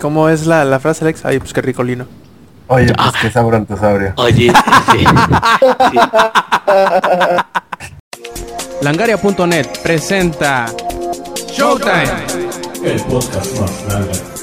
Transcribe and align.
¿Cómo 0.00 0.30
es 0.30 0.46
la, 0.46 0.64
la 0.64 0.80
frase, 0.80 1.04
Alex? 1.04 1.24
Ay, 1.26 1.38
pues 1.38 1.52
qué 1.52 1.60
ricolino. 1.60 2.06
Oye, 2.68 2.86
pues 2.86 2.96
ah. 2.98 3.12
qué 3.20 3.30
sabrantosaurio. 3.30 4.14
Oye, 4.16 4.52
sí. 4.92 5.04
Langaria.net 8.80 9.66
presenta 9.82 10.66
Showtime. 11.48 12.08
El 12.82 13.00
podcast 13.02 13.60
más 13.60 13.84
grande. 13.86 14.39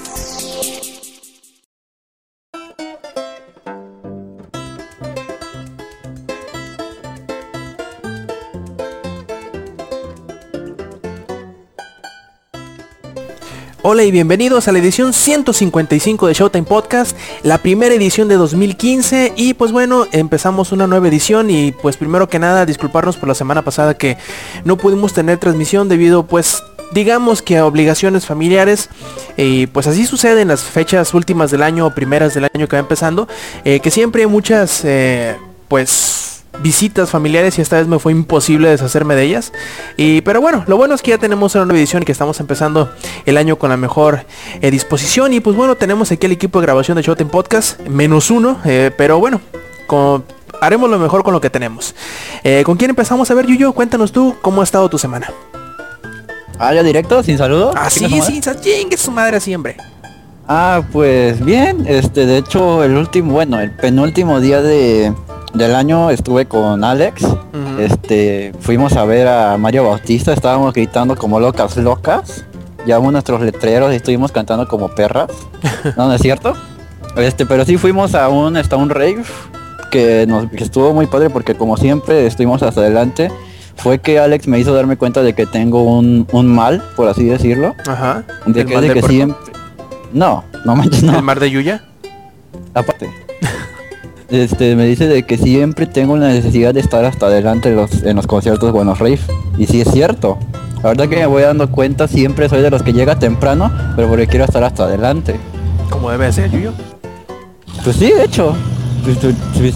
Hola 13.89 14.03
y 14.03 14.11
bienvenidos 14.11 14.67
a 14.67 14.73
la 14.73 14.79
edición 14.79 15.13
155 15.13 16.27
de 16.27 16.33
Showtime 16.33 16.65
Podcast, 16.65 17.15
la 17.43 17.59
primera 17.59 17.95
edición 17.95 18.27
de 18.27 18.35
2015 18.35 19.31
y 19.37 19.53
pues 19.53 19.71
bueno, 19.71 20.07
empezamos 20.11 20.73
una 20.73 20.87
nueva 20.87 21.07
edición 21.07 21.49
y 21.49 21.71
pues 21.71 21.95
primero 21.95 22.27
que 22.27 22.37
nada 22.37 22.65
disculparnos 22.65 23.15
por 23.15 23.29
la 23.29 23.33
semana 23.33 23.61
pasada 23.61 23.97
que 23.97 24.17
no 24.65 24.75
pudimos 24.75 25.13
tener 25.13 25.37
transmisión 25.37 25.87
debido 25.87 26.27
pues 26.27 26.61
digamos 26.91 27.41
que 27.41 27.59
a 27.59 27.65
obligaciones 27.65 28.25
familiares. 28.25 28.89
Y 29.37 29.67
pues 29.67 29.87
así 29.87 30.05
sucede 30.05 30.41
en 30.41 30.49
las 30.49 30.63
fechas 30.63 31.13
últimas 31.13 31.49
del 31.49 31.63
año 31.63 31.85
o 31.85 31.91
primeras 31.91 32.33
del 32.33 32.49
año 32.53 32.67
que 32.67 32.75
va 32.75 32.81
empezando 32.81 33.29
eh, 33.63 33.79
que 33.79 33.89
siempre 33.89 34.23
hay 34.23 34.27
muchas 34.27 34.81
eh, 34.83 35.37
pues 35.69 36.16
visitas 36.61 37.09
familiares 37.09 37.57
y 37.57 37.61
esta 37.61 37.77
vez 37.77 37.87
me 37.87 37.99
fue 37.99 38.11
imposible 38.11 38.69
deshacerme 38.69 39.15
de 39.15 39.23
ellas. 39.23 39.53
Y 39.95 40.21
pero 40.21 40.41
bueno, 40.41 40.63
lo 40.67 40.77
bueno 40.77 40.95
es 40.95 41.01
que 41.01 41.11
ya 41.11 41.17
tenemos 41.17 41.55
una 41.55 41.65
nueva 41.65 41.79
edición 41.79 42.03
y 42.03 42.05
que 42.05 42.11
estamos 42.11 42.39
empezando 42.39 42.91
el 43.25 43.37
año 43.37 43.57
con 43.57 43.69
la 43.69 43.77
mejor 43.77 44.25
eh, 44.61 44.71
disposición. 44.71 45.33
Y 45.33 45.39
pues 45.39 45.55
bueno, 45.55 45.75
tenemos 45.75 46.11
aquí 46.11 46.25
el 46.25 46.31
equipo 46.31 46.59
de 46.59 46.65
grabación 46.65 46.97
de 46.97 47.03
Showtime 47.03 47.29
Podcast, 47.29 47.79
menos 47.87 48.31
uno, 48.31 48.59
eh, 48.65 48.91
pero 48.97 49.19
bueno, 49.19 49.41
haremos 50.61 50.89
lo 50.89 50.99
mejor 50.99 51.23
con 51.23 51.33
lo 51.33 51.41
que 51.41 51.49
tenemos. 51.49 51.95
Eh, 52.43 52.63
¿Con 52.65 52.77
quién 52.77 52.89
empezamos? 52.89 53.29
A 53.31 53.33
ver, 53.33 53.45
Yuyo, 53.45 53.73
cuéntanos 53.73 54.11
tú 54.11 54.35
cómo 54.41 54.61
ha 54.61 54.63
estado 54.63 54.89
tu 54.89 54.97
semana. 54.97 55.31
Ah, 56.59 56.73
ya 56.73 56.81
directo, 56.81 57.21
sin 57.21 57.37
saludo. 57.37 57.71
Ah, 57.75 57.89
sí, 57.89 58.07
sí, 58.09 58.41
es 58.91 58.99
su 58.99 59.11
madre 59.11 59.39
siempre. 59.39 59.77
Ah, 60.47 60.81
pues 60.91 61.43
bien, 61.43 61.85
este, 61.87 62.25
de 62.25 62.37
hecho, 62.37 62.83
el 62.83 62.95
último, 62.95 63.33
bueno, 63.33 63.59
el 63.59 63.71
penúltimo 63.71 64.39
día 64.39 64.61
de, 64.61 65.13
del 65.57 65.75
año 65.75 66.11
estuve 66.11 66.45
con 66.45 66.83
Alex. 66.83 67.25
Este, 67.79 68.53
fuimos 68.59 68.93
a 68.93 69.05
ver 69.05 69.27
a 69.27 69.57
Mario 69.57 69.85
Bautista, 69.85 70.33
estábamos 70.33 70.73
gritando 70.73 71.15
como 71.15 71.39
locas 71.39 71.77
locas. 71.77 72.45
Llevamos 72.85 73.11
nuestros 73.11 73.41
letreros 73.41 73.91
y 73.91 73.97
estuvimos 73.97 74.31
cantando 74.31 74.67
como 74.67 74.89
perras. 74.89 75.29
¿No, 75.97 76.11
es 76.13 76.21
cierto? 76.21 76.53
Este, 77.17 77.45
pero 77.45 77.65
sí 77.65 77.77
fuimos 77.77 78.15
a 78.15 78.29
un, 78.29 78.55
hasta 78.57 78.77
un 78.77 78.89
rave 78.89 79.23
que 79.91 80.25
nos 80.27 80.51
estuvo 80.53 80.93
muy 80.93 81.07
padre 81.07 81.29
porque 81.29 81.55
como 81.55 81.75
siempre 81.77 82.27
estuvimos 82.27 82.61
hasta 82.63 82.81
adelante. 82.81 83.31
Fue 83.75 83.99
que 83.99 84.17
Alex 84.17 84.47
me 84.47 84.59
hizo 84.59 84.73
darme 84.73 84.97
cuenta 84.97 85.21
de 85.21 85.33
que 85.33 85.45
tengo 85.45 85.83
un, 85.83 86.25
mal, 86.47 86.83
por 86.95 87.07
así 87.07 87.25
decirlo. 87.25 87.75
Ajá. 87.87 88.23
De 88.45 88.65
que, 88.65 88.79
de 88.81 88.93
que 88.93 89.01
siempre. 89.03 89.53
No, 90.13 90.43
no 90.65 90.75
manches, 90.75 91.03
no. 91.03 91.15
¿El 91.15 91.21
mar 91.21 91.39
de 91.39 91.51
Yuya? 91.51 91.83
Aparte 92.73 93.26
este, 94.29 94.75
me 94.75 94.85
dice 94.85 95.07
de 95.07 95.23
que 95.23 95.37
siempre 95.37 95.85
tengo 95.85 96.17
la 96.17 96.29
necesidad 96.29 96.73
de 96.73 96.79
estar 96.79 97.05
hasta 97.05 97.27
adelante 97.27 97.69
en 97.69 97.75
los, 97.75 98.03
en 98.03 98.15
los 98.15 98.27
conciertos 98.27 98.71
Buenos 98.71 98.99
Rave. 98.99 99.19
Y 99.57 99.67
sí 99.67 99.81
es 99.81 99.89
cierto. 99.91 100.37
La 100.83 100.89
verdad 100.89 101.09
que 101.09 101.17
me 101.17 101.25
voy 101.25 101.43
dando 101.43 101.71
cuenta, 101.71 102.07
siempre 102.07 102.49
soy 102.49 102.61
de 102.61 102.69
los 102.69 102.83
que 102.83 102.93
llega 102.93 103.17
temprano, 103.17 103.71
pero 103.95 104.07
porque 104.07 104.27
quiero 104.27 104.45
estar 104.45 104.63
hasta 104.63 104.83
adelante. 104.83 105.35
Como 105.89 106.11
debe 106.11 106.31
ser, 106.31 106.51
yo. 106.51 106.71
Pues 107.83 107.95
sí, 107.95 108.11
de 108.11 108.25
hecho. 108.25 108.55
Pues, 109.03 109.17
pues, 109.17 109.75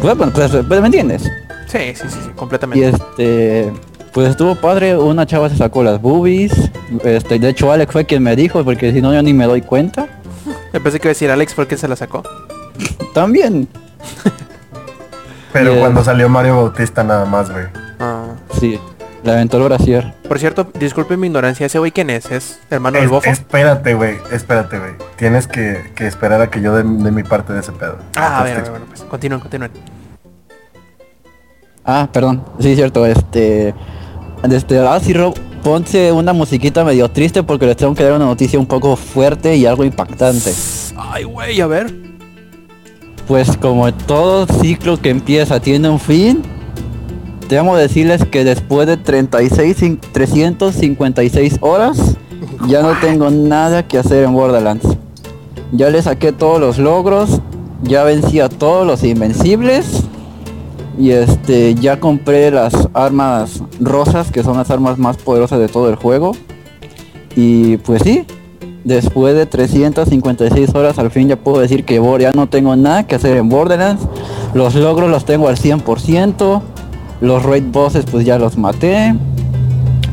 pues, 0.00 0.64
pues, 0.66 0.80
¿Me 0.80 0.86
entiendes? 0.86 1.24
Sí, 1.66 1.78
sí, 1.94 2.04
sí, 2.08 2.18
sí, 2.24 2.30
completamente. 2.34 2.84
Y 2.84 2.88
este... 2.88 3.72
Pues 4.12 4.30
estuvo 4.30 4.54
padre, 4.54 4.96
una 4.96 5.26
chava 5.26 5.50
se 5.50 5.56
sacó 5.56 5.82
las 5.82 6.00
boobies. 6.00 6.52
Este, 7.04 7.38
de 7.38 7.50
hecho 7.50 7.70
Alex 7.70 7.92
fue 7.92 8.06
quien 8.06 8.22
me 8.22 8.34
dijo, 8.34 8.64
porque 8.64 8.92
si 8.92 9.02
no 9.02 9.12
yo 9.12 9.22
ni 9.22 9.34
me 9.34 9.44
doy 9.44 9.60
cuenta. 9.60 10.08
Pensé 10.72 10.98
que 10.98 11.06
iba 11.06 11.10
a 11.10 11.14
decir 11.14 11.30
Alex 11.30 11.54
fue 11.54 11.64
el 11.64 11.68
que 11.68 11.76
se 11.76 11.86
la 11.86 11.94
sacó. 11.94 12.22
También. 13.12 13.68
Pero 15.52 15.78
cuando 15.78 16.04
salió 16.04 16.28
Mario 16.28 16.56
Bautista 16.56 17.02
nada 17.02 17.24
más, 17.24 17.50
güey. 17.50 17.66
Ah. 17.98 18.26
Sí. 18.58 18.78
La 19.24 19.32
aventó 19.32 19.56
el 19.56 19.64
brasier. 19.64 20.14
Por 20.28 20.38
cierto, 20.38 20.70
disculpe 20.78 21.16
mi 21.16 21.26
ignorancia, 21.26 21.66
¿ese 21.66 21.78
güey 21.78 21.90
quién 21.90 22.08
es? 22.10 22.30
¿Es 22.30 22.60
hermano 22.70 22.98
del 22.98 23.08
bofo? 23.08 23.28
Espérate, 23.28 23.94
güey, 23.94 24.16
espérate, 24.30 24.78
güey. 24.78 24.92
Tienes 25.16 25.48
que, 25.48 25.82
esperar 25.98 26.40
a 26.40 26.50
que 26.50 26.60
yo 26.60 26.74
dé 26.74 26.84
mi 26.84 27.22
parte 27.24 27.52
de 27.52 27.60
ese 27.60 27.72
pedo. 27.72 27.98
Ah, 28.14 28.40
a 28.40 28.44
ver, 28.44 28.62
bueno, 28.70 28.86
pues 28.88 29.02
continúen, 29.02 29.40
continúen. 29.40 29.72
Ah, 31.84 32.08
perdón. 32.12 32.44
Sí, 32.60 32.74
cierto, 32.76 33.04
este... 33.06 33.74
Este, 34.48 34.78
ah, 34.78 35.00
sí, 35.02 35.12
Rob, 35.12 35.34
ponte 35.64 36.12
una 36.12 36.32
musiquita 36.32 36.84
medio 36.84 37.10
triste 37.10 37.42
porque 37.42 37.66
les 37.66 37.76
tengo 37.76 37.94
que 37.94 38.04
dar 38.04 38.12
una 38.12 38.26
noticia 38.26 38.56
un 38.58 38.66
poco 38.66 38.94
fuerte 38.94 39.56
y 39.56 39.66
algo 39.66 39.84
impactante. 39.84 40.52
Ay, 40.96 41.24
güey, 41.24 41.60
a 41.60 41.66
ver 41.66 42.07
pues 43.28 43.58
como 43.58 43.92
todo 43.92 44.46
ciclo 44.46 44.96
que 44.96 45.10
empieza 45.10 45.60
tiene 45.60 45.90
un 45.90 46.00
fin, 46.00 46.42
debo 47.48 47.76
decirles 47.76 48.24
que 48.24 48.42
después 48.42 48.86
de 48.86 48.96
36, 48.96 49.98
356 50.12 51.58
horas, 51.60 52.16
ya 52.66 52.80
no 52.80 52.98
tengo 53.00 53.30
nada 53.30 53.86
que 53.86 53.98
hacer 53.98 54.24
en 54.24 54.32
Borderlands. 54.32 54.96
Ya 55.72 55.90
le 55.90 56.00
saqué 56.00 56.32
todos 56.32 56.58
los 56.58 56.78
logros, 56.78 57.42
ya 57.82 58.02
vencí 58.02 58.40
a 58.40 58.48
todos 58.48 58.86
los 58.86 59.04
invencibles 59.04 60.04
y 60.98 61.10
este 61.10 61.74
ya 61.74 62.00
compré 62.00 62.50
las 62.50 62.88
armas 62.94 63.62
rosas 63.78 64.32
que 64.32 64.42
son 64.42 64.56
las 64.56 64.70
armas 64.70 64.96
más 64.96 65.18
poderosas 65.18 65.58
de 65.58 65.68
todo 65.68 65.90
el 65.90 65.96
juego. 65.96 66.32
Y 67.36 67.76
pues 67.76 68.02
sí, 68.02 68.24
después 68.88 69.36
de 69.36 69.46
356 69.46 70.74
horas 70.74 70.98
al 70.98 71.10
fin 71.10 71.28
ya 71.28 71.36
puedo 71.36 71.60
decir 71.60 71.84
que 71.84 72.02
ya 72.18 72.32
no 72.32 72.48
tengo 72.48 72.74
nada 72.74 73.06
que 73.06 73.14
hacer 73.14 73.36
en 73.36 73.48
Borderlands. 73.48 74.02
Los 74.54 74.74
logros 74.74 75.10
los 75.10 75.24
tengo 75.24 75.48
al 75.48 75.56
100%. 75.56 76.62
Los 77.20 77.42
raid 77.42 77.64
bosses 77.70 78.06
pues 78.10 78.24
ya 78.24 78.38
los 78.38 78.56
maté. 78.58 79.14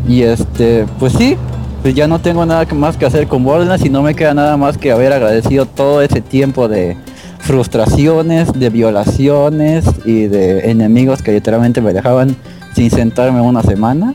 Y 0.07 0.21
este, 0.21 0.85
pues 0.99 1.13
sí, 1.13 1.37
pues 1.81 1.95
ya 1.95 2.07
no 2.07 2.19
tengo 2.19 2.45
nada 2.45 2.67
más 2.75 2.97
que 2.97 3.05
hacer 3.05 3.27
con 3.27 3.43
Borderlands 3.43 3.85
y 3.85 3.89
no 3.89 4.03
me 4.03 4.13
queda 4.13 4.33
nada 4.33 4.57
más 4.57 4.77
que 4.77 4.91
haber 4.91 5.13
agradecido 5.13 5.65
todo 5.65 6.01
ese 6.01 6.21
tiempo 6.21 6.67
de 6.67 6.97
frustraciones, 7.39 8.53
de 8.53 8.69
violaciones 8.69 9.85
y 10.03 10.27
de 10.27 10.69
enemigos 10.69 11.21
que 11.21 11.31
literalmente 11.31 11.81
me 11.81 11.93
dejaban 11.93 12.35
sin 12.75 12.91
sentarme 12.91 13.39
una 13.39 13.63
semana. 13.63 14.13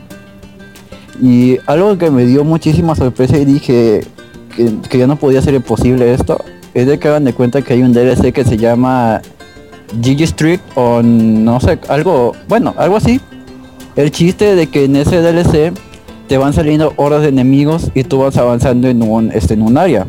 Y 1.21 1.57
algo 1.65 1.97
que 1.97 2.09
me 2.09 2.25
dio 2.25 2.43
muchísima 2.43 2.95
sorpresa 2.95 3.37
y 3.37 3.45
dije, 3.45 4.01
que, 4.89 4.97
ya 4.97 5.07
no 5.07 5.15
podía 5.15 5.41
ser 5.41 5.53
imposible 5.53 6.13
esto, 6.13 6.43
es 6.73 6.87
de 6.87 6.99
que 6.99 7.07
hagan 7.07 7.23
de 7.23 7.33
cuenta 7.33 7.61
que 7.61 7.73
hay 7.73 7.83
un 7.83 7.93
DLC 7.93 8.33
que 8.33 8.43
se 8.43 8.57
llama 8.57 9.21
Gigi 10.01 10.23
Street 10.23 10.59
o 10.75 11.01
no 11.03 11.59
sé, 11.59 11.79
algo, 11.89 12.33
bueno, 12.47 12.73
algo 12.77 12.97
así. 12.97 13.19
El 13.95 14.11
chiste 14.11 14.55
de 14.55 14.67
que 14.67 14.85
en 14.85 14.95
ese 14.95 15.21
DLC 15.21 15.73
te 16.27 16.37
van 16.37 16.53
saliendo 16.53 16.93
horas 16.95 17.21
de 17.21 17.27
enemigos 17.27 17.91
y 17.93 18.03
tú 18.03 18.19
vas 18.19 18.37
avanzando 18.37 18.87
en 18.87 19.03
un, 19.03 19.31
este, 19.31 19.53
en 19.55 19.61
un 19.61 19.77
área. 19.77 20.07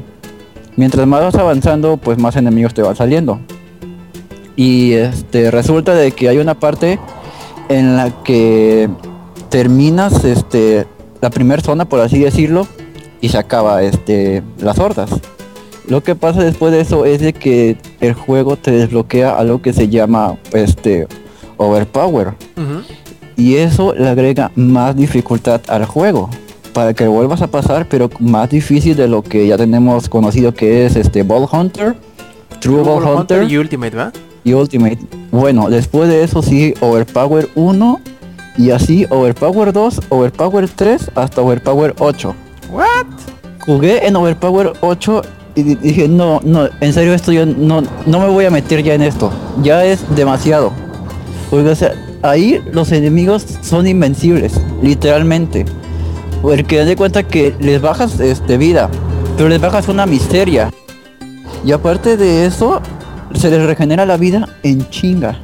Mientras 0.76 1.06
más 1.06 1.20
vas 1.20 1.34
avanzando, 1.34 1.96
pues 1.96 2.18
más 2.18 2.36
enemigos 2.36 2.74
te 2.74 2.82
van 2.82 2.94
saliendo. 2.94 3.40
Y 4.54 4.92
este 4.92 5.50
resulta 5.50 5.94
de 5.94 6.12
que 6.12 6.28
hay 6.28 6.38
una 6.38 6.54
parte 6.54 6.98
en 7.68 7.96
la 7.96 8.10
que 8.22 8.88
terminas 9.48 10.24
este 10.24 10.86
la 11.20 11.30
primera 11.30 11.62
zona 11.62 11.84
por 11.84 12.00
así 12.00 12.18
decirlo 12.18 12.66
y 13.22 13.30
se 13.30 13.38
acaba 13.38 13.82
este, 13.82 14.42
las 14.58 14.78
hordas. 14.78 15.08
Lo 15.88 16.02
que 16.02 16.14
pasa 16.14 16.42
después 16.42 16.72
de 16.72 16.80
eso 16.80 17.06
es 17.06 17.20
de 17.20 17.32
que 17.32 17.76
el 18.00 18.12
juego 18.12 18.56
te 18.56 18.72
desbloquea 18.72 19.38
algo 19.38 19.62
que 19.62 19.72
se 19.72 19.88
llama 19.88 20.36
este 20.52 21.06
overpower. 21.56 22.34
Y 23.36 23.56
eso 23.56 23.94
le 23.94 24.08
agrega 24.08 24.50
más 24.54 24.94
dificultad 24.94 25.62
al 25.68 25.86
juego. 25.86 26.28
Para 26.72 26.94
que 26.94 27.06
vuelvas 27.06 27.42
a 27.42 27.48
pasar, 27.48 27.86
pero 27.88 28.10
más 28.18 28.48
difícil 28.48 28.96
de 28.96 29.06
lo 29.06 29.22
que 29.22 29.46
ya 29.46 29.56
tenemos 29.56 30.08
conocido 30.08 30.54
que 30.54 30.86
es 30.86 30.96
este 30.96 31.22
Ball 31.22 31.46
Hunter, 31.50 31.94
True 32.60 32.82
Ball, 32.82 33.04
Hunter, 33.04 33.50
y 33.50 33.58
Ultimate, 33.58 33.96
¿va? 33.96 34.12
Y 34.42 34.54
Ultimate. 34.54 34.98
Bueno, 35.30 35.68
después 35.68 36.08
de 36.08 36.22
eso 36.22 36.42
sí, 36.42 36.74
Overpower 36.80 37.50
1 37.54 38.00
y 38.56 38.70
así 38.70 39.06
Overpower 39.10 39.72
2, 39.72 40.00
Overpower 40.08 40.68
3 40.68 41.10
hasta 41.14 41.42
Overpower 41.42 41.94
8. 41.98 42.34
Jugué 43.64 44.06
en 44.06 44.16
Overpower 44.16 44.72
8 44.80 45.22
y 45.54 45.62
dije, 45.62 46.08
no, 46.08 46.40
no, 46.42 46.68
en 46.80 46.92
serio 46.92 47.14
esto 47.14 47.32
yo 47.32 47.46
no, 47.46 47.82
no 48.06 48.20
me 48.20 48.28
voy 48.28 48.44
a 48.44 48.50
meter 48.50 48.82
ya 48.82 48.94
en 48.94 49.02
esto. 49.02 49.30
Ya 49.62 49.84
es 49.84 50.04
demasiado. 50.14 50.72
Porque 51.50 51.68
o 51.68 51.76
sea, 51.76 51.92
ahí 52.22 52.62
los 52.72 52.92
enemigos 52.92 53.46
son 53.62 53.86
invencibles, 53.86 54.54
literalmente. 54.82 55.64
Porque 56.40 56.84
de 56.84 56.96
cuenta 56.96 57.22
que 57.22 57.54
les 57.60 57.80
bajas 57.80 58.18
este 58.18 58.56
vida 58.56 58.90
pero 59.36 59.48
les 59.48 59.60
bajas 59.60 59.88
una 59.88 60.06
miseria. 60.06 60.70
Y 61.64 61.72
aparte 61.72 62.16
de 62.16 62.46
eso, 62.46 62.80
se 63.34 63.50
les 63.50 63.64
regenera 63.64 64.06
la 64.06 64.16
vida 64.16 64.48
en 64.62 64.88
chinga. 64.88 65.40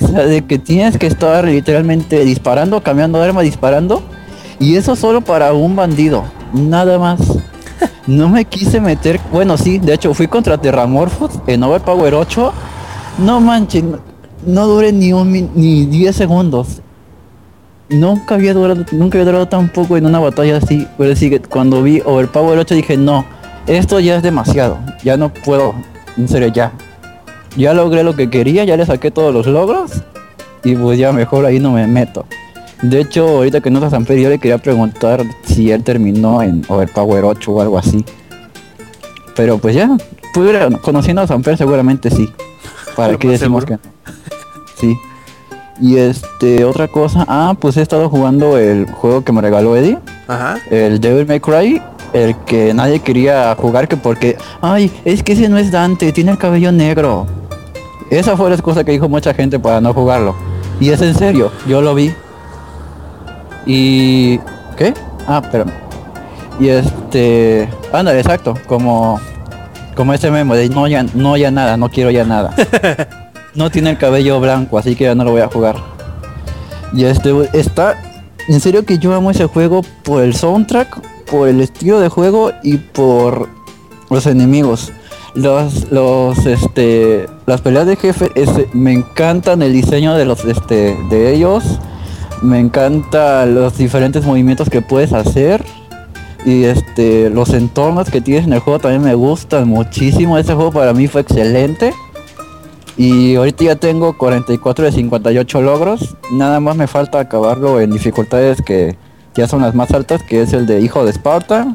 O 0.00 0.08
sea, 0.08 0.24
de 0.26 0.44
que 0.44 0.58
tienes 0.58 0.98
que 0.98 1.06
estar 1.06 1.44
literalmente 1.44 2.24
disparando, 2.24 2.82
cambiando 2.82 3.20
arma, 3.20 3.42
disparando. 3.42 4.02
Y 4.58 4.76
eso 4.76 4.96
solo 4.96 5.22
para 5.22 5.52
un 5.52 5.76
bandido. 5.76 6.24
Nada 6.52 6.98
más. 6.98 7.20
No 8.06 8.28
me 8.28 8.44
quise 8.44 8.80
meter. 8.80 9.20
Bueno, 9.32 9.56
sí, 9.56 9.78
de 9.78 9.94
hecho 9.94 10.14
fui 10.14 10.28
contra 10.28 10.58
Terramorphos 10.58 11.40
en 11.46 11.62
Overpower 11.62 12.14
8. 12.14 12.52
No 13.18 13.40
manches, 13.40 13.82
no, 14.46 14.66
duré 14.66 14.92
ni 14.92 15.12
un 15.12 15.32
ni 15.32 15.86
10 15.86 16.14
segundos. 16.14 16.82
Nunca 17.88 18.34
había 18.36 18.54
durado, 18.54 18.84
nunca 18.92 19.18
había 19.18 19.26
durado 19.26 19.48
tan 19.48 19.68
poco 19.68 19.96
en 19.96 20.06
una 20.06 20.20
batalla 20.20 20.58
así. 20.58 20.86
Pero 20.96 21.16
sí 21.16 21.30
que 21.30 21.40
cuando 21.40 21.82
vi 21.82 22.00
Overpower 22.04 22.58
8 22.58 22.74
dije, 22.76 22.96
no, 22.96 23.24
esto 23.66 23.98
ya 23.98 24.16
es 24.16 24.22
demasiado. 24.22 24.78
Ya 25.02 25.16
no 25.16 25.32
puedo. 25.32 25.74
En 26.16 26.28
serio, 26.28 26.48
ya. 26.48 26.72
Ya 27.56 27.74
logré 27.74 28.04
lo 28.04 28.14
que 28.14 28.30
quería, 28.30 28.64
ya 28.64 28.76
le 28.76 28.86
saqué 28.86 29.10
todos 29.10 29.34
los 29.34 29.46
logros. 29.46 30.02
Y 30.62 30.76
pues 30.76 30.98
ya 30.98 31.12
mejor 31.12 31.44
ahí 31.44 31.58
no 31.58 31.72
me 31.72 31.86
meto. 31.86 32.24
De 32.88 33.00
hecho, 33.00 33.26
ahorita 33.28 33.60
que 33.60 33.70
no 33.70 33.78
está 33.78 33.90
Samper, 33.90 34.18
yo 34.18 34.28
le 34.28 34.38
quería 34.38 34.58
preguntar 34.58 35.24
si 35.44 35.70
él 35.72 35.82
terminó 35.82 36.42
en 36.42 36.62
Overpower 36.68 37.24
8 37.24 37.50
o 37.52 37.60
algo 37.60 37.78
así. 37.78 38.04
Pero 39.34 39.58
pues 39.58 39.74
ya, 39.74 39.96
pudiera- 40.32 40.70
conociendo 40.78 41.22
a 41.22 41.26
Samper 41.26 41.56
seguramente 41.56 42.10
sí. 42.10 42.30
¿Para 42.94 43.16
qué 43.18 43.28
decimos 43.28 43.64
seguro. 43.64 43.80
que 43.82 43.88
no? 44.10 44.14
Sí. 44.78 44.96
Y 45.80 45.96
este, 45.96 46.64
otra 46.64 46.88
cosa, 46.88 47.24
ah, 47.28 47.54
pues 47.58 47.76
he 47.76 47.82
estado 47.82 48.08
jugando 48.08 48.56
el 48.56 48.86
juego 48.90 49.24
que 49.24 49.32
me 49.32 49.40
regaló 49.42 49.76
Eddie, 49.76 49.98
Ajá. 50.28 50.58
el 50.70 51.00
Devil 51.00 51.26
May 51.26 51.40
Cry, 51.40 51.82
el 52.14 52.34
que 52.46 52.72
nadie 52.72 53.00
quería 53.00 53.54
jugar 53.58 53.86
que 53.88 53.96
porque, 53.98 54.36
ay, 54.62 54.90
es 55.04 55.22
que 55.22 55.32
ese 55.32 55.48
no 55.50 55.58
es 55.58 55.70
Dante, 55.70 56.12
tiene 56.12 56.30
el 56.30 56.38
cabello 56.38 56.72
negro. 56.72 57.26
Esa 58.10 58.36
fue 58.38 58.48
la 58.48 58.54
excusa 58.54 58.84
que 58.84 58.92
dijo 58.92 59.08
mucha 59.08 59.34
gente 59.34 59.58
para 59.58 59.80
no 59.82 59.92
jugarlo. 59.92 60.34
Y 60.80 60.90
es 60.90 61.02
en 61.02 61.14
serio, 61.14 61.50
yo 61.66 61.82
lo 61.82 61.94
vi. 61.94 62.14
Y... 63.66 64.38
¿Qué? 64.76 64.94
Ah, 65.26 65.40
espérame. 65.44 65.72
Y 66.60 66.68
este... 66.68 67.68
Ándale, 67.92 68.20
exacto, 68.20 68.54
como... 68.66 69.20
Como 69.94 70.12
ese 70.12 70.30
memo 70.30 70.54
de 70.54 70.68
no 70.68 70.86
ya, 70.86 71.04
no 71.14 71.36
ya 71.38 71.50
nada, 71.50 71.76
no 71.78 71.88
quiero 71.88 72.10
ya 72.10 72.24
nada. 72.24 72.54
no 73.54 73.70
tiene 73.70 73.90
el 73.90 73.98
cabello 73.98 74.38
blanco, 74.40 74.78
así 74.78 74.94
que 74.94 75.04
ya 75.04 75.14
no 75.14 75.24
lo 75.24 75.30
voy 75.32 75.40
a 75.40 75.48
jugar. 75.48 75.76
Y 76.92 77.04
este 77.04 77.32
está 77.54 77.96
en 78.48 78.60
serio 78.60 78.84
que 78.84 78.98
yo 78.98 79.14
amo 79.14 79.30
ese 79.30 79.46
juego 79.46 79.80
por 80.04 80.22
el 80.22 80.34
soundtrack, 80.34 81.00
por 81.30 81.48
el 81.48 81.62
estilo 81.62 81.98
de 81.98 82.10
juego 82.10 82.52
y 82.62 82.76
por 82.76 83.48
los 84.10 84.26
enemigos. 84.26 84.92
Los 85.34 85.90
los 85.90 86.44
este 86.44 87.26
las 87.46 87.62
peleas 87.62 87.86
de 87.86 87.96
jefe 87.96 88.30
es- 88.34 88.72
me 88.74 88.92
encantan 88.92 89.62
el 89.62 89.72
diseño 89.72 90.14
de 90.14 90.26
los 90.26 90.44
este 90.44 90.94
de 91.10 91.32
ellos. 91.34 91.64
Me 92.42 92.60
encantan 92.60 93.54
los 93.54 93.76
diferentes 93.78 94.24
movimientos 94.24 94.68
que 94.70 94.82
puedes 94.82 95.12
hacer. 95.12 95.64
Y 96.44 96.64
este 96.64 97.28
los 97.30 97.50
entornos 97.50 98.08
que 98.10 98.20
tienes 98.20 98.44
en 98.46 98.52
el 98.52 98.60
juego 98.60 98.78
también 98.78 99.02
me 99.02 99.14
gustan 99.14 99.66
muchísimo. 99.68 100.38
Ese 100.38 100.54
juego 100.54 100.70
para 100.72 100.92
mí 100.92 101.08
fue 101.08 101.22
excelente. 101.22 101.92
Y 102.96 103.34
ahorita 103.36 103.64
ya 103.64 103.76
tengo 103.76 104.16
44 104.16 104.84
de 104.86 104.92
58 104.92 105.60
logros. 105.60 106.16
Nada 106.32 106.60
más 106.60 106.76
me 106.76 106.86
falta 106.86 107.18
acabarlo 107.20 107.80
en 107.80 107.90
dificultades 107.90 108.62
que 108.62 108.96
ya 109.34 109.46
son 109.48 109.60
las 109.62 109.74
más 109.74 109.90
altas, 109.90 110.22
que 110.22 110.40
es 110.42 110.52
el 110.54 110.66
de 110.66 110.80
Hijo 110.80 111.04
de 111.04 111.10
Esparta, 111.10 111.74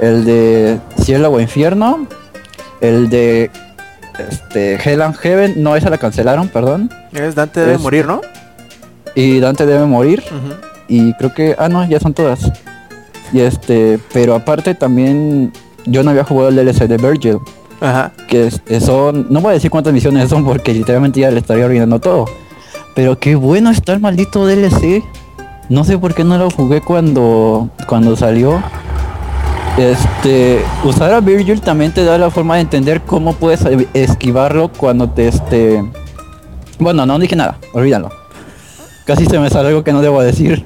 el 0.00 0.24
de 0.24 0.78
Cielo 1.02 1.30
o 1.30 1.38
Infierno, 1.40 2.06
el 2.80 3.10
de 3.10 3.50
este, 4.30 4.76
Hell 4.76 5.02
and 5.02 5.16
Heaven, 5.16 5.62
no 5.62 5.76
esa 5.76 5.90
la 5.90 5.98
cancelaron, 5.98 6.48
perdón. 6.48 6.88
Es 7.12 7.34
Dante 7.34 7.60
debe 7.60 7.74
Es- 7.74 7.80
morir, 7.82 8.06
¿no? 8.06 8.22
Y 9.14 9.40
Dante 9.40 9.66
debe 9.66 9.86
morir. 9.86 10.22
Y 10.88 11.12
creo 11.14 11.32
que, 11.32 11.56
ah 11.58 11.68
no, 11.68 11.86
ya 11.86 12.00
son 12.00 12.14
todas. 12.14 12.50
Y 13.32 13.40
este, 13.40 13.98
pero 14.12 14.34
aparte 14.34 14.74
también 14.74 15.52
yo 15.86 16.02
no 16.02 16.10
había 16.10 16.24
jugado 16.24 16.48
el 16.50 16.56
DLC 16.56 16.86
de 16.88 16.96
Virgil. 16.96 17.38
Ajá. 17.80 18.12
que 18.28 18.50
son, 18.80 19.26
no 19.30 19.40
voy 19.40 19.50
a 19.50 19.54
decir 19.54 19.70
cuántas 19.70 19.92
misiones 19.92 20.30
son 20.30 20.44
porque 20.44 20.72
literalmente 20.72 21.20
ya 21.20 21.30
le 21.30 21.38
estaría 21.40 21.64
arruinando 21.64 22.00
todo. 22.00 22.26
Pero 22.94 23.18
qué 23.18 23.34
bueno 23.34 23.70
está 23.70 23.92
el 23.92 24.00
maldito 24.00 24.46
DLC. 24.46 25.02
No 25.68 25.84
sé 25.84 25.98
por 25.98 26.14
qué 26.14 26.24
no 26.24 26.38
lo 26.38 26.50
jugué 26.50 26.80
cuando 26.80 27.68
cuando 27.86 28.16
salió. 28.16 28.62
Este, 29.76 30.64
usar 30.84 31.12
a 31.12 31.20
Virgil 31.20 31.60
también 31.60 31.92
te 31.92 32.04
da 32.04 32.16
la 32.16 32.30
forma 32.30 32.54
de 32.54 32.60
entender 32.60 33.00
cómo 33.02 33.34
puedes 33.34 33.66
esquivarlo 33.92 34.70
cuando 34.70 35.10
te 35.10 35.26
este 35.26 35.84
Bueno, 36.78 37.04
no 37.06 37.18
dije 37.18 37.34
nada, 37.34 37.58
olvídalo. 37.72 38.23
Casi 39.04 39.26
se 39.26 39.38
me 39.38 39.50
sale 39.50 39.68
algo 39.68 39.84
que 39.84 39.92
no 39.92 40.00
debo 40.00 40.22
decir. 40.22 40.64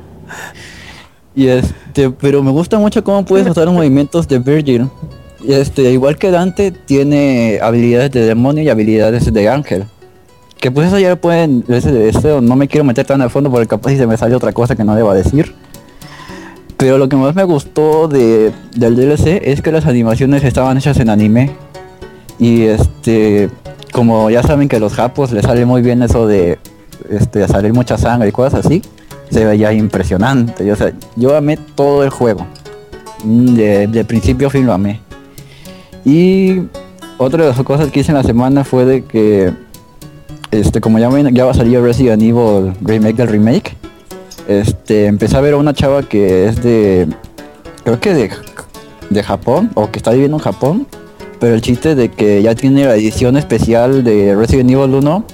Y 1.35 1.46
este, 1.46 2.11
pero 2.11 2.43
me 2.43 2.50
gusta 2.50 2.79
mucho 2.79 3.05
cómo 3.05 3.25
puedes 3.25 3.49
usar 3.49 3.64
los 3.64 3.75
movimientos 3.75 4.26
de 4.29 4.38
Virgil. 4.38 4.88
Y 5.43 5.52
Este, 5.52 5.93
igual 5.93 6.17
que 6.17 6.31
Dante, 6.31 6.73
tiene 6.73 7.61
habilidades 7.62 8.11
de 8.11 8.26
demonio 8.26 8.62
y 8.64 8.69
habilidades 8.69 9.32
de 9.32 9.49
ángel. 9.49 9.85
Que 10.61 10.73
pues 10.73 10.88
eso 10.88 10.99
ya 10.99 11.14
pueden, 11.14 11.64
ese, 11.69 12.08
ese 12.08 12.40
no 12.40 12.56
me 12.56 12.67
quiero 12.67 12.85
meter 12.85 13.06
tan 13.06 13.23
a 13.23 13.29
fondo 13.29 13.50
porque 13.50 13.69
capaz 13.69 13.90
si 13.90 13.99
se 13.99 14.06
me 14.06 14.17
sale 14.17 14.35
otra 14.35 14.52
cosa 14.52 14.75
que 14.75 14.82
no 14.82 14.96
deba 14.96 15.14
decir. 15.14 15.55
Pero 16.76 16.99
lo 16.99 17.08
que 17.08 17.17
más 17.17 17.35
me 17.35 17.44
gustó 17.44 18.08
de, 18.08 18.52
del 18.75 18.96
DLC 18.96 19.40
es 19.44 19.62
que 19.62 19.73
las 19.73 19.87
animaciones 19.87 20.43
estaban 20.44 20.76
hechas 20.76 20.99
en 20.99 21.11
anime. 21.11 21.50
Y 22.38 22.62
este, 22.62 23.50
como 23.93 24.31
ya 24.31 24.43
saben 24.43 24.69
que 24.69 24.76
a 24.76 24.81
los 24.81 24.94
japos 24.94 25.32
les 25.32 25.44
sale 25.44 25.64
muy 25.64 25.82
bien 25.82 26.02
eso 26.02 26.26
de 26.26 26.58
este, 27.08 27.46
salir 27.48 27.72
mucha 27.72 27.96
sangre 27.98 28.28
y 28.28 28.32
cosas 28.32 28.66
así, 28.66 28.82
se 29.30 29.44
veía 29.44 29.72
impresionante. 29.72 30.64
Yo, 30.66 30.74
o 30.74 30.76
yo 31.16 31.36
amé 31.36 31.56
todo 31.56 32.04
el 32.04 32.10
juego. 32.10 32.46
Mm, 33.24 33.54
De, 33.54 33.86
de 33.86 34.04
principio 34.04 34.48
a 34.48 34.50
fin 34.50 34.66
lo 34.66 34.72
amé. 34.72 35.00
Y 36.04 36.62
otra 37.18 37.42
de 37.44 37.50
las 37.50 37.62
cosas 37.62 37.90
que 37.90 38.00
hice 38.00 38.12
en 38.12 38.16
la 38.16 38.22
semana 38.22 38.64
fue 38.64 38.84
de 38.84 39.04
que, 39.04 39.52
este, 40.50 40.80
como 40.80 40.98
ya, 40.98 41.10
ya 41.30 41.44
va 41.44 41.50
a 41.50 41.54
salir 41.54 41.80
Resident 41.80 42.22
Evil 42.22 42.74
Remake 42.80 43.16
del 43.16 43.28
Remake, 43.28 43.76
este, 44.46 45.06
empecé 45.06 45.36
a 45.36 45.40
ver 45.40 45.54
a 45.54 45.56
una 45.58 45.74
chava 45.74 46.02
que 46.02 46.46
es 46.46 46.62
de, 46.62 47.08
creo 47.84 48.00
que 48.00 48.14
de, 48.14 48.30
de 49.10 49.22
Japón, 49.22 49.70
o 49.74 49.90
que 49.90 49.98
está 49.98 50.12
viviendo 50.12 50.38
en 50.38 50.42
Japón, 50.42 50.86
pero 51.40 51.54
el 51.54 51.60
chiste 51.60 51.94
de 51.94 52.08
que 52.08 52.42
ya 52.42 52.54
tiene 52.54 52.86
la 52.86 52.94
edición 52.96 53.36
especial 53.36 54.04
de 54.04 54.34
Resident 54.34 54.70
Evil 54.70 54.94
1, 54.94 55.25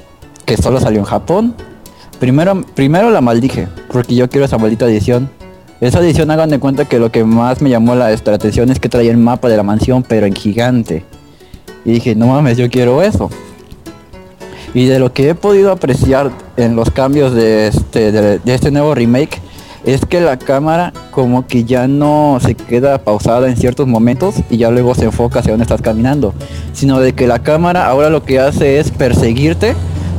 que 0.45 0.57
solo 0.57 0.81
salió 0.81 1.01
en 1.01 1.05
Japón. 1.05 1.55
Primero, 2.19 2.65
primero 2.75 3.11
la 3.11 3.21
maldije, 3.21 3.69
porque 3.91 4.15
yo 4.15 4.29
quiero 4.29 4.47
esa 4.47 4.59
maldita 4.59 4.87
edición. 4.87 5.31
Esa 5.81 6.01
edición 6.01 6.31
hagan 6.31 6.51
de 6.51 6.59
cuenta 6.59 6.85
que 6.85 6.99
lo 6.99 7.11
que 7.11 7.25
más 7.25 7.61
me 7.61 7.71
llamó 7.71 7.95
la, 7.95 8.07
atención 8.07 8.71
es 8.71 8.79
que 8.79 8.89
traía 8.89 9.11
el 9.11 9.19
mapa 9.19 9.49
de 9.49 9.57
la 9.57 9.63
mansión, 9.63 10.03
pero 10.03 10.27
en 10.27 10.35
gigante. 10.35 11.05
Y 11.85 11.93
dije, 11.93 12.15
no 12.15 12.29
mames, 12.29 12.57
yo 12.57 12.71
quiero 12.71 13.03
eso. 13.03 13.29
Y 14.73 14.87
de 14.87 14.99
lo 14.99 15.13
que 15.13 15.31
he 15.31 15.35
podido 15.35 15.71
apreciar 15.73 16.31
en 16.57 16.77
los 16.77 16.91
cambios 16.91 17.35
de 17.35 17.69
este, 17.69 18.13
de 18.13 18.41
este 18.55 18.71
nuevo 18.71 18.95
remake, 18.95 19.41
es 19.85 20.07
que 20.07 20.21
la 20.21 20.39
cámara 20.39 20.93
como 21.11 21.47
que 21.47 21.65
ya 21.65 21.87
no 21.87 22.39
se 22.41 22.55
queda 22.55 22.99
pausada 22.99 23.49
en 23.49 23.57
ciertos 23.57 23.87
momentos 23.87 24.37
y 24.49 24.57
ya 24.57 24.71
luego 24.71 24.95
se 24.95 25.05
enfoca 25.05 25.41
hacia 25.41 25.53
donde 25.53 25.65
estás 25.65 25.83
caminando. 25.83 26.33
Sino 26.73 27.01
de 27.01 27.13
que 27.13 27.27
la 27.27 27.41
cámara 27.41 27.87
ahora 27.87 28.09
lo 28.09 28.23
que 28.23 28.41
hace 28.41 28.79
es 28.79 28.91
perseguirte 28.91 29.75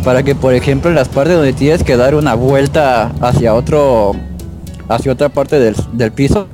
para 0.06 0.24
que 0.24 0.36
por 0.36 0.54
ejemplo 0.54 0.90
en 0.90 0.96
las 0.96 1.10
partes 1.10 1.36
donde 1.36 1.52
tienes 1.52 1.84
que 1.84 1.98
dar 1.98 2.16
una 2.16 2.36
vuelta 2.36 3.12
hacia 3.20 3.54
otro 3.54 4.14
hacia 4.88 5.12
otra 5.12 5.28
parte 5.28 5.60
del, 5.60 5.76
del 5.92 6.14
piso 6.14 6.48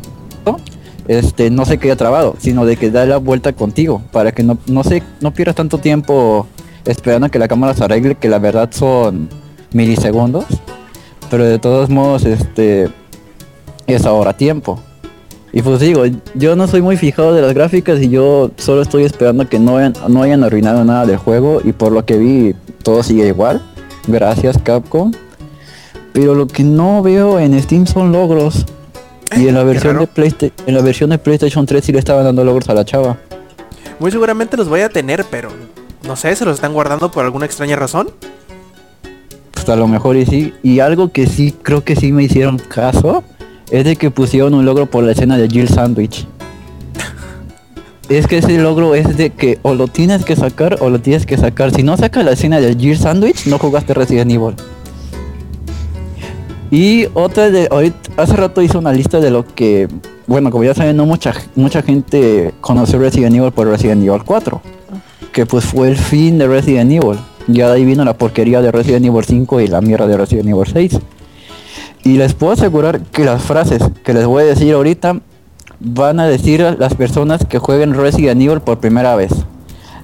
este 1.08 1.50
no 1.50 1.66
se 1.66 1.78
quede 1.78 1.96
trabado 1.96 2.36
sino 2.40 2.66
de 2.66 2.78
que 2.78 2.90
da 2.90 3.06
la 3.06 3.18
vuelta 3.18 3.54
contigo 3.54 4.02
para 4.12 4.32
que 4.32 4.42
no 4.42 4.58
no 4.66 4.84
se 4.84 5.04
no 5.20 5.32
pierdas 5.34 5.56
tanto 5.56 5.78
tiempo 5.78 6.48
esperando 6.86 7.28
a 7.28 7.30
que 7.30 7.40
la 7.40 7.48
cámara 7.48 7.74
se 7.74 7.84
arregle 7.84 8.16
que 8.16 8.30
la 8.30 8.40
verdad 8.40 8.70
son 8.72 9.30
milisegundos. 9.74 10.46
Pero 11.30 11.46
de 11.46 11.60
todos 11.60 11.90
modos 11.90 12.26
este 12.26 12.90
es 13.88 14.06
ahora 14.06 14.34
tiempo. 14.34 14.80
Y 15.54 15.62
pues 15.62 15.80
digo 15.80 16.04
yo 16.36 16.56
no 16.56 16.68
soy 16.68 16.82
muy 16.82 16.98
fijado 16.98 17.34
de 17.34 17.42
las 17.42 17.54
gráficas 17.54 18.02
y 18.02 18.10
yo 18.10 18.52
solo 18.58 18.82
estoy 18.82 19.04
esperando 19.04 19.48
que 19.48 19.60
no 19.60 19.78
hayan, 19.78 19.94
no 20.08 20.24
hayan 20.24 20.44
arruinado 20.44 20.84
nada 20.84 21.06
del 21.06 21.18
juego. 21.18 21.62
Y 21.64 21.74
por 21.74 21.92
lo 21.92 22.06
que 22.06 22.18
vi 22.18 22.56
todo 22.82 23.04
sigue 23.04 23.28
igual 23.28 23.62
gracias 24.08 24.58
Capcom 24.58 25.12
pero 26.14 26.36
lo 26.36 26.48
que 26.48 26.64
no 26.64 27.02
veo 27.02 27.40
en 27.40 27.62
Steam 27.62 27.88
son 27.88 28.12
logros. 28.12 28.66
Y 29.36 29.48
en 29.48 29.56
la 29.56 29.64
versión 29.64 29.98
de 29.98 30.08
PlayStation, 30.08 30.68
en 30.68 30.76
la 30.76 30.82
versión 30.82 31.10
de 31.10 31.18
PlayStation 31.18 31.66
3 31.66 31.86
sí 31.86 31.92
le 31.94 32.00
estaban 32.00 32.26
dando 32.26 32.44
logros 32.44 32.68
a 32.70 32.74
la 32.74 32.84
chava. 32.84 33.18
Muy 34.00 34.12
seguramente 34.12 34.58
los 34.58 34.68
voy 34.68 34.82
a 34.82 34.90
tener, 34.90 35.26
pero 35.32 35.50
no 36.06 36.16
sé, 36.18 36.36
se 36.36 36.44
los 36.44 36.56
están 36.56 36.74
guardando 36.74 37.12
por 37.12 37.24
alguna 37.24 37.46
extraña 37.46 37.78
razón. 37.78 38.12
Pues 39.52 39.70
a 39.70 39.76
lo 39.78 39.88
mejor 39.88 40.18
y 40.18 40.26
sí. 40.26 40.54
Y 40.64 40.80
algo 40.80 41.14
que 41.14 41.28
sí 41.28 41.56
creo 41.62 41.84
que 41.86 41.96
sí 41.96 42.12
me 42.12 42.24
hicieron 42.24 42.58
caso 42.58 43.24
es 43.70 43.86
de 43.86 43.96
que 43.96 44.12
pusieron 44.12 44.54
un 44.54 44.66
logro 44.66 44.88
por 44.88 45.04
la 45.04 45.14
escena 45.14 45.38
de 45.38 45.48
Jill 45.48 45.70
Sandwich. 45.70 46.28
Es 48.18 48.28
que 48.28 48.40
ese 48.40 48.58
logro 48.58 48.96
es 48.96 49.16
de 49.16 49.30
que 49.30 49.60
o 49.62 49.74
lo 49.74 49.88
tienes 49.88 50.26
que 50.26 50.36
sacar 50.36 50.78
o 50.82 50.90
lo 50.90 51.00
tienes 51.00 51.26
que 51.26 51.38
sacar. 51.38 51.74
Si 51.74 51.84
no 51.84 51.96
sacas 51.98 52.26
la 52.26 52.32
escena 52.32 52.60
del 52.60 52.78
Gear 52.78 52.98
Sandwich, 52.98 53.46
no 53.48 53.58
jugaste 53.58 53.94
Resident 53.94 54.32
Evil. 54.32 54.56
Y 56.72 57.08
otra 57.14 57.50
de 57.50 57.68
ahorita, 57.70 57.98
hace 58.18 58.36
rato 58.36 58.62
hice 58.62 58.78
una 58.78 58.94
lista 58.94 59.20
de 59.20 59.30
lo 59.30 59.46
que, 59.46 59.88
bueno, 60.28 60.52
como 60.52 60.64
ya 60.64 60.74
saben, 60.74 60.96
no 60.96 61.06
mucha 61.06 61.34
mucha 61.56 61.82
gente 61.82 62.54
conoció 62.62 63.00
Resident 63.00 63.36
Evil 63.36 63.52
por 63.52 63.68
Resident 63.68 64.04
Evil 64.04 64.24
4, 64.26 64.62
que 65.32 65.46
pues 65.46 65.66
fue 65.66 65.90
el 65.90 65.98
fin 65.98 66.38
de 66.38 66.48
Resident 66.48 66.92
Evil. 66.92 67.20
Ya 67.48 67.68
de 67.68 67.76
ahí 67.76 67.86
vino 67.86 68.06
la 68.06 68.14
porquería 68.14 68.62
de 68.62 68.72
Resident 68.72 69.06
Evil 69.06 69.26
5 69.26 69.62
y 69.62 69.68
la 69.68 69.82
mierda 69.82 70.08
de 70.08 70.18
Resident 70.18 70.50
Evil 70.50 70.68
6. 70.72 71.00
Y 72.04 72.18
les 72.18 72.34
puedo 72.34 72.54
asegurar 72.54 73.02
que 73.02 73.26
las 73.26 73.44
frases 73.44 73.82
que 74.04 74.14
les 74.14 74.26
voy 74.26 74.44
a 74.44 74.46
decir 74.46 74.74
ahorita 74.74 75.20
van 75.84 76.20
a 76.20 76.28
decir 76.28 76.66
las 76.78 76.94
personas 76.94 77.46
que 77.46 77.60
jueguen 77.60 77.94
Resident 77.94 78.42
Evil 78.42 78.62
por 78.62 78.80
primera 78.80 79.16
vez. 79.16 79.32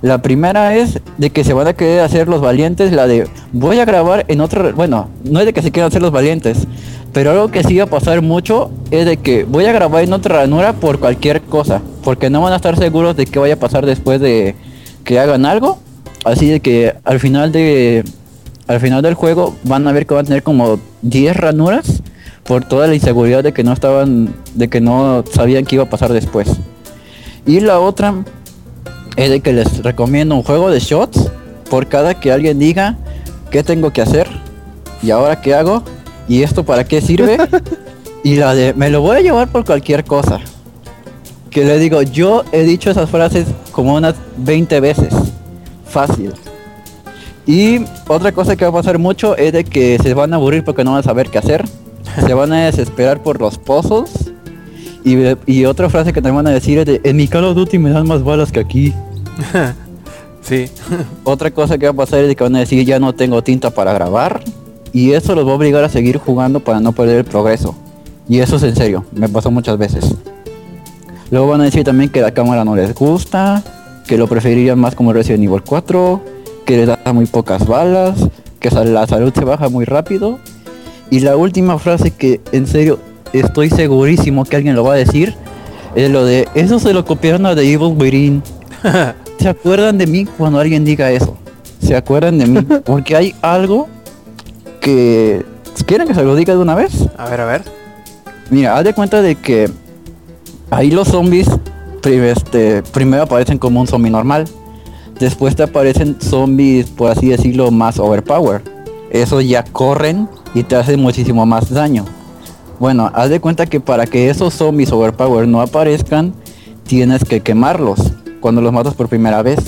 La 0.01 0.22
primera 0.22 0.75
es 0.75 1.00
de 1.17 1.29
que 1.31 1.43
se 1.43 1.53
van 1.53 1.67
a 1.67 1.74
querer 1.74 2.01
hacer 2.01 2.27
los 2.27 2.41
valientes, 2.41 2.91
la 2.91 3.07
de 3.07 3.27
voy 3.51 3.79
a 3.79 3.86
grabar 3.86 4.25
en 4.27 4.41
otro, 4.41 4.72
bueno, 4.74 5.10
no 5.24 5.39
es 5.39 5.46
de 5.46 5.53
que 5.53 5.62
se 5.62 5.72
quieran 5.72 5.88
hacer 5.88 6.03
los 6.03 6.12
valientes, 6.12 6.67
pero 7.13 7.31
algo 7.31 7.50
que 7.50 7.63
sí 7.63 7.77
va 7.77 7.86
a 7.86 7.88
pasar 7.88 8.22
mucho 8.22 8.69
es 8.91 9.05
de 9.07 9.17
que 9.17 9.43
voy 9.43 9.65
a 9.65 9.72
grabar 9.72 10.03
en 10.03 10.13
otra 10.13 10.38
ranura 10.38 10.74
por 10.74 11.00
cualquier 11.00 11.41
cosa, 11.41 11.81
porque 12.03 12.29
no 12.29 12.41
van 12.41 12.53
a 12.53 12.57
estar 12.57 12.77
seguros 12.77 13.15
de 13.15 13.25
qué 13.25 13.39
vaya 13.39 13.55
a 13.55 13.60
pasar 13.60 13.88
después 13.88 14.22
de 14.22 14.55
que 15.03 15.19
hagan 15.19 15.46
algo, 15.46 15.79
así 16.25 16.48
de 16.48 16.60
que 16.60 16.93
al 17.03 17.19
final 17.19 17.51
de 17.51 18.03
al 18.67 18.79
final 18.79 19.01
del 19.01 19.13
juego 19.13 19.55
van 19.63 19.88
a 19.88 19.93
ver 19.93 20.05
que 20.05 20.13
van 20.13 20.25
a 20.25 20.27
tener 20.27 20.43
como 20.43 20.77
10 21.01 21.38
ranuras 21.38 22.03
por 22.47 22.63
toda 22.63 22.87
la 22.87 22.95
inseguridad 22.95 23.43
de 23.43 23.53
que 23.53 23.63
no 23.63 23.73
estaban 23.73 24.33
de 24.55 24.69
que 24.69 24.79
no 24.79 25.23
sabían 25.31 25.65
qué 25.65 25.75
iba 25.75 25.83
a 25.83 25.89
pasar 25.89 26.13
después. 26.13 26.47
Y 27.45 27.59
la 27.59 27.79
otra 27.79 28.13
es 29.17 29.29
de 29.29 29.41
que 29.41 29.53
les 29.53 29.83
recomiendo 29.83 30.35
un 30.35 30.43
juego 30.43 30.71
de 30.71 30.79
shots 30.79 31.29
por 31.69 31.87
cada 31.87 32.19
que 32.19 32.31
alguien 32.31 32.57
diga 32.57 32.97
qué 33.51 33.63
tengo 33.63 33.91
que 33.91 34.01
hacer 34.01 34.27
y 35.03 35.11
ahora 35.11 35.41
qué 35.41 35.53
hago 35.53 35.83
y 36.27 36.43
esto 36.43 36.63
para 36.63 36.85
qué 36.85 37.01
sirve 37.01 37.37
y 38.23 38.35
la 38.35 38.53
de 38.55 38.73
me 38.73 38.89
lo 38.89 39.01
voy 39.01 39.17
a 39.17 39.21
llevar 39.21 39.49
por 39.49 39.65
cualquier 39.65 40.05
cosa. 40.05 40.39
Que 41.49 41.65
le 41.65 41.79
digo, 41.79 42.01
yo 42.01 42.43
he 42.51 42.63
dicho 42.63 42.91
esas 42.91 43.09
frases 43.09 43.47
como 43.71 43.95
unas 43.95 44.15
20 44.37 44.79
veces. 44.79 45.13
Fácil. 45.85 46.33
Y 47.45 47.85
otra 48.07 48.31
cosa 48.31 48.55
que 48.55 48.65
va 48.65 48.69
a 48.69 48.73
pasar 48.73 48.99
mucho 48.99 49.35
es 49.37 49.53
de 49.53 49.63
que 49.63 49.97
se 50.03 50.13
van 50.13 50.33
a 50.33 50.35
aburrir 50.35 50.63
porque 50.63 50.83
no 50.83 50.91
van 50.91 50.99
a 50.99 51.03
saber 51.03 51.29
qué 51.29 51.37
hacer. 51.37 51.65
Se 52.25 52.33
van 52.33 52.53
a 52.53 52.65
desesperar 52.65 53.21
por 53.21 53.39
los 53.39 53.57
pozos. 53.57 54.31
Y, 55.03 55.15
y 55.45 55.65
otra 55.65 55.89
frase 55.89 56.12
que 56.12 56.21
también 56.21 56.43
van 56.43 56.47
a 56.47 56.55
decir 56.55 56.79
es 56.79 56.86
de, 56.86 57.01
en 57.03 57.15
mi 57.15 57.27
Call 57.27 57.45
of 57.45 57.55
Duty 57.55 57.79
me 57.79 57.91
dan 57.91 58.07
más 58.07 58.24
balas 58.24 58.51
que 58.51 58.59
aquí. 58.59 58.93
Sí. 60.47 60.69
Otra 61.25 61.51
cosa 61.51 61.77
que 61.77 61.88
va 61.88 61.91
a 61.91 62.05
pasar 62.05 62.24
es 62.24 62.33
que 62.33 62.43
van 62.43 62.55
a 62.55 62.59
decir 62.59 62.86
ya 62.86 63.00
no 63.00 63.13
tengo 63.13 63.43
tinta 63.43 63.71
para 63.71 63.91
grabar. 63.91 64.41
Y 64.93 65.12
eso 65.12 65.36
los 65.36 65.45
va 65.45 65.51
a 65.51 65.55
obligar 65.55 65.83
a 65.83 65.89
seguir 65.89 66.17
jugando 66.17 66.62
para 66.62 66.79
no 66.79 66.93
perder 66.93 67.17
el 67.17 67.25
progreso. 67.25 67.75
Y 68.29 68.39
eso 68.39 68.55
es 68.55 68.63
en 68.63 68.75
serio, 68.75 69.05
me 69.12 69.27
pasó 69.27 69.51
muchas 69.51 69.77
veces. 69.77 70.15
Luego 71.31 71.47
van 71.47 71.62
a 71.62 71.65
decir 71.65 71.83
también 71.83 72.09
que 72.09 72.21
la 72.21 72.31
cámara 72.31 72.63
no 72.63 72.75
les 72.75 72.93
gusta, 72.95 73.62
que 74.07 74.17
lo 74.17 74.27
preferirían 74.27 74.79
más 74.79 74.95
como 74.95 75.12
Resident 75.12 75.43
Evil 75.43 75.62
4, 75.63 76.21
que 76.65 76.77
les 76.77 76.88
da 76.88 77.13
muy 77.13 77.25
pocas 77.25 77.67
balas, 77.67 78.17
que 78.59 78.69
la 78.71 79.05
salud 79.05 79.33
se 79.33 79.43
baja 79.43 79.67
muy 79.67 79.83
rápido. 79.83 80.39
Y 81.09 81.21
la 81.21 81.37
última 81.37 81.79
frase 81.79 82.11
que 82.11 82.41
en 82.51 82.67
serio 82.67 82.99
estoy 83.33 83.69
segurísimo 83.69 84.45
que 84.45 84.55
alguien 84.55 84.75
lo 84.75 84.83
va 84.83 84.93
a 84.93 84.97
decir 84.97 85.35
es 85.95 86.09
lo 86.11 86.25
de 86.25 86.47
eso 86.53 86.79
se 86.79 86.93
lo 86.93 87.05
copiaron 87.05 87.45
a 87.45 87.55
The 87.55 87.61
Evil 87.61 87.95
Within. 87.97 88.43
¿Se 89.39 89.49
acuerdan 89.49 89.97
de 89.97 90.07
mí 90.07 90.25
cuando 90.25 90.59
alguien 90.59 90.83
diga 90.85 91.11
eso? 91.11 91.37
¿Se 91.81 91.95
acuerdan 91.95 92.37
de 92.37 92.47
mí? 92.47 92.61
Porque 92.85 93.15
hay 93.15 93.35
algo 93.41 93.87
que 94.81 95.45
quieren 95.85 96.07
que 96.07 96.13
se 96.13 96.23
lo 96.23 96.35
diga 96.35 96.53
de 96.53 96.59
una 96.59 96.75
vez. 96.75 97.07
A 97.17 97.29
ver, 97.29 97.41
a 97.41 97.45
ver. 97.45 97.61
Mira, 98.49 98.77
haz 98.77 98.83
de 98.83 98.93
cuenta 98.93 99.21
de 99.21 99.35
que 99.35 99.69
ahí 100.69 100.91
los 100.91 101.07
zombies 101.07 101.47
este, 102.03 102.83
primero 102.83 103.23
aparecen 103.23 103.57
como 103.57 103.81
un 103.81 103.87
zombie 103.87 104.11
normal. 104.11 104.45
Después 105.19 105.55
te 105.55 105.63
aparecen 105.63 106.17
zombies, 106.21 106.87
por 106.87 107.11
así 107.11 107.29
decirlo, 107.29 107.71
más 107.71 107.99
overpower. 107.99 108.61
Esos 109.09 109.47
ya 109.47 109.63
corren 109.63 110.27
y 110.53 110.63
te 110.63 110.75
hacen 110.75 111.01
muchísimo 111.01 111.45
más 111.45 111.69
daño. 111.69 112.05
Bueno, 112.79 113.09
haz 113.13 113.29
de 113.29 113.39
cuenta 113.39 113.65
que 113.65 113.79
para 113.79 114.05
que 114.05 114.29
esos 114.29 114.53
zombies 114.53 114.91
overpower 114.91 115.47
no 115.47 115.61
aparezcan, 115.61 116.33
tienes 116.85 117.23
que 117.23 117.41
quemarlos 117.41 117.99
cuando 118.39 118.61
los 118.61 118.71
matas 118.71 118.93
por 118.93 119.07
primera 119.07 119.41
vez. 119.41 119.59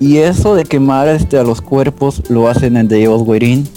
Y 0.00 0.18
eso 0.18 0.54
de 0.54 0.64
quemar 0.64 1.08
este, 1.08 1.38
a 1.38 1.42
los 1.42 1.60
cuerpos 1.60 2.22
lo 2.28 2.48
hacen 2.48 2.76
en 2.76 2.88
The 2.88 3.02
Evil 3.02 3.22
Within. 3.26 3.68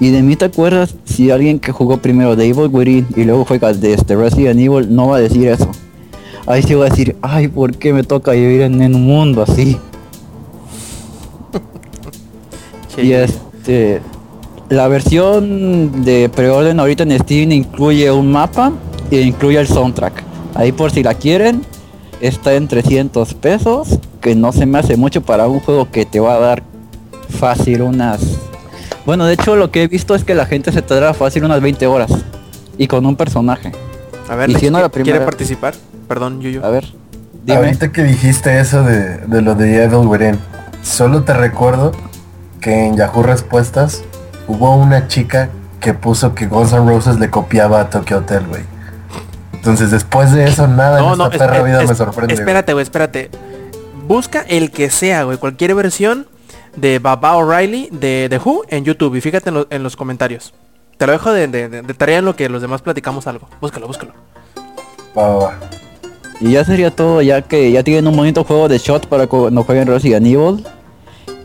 Y 0.00 0.10
de 0.10 0.22
mí 0.22 0.36
te 0.36 0.46
acuerdas 0.46 0.94
si 1.04 1.30
alguien 1.30 1.58
que 1.58 1.72
jugó 1.72 1.98
primero 1.98 2.36
The 2.36 2.48
Evil 2.48 2.68
Within 2.70 3.06
y 3.16 3.24
luego 3.24 3.44
juega 3.44 3.72
de 3.72 3.94
este 3.94 4.16
Resident 4.16 4.60
Evil 4.60 4.94
no 4.94 5.08
va 5.08 5.16
a 5.16 5.20
decir 5.20 5.48
eso. 5.48 5.70
Ahí 6.46 6.62
sí 6.62 6.74
va 6.74 6.86
a 6.86 6.90
decir, 6.90 7.16
ay, 7.22 7.48
¿por 7.48 7.74
qué 7.76 7.92
me 7.92 8.02
toca 8.02 8.32
vivir 8.32 8.62
en, 8.62 8.94
un 8.94 9.06
mundo 9.06 9.42
así? 9.42 9.78
Y 12.96 13.12
este, 13.64 14.02
la 14.68 14.88
versión 14.88 16.04
de 16.04 16.28
preorden 16.28 16.80
ahorita 16.80 17.02
en 17.04 17.18
Steam 17.18 17.50
incluye 17.52 18.10
un 18.10 18.30
mapa 18.30 18.72
e 19.10 19.20
incluye 19.22 19.58
el 19.58 19.66
soundtrack. 19.66 20.22
Ahí 20.54 20.70
por 20.72 20.90
si 20.90 21.02
la 21.02 21.14
quieren, 21.14 21.62
está 22.20 22.52
en 22.54 22.68
300 22.68 23.32
pesos, 23.34 23.98
que 24.20 24.34
no 24.34 24.52
se 24.52 24.66
me 24.66 24.78
hace 24.78 24.96
mucho 24.98 25.22
para 25.22 25.48
un 25.48 25.60
juego 25.60 25.90
que 25.90 26.04
te 26.04 26.20
va 26.20 26.34
a 26.34 26.38
dar 26.38 26.62
fácil 27.30 27.80
unas... 27.82 28.20
Bueno, 29.06 29.24
de 29.26 29.34
hecho 29.34 29.56
lo 29.56 29.70
que 29.70 29.82
he 29.84 29.88
visto 29.88 30.14
es 30.14 30.24
que 30.24 30.34
la 30.34 30.44
gente 30.46 30.70
se 30.70 30.82
tarda 30.82 31.14
fácil 31.14 31.44
unas 31.44 31.60
20 31.62 31.86
horas. 31.86 32.10
Y 32.76 32.86
con 32.86 33.06
un 33.06 33.16
personaje. 33.16 33.72
A 34.28 34.34
ver, 34.34 34.48
y 34.50 34.52
Lex, 34.54 34.60
siendo 34.60 34.78
la 34.80 34.86
¿qui- 34.88 34.92
¿quiere 34.92 35.04
primera- 35.04 35.24
participar? 35.24 35.74
Perdón, 36.08 36.40
Yuyo. 36.40 36.64
A 36.64 36.68
ver, 36.70 36.86
dime. 37.44 37.58
Ahorita 37.58 37.92
que 37.92 38.02
dijiste 38.02 38.58
eso 38.60 38.82
de, 38.82 39.18
de 39.18 39.42
lo 39.42 39.54
de 39.54 39.84
Evil 39.84 40.06
Within, 40.06 40.38
solo 40.82 41.22
te 41.22 41.32
recuerdo 41.34 41.92
que 42.64 42.86
en 42.86 42.96
Yahoo 42.96 43.22
Respuestas 43.22 44.02
hubo 44.48 44.74
una 44.74 45.06
chica 45.06 45.50
que 45.80 45.92
puso 45.92 46.34
que 46.34 46.46
Guns 46.46 46.72
N' 46.72 46.88
Roses 46.88 47.18
le 47.18 47.28
copiaba 47.28 47.78
a 47.80 47.90
Tokyo 47.90 48.18
Hotel, 48.18 48.46
güey. 48.48 48.62
Entonces 49.52 49.90
después 49.90 50.32
de 50.32 50.44
eso 50.46 50.66
nada 50.66 50.98
en 51.00 51.10
esta 51.12 51.28
perra 51.30 51.62
vida 51.62 51.82
es- 51.82 51.88
me 51.90 51.94
sorprende. 51.94 52.32
Espérate, 52.32 52.72
güey, 52.72 52.82
espérate. 52.82 53.30
Busca 54.08 54.40
el 54.48 54.70
que 54.70 54.88
sea, 54.88 55.24
güey, 55.24 55.36
cualquier 55.36 55.74
versión 55.74 56.26
de 56.74 56.98
Baba 56.98 57.36
O'Reilly 57.36 57.88
de 57.92 58.28
The 58.30 58.38
Who 58.38 58.62
en 58.68 58.84
YouTube 58.84 59.14
y 59.16 59.20
fíjate 59.20 59.50
en, 59.50 59.54
lo- 59.56 59.66
en 59.68 59.82
los 59.82 59.94
comentarios. 59.94 60.54
Te 60.96 61.06
lo 61.06 61.12
dejo 61.12 61.32
de, 61.32 61.48
de- 61.48 61.68
de- 61.68 61.82
de 61.82 61.94
tarea 61.94 62.18
en 62.20 62.24
lo 62.24 62.34
que 62.34 62.48
los 62.48 62.62
demás 62.62 62.80
platicamos 62.80 63.26
algo. 63.26 63.46
Búscalo, 63.60 63.86
búscalo. 63.86 64.12
Va, 65.16 65.28
va, 65.28 65.36
va. 65.36 65.54
Y 66.40 66.52
ya 66.52 66.64
sería 66.64 66.90
todo, 66.90 67.20
ya 67.22 67.42
que 67.42 67.70
ya 67.70 67.82
tienen 67.82 68.06
un 68.08 68.16
bonito 68.16 68.42
juego 68.44 68.68
de 68.68 68.78
shot 68.78 69.06
para 69.06 69.26
cuando 69.26 69.64
jueguen 69.64 69.86
Resident 69.86 70.26
Evil. 70.26 70.66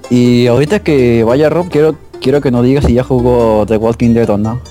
Y 0.10 0.48
ahorita 0.48 0.80
que 0.80 1.24
vaya 1.24 1.50
Rob, 1.50 1.70
quiero 1.70 1.96
quiero 2.20 2.42
que 2.42 2.52
nos 2.52 2.64
diga 2.64 2.82
si 2.82 2.94
ya 2.94 3.04
jugó 3.04 3.66
The 3.68 3.78
Walking 3.78 4.14
Dead 4.14 4.30
o 4.30 4.38
no. 4.38 4.62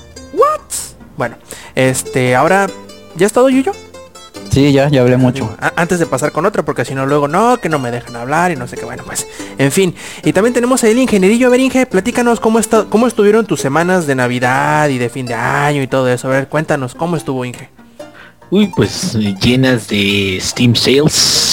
Bueno, 1.17 1.35
este, 1.75 2.33
ahora, 2.33 2.67
¿ya 3.17 3.25
ha 3.25 3.27
estado 3.27 3.49
Yuyo? 3.49 3.73
Sí, 4.51 4.71
ya, 4.71 4.87
ya 4.89 5.01
hablé 5.01 5.17
mucho. 5.17 5.53
Antes 5.75 5.99
de 5.99 6.05
pasar 6.05 6.31
con 6.31 6.45
otro, 6.45 6.63
porque 6.63 6.85
si 6.85 6.95
no 6.95 7.05
luego 7.05 7.27
no, 7.27 7.57
que 7.57 7.67
no 7.67 7.77
me 7.77 7.91
dejan 7.91 8.15
hablar 8.15 8.51
y 8.51 8.55
no 8.55 8.67
sé 8.67 8.77
qué, 8.77 8.85
bueno, 8.85 9.03
pues, 9.05 9.27
en 9.57 9.71
fin. 9.71 9.93
Y 10.23 10.31
también 10.31 10.53
tenemos 10.53 10.81
el 10.85 10.97
ingenierillo, 10.97 11.47
a 11.47 11.49
ver 11.49 11.59
Inge, 11.59 11.85
platícanos 11.85 12.39
cómo, 12.39 12.57
está, 12.57 12.85
cómo 12.85 13.05
estuvieron 13.05 13.45
tus 13.45 13.59
semanas 13.59 14.07
de 14.07 14.15
Navidad 14.15 14.87
y 14.87 14.97
de 14.97 15.09
fin 15.09 15.25
de 15.25 15.33
año 15.33 15.83
y 15.83 15.87
todo 15.87 16.09
eso. 16.09 16.29
A 16.29 16.31
ver, 16.31 16.47
cuéntanos, 16.47 16.95
¿cómo 16.95 17.17
estuvo 17.17 17.43
Inge? 17.43 17.69
Uy, 18.49 18.71
pues 18.75 19.13
llenas 19.13 19.89
de 19.89 20.39
Steam 20.41 20.73
Sales. 20.73 21.48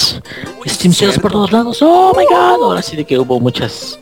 Steam 0.65 0.93
por 1.21 1.31
todos 1.31 1.51
lados. 1.51 1.79
Oh 1.81 2.13
my 2.17 2.25
god. 2.25 2.63
Ahora 2.63 2.81
sí 2.81 2.95
de 2.95 3.05
que 3.05 3.17
hubo 3.17 3.39
muchas 3.39 3.99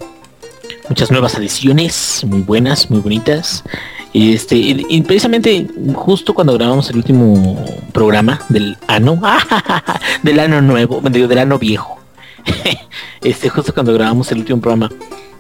muchas 0.90 1.12
nuevas 1.12 1.36
adiciones, 1.36 2.24
muy 2.26 2.42
buenas, 2.42 2.90
muy 2.90 3.00
bonitas. 3.00 3.64
Y 4.14 4.34
este, 4.34 4.56
y, 4.56 4.86
y 4.90 5.02
precisamente 5.02 5.68
justo 5.94 6.34
cuando 6.34 6.54
grabamos 6.54 6.90
el 6.90 6.98
último 6.98 7.66
programa 7.92 8.42
del 8.50 8.78
ano, 8.88 9.20
del 10.24 10.40
ano 10.40 10.62
nuevo, 10.62 11.02
digo, 11.10 11.28
del 11.28 11.40
ano 11.40 11.60
viejo. 11.60 12.00
este, 13.22 13.50
justo 13.50 13.74
cuando 13.74 13.94
grabamos 13.94 14.32
el 14.32 14.40
último 14.40 14.62
programa, 14.62 14.90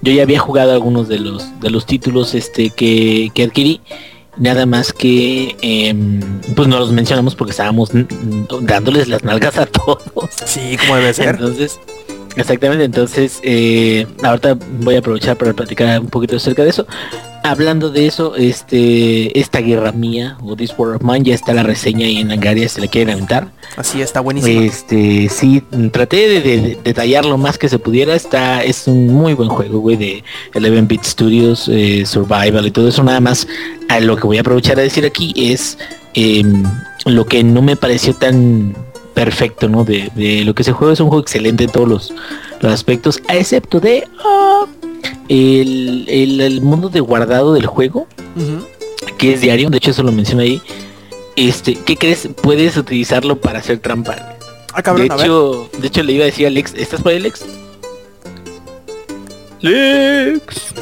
yo 0.01 0.11
ya 0.11 0.23
había 0.23 0.39
jugado 0.39 0.73
algunos 0.73 1.07
de 1.07 1.19
los 1.19 1.59
de 1.59 1.69
los 1.69 1.85
títulos 1.85 2.33
este 2.35 2.69
que, 2.69 3.31
que 3.33 3.43
adquirí 3.43 3.81
nada 4.37 4.65
más 4.65 4.91
que 4.93 5.55
em, 5.61 6.19
pues 6.55 6.67
no 6.67 6.79
los 6.79 6.91
mencionamos 6.91 7.35
porque 7.35 7.51
estábamos 7.51 7.89
dándoles 8.61 9.07
las 9.07 9.23
nalgas 9.23 9.57
a 9.57 9.65
todos 9.65 10.03
Sí, 10.45 10.77
como 10.77 10.95
debe 10.97 11.13
ser. 11.13 11.29
entonces 11.35 11.79
exactamente 12.35 12.83
entonces 12.83 13.39
eh, 13.43 14.05
ahorita 14.23 14.57
voy 14.81 14.95
a 14.95 14.99
aprovechar 14.99 15.37
para 15.37 15.53
platicar 15.53 15.99
un 15.99 16.07
poquito 16.07 16.35
acerca 16.35 16.63
de 16.63 16.69
eso 16.69 16.85
hablando 17.51 17.89
de 17.89 18.07
eso, 18.07 18.35
este, 18.35 19.39
esta 19.39 19.59
guerra 19.59 19.91
mía 19.91 20.37
o 20.43 20.55
This 20.55 20.73
War 20.77 20.95
of 20.95 21.01
Mine 21.03 21.23
ya 21.23 21.35
está 21.35 21.53
la 21.53 21.63
reseña 21.63 22.05
ahí 22.07 22.17
en 22.17 22.31
Angaria, 22.31 22.67
se 22.69 22.81
la 22.81 22.87
quieren 22.87 23.13
aventar. 23.13 23.51
Así 23.77 24.01
está 24.01 24.19
buenísimo. 24.21 24.61
Este, 24.61 25.29
sí, 25.29 25.61
traté 25.91 26.27
de, 26.27 26.41
de- 26.41 26.61
de 26.61 26.77
detallar 26.83 27.25
lo 27.25 27.37
más 27.37 27.57
que 27.57 27.69
se 27.69 27.79
pudiera. 27.79 28.15
Está, 28.15 28.63
es 28.63 28.87
un 28.87 29.07
muy 29.07 29.33
buen 29.33 29.49
juego, 29.49 29.79
güey, 29.79 29.97
de 29.97 30.23
11 30.55 30.81
Bit 30.81 31.03
Studios, 31.03 31.67
eh, 31.71 32.05
Survival 32.05 32.65
y 32.67 32.71
todo 32.71 32.87
eso. 32.87 33.03
Nada 33.03 33.19
más 33.19 33.47
a 33.89 33.99
lo 33.99 34.15
que 34.17 34.23
voy 34.27 34.37
a 34.37 34.41
aprovechar 34.41 34.79
a 34.79 34.81
decir 34.83 35.05
aquí 35.05 35.33
es 35.35 35.77
em, 36.13 36.63
lo 37.05 37.25
que 37.25 37.43
no 37.43 37.61
me 37.61 37.75
pareció 37.75 38.13
tan 38.15 38.75
perfecto, 39.13 39.69
¿no? 39.69 39.83
De, 39.85 40.09
de 40.15 40.43
lo 40.43 40.53
que 40.55 40.61
ese 40.63 40.71
juego 40.73 40.91
es 40.93 40.99
un 40.99 41.07
juego 41.07 41.21
excelente 41.21 41.63
en 41.65 41.69
todos 41.71 41.87
los, 41.87 42.13
los 42.59 42.71
aspectos, 42.73 43.21
a 43.27 43.35
excepto 43.35 43.79
de 43.79 44.03
ah, 44.23 44.65
el, 45.29 46.05
el, 46.07 46.41
el 46.41 46.61
mundo 46.61 46.89
de 46.89 46.99
guardado 46.99 47.53
del 47.53 47.65
juego 47.65 48.07
que 49.17 49.33
es 49.33 49.41
diario, 49.41 49.69
de 49.69 49.77
hecho 49.77 49.91
eso 49.91 50.03
lo 50.03 50.11
menciona 50.11 50.43
ahí. 50.43 50.61
Este, 51.35 51.75
¿qué 51.75 51.97
crees? 51.97 52.29
Puedes 52.41 52.77
utilizarlo 52.77 53.39
para 53.39 53.59
hacer 53.59 53.79
trampa. 53.79 54.15
Ah, 54.73 54.81
cabrón, 54.81 55.07
de 55.07 55.13
a 55.13 55.17
ver. 55.17 55.25
hecho, 55.25 55.69
de 55.79 55.87
hecho 55.87 56.03
le 56.03 56.13
iba 56.13 56.23
a 56.23 56.25
decir 56.25 56.45
a 56.45 56.49
Alex, 56.49 56.73
¿estás 56.75 57.01
por 57.01 57.11
ahí, 57.11 57.17
Alex? 57.17 57.45
Lex. 59.61 60.73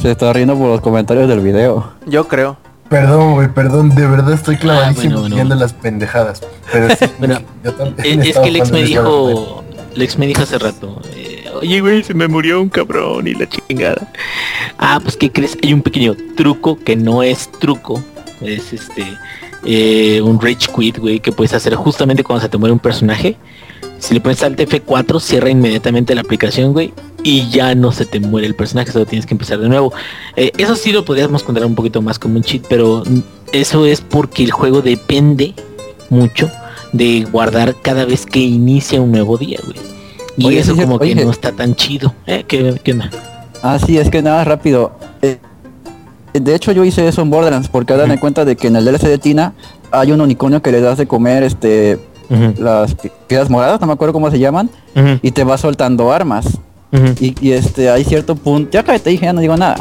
Se 0.00 0.10
está 0.10 0.32
riendo 0.32 0.56
por 0.56 0.68
los 0.68 0.80
comentarios 0.80 1.28
del 1.28 1.40
video. 1.40 1.92
Yo 2.06 2.28
creo. 2.28 2.56
Perdón, 2.88 3.34
güey, 3.34 3.48
perdón, 3.52 3.94
de 3.94 4.06
verdad 4.06 4.32
estoy 4.32 4.56
clavadísimo 4.56 5.02
bueno, 5.04 5.20
bueno. 5.20 5.34
viendo 5.34 5.54
las 5.56 5.72
pendejadas. 5.74 6.42
Pero 6.72 6.88
sí, 6.96 7.04
Bueno, 7.18 7.40
yo 7.62 7.74
también 7.74 8.22
Es, 8.22 8.28
es 8.28 8.38
que 8.38 8.50
Lex 8.50 8.70
me 8.70 8.82
dijo, 8.82 9.62
Lex 9.94 10.18
me 10.18 10.26
dijo 10.26 10.42
hace 10.42 10.58
rato, 10.58 11.00
eh, 11.14 11.27
oye 11.54 11.80
güey, 11.80 12.02
se 12.02 12.14
me 12.14 12.28
murió 12.28 12.60
un 12.60 12.68
cabrón 12.68 13.26
y 13.26 13.34
la 13.34 13.48
chingada. 13.48 14.10
Ah, 14.78 15.00
pues 15.02 15.16
¿qué 15.16 15.30
crees? 15.30 15.56
Hay 15.62 15.72
un 15.72 15.82
pequeño 15.82 16.16
truco 16.36 16.78
que 16.78 16.96
no 16.96 17.22
es 17.22 17.50
truco, 17.52 18.02
es 18.40 18.72
este, 18.72 19.04
eh, 19.64 20.20
un 20.22 20.40
rage 20.40 20.68
quit, 20.74 20.98
güey, 20.98 21.20
que 21.20 21.32
puedes 21.32 21.52
hacer 21.52 21.74
justamente 21.74 22.24
cuando 22.24 22.42
se 22.42 22.48
te 22.48 22.58
muere 22.58 22.72
un 22.72 22.78
personaje. 22.78 23.36
Si 23.98 24.14
le 24.14 24.20
pones 24.20 24.42
alt 24.42 24.58
F4, 24.58 25.20
cierra 25.20 25.50
inmediatamente 25.50 26.14
la 26.14 26.20
aplicación, 26.20 26.72
güey, 26.72 26.92
y 27.24 27.48
ya 27.50 27.74
no 27.74 27.90
se 27.90 28.06
te 28.06 28.20
muere 28.20 28.46
el 28.46 28.54
personaje, 28.54 28.92
solo 28.92 29.06
tienes 29.06 29.26
que 29.26 29.34
empezar 29.34 29.58
de 29.58 29.68
nuevo. 29.68 29.92
Eh, 30.36 30.52
eso 30.56 30.76
sí 30.76 30.92
lo 30.92 31.04
podríamos 31.04 31.42
contar 31.42 31.66
un 31.66 31.74
poquito 31.74 32.00
más 32.00 32.18
como 32.18 32.36
un 32.36 32.42
cheat, 32.42 32.64
pero 32.68 33.02
eso 33.52 33.86
es 33.86 34.00
porque 34.00 34.44
el 34.44 34.52
juego 34.52 34.82
depende 34.82 35.54
mucho 36.10 36.50
de 36.92 37.26
guardar 37.30 37.74
cada 37.82 38.04
vez 38.04 38.24
que 38.24 38.38
inicia 38.38 39.00
un 39.00 39.10
nuevo 39.10 39.36
día, 39.36 39.58
güey. 39.64 39.97
Y 40.38 40.46
Oye, 40.46 40.60
eso 40.60 40.74
sí, 40.74 40.80
como 40.80 40.98
que 40.98 41.04
oye. 41.12 41.24
no 41.24 41.30
está 41.30 41.52
tan 41.52 41.74
chido. 41.74 42.14
¿Eh? 42.26 42.44
¿Qué, 42.48 42.80
qué? 42.82 42.96
Ah, 43.62 43.78
sí, 43.84 43.98
es 43.98 44.08
que 44.08 44.22
nada 44.22 44.44
rápido. 44.44 44.92
Eh, 45.20 45.36
de 46.32 46.54
hecho 46.54 46.72
yo 46.72 46.84
hice 46.84 47.06
eso 47.08 47.22
en 47.22 47.30
Borderlands 47.30 47.68
porque 47.68 47.94
dan 47.94 48.10
en 48.12 48.18
cuenta 48.18 48.44
de 48.44 48.54
que 48.56 48.68
en 48.68 48.76
el 48.76 48.84
DLC 48.84 49.02
de 49.08 49.18
Tina 49.18 49.52
hay 49.90 50.12
un 50.12 50.20
unicornio 50.20 50.62
que 50.62 50.70
le 50.70 50.80
das 50.80 50.96
de 50.98 51.06
comer 51.06 51.42
este 51.42 51.98
las 52.58 52.94
pi- 52.94 53.10
piedras 53.26 53.48
moradas, 53.50 53.80
no 53.80 53.86
me 53.86 53.94
acuerdo 53.94 54.12
cómo 54.12 54.30
se 54.30 54.38
llaman, 54.38 54.68
y 55.22 55.30
te 55.32 55.44
va 55.44 55.56
soltando 55.58 56.12
armas. 56.12 56.46
Y, 57.20 57.34
y, 57.46 57.52
este 57.52 57.90
hay 57.90 58.04
cierto 58.04 58.34
punto. 58.36 58.70
Ya 58.72 58.82
que 58.82 58.98
te 58.98 59.10
dije, 59.10 59.24
ya 59.26 59.32
no 59.32 59.40
digo 59.40 59.56
nada. 59.56 59.76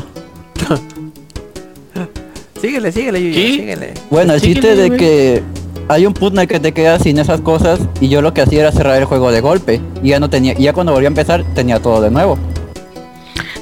Síguele, 2.61 2.91
síguele, 2.91 3.21
Yuya, 3.21 3.47
síguele. 3.55 3.93
Bueno, 4.09 4.33
el 4.33 4.41
chiste 4.41 4.75
de 4.75 4.97
que 4.97 5.43
hay 5.87 6.05
un 6.05 6.13
punto 6.13 6.45
que 6.47 6.59
te 6.59 6.73
quedas 6.73 7.03
sin 7.03 7.17
esas 7.19 7.41
cosas 7.41 7.79
y 8.01 8.09
yo 8.09 8.21
lo 8.21 8.33
que 8.33 8.41
hacía 8.41 8.61
era 8.61 8.71
cerrar 8.71 8.97
el 8.97 9.05
juego 9.05 9.31
de 9.31 9.41
golpe 9.41 9.81
y 10.03 10.09
ya 10.09 10.19
no 10.19 10.29
tenía, 10.29 10.53
ya 10.53 10.73
cuando 10.73 10.91
volví 10.91 11.05
a 11.05 11.09
empezar 11.09 11.43
tenía 11.55 11.79
todo 11.79 12.01
de 12.01 12.11
nuevo. 12.11 12.37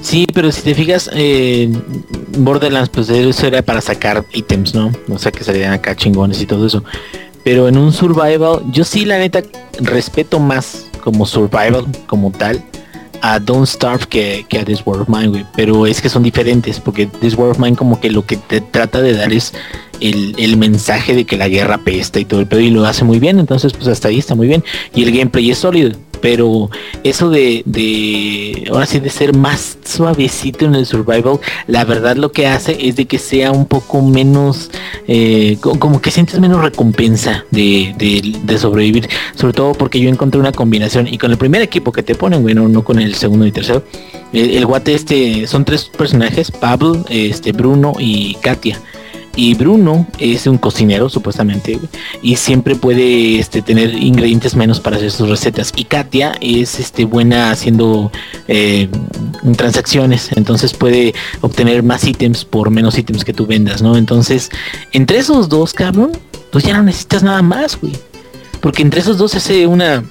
Sí, 0.01 0.27
pero 0.31 0.51
si 0.51 0.61
te 0.61 0.75
fijas, 0.75 1.09
eh, 1.13 1.71
Borderlands, 2.37 2.89
pues 2.89 3.09
eso 3.09 3.47
era 3.47 3.63
para 3.63 3.81
sacar 3.81 4.23
ítems, 4.33 4.75
¿no? 4.75 4.91
O 5.09 5.17
sea, 5.17 5.31
que 5.31 5.43
salían 5.43 5.73
acá 5.73 5.95
chingones 5.95 6.39
y 6.41 6.45
todo 6.45 6.67
eso. 6.67 6.83
Pero 7.43 7.67
en 7.67 7.77
un 7.77 7.91
survival, 7.91 8.61
yo 8.71 8.83
sí 8.83 9.05
la 9.05 9.17
neta 9.17 9.41
respeto 9.79 10.39
más 10.39 10.87
como 11.03 11.25
survival, 11.25 11.85
como 12.05 12.31
tal, 12.31 12.63
a 13.21 13.39
Don't 13.39 13.67
Starve 13.67 14.05
que, 14.07 14.45
a 14.59 14.63
This 14.63 14.83
War 14.85 15.01
of 15.01 15.09
Mine, 15.09 15.27
güey. 15.27 15.45
Pero 15.55 15.87
es 15.87 16.01
que 16.01 16.09
son 16.09 16.21
diferentes, 16.21 16.79
porque 16.79 17.07
This 17.07 17.35
War 17.35 17.49
of 17.49 17.59
Mine 17.59 17.75
como 17.75 17.99
que 17.99 18.11
lo 18.11 18.25
que 18.25 18.37
te 18.37 18.61
trata 18.61 19.01
de 19.01 19.13
dar 19.13 19.33
es 19.33 19.53
el, 20.01 20.35
el 20.37 20.57
mensaje 20.57 21.13
de 21.15 21.25
que 21.25 21.37
la 21.37 21.47
guerra 21.47 21.79
pesta 21.79 22.19
y 22.19 22.25
todo 22.25 22.39
el 22.39 22.47
pedo 22.47 22.59
y 22.61 22.69
lo 22.69 22.85
hace 22.85 23.03
muy 23.03 23.19
bien, 23.19 23.39
entonces 23.39 23.73
pues 23.73 23.87
hasta 23.87 24.07
ahí 24.09 24.19
está 24.19 24.35
muy 24.35 24.47
bien. 24.47 24.63
Y 24.93 25.03
el 25.03 25.11
gameplay 25.11 25.51
es 25.51 25.57
sólido. 25.59 25.91
Pero 26.21 26.71
eso 27.03 27.29
de, 27.29 27.61
de 27.65 28.63
ahora 28.71 28.87
sí 28.87 28.99
de 28.99 29.09
ser 29.11 29.35
más 29.35 29.77
suavecito 29.85 30.65
en 30.65 30.73
el 30.73 30.85
survival, 30.87 31.39
la 31.67 31.83
verdad 31.85 32.15
lo 32.15 32.31
que 32.31 32.47
hace 32.47 32.87
es 32.87 32.95
de 32.95 33.05
que 33.05 33.19
sea 33.19 33.51
un 33.51 33.67
poco 33.67 34.01
menos, 34.01 34.71
eh, 35.07 35.57
co- 35.61 35.77
como 35.77 36.01
que 36.01 36.09
sientes 36.09 36.39
menos 36.39 36.61
recompensa 36.63 37.45
de, 37.51 37.93
de- 37.99 38.39
de 38.43 38.57
sobrevivir. 38.57 39.07
Sobre 39.35 39.53
todo 39.53 39.73
porque 39.73 39.99
yo 39.99 40.09
encontré 40.09 40.39
una 40.39 40.51
combinación 40.53 41.05
y 41.07 41.19
con 41.19 41.29
el 41.31 41.37
primer 41.37 41.61
equipo 41.61 41.91
que 41.91 42.01
te 42.01 42.15
ponen, 42.15 42.41
bueno, 42.41 42.67
no 42.69 42.83
con 42.83 42.97
el 42.97 43.13
segundo 43.13 43.45
y 43.45 43.51
tercero. 43.51 43.83
El, 44.33 44.51
el 44.51 44.65
guate 44.65 44.95
este, 44.95 45.45
son 45.45 45.63
tres 45.63 45.83
personajes, 45.95 46.49
Pablo, 46.49 47.05
este, 47.09 47.51
Bruno 47.51 47.93
y 47.99 48.35
Katia. 48.41 48.81
Y 49.35 49.53
Bruno 49.55 50.07
es 50.17 50.47
un 50.47 50.57
cocinero, 50.57 51.09
supuestamente, 51.09 51.79
y 52.21 52.35
siempre 52.37 52.75
puede 52.75 53.39
este, 53.39 53.61
tener 53.61 53.93
ingredientes 53.93 54.55
menos 54.55 54.79
para 54.79 54.97
hacer 54.97 55.11
sus 55.11 55.29
recetas. 55.29 55.73
Y 55.75 55.85
Katia 55.85 56.33
es 56.41 56.79
este, 56.79 57.05
buena 57.05 57.51
haciendo 57.51 58.11
eh, 58.47 58.89
transacciones, 59.57 60.31
entonces 60.35 60.73
puede 60.73 61.13
obtener 61.41 61.83
más 61.83 62.05
ítems 62.05 62.45
por 62.45 62.69
menos 62.69 62.97
ítems 62.97 63.25
que 63.25 63.33
tú 63.33 63.45
vendas, 63.45 63.81
¿no? 63.81 63.97
Entonces, 63.97 64.49
entre 64.91 65.17
esos 65.17 65.49
dos, 65.49 65.73
cabrón, 65.73 66.11
pues 66.51 66.63
ya 66.63 66.77
no 66.77 66.83
necesitas 66.83 67.23
nada 67.23 67.41
más, 67.41 67.79
güey. 67.79 67.93
Porque 68.61 68.81
entre 68.81 69.01
esos 69.01 69.17
dos 69.17 69.35
hace 69.35 69.67
una 69.67 70.03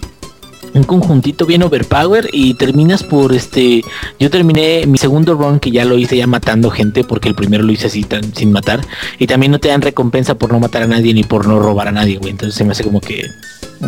un 0.75 0.83
conjuntito 0.83 1.47
bien 1.47 1.63
overpower 1.63 2.29
y 2.33 2.55
terminas 2.55 3.03
por 3.03 3.33
este 3.33 3.83
yo 4.19 4.31
terminé 4.31 4.85
mi 4.87 4.99
segundo 4.99 5.35
run 5.35 5.61
que 5.61 5.71
ya 5.71 5.85
lo 5.85 5.97
hice 5.97 6.17
ya 6.17 6.27
matando 6.27 6.71
gente 6.71 7.05
porque 7.05 7.29
el 7.29 7.35
primero 7.35 7.63
lo 7.63 7.73
hice 7.73 7.87
así 7.87 8.03
tan, 8.03 8.35
sin 8.35 8.53
matar 8.53 8.81
y 9.19 9.27
también 9.27 9.53
no 9.53 9.61
te 9.61 9.69
dan 9.69 9.83
recompensa 9.83 10.35
por 10.35 10.53
no 10.53 10.61
matar 10.61 10.83
a 10.83 10.87
nadie 10.87 11.15
ni 11.15 11.23
por 11.23 11.47
no 11.47 11.59
robar 11.61 11.89
a 11.89 11.93
nadie 11.93 12.19
güey 12.19 12.33
entonces 12.33 12.57
se 12.57 12.65
me 12.65 12.73
hace 12.73 12.85
como 12.85 13.01
que 13.01 13.25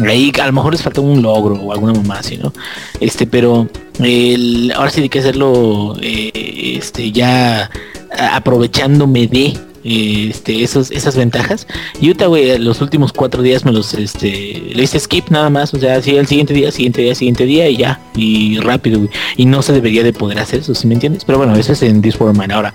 ahí 0.07 0.33
a 0.41 0.47
lo 0.47 0.53
mejor 0.53 0.73
les 0.73 0.83
falta 0.83 1.01
un 1.01 1.23
logro 1.23 1.57
o 1.57 1.73
alguna 1.73 1.93
mamá 1.93 2.21
así 2.21 2.37
no 2.37 2.53
este 3.01 3.27
pero 3.27 3.69
el, 3.99 4.73
ahora 4.77 4.91
sí 4.91 5.03
hay 5.03 5.09
que 5.09 5.19
hacerlo 5.19 5.97
eh, 6.01 6.77
este 6.79 7.11
ya 7.11 7.71
aprovechándome 8.17 9.27
de 9.27 9.59
este 9.87 10.65
esos 10.65 10.91
esas 10.91 11.17
ventajas 11.17 11.67
y 12.01 12.07
ahorita 12.07 12.27
güey 12.27 12.59
los 12.59 12.81
últimos 12.81 13.13
cuatro 13.13 13.43
días 13.43 13.65
me 13.65 13.73
los 13.73 13.95
este 13.95 14.63
le 14.75 14.83
hice 14.83 14.99
skip 14.99 15.29
nada 15.31 15.49
más 15.49 15.73
o 15.75 15.79
sea 15.79 15.97
así 15.97 16.17
el 16.17 16.27
siguiente 16.27 16.55
día 16.55 16.73
siguiente 16.73 17.03
día 17.03 17.15
siguiente 17.15 17.45
día 17.45 17.69
y 17.69 17.77
ya 17.77 18.01
y 18.17 18.59
rápido 18.59 18.99
güey. 18.99 19.11
y 19.37 19.47
no 19.47 19.63
se 19.63 19.73
debería 19.73 20.03
de 20.03 20.13
poder 20.13 20.41
hacer 20.41 20.61
eso 20.61 20.75
¿sí 20.75 20.87
me 20.87 20.95
entiendes 20.95 21.25
pero 21.25 21.39
bueno 21.39 21.55
eso 21.55 21.73
es 21.73 21.83
en 21.83 22.03
This 22.03 22.21
War 22.21 22.37
Mine 22.37 22.53
ahora 22.53 22.73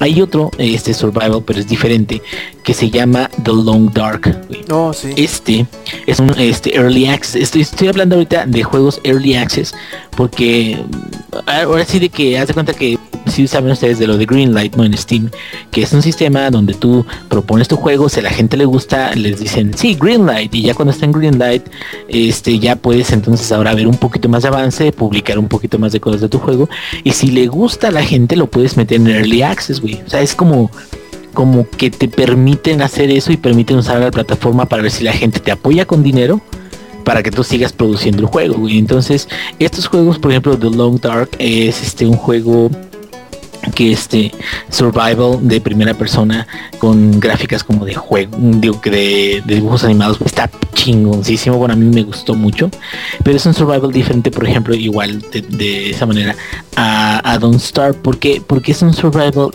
hay 0.00 0.20
otro 0.20 0.50
este 0.58 0.94
survival 0.94 1.42
pero 1.46 1.60
es 1.60 1.68
diferente 1.68 2.22
que 2.62 2.74
se 2.74 2.90
llama 2.90 3.30
The 3.42 3.52
Long 3.52 3.92
Dark 3.92 4.46
güey. 4.48 4.64
Oh, 4.70 4.92
sí. 4.92 5.12
Este 5.16 5.66
es 6.06 6.18
un 6.18 6.30
este 6.38 6.74
early 6.76 7.06
access. 7.06 7.42
Estoy, 7.42 7.60
estoy 7.60 7.88
hablando 7.88 8.16
ahorita 8.16 8.46
de 8.46 8.62
juegos 8.62 9.00
early 9.04 9.34
access 9.34 9.74
porque 10.16 10.78
mm, 10.78 11.48
ahora 11.48 11.84
sí 11.84 11.98
de 11.98 12.08
que 12.08 12.38
haz 12.38 12.48
de 12.48 12.54
cuenta 12.54 12.72
que 12.72 12.98
si 13.26 13.46
saben 13.48 13.72
ustedes 13.72 13.98
de 13.98 14.06
lo 14.06 14.16
de 14.16 14.26
Greenlight, 14.26 14.76
¿no? 14.76 14.84
En 14.84 14.96
Steam, 14.96 15.30
que 15.70 15.82
es 15.82 15.92
un 15.92 16.02
sistema 16.02 16.50
donde 16.50 16.74
tú 16.74 17.04
propones 17.28 17.68
tu 17.68 17.76
juego, 17.76 18.08
si 18.08 18.20
a 18.20 18.22
la 18.22 18.30
gente 18.30 18.56
le 18.56 18.64
gusta, 18.64 19.14
les 19.14 19.40
dicen 19.40 19.72
sí, 19.76 19.94
Greenlight, 19.94 20.54
y 20.54 20.62
ya 20.62 20.74
cuando 20.74 20.92
está 20.92 21.04
en 21.06 21.12
Greenlight, 21.12 21.64
este 22.08 22.58
ya 22.58 22.76
puedes 22.76 23.12
entonces 23.12 23.50
ahora 23.52 23.74
ver 23.74 23.86
un 23.86 23.96
poquito 23.96 24.28
más 24.28 24.42
de 24.42 24.48
avance, 24.48 24.92
publicar 24.92 25.38
un 25.38 25.48
poquito 25.48 25.78
más 25.78 25.92
de 25.92 26.00
cosas 26.00 26.20
de 26.20 26.28
tu 26.28 26.38
juego, 26.38 26.68
y 27.02 27.12
si 27.12 27.28
le 27.28 27.46
gusta 27.46 27.88
a 27.88 27.90
la 27.90 28.04
gente, 28.04 28.36
lo 28.36 28.46
puedes 28.46 28.76
meter 28.76 29.00
en 29.00 29.08
early 29.08 29.42
access, 29.42 29.80
güey. 29.80 30.02
O 30.06 30.10
sea, 30.10 30.20
es 30.20 30.34
como 30.34 30.70
como 31.32 31.68
que 31.68 31.90
te 31.90 32.06
permiten 32.06 32.80
hacer 32.80 33.10
eso 33.10 33.32
y 33.32 33.36
permiten 33.36 33.76
usar 33.76 33.98
la 33.98 34.12
plataforma 34.12 34.66
para 34.66 34.82
ver 34.82 34.92
si 34.92 35.02
la 35.02 35.12
gente 35.12 35.40
te 35.40 35.50
apoya 35.50 35.84
con 35.84 36.04
dinero 36.04 36.40
para 37.04 37.22
que 37.22 37.30
tú 37.30 37.44
sigas 37.44 37.72
produciendo 37.72 38.22
el 38.22 38.26
juego, 38.26 38.56
güey. 38.56 38.78
Entonces, 38.78 39.28
estos 39.58 39.86
juegos, 39.86 40.18
por 40.18 40.30
ejemplo, 40.30 40.58
The 40.58 40.70
Long 40.70 41.00
Dark 41.00 41.30
es 41.38 41.82
este 41.82 42.06
un 42.06 42.16
juego 42.16 42.70
que 43.74 43.92
este 43.92 44.30
survival 44.68 45.38
de 45.40 45.60
primera 45.60 45.94
persona 45.94 46.46
con 46.78 47.18
gráficas 47.18 47.64
como 47.64 47.86
de 47.86 47.94
juego 47.94 48.36
digo 48.38 48.78
que 48.80 48.90
de, 48.90 49.42
dibujos 49.46 49.84
animados 49.84 50.18
está 50.24 50.50
chingoncísimo. 50.74 51.56
Bueno 51.56 51.74
a 51.74 51.76
mí 51.76 51.86
me 51.86 52.02
gustó 52.02 52.34
mucho 52.34 52.70
pero 53.22 53.36
es 53.36 53.46
un 53.46 53.54
survival 53.54 53.90
diferente 53.90 54.30
por 54.30 54.46
ejemplo 54.46 54.74
igual 54.74 55.24
de, 55.30 55.90
esa 55.90 56.04
manera 56.04 56.36
a, 56.76 57.32
a 57.32 57.38
Don't 57.38 57.60
Starve. 57.60 57.98
Porque 58.02 58.42
porque 58.46 58.72
es 58.72 58.82
un 58.82 58.92
survival 58.92 59.50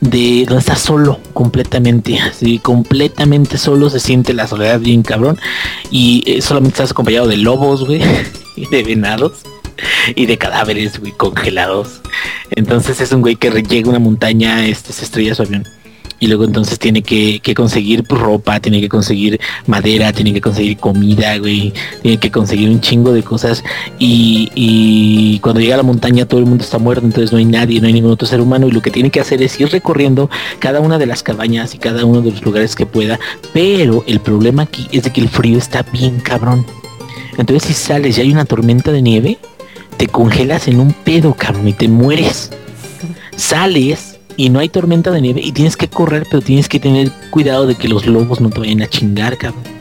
de 0.00 0.42
estás 0.42 0.80
solo 0.80 1.20
completamente 1.32 2.18
así 2.18 2.58
completamente 2.58 3.56
solo 3.56 3.88
se 3.88 3.98
siente 3.98 4.34
la 4.34 4.46
soledad 4.46 4.78
bien 4.78 5.02
cabrón 5.02 5.38
y 5.90 6.22
eh, 6.26 6.42
solamente 6.42 6.74
estás 6.74 6.90
acompañado 6.90 7.26
de 7.26 7.38
lobos 7.38 7.86
güey 7.86 8.02
y 8.56 8.66
de 8.66 8.82
venados 8.82 9.42
y 10.14 10.26
de 10.26 10.38
cadáveres, 10.38 10.98
güey, 10.98 11.12
congelados. 11.12 12.00
Entonces 12.50 13.00
es 13.00 13.12
un 13.12 13.22
güey 13.22 13.36
que 13.36 13.50
llega 13.50 13.88
a 13.88 13.90
una 13.90 13.98
montaña, 13.98 14.66
este, 14.66 14.92
se 14.92 15.04
estrella 15.04 15.34
su 15.34 15.42
avión. 15.42 15.66
Y 16.18 16.28
luego 16.28 16.44
entonces 16.44 16.78
tiene 16.78 17.02
que, 17.02 17.40
que 17.40 17.54
conseguir 17.54 18.04
ropa, 18.08 18.58
tiene 18.60 18.80
que 18.80 18.88
conseguir 18.88 19.40
madera, 19.66 20.12
tiene 20.12 20.32
que 20.32 20.40
conseguir 20.40 20.78
comida, 20.78 21.36
güey, 21.38 21.74
tiene 22.02 22.18
que 22.18 22.30
conseguir 22.30 22.70
un 22.70 22.80
chingo 22.80 23.12
de 23.12 23.22
cosas. 23.22 23.62
Y, 23.98 24.50
y 24.54 25.38
cuando 25.40 25.60
llega 25.60 25.74
a 25.74 25.78
la 25.78 25.82
montaña 25.82 26.26
todo 26.26 26.40
el 26.40 26.46
mundo 26.46 26.64
está 26.64 26.78
muerto, 26.78 27.04
entonces 27.04 27.32
no 27.32 27.38
hay 27.38 27.44
nadie, 27.44 27.80
no 27.80 27.86
hay 27.86 27.92
ningún 27.92 28.12
otro 28.12 28.26
ser 28.26 28.40
humano. 28.40 28.66
Y 28.68 28.70
lo 28.70 28.80
que 28.80 28.90
tiene 28.90 29.10
que 29.10 29.20
hacer 29.20 29.42
es 29.42 29.60
ir 29.60 29.68
recorriendo 29.68 30.30
cada 30.58 30.80
una 30.80 30.98
de 30.98 31.06
las 31.06 31.22
cabañas 31.22 31.74
y 31.74 31.78
cada 31.78 32.04
uno 32.04 32.22
de 32.22 32.30
los 32.30 32.42
lugares 32.42 32.74
que 32.74 32.86
pueda. 32.86 33.18
Pero 33.52 34.02
el 34.06 34.20
problema 34.20 34.62
aquí 34.62 34.88
es 34.92 35.02
de 35.02 35.12
que 35.12 35.20
el 35.20 35.28
frío 35.28 35.58
está 35.58 35.82
bien 35.82 36.20
cabrón. 36.20 36.64
Entonces 37.36 37.68
si 37.68 37.74
sales 37.74 38.16
y 38.16 38.22
hay 38.22 38.32
una 38.32 38.46
tormenta 38.46 38.90
de 38.90 39.02
nieve, 39.02 39.38
te 39.96 40.06
congelas 40.08 40.68
en 40.68 40.80
un 40.80 40.92
pedo, 40.92 41.34
cabrón, 41.34 41.68
y 41.68 41.72
te 41.72 41.88
mueres. 41.88 42.50
Sales 43.36 44.15
y 44.36 44.50
no 44.50 44.58
hay 44.58 44.68
tormenta 44.68 45.10
de 45.10 45.20
nieve 45.20 45.40
y 45.42 45.52
tienes 45.52 45.76
que 45.76 45.88
correr, 45.88 46.26
pero 46.30 46.42
tienes 46.42 46.68
que 46.68 46.80
tener 46.80 47.10
cuidado 47.30 47.66
de 47.66 47.74
que 47.74 47.88
los 47.88 48.06
lobos 48.06 48.40
no 48.40 48.50
te 48.50 48.60
vayan 48.60 48.82
a 48.82 48.86
chingar, 48.86 49.36
cabrón. 49.36 49.76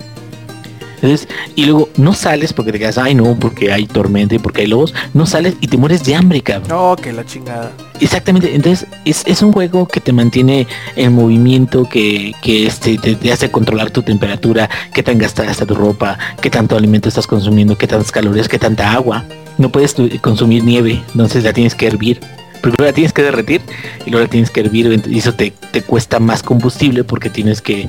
Entonces, 0.95 1.27
y 1.55 1.65
luego 1.65 1.89
no 1.97 2.13
sales 2.13 2.53
porque 2.53 2.71
te 2.71 2.79
quedas, 2.79 2.97
ay 2.97 3.13
no, 3.13 3.35
porque 3.35 3.71
hay 3.71 3.85
tormenta 3.85 4.35
y 4.35 4.39
porque 4.39 4.61
hay 4.61 4.67
lobos, 4.67 4.93
no 5.13 5.25
sales 5.25 5.55
y 5.61 5.67
te 5.67 5.77
mueres 5.77 6.03
de 6.03 6.15
hambre, 6.15 6.41
cabrón. 6.41 6.69
No, 6.69 6.95
que 6.95 7.13
la 7.13 7.25
chingada. 7.25 7.71
Exactamente, 7.99 8.55
entonces 8.55 8.87
es, 9.05 9.23
es 9.27 9.41
un 9.41 9.51
juego 9.51 9.87
que 9.87 9.99
te 9.99 10.13
mantiene 10.13 10.67
en 10.95 11.13
movimiento, 11.13 11.87
que, 11.87 12.33
que 12.41 12.65
este, 12.65 12.97
te, 12.97 13.15
te 13.15 13.31
hace 13.31 13.51
controlar 13.51 13.91
tu 13.91 14.01
temperatura, 14.01 14.69
qué 14.93 15.03
tan 15.03 15.17
gastada 15.17 15.51
está 15.51 15.65
tu 15.65 15.75
ropa, 15.75 16.17
qué 16.41 16.49
tanto 16.49 16.75
alimento 16.75 17.09
estás 17.09 17.27
consumiendo, 17.27 17.77
qué 17.77 17.87
tantas 17.87 18.11
calorías, 18.11 18.47
qué 18.47 18.57
tanta 18.57 18.91
agua. 18.91 19.25
No 19.57 19.69
puedes 19.69 19.95
consumir 20.21 20.63
nieve, 20.63 21.03
entonces 21.11 21.43
la 21.43 21.53
tienes 21.53 21.75
que 21.75 21.87
hervir. 21.87 22.19
Primero 22.65 22.86
la 22.86 22.93
tienes 22.93 23.13
que 23.13 23.21
derretir 23.21 23.62
y 24.08 24.10
luego 24.10 24.25
la 24.25 24.30
tienes 24.32 24.49
que 24.49 24.62
hervir 24.62 25.04
y 25.08 25.19
eso 25.19 25.36
te, 25.36 25.54
te 25.71 25.84
cuesta 25.84 26.19
más 26.19 26.41
combustible 26.41 27.04
porque 27.04 27.30
tienes 27.30 27.62
que 27.62 27.88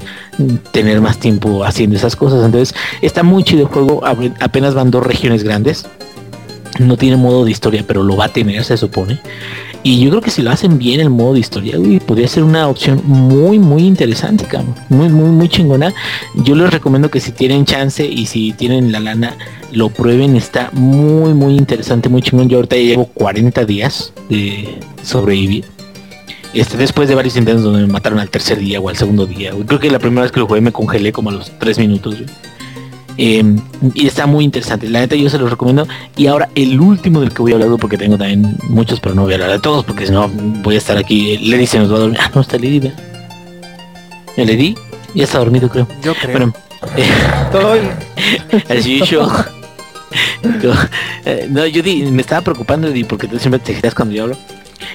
tener 0.71 1.01
más 1.01 1.19
tiempo 1.19 1.65
haciendo 1.65 1.97
esas 1.97 2.15
cosas. 2.15 2.45
Entonces 2.45 2.75
está 3.01 3.23
muy 3.23 3.43
chido 3.43 3.63
el 3.63 3.69
juego, 3.69 4.03
apenas 4.05 4.75
van 4.75 4.91
dos 4.91 5.07
regiones 5.07 5.45
grandes. 5.45 5.87
No 6.79 6.99
tiene 6.99 7.17
modo 7.17 7.47
de 7.47 7.53
historia, 7.53 7.85
pero 7.87 8.03
lo 8.03 8.19
va 8.19 8.27
a 8.27 8.29
tener, 8.29 8.63
se 8.65 8.77
supone. 8.77 9.19
Y 9.87 10.01
yo 10.01 10.11
creo 10.11 10.21
que 10.21 10.33
si 10.33 10.43
lo 10.43 10.51
hacen 10.51 10.79
bien 10.79 10.99
el 10.99 11.11
modo 11.11 11.35
de 11.35 11.39
historia, 11.39 11.79
uy, 11.79 12.01
podría 12.01 12.27
ser 12.27 12.43
una 12.43 12.67
opción 12.67 13.01
muy, 13.05 13.61
muy 13.61 13.85
interesante, 13.85 14.45
cabrón. 14.45 14.75
Muy, 14.89 15.09
muy, 15.09 15.31
muy 15.31 15.49
chingona. 15.49 15.95
Yo 16.35 16.57
les 16.57 16.73
recomiendo 16.73 17.09
que 17.09 17.21
si 17.21 17.31
tienen 17.31 17.65
chance 17.65 18.05
y 18.05 18.27
si 18.27 18.53
tienen 18.53 18.91
la 18.91 18.99
lana, 18.99 19.37
lo 19.71 19.89
prueben. 19.91 20.35
Está 20.35 20.71
muy, 20.73 21.35
muy 21.35 21.55
interesante, 21.55 22.09
muy 22.09 22.21
chingón. 22.21 22.49
Yo 22.49 22.57
ahorita 22.57 22.75
ya 22.75 22.83
llevo 22.83 23.07
40 23.07 23.65
días 23.65 24.13
de 24.29 24.81
sobrevivir. 25.05 25.67
Este, 26.53 26.77
después 26.77 27.09
de 27.09 27.15
varios 27.15 27.37
intentos 27.37 27.63
donde 27.63 27.83
me 27.83 27.93
mataron 27.93 28.19
al 28.19 28.29
tercer 28.29 28.59
día 28.59 28.81
o 28.81 28.89
al 28.89 28.97
segundo 28.97 29.25
día. 29.25 29.53
güey. 29.53 29.67
Creo 29.67 29.79
que 29.79 29.89
la 29.89 30.01
primera 30.01 30.23
vez 30.23 30.33
que 30.33 30.41
lo 30.41 30.49
jugué 30.49 30.63
me 30.63 30.73
congelé 30.73 31.13
como 31.13 31.31
a 31.31 31.33
los 31.33 31.57
3 31.61 31.79
minutos. 31.79 32.17
güey. 32.17 32.27
Eh, 33.19 33.43
y 33.95 34.07
está 34.07 34.27
muy 34.27 34.45
interesante. 34.45 34.89
La 34.89 35.01
neta 35.01 35.17
yo 35.17 35.31
se 35.31 35.39
los 35.39 35.51
recomiendo. 35.51 35.87
Y 36.17 36.27
ahora 36.27 36.49
el 36.55 36.79
último 36.81 37.21
del 37.21 37.33
que 37.33 37.43
voy 37.43 37.53
a 37.53 37.55
hablar, 37.57 37.71
porque 37.81 37.97
tengo 37.99 38.19
también 38.19 38.57
muchos, 38.69 39.01
pero 39.01 39.15
no 39.15 39.23
voy 39.23 39.33
a 39.33 39.37
hablar 39.37 39.51
de 39.53 39.59
todos, 39.59 39.85
porque 39.85 40.07
si 40.07 40.13
no 40.13 40.29
voy 40.29 40.75
a 40.75 40.79
estar 40.79 40.97
aquí. 40.99 41.39
Lady 41.39 41.67
se 41.67 41.79
nos 41.79 41.91
va 41.91 41.97
a 41.97 42.01
dormir. 42.01 42.19
Ah, 42.23 42.31
no 42.35 42.41
está 42.43 42.57
Lady. 42.59 42.93
¿El 44.37 44.47
Lady? 44.47 44.75
Ya 45.15 45.25
está 45.25 45.39
dormido, 45.39 45.69
creo. 45.69 45.89
Yo 46.03 46.15
creo. 46.15 46.33
Bueno, 46.39 46.53
eh, 46.97 47.09
Estoy. 47.47 47.81
as 48.77 48.87
usual. 49.03 49.47
Yo, 50.63 50.73
eh, 51.25 51.47
no, 51.51 51.67
yo 51.67 51.83
di- 51.83 52.03
me 52.11 52.21
estaba 52.21 52.43
preocupando 52.43 52.91
di, 52.91 53.05
porque 53.05 53.27
tú 53.29 53.39
siempre 53.39 53.59
te 53.61 53.75
giras 53.75 53.95
cuando 53.95 54.15
yo 54.15 54.25
hablo. 54.25 54.37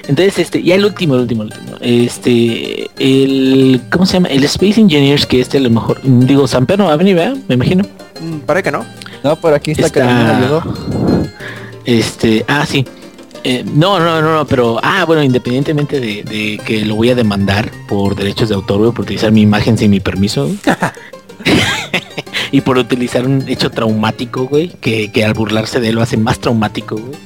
Entonces, 0.08 0.38
este, 0.38 0.62
ya 0.62 0.76
el 0.76 0.84
último, 0.84 1.14
el 1.16 1.22
último, 1.22 1.42
el 1.42 1.48
último. 1.52 1.76
Este, 1.80 2.88
el, 2.98 3.80
¿cómo 3.90 4.06
se 4.06 4.14
llama? 4.14 4.28
El 4.28 4.44
Space 4.44 4.80
Engineers, 4.80 5.26
que 5.26 5.40
este 5.40 5.58
a 5.58 5.60
lo 5.60 5.70
mejor, 5.70 6.00
digo, 6.04 6.46
San 6.46 6.66
Pedro 6.66 6.86
va 6.86 6.92
a 6.92 6.96
venir, 6.96 7.16
¿verdad? 7.16 7.36
Me 7.48 7.56
imagino. 7.56 7.84
Mm, 8.22 8.38
Parece 8.40 8.64
que 8.64 8.70
no. 8.72 8.84
No, 9.24 9.36
por 9.36 9.54
aquí 9.54 9.72
está, 9.72 9.86
Está- 9.86 10.38
ayudó. 10.38 10.62
Este, 11.84 12.44
ah, 12.48 12.64
sí. 12.66 12.86
Eh, 13.44 13.64
no, 13.74 13.98
no, 13.98 14.22
no, 14.22 14.34
no, 14.36 14.46
pero, 14.46 14.78
ah, 14.82 15.04
bueno, 15.04 15.22
independientemente 15.22 15.98
de, 15.98 16.22
de 16.22 16.60
que 16.64 16.84
lo 16.84 16.94
voy 16.94 17.10
a 17.10 17.14
demandar 17.16 17.70
por 17.88 18.14
derechos 18.14 18.48
de 18.48 18.54
autor, 18.54 18.78
güey, 18.78 18.92
por 18.92 19.00
utilizar 19.04 19.32
mi 19.32 19.42
imagen 19.42 19.76
sin 19.76 19.90
mi 19.90 19.98
permiso. 20.00 20.48
y 22.52 22.60
por 22.60 22.78
utilizar 22.78 23.26
un 23.26 23.44
hecho 23.48 23.70
traumático, 23.70 24.44
güey, 24.46 24.68
que, 24.80 25.10
que 25.10 25.24
al 25.24 25.34
burlarse 25.34 25.80
de 25.80 25.88
él 25.88 25.96
lo 25.96 26.02
hace 26.02 26.16
más 26.16 26.38
traumático, 26.38 26.96
güey. 26.96 27.18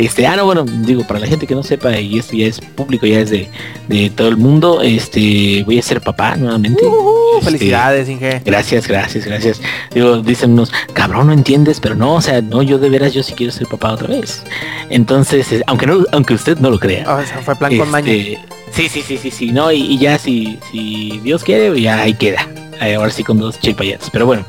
Este, 0.00 0.26
ah, 0.26 0.34
no, 0.34 0.46
bueno, 0.46 0.64
digo, 0.64 1.06
para 1.06 1.20
la 1.20 1.26
gente 1.26 1.46
que 1.46 1.54
no 1.54 1.62
sepa, 1.62 1.98
y 1.98 2.18
esto 2.18 2.34
ya 2.34 2.46
es 2.46 2.58
público, 2.58 3.04
ya 3.04 3.20
es 3.20 3.28
de, 3.28 3.50
de 3.86 4.08
todo 4.08 4.28
el 4.28 4.38
mundo, 4.38 4.80
este, 4.80 5.62
voy 5.66 5.78
a 5.78 5.82
ser 5.82 6.00
papá 6.00 6.36
nuevamente. 6.36 6.82
Uh, 6.86 7.36
Este, 7.38 7.50
felicidades, 7.50 8.08
Inge. 8.08 8.40
Gracias, 8.42 8.88
gracias, 8.88 9.26
gracias. 9.26 9.60
Digo, 9.92 10.22
dicen 10.22 10.52
unos, 10.52 10.72
cabrón, 10.94 11.26
no 11.26 11.34
entiendes, 11.34 11.80
pero 11.80 11.96
no, 11.96 12.14
o 12.14 12.22
sea, 12.22 12.40
no, 12.40 12.62
yo 12.62 12.78
de 12.78 12.88
veras, 12.88 13.12
yo 13.12 13.22
sí 13.22 13.34
quiero 13.34 13.52
ser 13.52 13.66
papá 13.66 13.92
otra 13.92 14.08
vez. 14.08 14.42
Entonces, 14.88 15.46
aunque 15.66 15.86
no, 15.86 16.02
aunque 16.12 16.32
usted 16.32 16.56
no 16.56 16.70
lo 16.70 16.78
crea. 16.78 17.02
O 17.14 17.26
sea, 17.26 17.42
fue 17.42 17.54
plan 17.56 17.76
con 17.76 17.90
maña. 17.90 18.10
este, 18.10 18.38
sí, 18.72 18.88
sí, 18.88 19.02
sí, 19.06 19.18
sí, 19.18 19.30
sí, 19.30 19.52
no, 19.52 19.70
y, 19.70 19.82
y 19.82 19.98
ya 19.98 20.16
si, 20.18 20.58
si 20.72 21.20
Dios 21.22 21.44
quiere, 21.44 21.78
ya 21.78 22.00
ahí 22.00 22.14
queda. 22.14 22.48
Ahí, 22.80 22.94
ahora 22.94 23.10
sí 23.10 23.22
con 23.22 23.38
dos 23.38 23.60
chipayas. 23.60 24.08
Pero 24.10 24.24
bueno. 24.24 24.46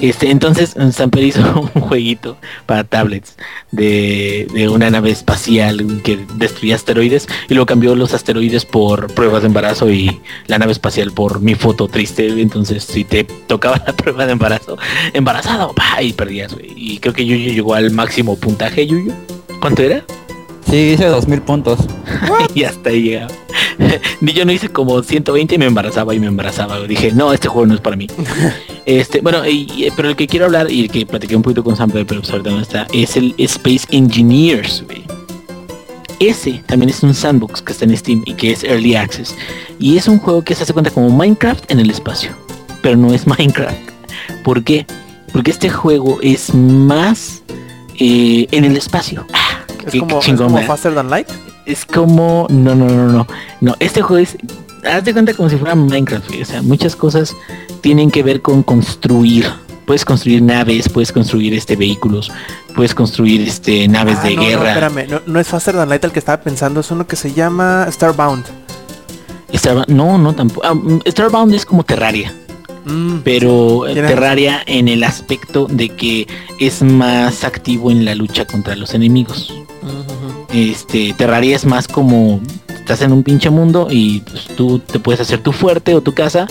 Este, 0.00 0.30
entonces 0.30 0.74
Samper 0.92 1.24
hizo 1.24 1.60
un 1.74 1.82
jueguito 1.82 2.36
para 2.66 2.84
tablets 2.84 3.36
de, 3.70 4.46
de 4.52 4.68
una 4.68 4.90
nave 4.90 5.10
espacial 5.10 6.00
que 6.02 6.24
destruía 6.34 6.74
asteroides 6.74 7.28
y 7.48 7.54
luego 7.54 7.66
cambió 7.66 7.94
los 7.94 8.14
asteroides 8.14 8.64
por 8.64 9.12
pruebas 9.14 9.42
de 9.42 9.48
embarazo 9.48 9.90
y 9.90 10.20
la 10.46 10.58
nave 10.58 10.72
espacial 10.72 11.12
por 11.12 11.40
mi 11.40 11.54
foto 11.54 11.88
triste. 11.88 12.26
Entonces 12.26 12.84
si 12.84 13.04
te 13.04 13.24
tocaba 13.24 13.80
la 13.86 13.92
prueba 13.92 14.26
de 14.26 14.32
embarazo, 14.32 14.78
embarazado, 15.12 15.72
pa, 15.74 16.02
y 16.02 16.12
perdías, 16.12 16.54
güey. 16.54 16.72
Y 16.76 16.98
creo 16.98 17.14
que 17.14 17.24
Yuyu 17.24 17.52
llegó 17.52 17.74
al 17.74 17.90
máximo 17.90 18.36
puntaje, 18.36 18.86
Yuyu. 18.86 19.12
¿Cuánto 19.60 19.82
era? 19.82 20.04
Sí, 20.68 20.76
hice 20.94 21.06
2000 21.06 21.42
puntos. 21.42 21.78
y 22.54 22.64
hasta 22.64 22.90
ahí 22.90 23.02
llegaba. 23.02 23.32
Ni 24.20 24.32
yo 24.32 24.44
no 24.44 24.52
hice 24.52 24.68
como 24.68 25.02
120 25.02 25.54
y 25.54 25.58
me 25.58 25.66
embarazaba 25.66 26.14
y 26.14 26.20
me 26.20 26.26
embarazaba. 26.26 26.80
Dije, 26.80 27.12
no, 27.12 27.32
este 27.32 27.48
juego 27.48 27.66
no 27.66 27.74
es 27.74 27.80
para 27.80 27.96
mí. 27.96 28.06
este, 28.86 29.20
bueno, 29.20 29.46
y- 29.46 29.66
y- 29.76 29.88
pero 29.96 30.08
el 30.08 30.16
que 30.16 30.26
quiero 30.26 30.46
hablar 30.46 30.70
y 30.70 30.82
el 30.82 30.90
que 30.90 31.06
platiqué 31.06 31.36
un 31.36 31.42
poquito 31.42 31.62
con 31.64 31.76
Sam, 31.76 31.90
pero 31.90 32.06
ahorita 32.30 32.50
no 32.50 32.60
está, 32.60 32.86
es 32.92 33.16
el 33.16 33.34
Space 33.38 33.86
Engineers, 33.90 34.84
güey. 34.86 35.02
Ese 36.20 36.62
también 36.66 36.90
es 36.90 37.02
un 37.02 37.12
sandbox 37.14 37.60
que 37.60 37.72
está 37.72 37.84
en 37.84 37.96
Steam 37.96 38.22
y 38.24 38.34
que 38.34 38.52
es 38.52 38.62
Early 38.64 38.94
Access. 38.94 39.34
Y 39.80 39.96
es 39.96 40.06
un 40.08 40.18
juego 40.18 40.42
que 40.42 40.54
se 40.54 40.62
hace 40.62 40.72
cuenta 40.72 40.90
como 40.90 41.10
Minecraft 41.10 41.70
en 41.70 41.80
el 41.80 41.90
espacio. 41.90 42.30
Pero 42.82 42.96
no 42.96 43.12
es 43.12 43.26
Minecraft. 43.26 43.76
¿Por 44.44 44.62
qué? 44.62 44.86
Porque 45.32 45.50
este 45.50 45.68
juego 45.68 46.18
es 46.22 46.54
más 46.54 47.42
eh, 47.98 48.46
en 48.52 48.64
el 48.64 48.76
espacio. 48.76 49.26
Es 49.86 49.98
como, 50.00 50.20
es 50.20 50.26
como 50.26 50.54
¿verdad? 50.56 50.66
Faster 50.66 50.94
Than 50.94 51.10
Light. 51.10 51.28
es 51.66 51.84
como 51.84 52.46
no 52.50 52.74
no 52.74 52.86
no 52.88 53.06
no 53.08 53.26
no 53.60 53.76
este 53.80 54.02
juego 54.02 54.22
es 54.22 54.36
haz 54.84 55.04
de 55.04 55.12
cuenta 55.12 55.32
como 55.34 55.48
si 55.48 55.56
fuera 55.56 55.74
Minecraft 55.74 56.28
güey, 56.28 56.42
o 56.42 56.44
sea 56.44 56.62
muchas 56.62 56.94
cosas 56.96 57.34
tienen 57.80 58.10
que 58.10 58.22
ver 58.22 58.42
con 58.42 58.62
construir 58.62 59.46
puedes 59.86 60.04
construir 60.04 60.42
naves 60.42 60.88
puedes 60.88 61.12
construir 61.12 61.54
este 61.54 61.76
vehículos 61.76 62.30
puedes 62.74 62.94
construir 62.94 63.40
este 63.42 63.86
naves 63.88 64.18
Ah, 64.20 64.24
de 64.28 64.34
no, 64.36 64.42
no, 64.42 64.48
guerra 64.48 64.68
espérame, 64.72 65.08
no, 65.10 65.20
no 65.26 65.40
es 65.40 65.48
Faster 65.48 65.74
Than 65.74 65.88
Light 65.88 66.04
el 66.04 66.12
que 66.12 66.18
estaba 66.18 66.42
pensando, 66.42 66.80
es 66.80 66.90
uno 66.90 67.06
que 67.06 67.16
se 67.16 67.32
llama 67.32 67.86
Starbound. 67.90 68.44
Starbound- 69.52 69.86
no 69.88 70.18
no 70.18 70.34
tampoco 70.34 70.66
ah, 70.66 70.74
mm, 70.74 71.00
Starbound 71.06 71.54
es 71.54 71.64
como 71.64 71.84
Terraria 71.84 72.34
Mm, 72.84 73.18
pero 73.24 73.84
Terraria 73.92 74.62
en 74.66 74.88
el 74.88 75.04
aspecto 75.04 75.66
de 75.70 75.88
que 75.88 76.26
es 76.60 76.82
más 76.82 77.44
activo 77.44 77.90
en 77.90 78.04
la 78.04 78.14
lucha 78.14 78.44
contra 78.44 78.76
los 78.76 78.94
enemigos. 78.94 79.52
Este 80.52 81.14
Terraria 81.14 81.56
es 81.56 81.64
más 81.64 81.88
como 81.88 82.40
estás 82.68 83.00
en 83.00 83.12
un 83.12 83.22
pinche 83.22 83.50
mundo 83.50 83.88
y 83.90 84.20
pues, 84.20 84.46
tú 84.56 84.78
te 84.78 84.98
puedes 84.98 85.20
hacer 85.20 85.42
tu 85.42 85.52
fuerte 85.52 85.94
o 85.94 86.02
tu 86.02 86.12
casa 86.12 86.46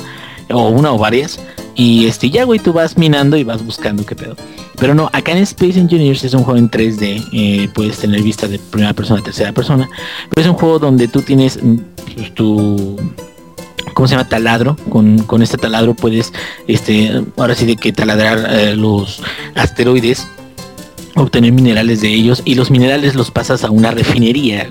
o 0.49 0.69
una 0.69 0.91
o 0.91 0.97
varias 0.97 1.39
y 1.75 2.05
este 2.07 2.29
ya 2.29 2.43
güey 2.43 2.59
tú 2.59 2.73
vas 2.73 2.97
minando 2.97 3.37
y 3.37 3.43
vas 3.43 3.63
buscando 3.63 4.05
qué 4.05 4.15
pedo. 4.15 4.35
Pero 4.79 4.95
no 4.95 5.09
acá 5.13 5.31
en 5.31 5.37
Space 5.39 5.79
Engineers 5.79 6.23
es 6.23 6.33
un 6.33 6.43
juego 6.43 6.57
en 6.57 6.69
3D 6.69 7.29
eh, 7.31 7.69
puedes 7.73 7.99
tener 7.99 8.21
vista 8.23 8.47
de 8.47 8.57
primera 8.59 8.93
persona 8.93 9.21
tercera 9.21 9.51
persona 9.51 9.87
pero 10.29 10.41
es 10.41 10.47
un 10.47 10.55
juego 10.55 10.79
donde 10.79 11.07
tú 11.07 11.21
tienes 11.21 11.61
mm, 11.61 11.77
pues, 12.15 12.33
tu 12.33 12.97
¿Cómo 13.93 14.07
se 14.07 14.15
llama? 14.15 14.29
Taladro. 14.29 14.75
Con, 14.89 15.19
con 15.19 15.41
este 15.41 15.57
taladro 15.57 15.93
puedes, 15.93 16.33
este, 16.67 17.23
ahora 17.37 17.55
sí 17.55 17.65
de 17.65 17.75
que 17.75 17.91
taladrar 17.91 18.47
eh, 18.49 18.75
los 18.75 19.21
asteroides 19.55 20.27
obtener 21.15 21.51
minerales 21.51 22.01
de 22.01 22.09
ellos 22.09 22.41
y 22.43 22.55
los 22.55 22.71
minerales 22.71 23.15
los 23.15 23.29
pasas 23.31 23.63
a 23.63 23.69
una 23.69 23.91
refinería 23.91 24.67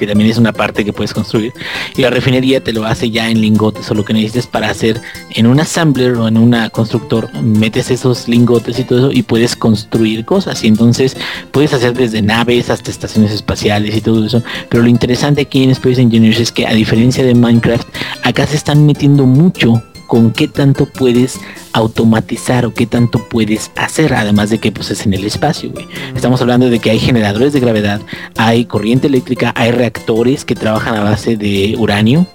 que 0.00 0.06
también 0.06 0.30
es 0.30 0.38
una 0.38 0.52
parte 0.52 0.82
que 0.82 0.94
puedes 0.94 1.12
construir. 1.12 1.52
Y 1.94 2.00
la 2.00 2.08
refinería 2.08 2.64
te 2.64 2.72
lo 2.72 2.86
hace 2.86 3.10
ya 3.10 3.28
en 3.28 3.40
lingotes 3.40 3.90
o 3.90 3.94
lo 3.94 4.02
que 4.02 4.14
necesites 4.14 4.46
para 4.46 4.70
hacer 4.70 4.98
en 5.34 5.46
un 5.46 5.60
assembler 5.60 6.14
o 6.14 6.26
en 6.26 6.38
una 6.38 6.70
constructor, 6.70 7.30
metes 7.42 7.90
esos 7.90 8.26
lingotes 8.26 8.78
y 8.78 8.84
todo 8.84 8.98
eso 8.98 9.12
y 9.12 9.22
puedes 9.22 9.54
construir 9.54 10.24
cosas. 10.24 10.64
Y 10.64 10.68
entonces 10.68 11.18
puedes 11.52 11.74
hacer 11.74 11.92
desde 11.92 12.22
naves 12.22 12.70
hasta 12.70 12.90
estaciones 12.90 13.30
espaciales 13.30 13.94
y 13.94 14.00
todo 14.00 14.24
eso. 14.24 14.42
Pero 14.70 14.82
lo 14.82 14.88
interesante 14.88 15.42
aquí 15.42 15.62
en 15.62 15.70
Space 15.70 16.00
Engineers 16.00 16.40
es 16.40 16.50
que 16.50 16.66
a 16.66 16.72
diferencia 16.72 17.22
de 17.22 17.34
Minecraft, 17.34 17.86
acá 18.22 18.46
se 18.46 18.56
están 18.56 18.86
metiendo 18.86 19.26
mucho 19.26 19.82
con 20.10 20.32
qué 20.32 20.48
tanto 20.48 20.86
puedes 20.86 21.38
automatizar 21.72 22.66
o 22.66 22.74
qué 22.74 22.84
tanto 22.84 23.28
puedes 23.28 23.70
hacer, 23.76 24.12
además 24.12 24.50
de 24.50 24.58
que 24.58 24.72
pues 24.72 24.90
es 24.90 25.06
en 25.06 25.14
el 25.14 25.24
espacio, 25.24 25.70
güey. 25.70 25.86
Estamos 26.16 26.40
hablando 26.40 26.68
de 26.68 26.80
que 26.80 26.90
hay 26.90 26.98
generadores 26.98 27.52
de 27.52 27.60
gravedad, 27.60 28.00
hay 28.36 28.64
corriente 28.64 29.06
eléctrica, 29.06 29.52
hay 29.54 29.70
reactores 29.70 30.44
que 30.44 30.56
trabajan 30.56 30.96
a 30.96 31.04
base 31.04 31.36
de 31.36 31.76
uranio, 31.78 32.26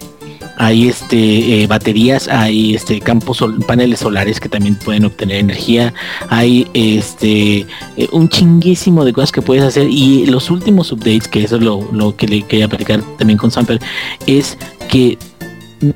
hay 0.55 0.87
este 0.87 1.63
eh, 1.63 1.67
baterías, 1.67 2.29
hay 2.29 2.75
este 2.75 3.01
campos 3.01 3.43
paneles 3.67 3.99
solares 3.99 4.39
que 4.39 4.47
también 4.47 4.75
pueden 4.79 5.03
obtener 5.03 5.35
energía, 5.35 5.93
hay 6.29 6.69
este 6.73 7.65
eh, 7.97 8.07
un 8.13 8.29
chinguísimo 8.29 9.03
de 9.03 9.11
cosas 9.11 9.33
que 9.33 9.41
puedes 9.41 9.65
hacer 9.65 9.89
y 9.89 10.27
los 10.27 10.49
últimos 10.49 10.93
updates, 10.93 11.27
que 11.27 11.43
eso 11.43 11.57
es 11.57 11.61
lo, 11.61 11.85
lo 11.91 12.15
que 12.15 12.25
le 12.25 12.43
quería 12.43 12.69
platicar 12.69 13.01
también 13.17 13.37
con 13.37 13.51
Samper, 13.51 13.81
es 14.27 14.57
que 14.87 15.17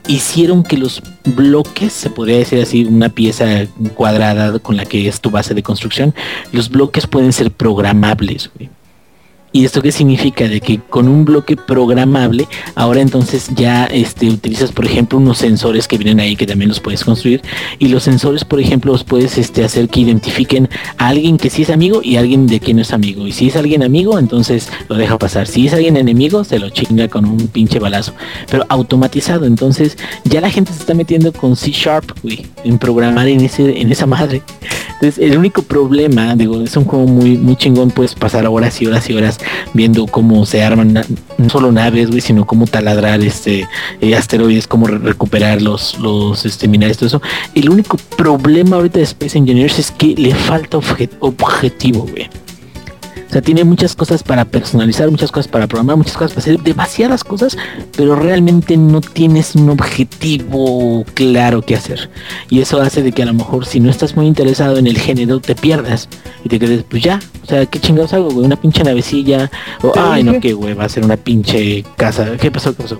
hicieron 0.07 0.63
que 0.63 0.77
los 0.77 1.01
bloques, 1.35 1.93
se 1.93 2.09
podría 2.09 2.37
decir 2.37 2.61
así, 2.61 2.85
una 2.85 3.09
pieza 3.09 3.67
cuadrada 3.95 4.59
con 4.59 4.77
la 4.77 4.85
que 4.85 5.07
es 5.07 5.21
tu 5.21 5.29
base 5.29 5.53
de 5.53 5.63
construcción, 5.63 6.13
los 6.51 6.69
bloques 6.69 7.07
pueden 7.07 7.33
ser 7.33 7.51
programables. 7.51 8.49
¿Y 9.51 9.65
esto 9.65 9.81
qué 9.81 9.91
significa? 9.91 10.47
De 10.47 10.61
que 10.61 10.79
con 10.79 11.07
un 11.07 11.25
bloque 11.25 11.57
programable, 11.57 12.47
ahora 12.75 13.01
entonces 13.01 13.49
ya 13.55 13.85
este, 13.85 14.27
utilizas, 14.27 14.71
por 14.71 14.85
ejemplo, 14.85 15.17
unos 15.17 15.39
sensores 15.39 15.87
que 15.87 15.97
vienen 15.97 16.19
ahí 16.19 16.35
que 16.35 16.45
también 16.45 16.69
los 16.69 16.79
puedes 16.79 17.03
construir. 17.03 17.41
Y 17.79 17.87
los 17.87 18.03
sensores, 18.03 18.45
por 18.45 18.59
ejemplo, 18.59 18.91
los 18.91 19.03
puedes 19.03 19.37
este, 19.37 19.63
hacer 19.63 19.89
que 19.89 20.01
identifiquen 20.01 20.69
a 20.97 21.07
alguien 21.07 21.37
que 21.37 21.49
sí 21.49 21.63
es 21.63 21.71
amigo 21.71 22.01
y 22.03 22.17
alguien 22.17 22.45
de 22.45 22.59
que 22.59 22.73
no 22.73 22.81
es 22.81 22.93
amigo. 22.93 23.25
Y 23.25 23.31
si 23.31 23.47
es 23.47 23.55
alguien 23.55 23.81
amigo, 23.81 24.19
entonces 24.19 24.69
lo 24.87 24.95
deja 24.95 25.17
pasar. 25.17 25.47
Si 25.47 25.65
es 25.65 25.73
alguien 25.73 25.97
enemigo, 25.97 26.43
se 26.43 26.59
lo 26.59 26.69
chinga 26.69 27.07
con 27.07 27.25
un 27.25 27.47
pinche 27.47 27.79
balazo. 27.79 28.13
Pero 28.51 28.65
automatizado. 28.69 29.45
Entonces 29.45 29.97
ya 30.25 30.41
la 30.41 30.51
gente 30.51 30.73
se 30.73 30.79
está 30.79 30.93
metiendo 30.93 31.33
con 31.33 31.55
C 31.55 31.71
Sharp, 31.71 32.11
güey, 32.21 32.45
en 32.63 32.77
programar 32.77 33.27
en, 33.27 33.41
ese, 33.41 33.81
en 33.81 33.91
esa 33.91 34.05
madre. 34.05 34.43
Entonces 35.01 35.17
el 35.17 35.37
único 35.37 35.61
problema, 35.61 36.35
digo, 36.35 36.61
es 36.61 36.75
un 36.75 36.83
juego 36.83 37.05
muy, 37.05 37.37
muy 37.37 37.55
chingón, 37.55 37.89
puedes 37.89 38.15
pasar 38.15 38.45
horas 38.45 38.81
y 38.81 38.85
horas 38.85 39.09
y 39.09 39.13
horas 39.13 39.38
viendo 39.73 40.07
cómo 40.07 40.45
se 40.45 40.63
arman 40.63 40.93
no 41.37 41.49
solo 41.49 41.71
naves, 41.71 42.09
güey, 42.09 42.21
sino 42.21 42.45
cómo 42.45 42.67
taladrar 42.67 43.21
este 43.21 43.67
eh, 44.01 44.15
asteroides, 44.15 44.67
cómo 44.67 44.87
recuperar 44.87 45.61
los, 45.61 45.97
los 45.99 46.45
este, 46.45 46.67
minerales, 46.67 46.97
todo 46.97 47.07
eso. 47.07 47.21
El 47.55 47.69
único 47.69 47.97
problema 48.17 48.77
ahorita 48.77 48.99
de 48.99 49.05
Space 49.05 49.37
Engineers 49.37 49.79
es 49.79 49.91
que 49.91 50.15
le 50.15 50.33
falta 50.33 50.77
objetivo, 51.19 52.01
güey. 52.01 52.29
O 53.29 53.31
sea, 53.31 53.43
tiene 53.43 53.63
muchas 53.63 53.95
cosas 53.95 54.23
para 54.23 54.43
personalizar, 54.43 55.11
muchas 55.11 55.31
cosas 55.31 55.47
para 55.47 55.67
programar, 55.67 55.97
muchas 55.97 56.17
cosas 56.17 56.31
para 56.31 56.41
hacer, 56.41 56.59
demasiadas 56.61 57.23
cosas, 57.23 57.55
pero 57.95 58.15
realmente 58.15 58.75
no 58.75 59.01
tienes 59.01 59.53
un 59.53 59.69
objetivo 59.69 61.05
claro 61.13 61.61
que 61.61 61.75
hacer. 61.75 62.09
Y 62.49 62.59
eso 62.61 62.81
hace 62.81 63.03
de 63.03 63.11
que 63.11 63.21
a 63.21 63.27
lo 63.27 63.35
mejor 63.35 63.67
si 63.67 63.79
no 63.79 63.91
estás 63.91 64.15
muy 64.15 64.25
interesado 64.25 64.77
en 64.77 64.87
el 64.87 64.97
género, 64.97 65.39
te 65.39 65.53
pierdas 65.53 66.09
y 66.43 66.49
te 66.49 66.57
quedes, 66.57 66.83
pues 66.89 67.03
ya, 67.03 67.19
o 67.43 67.45
sea, 67.45 67.67
¿qué 67.67 67.79
chingados 67.79 68.13
hago, 68.13 68.31
güey? 68.31 68.47
Una 68.47 68.59
pinche 68.59 68.83
navecilla, 68.83 69.51
o, 69.83 69.93
ay, 69.95 70.23
no, 70.23 70.39
qué, 70.39 70.53
güey, 70.53 70.73
va 70.73 70.85
a 70.85 70.89
ser 70.89 71.05
una 71.05 71.15
pinche 71.17 71.83
casa. 71.97 72.35
¿Qué 72.37 72.49
pasó? 72.49 72.75
¿Qué 72.75 72.81
pasó? 72.81 72.99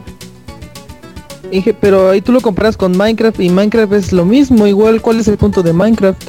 Dije, 1.51 1.73
pero 1.73 2.11
ahí 2.11 2.21
tú 2.21 2.31
lo 2.33 2.41
comparas 2.41 2.77
con 2.77 2.95
Minecraft 2.95 3.39
y 3.39 3.49
Minecraft 3.49 3.93
es 3.93 4.13
lo 4.13 4.25
mismo, 4.25 4.67
igual, 4.67 5.01
¿cuál 5.01 5.19
es 5.19 5.27
el 5.27 5.37
punto 5.37 5.63
de 5.63 5.73
Minecraft? 5.73 6.21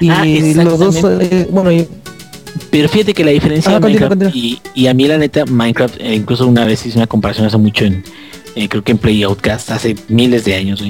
Y 0.00 0.10
Ah, 0.10 0.24
los 0.64 0.80
dos, 0.80 0.96
eh, 1.04 1.46
bueno, 1.52 1.70
y 1.70 1.86
Pero 2.70 2.88
fíjate 2.88 3.14
que 3.14 3.24
la 3.24 3.30
diferencia 3.32 3.70
Ah, 3.70 3.74
de 3.74 3.80
continúa, 3.80 4.08
Minecraft 4.08 4.32
continúa. 4.32 4.60
y, 4.74 4.82
y 4.82 4.86
a 4.86 4.94
mí 4.94 5.06
la 5.08 5.18
neta 5.18 5.44
Minecraft, 5.44 5.96
eh, 6.00 6.14
incluso 6.14 6.46
una 6.46 6.64
vez 6.64 6.84
hice 6.86 6.98
una 6.98 7.06
comparación 7.06 7.46
hace 7.46 7.56
mucho 7.58 7.84
en, 7.84 8.04
eh, 8.54 8.68
creo 8.68 8.82
que 8.82 8.92
en 8.92 8.98
Play 8.98 9.22
Outcast, 9.24 9.70
hace 9.70 9.96
miles 10.08 10.44
de 10.44 10.54
años, 10.54 10.82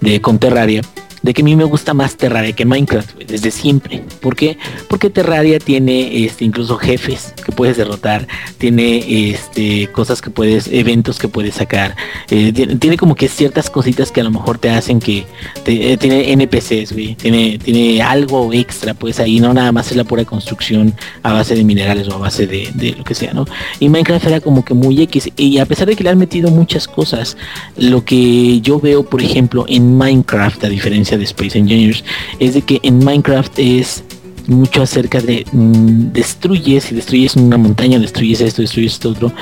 de 0.00 0.20
con 0.20 0.38
Terraria, 0.38 0.82
de 1.22 1.34
que 1.34 1.42
a 1.42 1.44
mí 1.44 1.56
me 1.56 1.64
gusta 1.64 1.94
más 1.94 2.16
Terraria 2.16 2.52
que 2.52 2.64
Minecraft, 2.64 3.16
desde 3.24 3.50
siempre. 3.50 4.02
¿Por 4.20 4.36
qué? 4.36 4.58
Porque 4.88 5.10
Terraria 5.10 5.58
tiene 5.58 6.24
este, 6.24 6.44
incluso 6.44 6.76
jefes 6.76 7.34
que 7.44 7.52
puedes 7.52 7.76
derrotar, 7.76 8.26
tiene 8.58 9.30
este, 9.30 9.88
cosas 9.88 10.20
que 10.20 10.30
puedes, 10.30 10.68
eventos 10.68 11.18
que 11.18 11.28
puedes 11.28 11.54
sacar, 11.54 11.96
eh, 12.30 12.52
tiene, 12.52 12.96
como 12.96 13.14
que 13.14 13.28
ciertas 13.28 13.70
cositas 13.70 14.10
que 14.10 14.20
a 14.20 14.24
lo 14.24 14.30
mejor 14.30 14.58
te 14.58 14.70
hacen 14.70 15.00
que 15.00 15.24
eh, 15.66 15.96
tiene 15.96 16.32
NPCs, 16.32 16.92
güey, 16.92 17.14
tiene, 17.14 17.58
tiene 17.58 18.02
algo 18.02 18.52
extra, 18.52 18.94
pues 18.94 19.20
ahí 19.20 19.40
no 19.40 19.54
nada 19.54 19.72
más 19.72 19.90
es 19.90 19.96
la 19.96 20.04
pura 20.04 20.24
construcción 20.24 20.94
a 21.22 21.32
base 21.32 21.54
de 21.54 21.64
minerales 21.64 22.08
o 22.08 22.14
a 22.14 22.18
base 22.18 22.46
de, 22.46 22.70
de 22.74 22.92
lo 22.92 23.04
que 23.04 23.14
sea, 23.14 23.32
¿no? 23.32 23.46
Y 23.78 23.88
Minecraft 23.88 24.26
era 24.26 24.40
como 24.40 24.64
que 24.64 24.74
muy 24.74 25.00
X. 25.02 25.30
Y 25.36 25.58
a 25.58 25.66
pesar 25.66 25.86
de 25.86 25.96
que 25.96 26.04
le 26.04 26.10
han 26.10 26.18
metido 26.18 26.50
muchas 26.50 26.88
cosas, 26.88 27.36
lo 27.76 28.04
que 28.04 28.60
yo 28.60 28.80
veo, 28.80 29.04
por 29.04 29.22
ejemplo, 29.22 29.64
en 29.68 29.96
Minecraft, 29.96 30.64
a 30.64 30.68
diferencia 30.68 31.11
de 31.16 31.24
Space 31.24 31.58
Engineers, 31.58 32.04
es 32.38 32.54
de 32.54 32.62
que 32.62 32.80
en 32.82 32.98
Minecraft 32.98 33.58
es 33.58 34.04
mucho 34.46 34.82
acerca 34.82 35.20
de 35.20 35.46
mm, 35.52 36.12
destruyes 36.12 36.90
y 36.90 36.94
destruyes 36.94 37.36
una 37.36 37.56
montaña, 37.56 37.98
destruyes 37.98 38.40
esto, 38.40 38.62
destruyes 38.62 38.94
esto 38.94 39.10
otro 39.10 39.32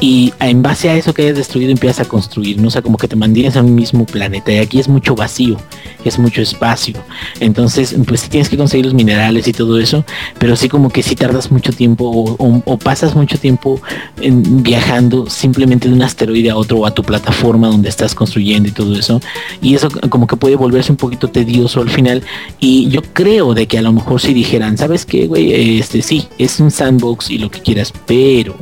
y 0.00 0.32
en 0.40 0.62
base 0.62 0.88
a 0.90 0.96
eso 0.96 1.12
que 1.12 1.22
hayas 1.22 1.36
destruido 1.36 1.70
empiezas 1.72 2.06
a 2.06 2.08
construir, 2.08 2.60
¿no? 2.60 2.68
O 2.68 2.70
sea, 2.70 2.82
como 2.82 2.96
que 2.98 3.08
te 3.08 3.16
mantienes 3.16 3.56
en 3.56 3.64
un 3.64 3.74
mismo 3.74 4.06
planeta 4.06 4.52
y 4.52 4.58
aquí 4.58 4.78
es 4.78 4.88
mucho 4.88 5.14
vacío, 5.16 5.56
es 6.04 6.18
mucho 6.18 6.40
espacio. 6.40 6.94
Entonces, 7.40 7.96
pues 8.06 8.28
tienes 8.28 8.48
que 8.48 8.56
conseguir 8.56 8.86
los 8.86 8.94
minerales 8.94 9.48
y 9.48 9.52
todo 9.52 9.78
eso, 9.78 10.04
pero 10.38 10.54
sí 10.54 10.68
como 10.68 10.90
que 10.90 11.02
sí 11.02 11.16
tardas 11.16 11.50
mucho 11.50 11.72
tiempo 11.72 12.36
o 12.38 12.78
pasas 12.78 13.16
mucho 13.16 13.38
tiempo 13.38 13.80
en- 14.20 14.62
viajando 14.62 15.28
simplemente 15.28 15.88
de 15.88 15.94
un 15.94 16.02
asteroide 16.02 16.50
a 16.50 16.56
otro 16.56 16.78
o 16.78 16.86
a 16.86 16.92
tu 16.94 17.02
plataforma 17.02 17.68
donde 17.68 17.88
estás 17.88 18.14
construyendo 18.14 18.68
y 18.68 18.72
todo 18.72 18.96
eso. 18.96 19.20
Y 19.60 19.74
eso 19.74 19.88
como 20.10 20.26
que 20.26 20.36
puede 20.36 20.54
volverse 20.56 20.92
un 20.92 20.96
poquito 20.96 21.28
tedioso 21.28 21.80
al 21.80 21.90
final. 21.90 22.22
Y 22.60 22.88
yo 22.88 23.02
creo 23.02 23.52
de 23.54 23.66
que 23.66 23.78
a 23.78 23.82
lo 23.82 23.92
mejor 23.92 24.20
si 24.20 24.32
dijeran, 24.32 24.78
¿sabes 24.78 25.04
qué, 25.04 25.26
güey? 25.26 25.78
Este 25.80 26.02
sí, 26.02 26.28
es 26.38 26.60
un 26.60 26.70
sandbox 26.70 27.30
y 27.30 27.38
lo 27.38 27.50
que 27.50 27.60
quieras, 27.60 27.92
pero 28.06 28.56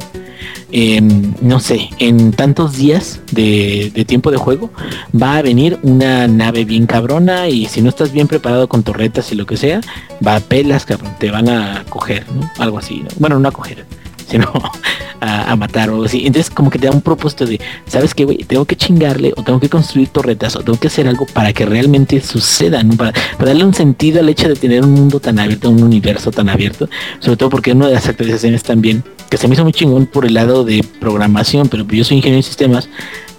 no 1.40 1.60
sé, 1.60 1.90
en 1.98 2.32
tantos 2.32 2.76
días 2.76 3.20
de, 3.32 3.92
de 3.94 4.04
tiempo 4.04 4.30
de 4.30 4.36
juego 4.36 4.70
va 5.14 5.36
a 5.36 5.42
venir 5.42 5.78
una 5.82 6.26
nave 6.28 6.64
bien 6.64 6.86
cabrona 6.86 7.48
y 7.48 7.66
si 7.66 7.82
no 7.82 7.88
estás 7.88 8.12
bien 8.12 8.28
preparado 8.28 8.68
con 8.68 8.82
torretas 8.82 9.32
y 9.32 9.34
lo 9.34 9.46
que 9.46 9.56
sea, 9.56 9.80
va 10.26 10.36
a 10.36 10.40
pelas, 10.40 10.84
cabrón, 10.84 11.12
te 11.18 11.30
van 11.30 11.48
a 11.48 11.84
coger, 11.88 12.24
¿no? 12.32 12.50
Algo 12.58 12.78
así, 12.78 12.98
¿no? 12.98 13.08
Bueno, 13.18 13.38
no 13.38 13.48
a 13.48 13.52
coger, 13.52 13.84
sino 14.28 14.52
a, 15.20 15.56
matar 15.56 15.90
o 15.90 15.94
algo 15.94 16.04
así. 16.04 16.26
Entonces 16.26 16.50
como 16.50 16.70
que 16.70 16.78
te 16.78 16.86
da 16.86 16.92
un 16.92 17.00
propósito 17.00 17.46
de, 17.46 17.60
¿sabes 17.86 18.14
qué, 18.14 18.24
güey? 18.24 18.38
Tengo 18.38 18.64
que 18.64 18.76
chingarle 18.76 19.32
o 19.36 19.42
tengo 19.42 19.60
que 19.60 19.68
construir 19.68 20.08
torretas 20.08 20.56
o 20.56 20.60
tengo 20.60 20.78
que 20.78 20.88
hacer 20.88 21.08
algo 21.08 21.26
para 21.26 21.52
que 21.52 21.64
realmente 21.64 22.20
suceda. 22.20 22.82
Para, 22.96 23.12
para 23.12 23.46
darle 23.46 23.64
un 23.64 23.74
sentido 23.74 24.20
al 24.20 24.28
hecho 24.28 24.48
de 24.48 24.56
tener 24.56 24.82
un 24.82 24.92
mundo 24.92 25.20
tan 25.20 25.38
abierto, 25.38 25.70
un 25.70 25.82
universo 25.82 26.30
tan 26.30 26.48
abierto. 26.48 26.88
Sobre 27.20 27.36
todo 27.36 27.50
porque 27.50 27.72
una 27.72 27.88
de 27.88 27.94
las 27.94 28.08
actualizaciones 28.08 28.62
también, 28.62 29.04
que 29.30 29.36
se 29.36 29.48
me 29.48 29.54
hizo 29.54 29.64
muy 29.64 29.72
chingón 29.72 30.06
por 30.06 30.24
el 30.26 30.34
lado 30.34 30.64
de 30.64 30.84
programación, 31.00 31.68
pero 31.68 31.86
yo 31.86 32.04
soy 32.04 32.18
ingeniero 32.18 32.38
en 32.38 32.42
sistemas, 32.42 32.88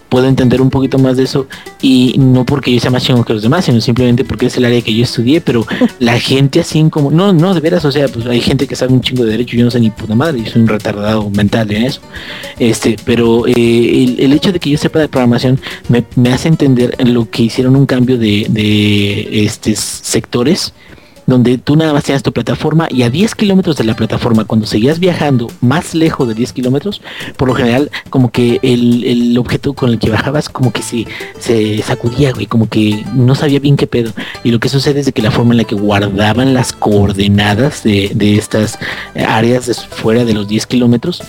puedo 0.10 0.28
entender 0.28 0.62
un 0.62 0.70
poquito 0.70 0.98
más 0.98 1.18
de 1.18 1.24
eso 1.24 1.48
y 1.82 2.16
no 2.18 2.46
porque 2.46 2.74
yo 2.74 2.80
sea 2.80 2.92
más 2.92 3.04
chingón 3.04 3.24
que 3.24 3.34
los 3.34 3.42
demás, 3.42 3.66
sino 3.66 3.82
simplemente 3.82 4.24
porque 4.24 4.48
es 4.48 4.58
el 4.58 4.66
área 4.66 4.82
que 4.82 4.94
yo 4.94 5.04
estudié, 5.04 5.42
pero 5.42 5.66
la 6.00 6.20
gente 6.20 6.60
así 6.60 6.88
como, 6.90 7.12
no, 7.12 7.34
no, 7.34 7.54
de 7.54 7.60
veras, 7.60 7.84
o 7.86 7.92
sea, 7.92 8.08
pues 8.08 8.26
hay 8.26 8.42
gente 8.42 8.68
que 8.68 8.76
sabe 8.76 8.94
un 8.94 9.02
chingo 9.02 9.26
de 9.26 9.32
derecho, 9.32 9.58
yo 9.58 9.66
no 9.66 9.72
sé 9.72 9.80
ni 9.80 9.90
puta 9.90 10.16
madre, 10.16 10.44
yo 10.44 10.52
soy 10.52 10.62
un 10.62 10.68
retardado 10.68 11.30
mental 11.30 11.72
en 11.72 11.84
eso. 11.84 12.02
Este, 12.60 12.98
pero 13.04 13.48
eh, 13.48 13.54
el, 13.56 14.20
el 14.20 14.34
hecho 14.34 14.52
de 14.52 14.60
que 14.60 14.70
yo 14.70 14.78
sepa 14.78 15.00
de 15.00 15.08
programación 15.08 15.60
me, 15.90 16.04
me 16.16 16.32
hace 16.32 16.48
entender 16.48 16.96
lo 17.06 17.30
que 17.30 17.44
hicieron 17.44 17.76
un 17.76 17.86
cambio 17.86 18.18
de, 18.18 18.48
de 18.50 19.46
este 19.46 19.76
sectores 19.76 20.74
donde 21.28 21.58
tú 21.58 21.76
nada 21.76 21.94
más 21.94 22.06
tienes 22.06 22.24
tu 22.24 22.32
plataforma 22.32 22.88
y 22.90 23.04
a 23.04 23.10
10 23.10 23.36
kilómetros 23.36 23.76
de 23.78 23.84
la 23.84 23.96
plataforma, 23.96 24.46
cuando 24.46 24.66
seguías 24.66 25.00
viajando 25.00 25.52
más 25.62 25.94
lejos 25.94 26.28
de 26.28 26.34
10 26.34 26.54
kilómetros, 26.54 27.02
por 27.36 27.50
lo 27.50 27.54
general 27.54 27.92
como 28.10 28.32
que 28.32 28.60
el, 28.64 29.04
el 29.04 29.38
objeto 29.38 29.74
con 29.74 29.90
el 29.90 30.00
que 30.00 30.10
bajabas 30.10 30.50
como 30.50 30.72
que 30.72 30.82
se, 30.82 31.06
se 31.40 31.82
sacudía, 31.84 32.32
güey, 32.32 32.48
como 32.48 32.70
que 32.70 33.04
no 33.14 33.36
sabía 33.36 33.60
bien 33.60 33.78
qué 33.78 33.88
pedo. 33.88 34.12
Y 34.44 34.52
lo 34.52 34.60
que 34.60 34.70
sucede 34.70 35.02
es 35.02 35.12
que 35.12 35.22
la 35.22 35.32
forma 35.32 35.54
en 35.54 35.58
la 35.58 35.64
que 35.66 35.76
guardaban 35.76 36.54
las 36.54 36.74
coordenadas 36.74 37.84
de, 37.84 38.12
de 38.16 38.38
estas 38.38 38.80
áreas 39.16 39.86
fuera 39.86 40.24
de 40.24 40.34
los 40.34 40.48
10 40.48 40.66
kilómetros, 40.68 41.22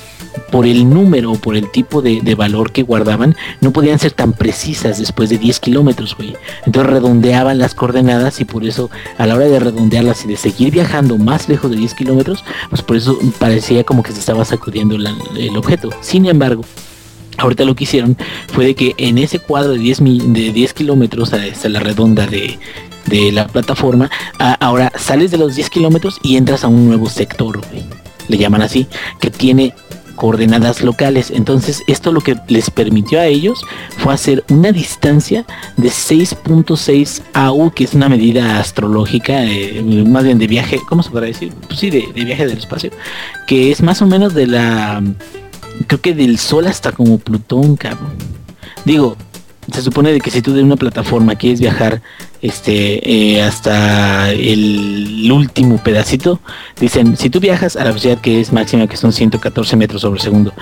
por 0.51 0.67
el 0.67 0.89
número 0.89 1.33
o 1.33 1.37
por 1.37 1.57
el 1.57 1.71
tipo 1.71 2.03
de, 2.03 2.35
valor 2.35 2.73
que 2.73 2.83
guardaban, 2.83 3.37
no 3.61 3.73
podían 3.73 3.99
ser 3.99 4.13
tan 4.13 4.33
precisas 4.33 4.99
después 4.99 5.29
de 5.31 5.39
10 5.39 5.61
kilómetros, 5.61 6.17
güey. 6.17 6.37
Entonces 6.67 6.93
redondeaban 6.93 7.59
las 7.59 7.75
coordenadas 7.75 8.41
y 8.41 8.45
por 8.45 8.65
eso 8.65 8.91
a 9.19 9.27
la 9.27 9.35
hora 9.35 9.47
de 9.47 9.59
redondearlas 9.59 10.25
y 10.25 10.29
de 10.29 10.37
seguir 10.37 10.71
viajando 10.73 11.19
más 11.19 11.49
lejos 11.49 11.71
de 11.71 11.77
10 11.77 11.95
kilómetros, 11.95 12.45
pues 12.71 12.83
por 12.83 12.97
eso 12.97 13.19
parecía 13.39 13.85
como 13.85 14.03
que 14.03 14.13
se 14.13 14.21
estaba 14.21 14.45
sacudiendo 14.45 14.97
el 14.97 15.57
objeto. 15.57 15.91
Sin 16.01 16.27
embargo, 16.27 16.65
Ahorita 17.41 17.65
lo 17.65 17.77
que 17.77 17.85
hicieron 17.85 18.17
fue 18.53 18.67
de 18.67 18.75
que 18.75 18.95
en 18.99 19.17
ese 19.17 19.39
cuadro 19.39 19.73
de 19.73 19.79
10, 19.79 20.01
mi- 20.01 20.19
de 20.19 20.53
10 20.53 20.75
kilómetros 20.75 21.33
hasta 21.33 21.69
la 21.69 21.79
redonda 21.79 22.27
de, 22.27 22.59
la 23.33 23.47
plataforma, 23.47 24.11
ahora 24.59 24.93
sales 24.99 25.31
de 25.31 25.39
los 25.39 25.55
10 25.55 25.71
kilómetros 25.71 26.19
y 26.23 26.37
entras 26.37 26.65
a 26.65 26.69
un 26.69 26.89
nuevo 26.89 27.09
sector, 27.09 27.61
güey. 27.71 27.85
Le 28.27 28.37
llaman 28.39 28.61
así, 28.61 28.89
que 29.21 29.31
tiene 29.31 29.73
coordenadas 30.19 30.83
locales. 30.83 31.31
Entonces, 31.31 31.83
esto 31.87 32.13
lo 32.13 32.21
que 32.21 32.37
les 32.49 32.71
permitió 32.71 33.21
a 33.21 33.27
ellos 33.27 33.65
fue 33.99 34.13
hacer 34.13 34.45
una 34.51 34.73
distancia 34.73 35.45
de 35.77 35.89
6.6 35.89 37.23
AU, 37.33 37.71
que 37.71 37.85
es 37.85 37.95
una 37.95 38.09
medida 38.09 38.59
astrológica, 38.59 39.45
eh, 39.45 39.83
más 40.07 40.25
bien 40.25 40.39
de 40.39 40.47
viaje, 40.47 40.81
¿cómo 40.89 41.03
se 41.03 41.11
podrá 41.11 41.27
decir? 41.27 41.53
Pues 41.67 41.79
sí, 41.81 41.91
de, 41.91 42.09
de 42.15 42.25
viaje 42.25 42.47
del 42.47 42.59
espacio, 42.59 42.91
que 43.47 43.71
es 43.71 43.81
más 43.81 44.03
o 44.03 44.07
menos 44.07 44.35
de 44.35 44.47
la, 44.47 45.03
creo 45.87 46.01
que 46.01 46.15
del 46.15 46.39
Sol 46.39 46.67
hasta 46.67 46.93
como 46.93 47.19
Plutón, 47.19 47.77
cabrón. 47.77 48.13
Digo, 48.85 49.17
se 49.73 49.83
supone 49.83 50.13
de 50.13 50.21
que 50.21 50.31
si 50.31 50.43
tú 50.43 50.53
de 50.53 50.63
una 50.63 50.77
plataforma 50.77 51.35
quieres 51.37 51.61
viajar 51.61 52.01
este 52.41 53.35
eh, 53.37 53.43
hasta 53.43 54.31
el 54.31 55.31
último 55.31 55.79
pedacito, 55.79 56.41
dicen, 56.81 57.17
si 57.17 57.31
tú 57.31 57.41
viajas 57.41 57.77
a 57.77 57.81
la 57.81 57.91
velocidad 57.91 58.19
que 58.19 58.41
es 58.41 58.53
máxima, 58.53 58.87
que 58.87 58.97
son 58.97 59.13
114 59.13 59.77
metros 59.77 60.03
sobre 60.03 60.21
segundo, 60.21 60.53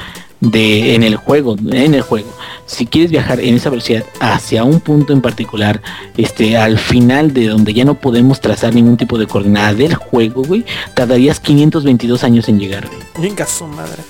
de 0.40 0.94
en 0.94 1.02
el 1.02 1.16
juego, 1.16 1.56
en 1.70 1.94
el 1.94 2.02
juego, 2.02 2.28
si 2.66 2.86
quieres 2.86 3.10
viajar 3.10 3.40
en 3.40 3.54
esa 3.54 3.70
velocidad 3.70 4.04
hacia 4.20 4.64
un 4.64 4.80
punto 4.80 5.12
en 5.12 5.20
particular, 5.20 5.80
este, 6.16 6.56
al 6.56 6.78
final 6.78 7.32
de 7.32 7.48
donde 7.48 7.74
ya 7.74 7.84
no 7.84 7.94
podemos 7.94 8.40
trazar 8.40 8.74
ningún 8.74 8.96
tipo 8.96 9.18
de 9.18 9.26
coordenada 9.26 9.74
del 9.74 9.94
juego, 9.94 10.42
güey, 10.42 10.64
tardarías 10.94 11.40
522 11.40 12.24
años 12.24 12.48
en 12.48 12.58
llegar. 12.58 12.88
Venga 13.18 13.46
su 13.46 13.66
madre. 13.66 14.02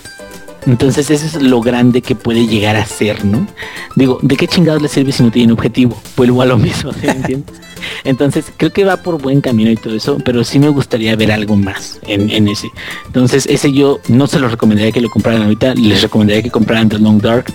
Entonces 0.66 1.11
eso 1.11 1.26
es 1.26 1.42
lo 1.42 1.61
grande 1.61 2.02
que 2.02 2.14
puede 2.14 2.46
llegar 2.46 2.76
a 2.76 2.85
ser, 2.85 3.24
¿no? 3.24 3.46
Digo, 3.94 4.18
¿de 4.22 4.37
qué 4.37 4.48
chingados 4.48 4.83
le 4.83 4.88
sirve 4.88 5.12
si 5.12 5.22
no 5.22 5.31
tiene 5.31 5.52
objetivo? 5.52 6.00
Vuelvo 6.16 6.42
a 6.42 6.46
lo 6.46 6.59
mismo, 6.59 6.92
¿sí 6.92 7.07
me 7.07 7.12
entiendes? 7.12 7.57
Entonces 8.05 8.46
creo 8.57 8.72
que 8.72 8.85
va 8.85 8.96
por 8.96 9.20
buen 9.20 9.40
camino 9.40 9.70
y 9.70 9.76
todo 9.76 9.94
eso, 9.94 10.18
pero 10.24 10.42
sí 10.42 10.59
me 10.59 10.68
gustaría 10.68 11.14
ver 11.14 11.31
algo 11.31 11.57
más 11.57 12.00
en, 12.07 12.31
en 12.31 12.48
ese. 12.48 12.68
Entonces 13.07 13.46
ese 13.46 13.72
yo 13.72 14.00
no 14.09 14.26
se 14.26 14.40
lo 14.40 14.48
recomendaría 14.48 14.92
que 14.92 15.00
lo 15.00 15.11
compraran 15.11 15.42
ahorita, 15.42 15.74
les 15.74 16.02
recomendaría 16.02 16.42
que 16.42 16.50
compraran 16.50 16.88
The 16.88 16.98
Long 16.98 17.20
Dark. 17.20 17.46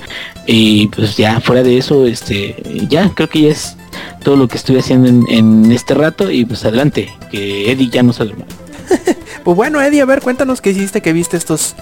Y 0.47 0.87
pues 0.87 1.17
ya 1.17 1.39
fuera 1.41 1.63
de 1.63 1.77
eso, 1.77 2.05
este, 2.05 2.55
ya 2.89 3.09
creo 3.09 3.29
que 3.29 3.41
ya 3.41 3.49
es 3.49 3.75
todo 4.23 4.35
lo 4.35 4.47
que 4.47 4.57
estoy 4.57 4.77
haciendo 4.77 5.09
en, 5.09 5.25
en 5.29 5.71
este 5.71 5.93
rato 5.93 6.31
y 6.31 6.45
pues 6.45 6.63
adelante, 6.65 7.11
que 7.29 7.71
Eddie 7.71 7.89
ya 7.89 8.03
no 8.03 8.13
se 8.13 8.25
duerma. 8.25 8.45
Pues 9.43 9.57
bueno, 9.57 9.81
Eddie, 9.81 10.01
a 10.01 10.05
ver, 10.05 10.21
cuéntanos 10.21 10.61
qué 10.61 10.69
hiciste, 10.69 11.01
que 11.01 11.13
viste 11.13 11.35
estos 11.35 11.75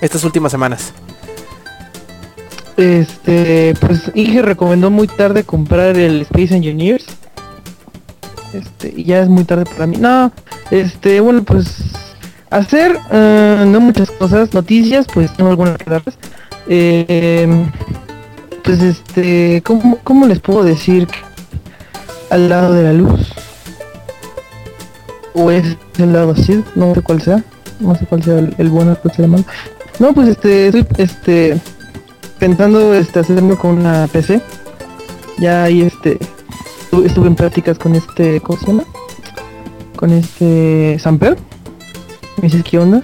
estas 0.00 0.24
últimas 0.24 0.50
semanas. 0.50 0.92
Este, 2.76 3.74
pues 3.80 4.10
Inge 4.14 4.42
recomendó 4.42 4.90
muy 4.90 5.06
tarde 5.06 5.44
comprar 5.44 5.96
el 5.96 6.22
Space 6.22 6.56
Engineers. 6.56 7.06
Este, 8.52 8.92
y 8.96 9.04
ya 9.04 9.20
es 9.20 9.28
muy 9.28 9.44
tarde 9.44 9.64
para 9.64 9.86
mí. 9.86 9.96
No, 9.96 10.32
este, 10.70 11.20
bueno, 11.20 11.44
pues 11.44 11.76
hacer 12.50 12.98
eh, 13.10 13.64
no 13.66 13.80
muchas 13.80 14.10
cosas, 14.10 14.52
noticias, 14.54 15.06
pues 15.12 15.32
tengo 15.36 15.50
algunas 15.50 15.78
que 15.78 15.90
darles. 15.90 16.18
Eh, 16.66 17.66
pues 18.62 18.80
este, 18.80 19.62
¿cómo, 19.62 19.98
¿cómo 20.02 20.26
les 20.26 20.40
puedo 20.40 20.64
decir? 20.64 21.06
Al 22.30 22.48
lado 22.48 22.72
de 22.72 22.82
la 22.82 22.92
luz. 22.92 23.33
O 25.34 25.50
es 25.50 25.76
el 25.98 26.12
lado 26.12 26.30
así, 26.32 26.62
no 26.74 26.94
sé 26.94 27.02
cuál 27.02 27.20
sea. 27.20 27.44
No 27.80 27.94
sé 27.94 28.06
cuál 28.06 28.22
sea 28.22 28.38
el, 28.38 28.54
el 28.58 28.68
bueno, 28.70 28.96
el 29.18 29.28
malo. 29.28 29.44
No, 29.98 30.12
pues 30.12 30.28
este, 30.28 30.68
estoy 30.68 30.86
este 30.98 31.60
intentando 32.34 32.94
este 32.94 33.20
hacerme 33.20 33.56
con 33.56 33.78
una 33.78 34.06
PC. 34.08 34.40
Ya 35.38 35.64
ahí 35.64 35.82
este 35.82 36.18
estuve, 37.04 37.28
en 37.28 37.34
prácticas 37.34 37.78
con 37.78 37.94
este, 37.94 38.40
¿cómo? 38.40 38.84
Con 39.96 40.10
este 40.10 40.98
Samper. 40.98 41.36
Me 42.36 42.48
dice 42.48 42.62
qué 42.62 42.78
onda. 42.78 43.02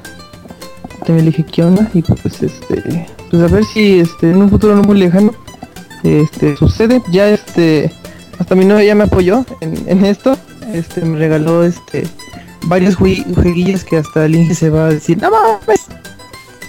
También 1.05 1.25
le 1.25 1.31
dije 1.31 1.45
qué 1.45 1.65
onda 1.65 1.89
y 1.95 2.03
pues 2.03 2.43
este 2.43 3.07
pues 3.31 3.43
a 3.43 3.47
ver 3.47 3.65
si 3.65 4.01
este 4.01 4.31
en 4.31 4.43
un 4.43 4.51
futuro 4.51 4.77
no 4.77 4.83
muy 4.83 4.99
lejano 4.99 5.33
este 6.05 6.57
sucede. 6.57 7.03
Ya 7.11 7.29
este 7.29 7.93
hasta 8.39 8.55
mi 8.55 8.65
novia 8.65 8.85
ya 8.85 8.95
me 8.95 9.05
apoyó 9.05 9.45
en 9.61 10.05
esto. 10.05 10.37
Este 10.73 11.03
me 11.03 11.19
regaló 11.19 11.65
este 11.65 12.07
varios 12.67 12.99
jue- 12.99 13.25
jueguillos 13.35 13.85
que 13.85 13.97
hasta 13.99 14.27
el 14.27 14.35
Inge 14.35 14.55
se 14.55 14.71
va 14.71 14.87
a 14.87 14.91
decir, 14.91 15.21
no 15.21 15.31
mames. 15.31 15.87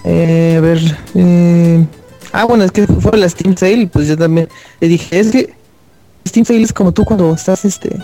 Eh, 0.04 0.56
a 0.58 0.62
ver, 0.62 0.80
eh, 1.16 1.86
ah 2.32 2.46
bueno 2.46 2.64
es 2.64 2.72
que 2.72 2.88
fue 2.88 3.18
la 3.18 3.30
Steam 3.30 3.56
Sale 3.56 3.86
pues 3.88 4.08
yo 4.08 4.18
también 4.18 4.48
le 4.80 4.88
dije, 4.88 5.20
es 5.20 5.30
que 5.32 5.54
Steam 6.28 6.46
Sale 6.46 6.62
es 6.64 6.74
como 6.74 6.92
tú 6.92 7.06
cuando 7.06 7.34
estás 7.34 7.66
este 7.66 7.96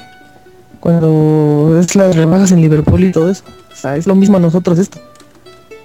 cuando 0.79 1.77
es 1.79 1.95
las 1.95 2.15
rebajas 2.15 2.51
en 2.51 2.61
Liverpool 2.61 3.03
y 3.03 3.11
todo 3.11 3.29
eso. 3.31 3.43
O 3.71 3.75
sea, 3.75 3.97
es 3.97 4.05
lo 4.07 4.15
mismo 4.15 4.37
a 4.37 4.39
nosotros 4.39 4.77
esto. 4.79 4.99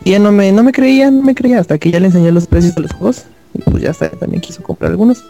Y 0.04 0.10
ya 0.12 0.18
no 0.18 0.32
me, 0.32 0.52
no 0.52 0.62
me 0.62 0.72
creía, 0.72 1.10
no 1.10 1.22
me 1.22 1.34
creía, 1.34 1.60
hasta 1.60 1.78
que 1.78 1.90
ya 1.90 1.98
le 2.00 2.06
enseñé 2.06 2.30
los 2.32 2.46
precios 2.46 2.74
de 2.74 2.82
los 2.82 2.92
juegos. 2.92 3.24
Y 3.54 3.62
pues 3.62 3.82
ya 3.82 3.90
hasta 3.90 4.10
también 4.10 4.40
quiso 4.42 4.62
comprar 4.62 4.90
algunos. 4.90 5.24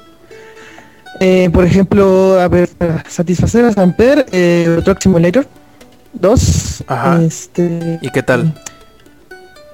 Eh, 1.21 1.51
por 1.53 1.65
ejemplo, 1.65 2.41
a 2.41 2.49
ver, 2.49 2.69
para 2.71 3.05
satisfacer 3.09 3.65
a 3.65 3.73
Samper, 3.73 4.27
eh, 4.33 4.81
Truck 4.85 5.01
Simulator 5.01 5.47
2. 6.15 6.85
Ajá. 6.87 7.23
Este. 7.23 7.99
¿Y 8.03 8.11
qué 8.11 8.23
tal? 8.23 8.53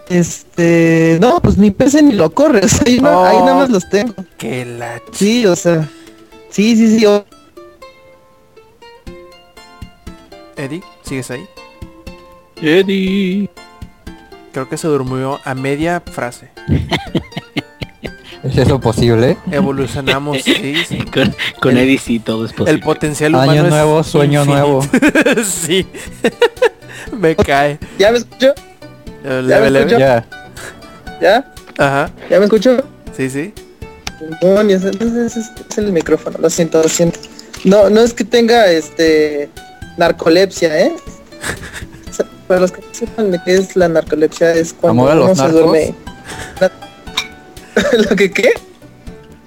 Este. 0.08 1.18
No, 1.20 1.40
pues 1.40 1.56
ni 1.58 1.70
PC 1.70 2.02
ni 2.02 2.12
lo 2.12 2.30
corre. 2.34 2.64
O 2.64 2.68
sea, 2.68 2.82
ahí, 2.86 3.00
no- 3.00 3.24
ahí 3.24 3.38
nada 3.38 3.54
más 3.54 3.70
los 3.70 3.88
tengo. 3.88 4.14
Que 4.36 4.64
la 4.64 4.98
ch... 4.98 5.02
Sí, 5.14 5.46
o 5.46 5.56
sea. 5.56 5.88
Sí, 6.50 6.76
sí, 6.76 6.98
sí. 6.98 7.06
o- 7.06 7.24
Eddie, 10.56 10.82
¿sigues 11.02 11.30
ahí? 11.30 11.46
Eddie. 12.60 13.48
Creo 14.52 14.68
que 14.68 14.76
se 14.76 14.88
durmió 14.88 15.38
a 15.44 15.54
media 15.54 16.02
frase. 16.04 16.50
¿Es 18.44 18.56
eso 18.58 18.80
posible? 18.80 19.36
Evolucionamos, 19.50 20.38
sí, 20.44 20.76
sí. 20.86 20.98
Con, 21.12 21.34
con 21.60 21.76
El- 21.76 21.84
Eddie 21.84 21.98
sí 21.98 22.18
todo 22.18 22.44
es 22.46 22.52
posible. 22.52 22.72
El 22.72 22.80
potencial 22.80 23.34
humano 23.34 23.50
Año 23.52 23.64
es 23.64 23.70
nuevo, 23.70 24.02
sueño 24.04 24.44
nuevo. 24.44 24.82
infinito. 24.82 25.44
sí. 25.44 25.86
me 27.18 27.34
cae. 27.36 27.78
¿Ya 27.98 28.12
me 28.12 28.18
escucho? 28.18 28.54
Eh, 29.24 29.24
me 29.24 29.42
Leve, 29.42 29.78
escucho? 29.80 29.98
Ya. 29.98 30.26
¿Ya? 31.20 31.52
Ajá. 31.78 32.10
¿Ya 32.30 32.38
me 32.38 32.44
escucho? 32.44 32.82
Sí, 33.16 33.28
sí. 33.28 33.52
Demonios, 34.40 34.84
entonces 34.84 35.36
es, 35.36 35.50
es 35.70 35.78
el 35.78 35.92
micrófono, 35.92 36.38
lo 36.40 36.50
siento, 36.50 36.82
lo 36.82 36.88
siento. 36.88 37.18
No, 37.64 37.88
no 37.90 38.00
es 38.00 38.12
que 38.14 38.24
tenga 38.24 38.70
este 38.70 39.48
narcolepsia, 39.96 40.78
¿eh? 40.86 40.92
Para 42.46 42.60
los 42.60 42.72
que 42.72 42.80
no 42.80 42.86
sepan 42.92 43.30
de 43.30 43.40
qué 43.44 43.54
es 43.56 43.76
la 43.76 43.88
narcolepsia 43.88 44.52
es 44.54 44.72
cuando 44.72 45.02
¿Amor 45.02 45.12
a 45.12 45.14
los 45.16 45.38
uno 45.38 45.46
se 45.48 45.52
duerme. 45.52 45.94
¿Lo 48.10 48.16
que 48.16 48.30
qué? 48.30 48.52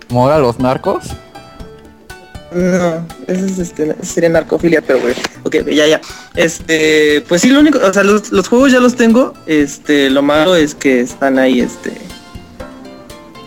¿Mora 0.10 0.40
los 0.40 0.60
narcos? 0.60 1.06
No, 2.54 3.08
eso 3.28 3.46
es 3.46 3.60
este, 3.60 3.96
sería 4.04 4.28
narcofilia, 4.30 4.82
pero 4.82 5.00
güey. 5.00 5.14
Ok, 5.44 5.56
ya, 5.72 5.88
ya. 5.88 6.02
Este, 6.36 7.24
pues 7.30 7.42
sí, 7.42 7.50
lo 7.50 7.62
único, 7.62 7.80
o 7.80 7.94
sea, 7.94 8.04
los, 8.04 8.32
los 8.34 8.48
juegos 8.50 8.74
ya 8.74 8.82
los 8.82 8.96
tengo. 8.96 9.34
Este, 9.46 10.10
lo 10.10 10.22
malo 10.22 10.56
es 10.56 10.76
que 10.76 11.00
están 11.00 11.40
ahí, 11.40 11.62
este, 11.62 11.94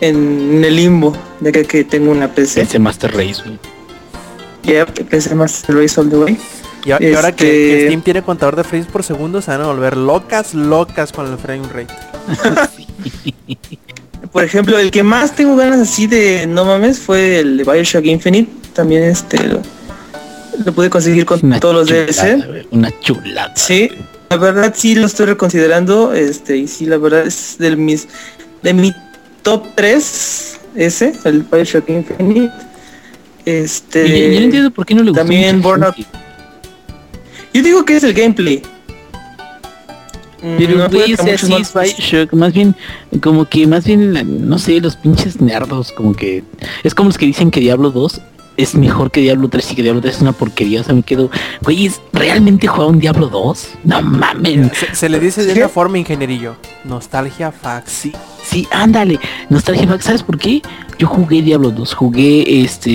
en 0.01 0.63
el 0.63 0.75
limbo, 0.75 1.15
de 1.39 1.51
que, 1.51 1.65
que 1.65 1.83
tengo 1.83 2.09
una 2.11 2.33
PC. 2.33 2.61
Ese 2.61 2.79
Master 2.79 3.11
Race, 3.15 3.43
güey. 3.45 3.59
Ya, 4.63 4.87
PC 4.87 5.35
más 5.35 5.63
Race 5.67 6.01
All 6.01 6.09
the 6.09 6.17
Way. 6.17 6.37
Y, 6.83 6.91
a- 6.91 6.97
y 6.99 7.13
ahora 7.13 7.35
que, 7.35 7.45
Este- 7.45 7.79
que 7.81 7.85
Steam 7.87 8.01
tiene 8.01 8.23
contador 8.23 8.55
de 8.55 8.63
frames 8.63 8.87
por 8.87 9.03
segundo, 9.03 9.39
se 9.39 9.51
van 9.51 9.61
a 9.61 9.67
volver 9.67 9.95
locas, 9.97 10.55
locas 10.55 11.11
con 11.11 11.31
el 11.31 11.37
frame 11.37 11.67
rate. 11.71 11.93
Por 14.31 14.43
ejemplo, 14.43 14.77
el 14.77 14.91
que 14.91 15.03
más 15.03 15.35
tengo 15.35 15.55
ganas 15.55 15.79
así 15.79 16.07
de 16.07 16.47
no 16.47 16.65
mames 16.65 16.99
fue 16.99 17.39
el 17.39 17.57
de 17.57 17.63
Bioshock 17.63 18.05
Infinite. 18.05 18.51
También 18.73 19.03
este 19.03 19.41
lo, 19.47 19.61
lo 20.65 20.73
pude 20.73 20.89
conseguir 20.89 21.25
con 21.25 21.39
Una 21.43 21.59
todos 21.59 21.75
los 21.75 21.87
DLC. 21.87 22.67
Una 22.71 22.91
chulada. 22.99 23.55
Sí, 23.55 23.89
la 24.29 24.37
verdad 24.37 24.73
sí 24.75 24.95
lo 24.95 25.07
estoy 25.07 25.27
reconsiderando. 25.27 26.13
Este, 26.13 26.57
y 26.57 26.67
sí, 26.67 26.85
la 26.85 26.97
verdad 26.97 27.25
es 27.27 27.57
de 27.59 27.75
mis 27.75 28.07
de 28.61 28.73
mi 28.73 28.93
top 29.43 29.63
3 29.75 30.59
ese, 30.75 31.13
el 31.23 31.43
Bioshock 31.43 31.89
Infinite. 31.89 32.51
Este 33.45 34.09
yo, 34.09 34.15
yo 34.15 34.39
no 34.39 34.45
entiendo 34.45 34.71
por 34.71 34.85
qué 34.85 34.95
no 34.95 35.03
le 35.03 35.11
gustó 35.11 35.21
también 35.21 35.61
Burnout. 35.61 35.95
yo 37.53 37.61
digo 37.61 37.85
que 37.85 37.97
es 37.97 38.03
el 38.03 38.13
gameplay. 38.13 38.61
Mm, 40.45 40.57
Pero 40.59 40.77
no 40.77 40.89
güey, 40.89 41.13
o 41.13 41.17
sea, 41.17 41.37
sí 41.39 41.51
Bioshock, 41.73 42.31
más 42.33 42.53
bien, 42.53 42.75
como 43.19 43.45
que, 43.45 43.65
más 43.65 43.83
bien, 43.85 44.47
no 44.47 44.59
sé, 44.59 44.79
los 44.79 44.95
pinches 44.95 45.41
nerdos, 45.41 45.91
como 45.91 46.13
que, 46.13 46.43
es 46.83 46.93
como 46.93 47.09
los 47.09 47.17
que 47.17 47.25
dicen 47.25 47.49
que 47.49 47.59
Diablo 47.61 47.89
2 47.89 48.21
es 48.57 48.75
mejor 48.75 49.11
que 49.11 49.21
Diablo 49.21 49.49
3 49.49 49.71
y 49.71 49.75
que 49.75 49.83
Diablo 49.83 50.01
3 50.01 50.15
es 50.15 50.21
una 50.21 50.31
porquería, 50.31 50.81
o 50.81 50.83
sea, 50.83 50.93
me 50.95 51.03
quedo, 51.03 51.29
güey, 51.61 51.85
¿es- 51.87 52.01
¿realmente 52.13 52.67
juega 52.67 52.89
un 52.89 52.99
Diablo 52.99 53.27
2? 53.27 53.67
No 53.83 54.01
mames. 54.01 54.71
Se, 54.77 54.95
se 54.95 55.09
le 55.09 55.19
dice 55.19 55.43
de 55.45 55.53
¿Sí? 55.53 55.59
una 55.59 55.69
forma 55.69 55.97
ingenierillo. 55.97 56.55
Nostalgia 56.83 57.51
fax. 57.51 57.91
Sí, 57.91 58.11
Sí, 58.45 58.67
ándale. 58.69 59.19
Nostalgia 59.49 59.87
Fact, 59.87 60.03
¿sabes 60.03 60.21
por 60.21 60.37
qué? 60.37 60.61
Yo 60.99 61.07
jugué 61.07 61.41
Diablo 61.41 61.71
2, 61.71 61.95
jugué 61.95 62.61
este 62.63 62.91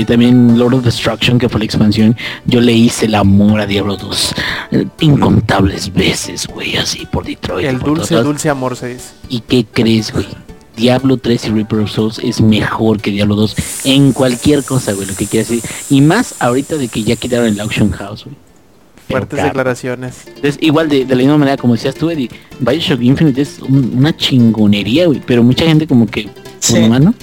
eh, 0.00 0.04
también 0.06 0.58
Lord 0.58 0.72
of 0.76 0.84
Destruction, 0.84 1.38
que 1.38 1.50
fue 1.50 1.58
la 1.58 1.66
expansión. 1.66 2.16
Yo 2.46 2.62
le 2.62 2.72
hice 2.72 3.04
el 3.04 3.14
amor 3.14 3.60
a 3.60 3.66
Diablo 3.66 3.98
2 3.98 4.34
eh, 4.72 4.86
incontables 5.00 5.92
veces, 5.92 6.46
güey, 6.46 6.76
así 6.78 7.04
por 7.04 7.26
Detroit. 7.26 7.66
El 7.68 7.76
por 7.76 7.90
dulce, 7.90 8.08
todas- 8.14 8.24
dulce 8.24 8.48
amor 8.48 8.74
se 8.74 8.94
dice. 8.94 9.10
¿Y 9.28 9.40
qué 9.40 9.66
crees, 9.70 10.12
güey? 10.14 10.26
Diablo 10.80 11.18
3 11.18 11.44
y 11.46 11.50
Reaper 11.50 11.80
of 11.80 11.90
Souls 11.90 12.18
es 12.24 12.40
mejor 12.40 13.00
que 13.00 13.10
Diablo 13.10 13.36
2 13.36 13.56
en 13.84 14.12
cualquier 14.12 14.64
cosa, 14.64 14.92
güey, 14.92 15.06
lo 15.06 15.14
que 15.14 15.26
quieras 15.26 15.50
decir. 15.50 15.62
Y 15.90 16.00
más 16.00 16.34
ahorita 16.40 16.76
de 16.76 16.88
que 16.88 17.02
ya 17.04 17.16
quitaron 17.16 17.46
el 17.48 17.60
Auction 17.60 17.90
House, 17.92 18.24
güey. 18.24 18.36
Fuertes 19.08 19.42
declaraciones. 19.42 20.14
Entonces, 20.28 20.56
igual 20.60 20.88
de, 20.88 21.04
de 21.04 21.14
la 21.16 21.20
misma 21.22 21.36
manera 21.36 21.56
como 21.56 21.74
decías 21.74 21.96
tú, 21.96 22.10
Eddie, 22.10 22.30
Bioshock 22.60 23.02
Infinite 23.02 23.42
es 23.42 23.58
un- 23.58 23.92
una 23.98 24.16
chingonería, 24.16 25.06
güey. 25.06 25.20
Pero 25.26 25.42
mucha 25.42 25.64
gente 25.66 25.86
como 25.86 26.06
que, 26.06 26.28
Sí. 26.60 26.74
como 26.74 26.88
mano, 26.88 27.14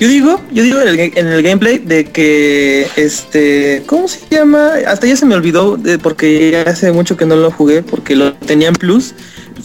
Yo 0.00 0.06
digo, 0.06 0.40
yo 0.52 0.62
digo 0.62 0.80
en 0.80 0.88
el, 0.88 0.96
ga- 0.96 1.12
en 1.18 1.26
el 1.26 1.42
gameplay 1.42 1.78
de 1.78 2.04
que 2.04 2.86
este, 2.94 3.82
¿cómo 3.86 4.06
se 4.06 4.20
llama? 4.30 4.70
Hasta 4.86 5.08
ya 5.08 5.16
se 5.16 5.26
me 5.26 5.34
olvidó 5.34 5.76
de- 5.76 5.98
porque 5.98 6.56
hace 6.66 6.92
mucho 6.92 7.16
que 7.16 7.26
no 7.26 7.34
lo 7.34 7.50
jugué 7.50 7.82
porque 7.82 8.14
lo 8.14 8.32
tenía 8.34 8.68
en 8.68 8.74
plus. 8.74 9.14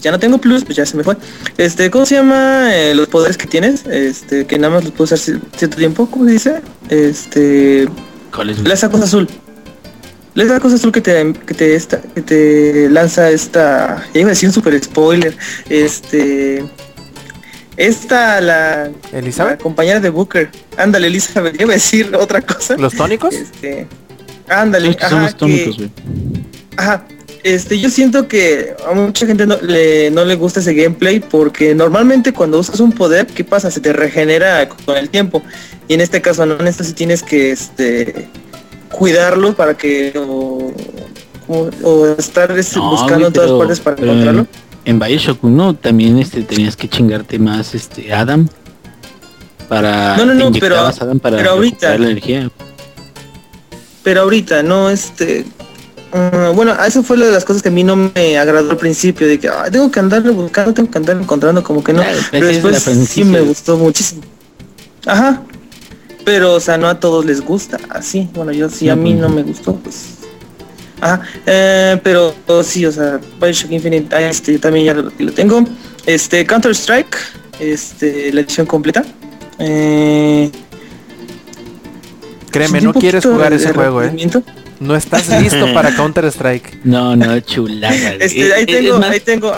Ya 0.04 0.12
no 0.12 0.20
tengo 0.20 0.38
plus, 0.38 0.64
pues 0.66 0.76
ya 0.78 0.86
se 0.86 0.98
me 0.98 1.04
fue. 1.04 1.16
Este, 1.58 1.90
¿cómo 1.90 2.06
se 2.06 2.16
llama 2.16 2.76
eh, 2.76 2.94
los 2.94 3.08
poderes 3.08 3.38
que 3.38 3.48
tienes? 3.48 3.86
Este, 3.88 4.46
que 4.46 4.60
nada 4.60 4.74
más 4.76 4.84
los 4.84 4.92
puedo 4.92 5.06
usar 5.06 5.18
ci- 5.18 5.40
cierto 5.58 5.78
tiempo, 5.78 6.08
¿cómo 6.12 6.26
se 6.26 6.32
dice? 6.32 6.56
Este, 6.90 7.88
¿cuál 8.36 8.50
es? 8.50 8.60
la 8.60 8.74
esa 8.74 8.90
cosa 8.90 9.06
azul. 9.06 9.28
La 10.36 10.44
esa 10.44 10.60
cosa 10.60 10.76
azul 10.76 10.92
que 10.92 11.00
te 11.02 11.34
que 11.46 11.54
te 11.54 11.76
esta, 11.76 12.02
que 12.02 12.22
te 12.22 12.90
lanza 12.90 13.30
esta, 13.32 14.04
ya 14.14 14.20
iba 14.20 14.30
a 14.30 14.32
decir 14.32 14.50
un 14.50 14.54
super 14.54 14.84
spoiler. 14.84 15.38
Este 15.70 16.66
esta 17.78 18.42
la 18.42 18.90
la 19.12 19.20
Elizabeth, 19.20 19.62
compañera 19.62 20.00
de 20.00 20.10
Booker. 20.10 20.50
Ándale, 20.78 21.08
Elizabeth, 21.08 21.60
iba 21.62 21.72
a 21.72 21.76
decir 21.76 22.16
otra 22.16 22.42
cosa. 22.42 22.76
los 22.78 22.94
tónicos. 22.94 23.34
Este, 23.34 23.88
ándale, 24.50 24.98
ajá, 25.00 25.10
somos 25.10 25.38
tónicos, 25.38 25.78
que- 25.78 25.90
ajá. 26.78 27.06
Este, 27.44 27.78
yo 27.78 27.90
siento 27.90 28.28
que 28.30 28.74
a 28.90 28.94
mucha 28.94 29.26
gente 29.26 29.46
no 29.46 29.58
le, 29.62 30.10
no 30.12 30.24
le 30.24 30.36
gusta 30.36 30.62
ese 30.62 30.74
gameplay 30.74 31.20
porque 31.20 31.76
normalmente 31.76 32.32
cuando 32.32 32.58
usas 32.58 32.80
un 32.80 32.94
poder, 32.94 33.28
¿qué 33.28 33.44
pasa? 33.44 33.70
Se 33.70 33.82
te 33.82 33.92
regenera 33.92 34.68
con 34.70 34.96
el 34.96 35.10
tiempo. 35.10 35.42
Y 35.90 35.96
en 35.96 36.02
este 36.02 36.22
caso 36.22 36.46
no, 36.46 36.58
en 36.58 36.68
esto 36.68 36.86
sí 36.86 36.94
tienes 36.94 37.22
que 37.22 37.52
este 37.52 38.30
cuidarlo 38.90 39.56
para 39.56 39.76
que 39.76 40.14
o, 40.18 40.72
o- 41.50 41.70
o 41.84 42.08
estar 42.18 42.50
este, 42.58 42.78
No, 42.80 42.92
buscando 42.92 43.28
en 43.28 43.34
todas 43.34 43.52
partes 43.52 43.80
para 43.82 43.96
pero 43.98 44.12
encontrarlo. 44.14 44.48
En 44.86 45.00
Bioshock 45.00 45.44
1 45.44 45.76
también 45.76 46.20
este 46.20 46.44
tenías 46.44 46.78
que 46.78 46.88
chingarte 46.88 47.40
más 47.40 47.76
este 47.76 48.14
Adam 48.14 48.48
para 49.68 50.16
No, 50.16 50.26
no, 50.26 50.52
pero- 50.58 50.78
Adam 50.80 51.20
para 51.20 51.38
pero 51.38 51.52
ahorita- 51.52 51.98
la 51.98 52.06
energía. 52.06 52.50
pero 54.04 54.22
ahorita 54.22 54.64
no 54.64 54.90
este 54.90 55.46
ah, 56.14 56.52
bueno 56.54 56.76
eso 56.86 57.04
fue 57.04 57.18
una 57.18 57.26
de 57.26 57.32
las 57.32 57.44
cosas 57.46 57.62
que 57.62 57.70
a 57.70 57.72
mí 57.72 57.84
no 57.84 57.96
me 57.96 58.38
agradó 58.38 58.72
al 58.72 58.78
principio 58.78 59.28
de 59.28 59.40
que 59.40 59.50
"Ay, 59.50 59.72
tengo 59.72 59.92
que 59.92 60.00
andar 60.00 60.22
buscando 60.32 60.74
tengo 60.74 60.90
que 60.90 60.98
andar 60.98 61.18
encontrando 61.18 61.64
como 61.64 61.84
que 61.84 61.94
no. 61.94 62.02
Claro, 62.02 62.20
pero 62.32 62.48
después 62.48 62.82
sí 63.08 63.24
me 63.24 63.42
gustó 63.42 63.78
muchísimo. 63.78 64.22
Ajá. 65.06 65.42
Pero 66.26 66.54
o 66.54 66.60
sea 66.60 66.78
no 66.78 66.88
a 66.88 67.00
todos 67.00 67.26
les 67.26 67.42
gusta 67.42 67.78
así. 67.90 68.30
Bueno 68.34 68.52
yo 68.52 68.70
sí 68.70 68.90
a 68.90 68.96
mí 68.96 69.12
pues, 69.12 69.22
no 69.22 69.30
me 69.30 69.44
gustó 69.44 69.76
pues. 69.76 70.06
Ajá. 71.02 71.22
Eh, 71.46 72.00
pero 72.04 72.34
sí 72.64 72.86
o 72.86 72.92
sea 72.92 73.20
Bioshock 73.42 73.72
Infinite 73.72 74.16
ah, 74.16 74.22
este 74.22 74.54
yo 74.54 74.60
también 74.60 74.86
ya 74.86 74.94
lo, 74.94 75.12
lo 75.18 75.32
tengo. 75.34 75.64
Este 76.06 76.46
Counter 76.46 76.72
Strike 76.72 77.18
este 77.60 78.32
la 78.32 78.42
edición 78.42 78.66
completa. 78.66 79.04
Eh, 79.60 80.50
Créeme, 82.52 82.82
sentí 82.82 82.86
no 82.86 82.94
quieres 82.94 83.26
jugar 83.26 83.54
ese 83.54 83.74
juego, 83.74 84.04
eh. 84.04 84.14
No 84.84 84.96
estás 84.96 85.30
listo 85.42 85.74
para 85.74 85.96
Counter 85.96 86.26
Strike. 86.26 86.80
No, 86.84 87.16
no, 87.16 87.40
chulada. 87.40 87.96
güey. 88.16 88.18
Este, 88.22 88.54
ahí 88.54 88.64
Es- 88.68 88.70
es 88.70 88.82
tengo, 88.82 89.00
más, 89.00 89.10
ahí 89.12 89.20
tengo. 89.20 89.54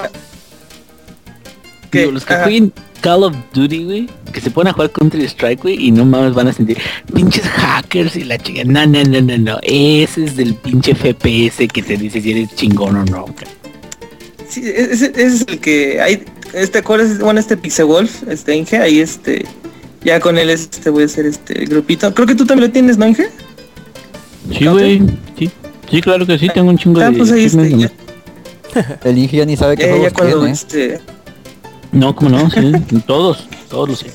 digo, 1.92 2.12
los 2.12 2.26
que 2.26 2.34
Ajá. 2.34 2.44
jueguen 2.44 2.74
Call 3.02 3.24
of 3.24 3.36
Duty, 3.54 3.84
güey, 3.86 4.10
que 4.34 4.42
se 4.42 4.50
ponen 4.52 4.72
a 4.72 4.74
jugar 4.74 4.92
Counter 4.92 5.22
Strike, 5.22 5.62
güey, 5.62 5.88
y 5.88 5.92
no 5.92 6.06
mames 6.06 6.34
van 6.34 6.48
a 6.48 6.54
sentir 6.54 6.78
pinches 7.14 7.44
hackers 7.46 8.16
y 8.16 8.24
la 8.24 8.38
chica. 8.38 8.64
No, 8.66 8.86
no, 8.86 9.04
no, 9.04 9.22
no, 9.22 9.38
no. 9.38 9.60
Ese 9.62 10.26
es 10.26 10.36
del 10.36 10.56
pinche 10.56 10.94
FPS 10.96 11.68
que 11.72 11.82
te 11.84 11.98
dice 11.98 12.22
si 12.22 12.32
eres 12.32 12.56
chingón 12.56 12.96
o 12.98 13.06
no. 13.06 13.26
ca- 13.26 13.46
Sí, 14.50 14.62
ese, 14.66 15.08
ese 15.08 15.26
es 15.26 15.42
el 15.48 15.60
que 15.60 16.02
hay. 16.02 16.24
Este, 16.54 16.82
¿cuál 16.84 17.02
es? 17.02 17.20
Bueno, 17.20 17.40
este 17.40 17.58
Pixel 17.58 17.86
Wolf, 17.86 18.24
este 18.30 18.56
Inge, 18.56 18.78
ahí 18.78 19.00
este. 19.00 19.46
Ya 20.04 20.20
con 20.20 20.38
él 20.38 20.50
este 20.52 20.90
voy 20.92 21.04
a 21.04 21.06
hacer 21.08 21.26
este 21.26 21.66
grupito. 21.66 22.14
Creo 22.14 22.28
que 22.28 22.36
tú 22.36 22.46
también 22.46 22.68
lo 22.70 22.74
tienes, 22.74 22.98
¿no, 22.98 23.08
Inge? 23.08 23.28
Sí, 24.52 24.66
güey. 24.66 25.02
Sí. 25.38 25.52
Sí, 25.90 26.02
claro 26.02 26.26
que 26.26 26.38
sí, 26.40 26.50
tengo 26.54 26.70
un 26.70 26.78
chingo 26.78 27.00
Ah, 27.00 27.10
de 27.12 27.18
pues 27.18 27.32
ahí 27.32 27.46
achievements, 27.46 27.92
ya. 28.74 28.90
El 29.04 29.18
Inge 29.18 29.38
ya 29.38 29.46
ni 29.46 29.56
sabe 29.56 29.78
qué 29.78 29.84
ya 29.84 29.90
juegos 29.90 30.14
cuando 30.14 30.38
tiene. 30.40 30.52
este. 30.54 31.00
No, 31.92 32.16
como 32.16 32.30
no, 32.32 32.50
sí. 32.50 32.72
todos, 33.08 33.48
todos 33.70 33.90
los 33.90 34.00
sé. 34.00 34.08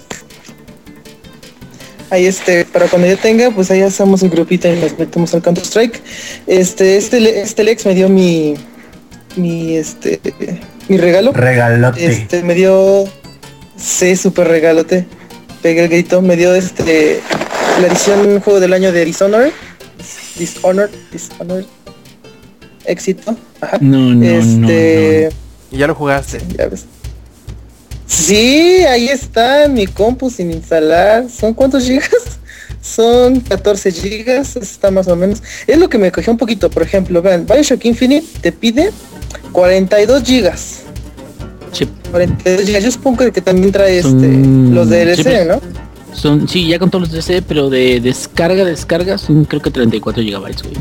Ahí 2.10 2.26
este, 2.26 2.64
para 2.64 2.88
cuando 2.88 3.06
yo 3.08 3.16
tenga, 3.16 3.50
pues 3.52 3.70
ahí 3.70 3.82
hacemos 3.82 4.22
un 4.22 4.30
grupito 4.30 4.68
y 4.68 4.76
nos 4.76 4.98
metemos 4.98 5.32
al 5.32 5.42
Counter 5.42 5.64
Strike. 5.64 6.02
Este, 6.48 6.96
este, 6.96 7.40
este 7.40 7.62
Lex 7.62 7.86
me 7.86 7.94
dio 7.94 8.08
mi, 8.08 8.54
mi, 9.36 9.76
este, 9.76 10.20
mi 10.88 10.98
regalo. 10.98 11.32
Regalote. 11.32 12.04
Este, 12.04 12.42
me 12.42 12.54
dio, 12.54 13.04
sí, 13.76 14.16
súper 14.16 14.48
regalote. 14.48 15.06
Pegué 15.62 15.84
el 15.84 15.88
grito, 15.88 16.20
me 16.20 16.36
dio 16.36 16.52
este, 16.54 17.20
la 17.80 17.86
edición 17.86 18.40
juego 18.40 18.58
del 18.58 18.72
año 18.72 18.90
de 18.90 19.04
Dishonored. 19.04 19.52
Dishonored, 20.36 20.90
Dishonored. 21.12 21.66
Éxito. 22.84 23.36
Ajá. 23.60 23.78
No, 23.80 24.14
no, 24.14 24.24
este, 24.24 25.30
no, 25.30 25.76
Y 25.76 25.78
ya 25.80 25.86
lo 25.86 25.94
jugaste. 25.94 26.40
ya 26.56 26.66
ves. 26.66 26.86
Sí, 28.06 28.84
ahí 28.88 29.08
está 29.08 29.68
mi 29.68 29.86
compu 29.86 30.30
sin 30.30 30.50
instalar. 30.50 31.28
¿Son 31.30 31.54
cuántos 31.54 31.84
gigas? 31.84 32.10
Son 32.82 33.40
14 33.40 33.92
gigas, 33.92 34.56
está 34.56 34.90
más 34.90 35.06
o 35.08 35.14
menos. 35.14 35.42
Es 35.66 35.78
lo 35.78 35.88
que 35.88 35.98
me 35.98 36.10
cogió 36.10 36.32
un 36.32 36.38
poquito, 36.38 36.70
por 36.70 36.82
ejemplo, 36.82 37.20
vean, 37.22 37.46
Bioshock 37.46 37.84
Infinite 37.84 38.26
te 38.40 38.52
pide 38.52 38.90
42 39.52 40.22
gigas. 40.24 40.80
Sí, 41.72 41.88
42 42.10 42.66
gigas. 42.66 42.82
Yo 42.82 42.90
supongo 42.90 43.30
que 43.30 43.40
también 43.40 43.70
trae 43.70 43.98
este 43.98 44.10
los 44.10 44.88
sí, 44.88 44.94
DLC, 44.94 45.22
pues. 45.22 45.46
¿no? 45.46 45.60
Son, 46.12 46.48
sí, 46.48 46.66
ya 46.68 46.78
con 46.78 46.90
todos 46.90 47.08
los 47.08 47.12
DC, 47.12 47.42
pero 47.42 47.70
de 47.70 48.00
descarga, 48.00 48.64
descarga, 48.64 49.16
son 49.18 49.44
creo 49.44 49.60
que 49.62 49.70
34 49.70 50.22
gigabytes, 50.22 50.62
güey. 50.62 50.74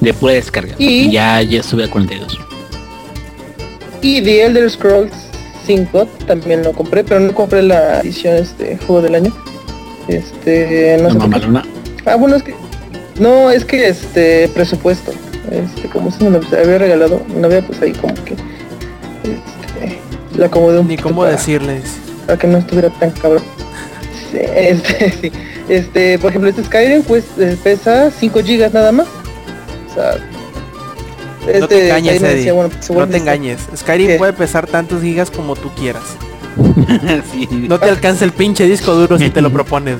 De 0.00 0.14
pura 0.14 0.34
descarga. 0.34 0.74
Y- 0.78 1.10
Ya, 1.10 1.42
ya 1.42 1.62
sube 1.62 1.84
a 1.84 1.90
42. 1.90 2.38
Y 4.02 4.22
The 4.22 4.46
Elder 4.46 4.70
Scrolls 4.70 5.12
5 5.66 6.06
también 6.26 6.62
lo 6.62 6.72
compré, 6.72 7.02
pero 7.04 7.20
no 7.20 7.34
compré 7.34 7.62
la 7.62 8.00
edición 8.00 8.36
este 8.36 8.78
juego 8.86 9.02
del 9.02 9.16
año. 9.16 9.34
Este, 10.06 10.96
no 11.02 11.08
No, 11.08 11.10
sé 11.10 11.14
por 11.18 11.24
qué. 11.24 11.46
mamalona. 11.48 11.64
Ah, 12.06 12.14
bueno, 12.16 12.36
es 12.36 12.42
que. 12.42 12.54
No, 13.18 13.50
es 13.50 13.64
que 13.64 13.88
este 13.88 14.48
presupuesto. 14.54 15.12
Este, 15.50 15.88
como 15.88 16.10
se 16.10 16.22
me 16.24 16.30
lo 16.30 16.40
había 16.56 16.78
regalado, 16.78 17.20
no 17.36 17.46
había 17.46 17.60
pues 17.66 17.80
ahí 17.82 17.92
como 17.92 18.14
que. 18.24 18.34
Este, 19.24 19.98
la 20.36 20.46
acomodé 20.46 20.78
un 20.78 20.86
Ni 20.88 20.96
cómo 20.96 21.22
para, 21.22 21.32
decirles. 21.32 21.96
para 22.26 22.38
que 22.38 22.46
no 22.46 22.58
estuviera 22.58 22.88
tan 22.90 23.10
cabrón. 23.10 23.42
Sí, 24.30 24.38
este, 24.40 25.12
sí. 25.20 25.32
Este, 25.68 26.18
por 26.18 26.30
ejemplo, 26.30 26.48
este 26.48 26.64
Skyrim 26.64 27.02
pues 27.02 27.24
eh, 27.38 27.54
pesa 27.62 28.10
5 28.10 28.42
gigas 28.42 28.72
nada 28.72 28.90
más. 28.90 29.06
O 29.90 29.94
sea. 29.94 30.16
No 31.60 31.68
te 31.68 31.84
engañes, 31.88 32.20
me 32.22 32.28
Eddie. 32.28 32.36
decía, 32.38 32.52
bueno, 32.54 32.70
pues, 32.70 32.88
No 32.90 32.96
te 33.00 33.02
está- 33.04 33.16
engañes. 33.18 33.60
Skyrim 33.76 34.06
¿Qué? 34.06 34.16
puede 34.16 34.32
pesar 34.32 34.66
tantos 34.66 35.02
gigas 35.02 35.30
como 35.30 35.56
tú 35.56 35.68
quieras. 35.74 36.02
sí. 37.32 37.46
No 37.50 37.78
te 37.78 37.90
alcanza 37.90 38.24
el 38.24 38.32
pinche 38.32 38.64
disco 38.66 38.94
duro 38.94 39.18
si 39.18 39.28
te 39.30 39.42
lo 39.42 39.50
propones. 39.52 39.96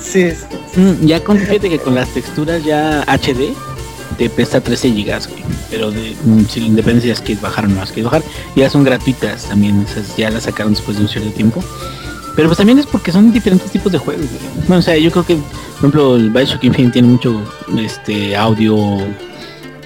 Sí, 0.00 0.22
es- 0.22 0.46
Mm, 0.76 1.06
ya 1.06 1.24
con, 1.24 1.38
fíjate 1.38 1.70
que 1.70 1.78
con 1.78 1.94
las 1.94 2.08
texturas 2.10 2.62
ya 2.62 3.02
HD 3.06 3.54
te 4.18 4.28
pesa 4.28 4.60
13 4.60 4.90
gigas, 4.90 5.26
güey. 5.26 5.42
Pero 5.70 5.90
de, 5.90 6.14
mm, 6.22 6.44
si 6.50 6.68
depende 6.70 7.00
si 7.00 7.08
las 7.08 7.20
quieres 7.22 7.40
bajar 7.42 7.64
o 7.64 7.68
no 7.68 7.76
las 7.80 7.92
quieres 7.92 8.04
bajar. 8.04 8.22
Ya 8.56 8.68
son 8.68 8.84
gratuitas 8.84 9.44
también, 9.44 9.86
esas 9.88 10.14
ya 10.18 10.28
las 10.30 10.42
sacaron 10.44 10.74
después 10.74 10.96
de 10.98 11.04
un 11.04 11.08
cierto 11.08 11.30
tiempo. 11.30 11.62
Pero 12.36 12.48
pues 12.48 12.58
también 12.58 12.78
es 12.78 12.86
porque 12.86 13.10
son 13.10 13.32
diferentes 13.32 13.70
tipos 13.70 13.90
de 13.90 13.98
juegos, 13.98 14.26
güey. 14.26 14.66
Bueno, 14.68 14.78
o 14.78 14.82
sea, 14.82 14.96
yo 14.96 15.10
creo 15.10 15.24
que, 15.24 15.34
por 15.36 15.78
ejemplo, 15.78 16.16
el 16.16 16.30
Bioshock 16.30 16.62
Infinite 16.64 16.92
tiene 16.92 17.08
mucho 17.08 17.42
este 17.78 18.36
audio, 18.36 18.76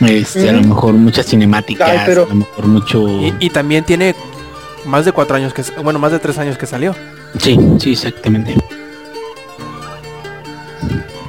este, 0.01 0.51
a 0.51 0.53
lo 0.55 0.63
mejor 0.63 0.95
muchas 0.95 1.27
cinemáticas, 1.27 1.89
Ay, 1.89 1.99
pero- 2.07 2.25
a 2.25 2.29
lo 2.29 2.35
mejor 2.35 2.67
mucho... 2.67 3.09
Y, 3.09 3.35
y 3.39 3.51
también 3.51 3.85
tiene 3.85 4.15
más 4.85 5.05
de 5.05 5.13
cuatro 5.13 5.37
años 5.37 5.53
que 5.53 5.63
bueno 5.83 5.99
más 5.99 6.11
de 6.11 6.19
tres 6.19 6.39
años 6.39 6.59
que 6.59 6.67
salió. 6.67 6.95
Sí, 7.39 7.59
sí, 7.79 7.93
exactamente. 7.93 8.57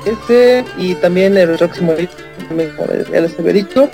Este 0.05 0.65
y 0.78 0.95
también 0.95 1.38
el 1.38 1.55
próximo 1.57 1.93
ya 3.11 3.22
les 3.22 3.39
había 3.39 3.53
dicho. 3.53 3.89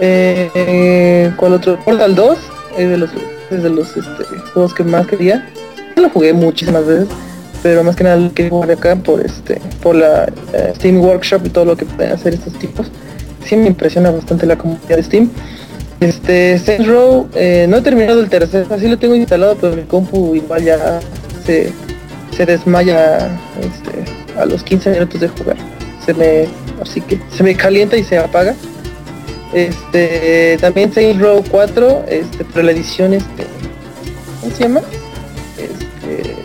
Eh, 0.00 0.50
eh, 0.54 1.32
¿Cuál 1.36 1.54
otro? 1.54 1.78
Portal 1.80 2.14
2, 2.14 2.38
es 2.78 2.90
de 2.90 2.96
los 2.98 3.10
es 3.50 3.62
de 3.62 3.70
los 3.70 3.96
este, 3.96 4.24
juegos 4.52 4.74
que 4.74 4.84
más 4.84 5.06
quería. 5.06 5.48
Lo 6.00 6.10
jugué 6.10 6.32
muchísimas 6.32 6.86
veces, 6.86 7.08
pero 7.62 7.82
más 7.84 7.96
que 7.96 8.04
nada 8.04 8.16
lo 8.16 8.32
que 8.32 8.48
jugar 8.48 8.70
acá 8.70 8.96
por 8.96 9.24
este, 9.24 9.60
por 9.82 9.96
la 9.96 10.30
eh, 10.52 10.72
Steam 10.76 11.00
Workshop 11.00 11.46
y 11.46 11.50
todo 11.50 11.64
lo 11.64 11.76
que 11.76 11.84
pueden 11.84 12.12
hacer 12.12 12.34
estos 12.34 12.52
tipos. 12.54 12.90
Sí 13.44 13.56
me 13.56 13.66
impresiona 13.66 14.10
bastante 14.10 14.46
la 14.46 14.56
comunidad 14.56 14.96
de 14.96 15.02
Steam. 15.02 15.30
Este 16.00 16.58
Saints 16.58 16.86
Row, 16.86 17.28
eh, 17.34 17.66
no 17.68 17.78
he 17.78 17.82
terminado 17.82 18.20
el 18.20 18.28
tercer, 18.28 18.66
así 18.70 18.88
lo 18.88 18.98
tengo 18.98 19.14
instalado, 19.14 19.56
pero 19.60 19.76
mi 19.76 19.82
compu 19.82 20.34
igual 20.34 20.64
ya 20.64 21.00
se, 21.46 21.72
se 22.36 22.44
desmaya 22.44 23.30
este, 23.60 24.38
a 24.38 24.44
los 24.44 24.62
15 24.62 24.90
minutos 24.90 25.20
de 25.20 25.28
jugar. 25.28 25.56
Se 26.04 26.12
me, 26.12 26.46
así 26.82 27.00
que 27.00 27.18
se 27.34 27.42
me 27.42 27.54
calienta 27.54 27.96
y 27.96 28.04
se 28.04 28.18
apaga. 28.18 28.54
Este, 29.54 30.58
también 30.60 30.92
Saints 30.92 31.20
Row 31.20 31.42
4, 31.48 32.04
este, 32.08 32.44
pero 32.52 32.66
la 32.66 32.72
edición, 32.72 33.14
este, 33.14 33.44
¿cómo 34.40 34.54
se 34.54 34.62
llama? 34.64 34.80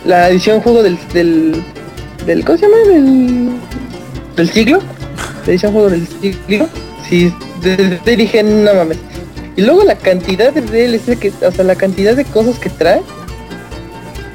La 0.04 0.28
edición 0.30 0.60
juego 0.60 0.82
del, 0.82 0.98
del, 1.12 1.62
del, 2.26 2.44
¿cómo 2.44 2.58
se 2.58 2.66
llama? 2.66 2.76
Del, 2.88 3.50
del 4.36 4.50
siglo. 4.50 4.78
La 5.46 5.52
edición 5.52 5.72
juego 5.72 5.90
del 5.90 6.06
siglo. 6.06 6.68
Sí, 7.08 7.32
de, 7.62 7.76
de- 7.76 7.98
de- 7.98 8.16
dije, 8.16 8.42
no 8.42 8.72
mames. 8.74 8.98
Y 9.56 9.62
luego 9.62 9.84
la 9.84 9.96
cantidad 9.96 10.52
de 10.52 10.62
DLC 10.62 11.18
que, 11.18 11.32
o 11.46 11.52
sea, 11.52 11.64
la 11.64 11.74
cantidad 11.74 12.14
de 12.16 12.24
cosas 12.24 12.58
que 12.58 12.70
trae. 12.70 13.02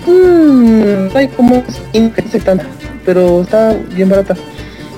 Mmm, 0.06 1.08
hay 1.16 1.28
como 1.30 1.64
tanta, 2.44 2.66
pero 3.06 3.42
está 3.42 3.76
bien 3.96 4.10
barata. 4.10 4.36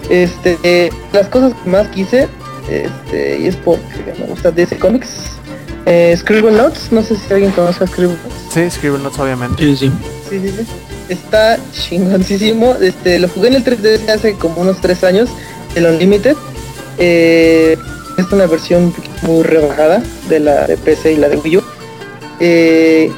Este, 0.10 0.90
las 1.14 1.28
cosas 1.28 1.54
que 1.64 1.70
más 1.70 1.88
quise, 1.90 2.28
este, 2.70 3.40
y 3.40 3.48
es 3.48 3.56
porque 3.58 4.14
me 4.20 4.26
gusta 4.26 4.52
DC 4.52 4.78
Comics. 4.78 5.37
Eh, 5.90 6.14
Scribble 6.18 6.52
Notes, 6.52 6.92
no 6.92 7.02
sé 7.02 7.16
si 7.16 7.34
alguien 7.34 7.52
conoce 7.52 7.84
a 7.84 7.88
Scribble 7.88 8.18
Notes. 8.18 8.54
Sí, 8.54 8.70
Scribble 8.70 9.00
Notes 9.00 9.20
obviamente. 9.20 9.64
Sí, 9.64 9.76
sí. 9.78 9.92
Sí, 10.30 10.40
sí, 10.42 10.50
sí. 10.50 10.66
Está 11.08 11.58
chingoncísimo. 11.72 12.76
Este, 12.82 13.20
lo 13.20 13.30
jugué 13.30 13.48
en 13.48 13.54
el 13.56 13.64
3DS 13.64 14.10
hace 14.10 14.34
como 14.34 14.62
unos 14.62 14.82
3 14.82 15.04
años, 15.06 15.30
el 15.76 15.86
Unlimited. 15.86 16.36
Eh, 16.98 17.78
es 18.18 18.32
una 18.34 18.48
versión 18.48 18.94
muy 19.22 19.44
rebajada 19.44 20.04
de 20.28 20.40
la 20.42 20.68
de 20.68 20.76
PC 20.76 21.14
y 21.14 21.18
la 21.18 21.30
de 21.30 21.38
Wii 21.38 21.58
U. 21.58 21.64
Eh, 22.42 23.10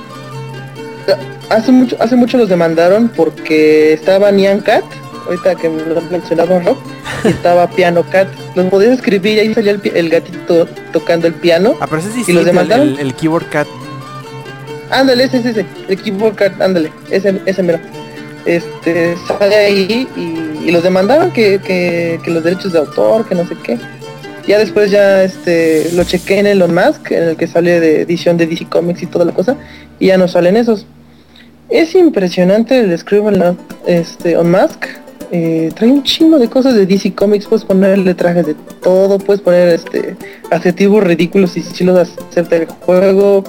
hace 1.50 1.72
mucho, 1.72 1.98
hace 2.00 2.16
mucho 2.16 2.38
los 2.38 2.50
demandaron 2.50 3.10
porque 3.10 3.94
estaba 3.94 4.32
Nyan 4.32 4.60
Cat, 4.60 4.84
ahorita 5.30 5.56
que 5.56 5.70
me 5.70 5.84
lo 5.86 6.02
mencionaba 6.02 6.60
Rob, 6.60 6.78
y 7.24 7.28
estaba 7.30 7.68
Piano 7.70 8.04
Cat. 8.12 8.28
Los 8.56 8.66
podías 8.68 8.94
escribir 8.94 9.38
y 9.38 9.40
ahí 9.40 9.54
salía 9.54 9.72
el, 9.72 9.82
el 9.96 10.10
gatito 10.10 10.68
tocando 10.92 11.28
el 11.28 11.34
piano. 11.34 11.76
Ah, 11.80 11.88
pero 11.90 12.02
ese 12.02 12.20
es 12.20 12.28
¿Y 12.30 12.34
los 12.34 12.46
demandaron? 12.46 12.90
el- 12.90 13.00
el 13.00 13.14
Keyboard 13.14 13.48
Cat. 13.50 13.68
Ándale, 14.92 15.24
ese, 15.26 15.38
ese, 15.38 15.52
ese, 15.52 15.66
el 15.88 15.98
Keyboard 16.02 16.36
Card, 16.36 16.62
ándale, 16.62 16.92
ese, 17.12 17.40
ese 17.46 17.62
mero. 17.64 17.80
Este, 18.46 19.16
sale 19.28 19.56
ahí 19.56 20.08
y, 20.18 20.68
y 20.68 20.72
los 20.72 20.82
demandaron 20.82 21.32
que, 21.32 21.60
que, 21.60 22.20
que 22.24 22.32
los 22.32 22.44
derechos 22.44 22.74
de 22.74 22.80
autor, 22.80 23.28
que 23.28 23.36
no 23.36 23.46
sé 23.48 23.56
qué. 23.64 23.78
Ya 24.48 24.58
después 24.58 24.90
ya 24.90 25.24
este 25.24 25.92
lo 25.94 26.04
chequé 26.06 26.40
en 26.40 26.48
Elon 26.48 26.74
Musk, 26.74 27.12
en 27.12 27.24
el 27.30 27.36
que 27.38 27.46
sale 27.46 27.80
de 27.80 28.02
edición 28.02 28.36
de 28.38 28.48
DC 28.48 28.66
Comics 28.68 29.04
y 29.04 29.06
toda 29.06 29.26
la 29.26 29.32
cosa, 29.32 29.56
y 30.00 30.08
ya 30.08 30.18
no 30.18 30.28
salen 30.28 30.58
esos. 30.58 30.88
Es 31.70 31.94
impresionante 31.94 32.80
el 32.80 32.98
Scribble 32.98 33.56
este, 33.86 34.36
on 34.38 34.50
Mask. 34.50 34.86
Eh, 35.32 35.72
trae 35.76 35.92
un 35.92 36.04
chingo 36.04 36.40
de 36.40 36.50
cosas 36.50 36.74
de 36.74 36.86
DC 36.86 37.14
Comics, 37.14 37.46
puedes 37.46 37.66
ponerle 37.66 38.14
trajes 38.16 38.48
de 38.48 38.56
todo, 38.82 39.20
puedes 39.20 39.42
poner 39.42 39.70
este 39.70 40.16
adjetivos 40.50 41.04
ridículos 41.04 41.56
y 41.56 41.62
chilos 41.62 41.96
de 41.96 42.02
hacerte 42.02 42.56
el 42.56 42.66
juego. 42.66 43.44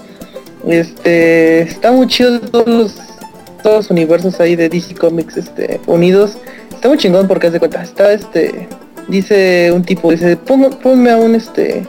Este 0.67 1.63
está 1.63 1.91
muy 1.91 2.07
chido 2.07 2.39
todos 2.41 2.69
los, 2.69 2.97
todos 3.63 3.77
los 3.77 3.91
universos 3.91 4.41
ahí 4.41 4.57
de 4.57 4.69
DC 4.69 4.95
Comics 4.95 5.39
este 5.39 5.81
unidos. 5.87 6.37
Está 6.71 6.89
muy 6.89 6.99
chingón 6.99 7.27
porque 7.27 7.47
haz 7.47 7.55
de 7.55 7.59
cuenta, 7.59 7.83
está 7.83 8.13
este 8.13 8.69
dice 9.09 9.73
un 9.73 9.83
tipo, 9.83 10.11
dice, 10.11 10.37
ponme, 10.37 10.71
ponme 10.71 11.11
a 11.11 11.17
un 11.17 11.35
este 11.35 11.87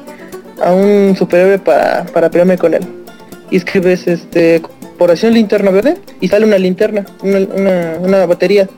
a 0.64 0.74
un 0.74 1.16
superhéroe 1.18 1.60
para, 1.60 2.06
para 2.06 2.30
pelearme 2.30 2.58
con 2.58 2.74
él. 2.74 2.86
Y 3.50 3.58
escribes 3.58 4.08
este 4.08 4.62
corporación 4.62 5.34
linterna 5.34 5.72
verde 5.72 5.98
y 6.22 6.28
sale 6.28 6.46
una 6.46 6.58
linterna, 6.58 7.06
una, 7.24 7.98
una 8.00 8.26
batería. 8.26 8.70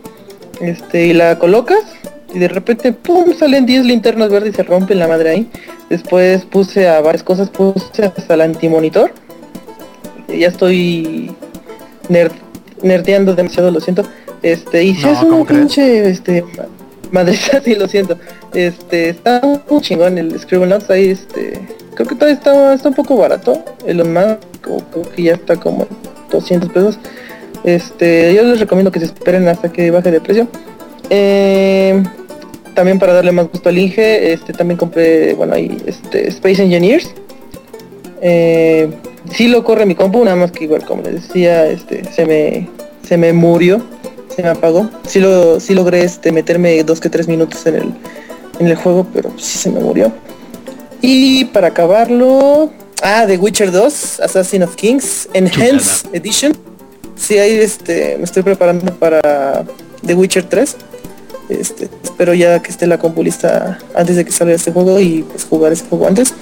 Este, 0.62 1.08
y 1.08 1.14
la 1.14 1.40
colocas 1.40 1.80
y 2.34 2.40
de 2.40 2.48
repente 2.48 2.94
pum 2.94 3.34
salen 3.38 3.66
10 3.66 3.86
linternas 3.86 4.30
verdes 4.30 4.54
y 4.54 4.56
se 4.56 4.64
rompen 4.64 5.00
la 5.00 5.08
madre 5.08 5.30
ahí. 5.30 5.50
Después 5.90 6.46
puse 6.46 6.88
a 6.88 7.00
varias 7.02 7.24
cosas, 7.24 7.50
puse 7.50 8.04
hasta 8.04 8.34
el 8.34 8.42
antimonitor. 8.42 9.14
Ya 10.28 10.48
estoy 10.48 11.36
nerd, 12.10 12.32
nerdeando 12.82 13.36
demasiado, 13.36 13.70
lo 13.72 13.80
siento. 13.80 14.04
Este, 14.42 14.84
y 14.84 14.96
si 14.96 15.04
No, 15.04 15.12
es 15.12 15.20
¿cómo 15.20 15.36
una 15.38 15.46
crees? 15.46 15.60
pinche 15.62 16.10
este 16.10 16.44
madresa, 17.12 17.62
sí 17.66 17.76
lo 17.76 17.88
siento. 17.88 18.18
Este, 18.54 19.10
está 19.10 19.42
muy 19.70 19.82
chingón 19.82 20.18
el 20.18 20.38
Scribble 20.40 20.68
Notes 20.68 20.90
ahí, 20.90 21.10
este, 21.10 21.60
creo 21.96 22.08
que 22.08 22.16
todavía 22.16 22.36
está, 22.36 22.74
está 22.74 22.90
un 22.90 22.96
poco 22.96 23.16
barato. 23.16 23.64
El 23.86 24.04
más 24.06 24.38
creo 24.62 24.84
que 25.16 25.24
ya 25.24 25.34
está 25.34 25.56
como 25.56 25.84
en 25.84 25.90
200 26.32 26.72
pesos. 26.72 27.00
Este, 27.64 28.34
yo 28.34 28.44
les 28.44 28.60
recomiendo 28.60 28.92
que 28.92 29.00
se 29.00 29.06
esperen 29.06 29.48
hasta 29.48 29.72
que 29.72 29.92
baje 29.92 30.12
de 30.12 30.22
precio. 30.22 30.48
Eh, 31.10 32.04
también 32.74 33.00
para 33.00 33.14
darle 33.14 33.32
más 33.32 33.50
gusto 33.50 33.70
al 33.70 33.78
Inge, 33.78 34.34
este 34.34 34.54
también 34.54 34.78
compré, 34.78 35.34
bueno 35.34 35.54
ahí, 35.54 35.82
este 35.86 36.28
Space 36.30 36.64
Engineers. 36.64 37.14
Eh, 38.22 38.90
sí 39.32 39.48
lo 39.48 39.64
corre 39.64 39.86
mi 39.86 39.96
compu, 39.96 40.24
nada 40.24 40.36
más 40.36 40.52
que 40.52 40.64
igual 40.64 40.84
como 40.86 41.04
les 41.04 41.28
decía, 41.28 41.68
este 41.68 42.04
se 42.12 42.26
me 42.26 42.70
se 43.08 43.18
me 43.18 43.34
murió, 43.34 43.82
se 44.36 44.42
me 44.42 44.50
apagó. 44.50 44.90
Sí 45.06 45.20
lo 45.20 45.60
sí 45.60 45.74
logré 45.74 46.04
este 46.04 46.32
meterme 46.32 46.84
dos 46.84 47.00
que 47.00 47.10
tres 47.10 47.28
minutos 47.28 47.66
en 47.66 47.76
el 47.76 47.94
en 48.60 48.68
el 48.68 48.76
juego, 48.76 49.06
pero 49.14 49.32
sí 49.38 49.58
se 49.58 49.70
me 49.70 49.80
murió. 49.80 50.12
Y 51.02 51.46
para 51.46 51.68
acabarlo, 51.68 52.72
ah, 53.02 53.26
The 53.28 53.38
Witcher 53.38 53.72
2, 53.72 54.22
Assassin 54.22 54.64
of 54.64 54.76
Kings, 54.76 55.28
Enhanced 55.34 56.08
Edition. 56.14 56.54
Sí, 57.24 57.38
ahí 57.38 57.54
este 57.54 58.18
me 58.18 58.26
estoy 58.26 58.44
preparando 58.44 58.94
para 58.96 59.64
The 60.06 60.14
Witcher 60.14 60.44
3. 60.44 60.76
Este, 61.50 61.90
espero 62.04 62.34
ya 62.34 62.62
que 62.62 62.70
esté 62.72 62.88
la 62.88 62.98
compu 62.98 63.24
lista 63.24 63.80
antes 63.96 64.16
de 64.16 64.26
que 64.26 64.32
salga 64.32 64.54
este 64.54 64.72
juego 64.72 65.00
y 65.00 65.24
pues 65.24 65.46
jugar 65.46 65.72
ese 65.72 65.86
juego 65.86 66.08
antes. 66.08 66.34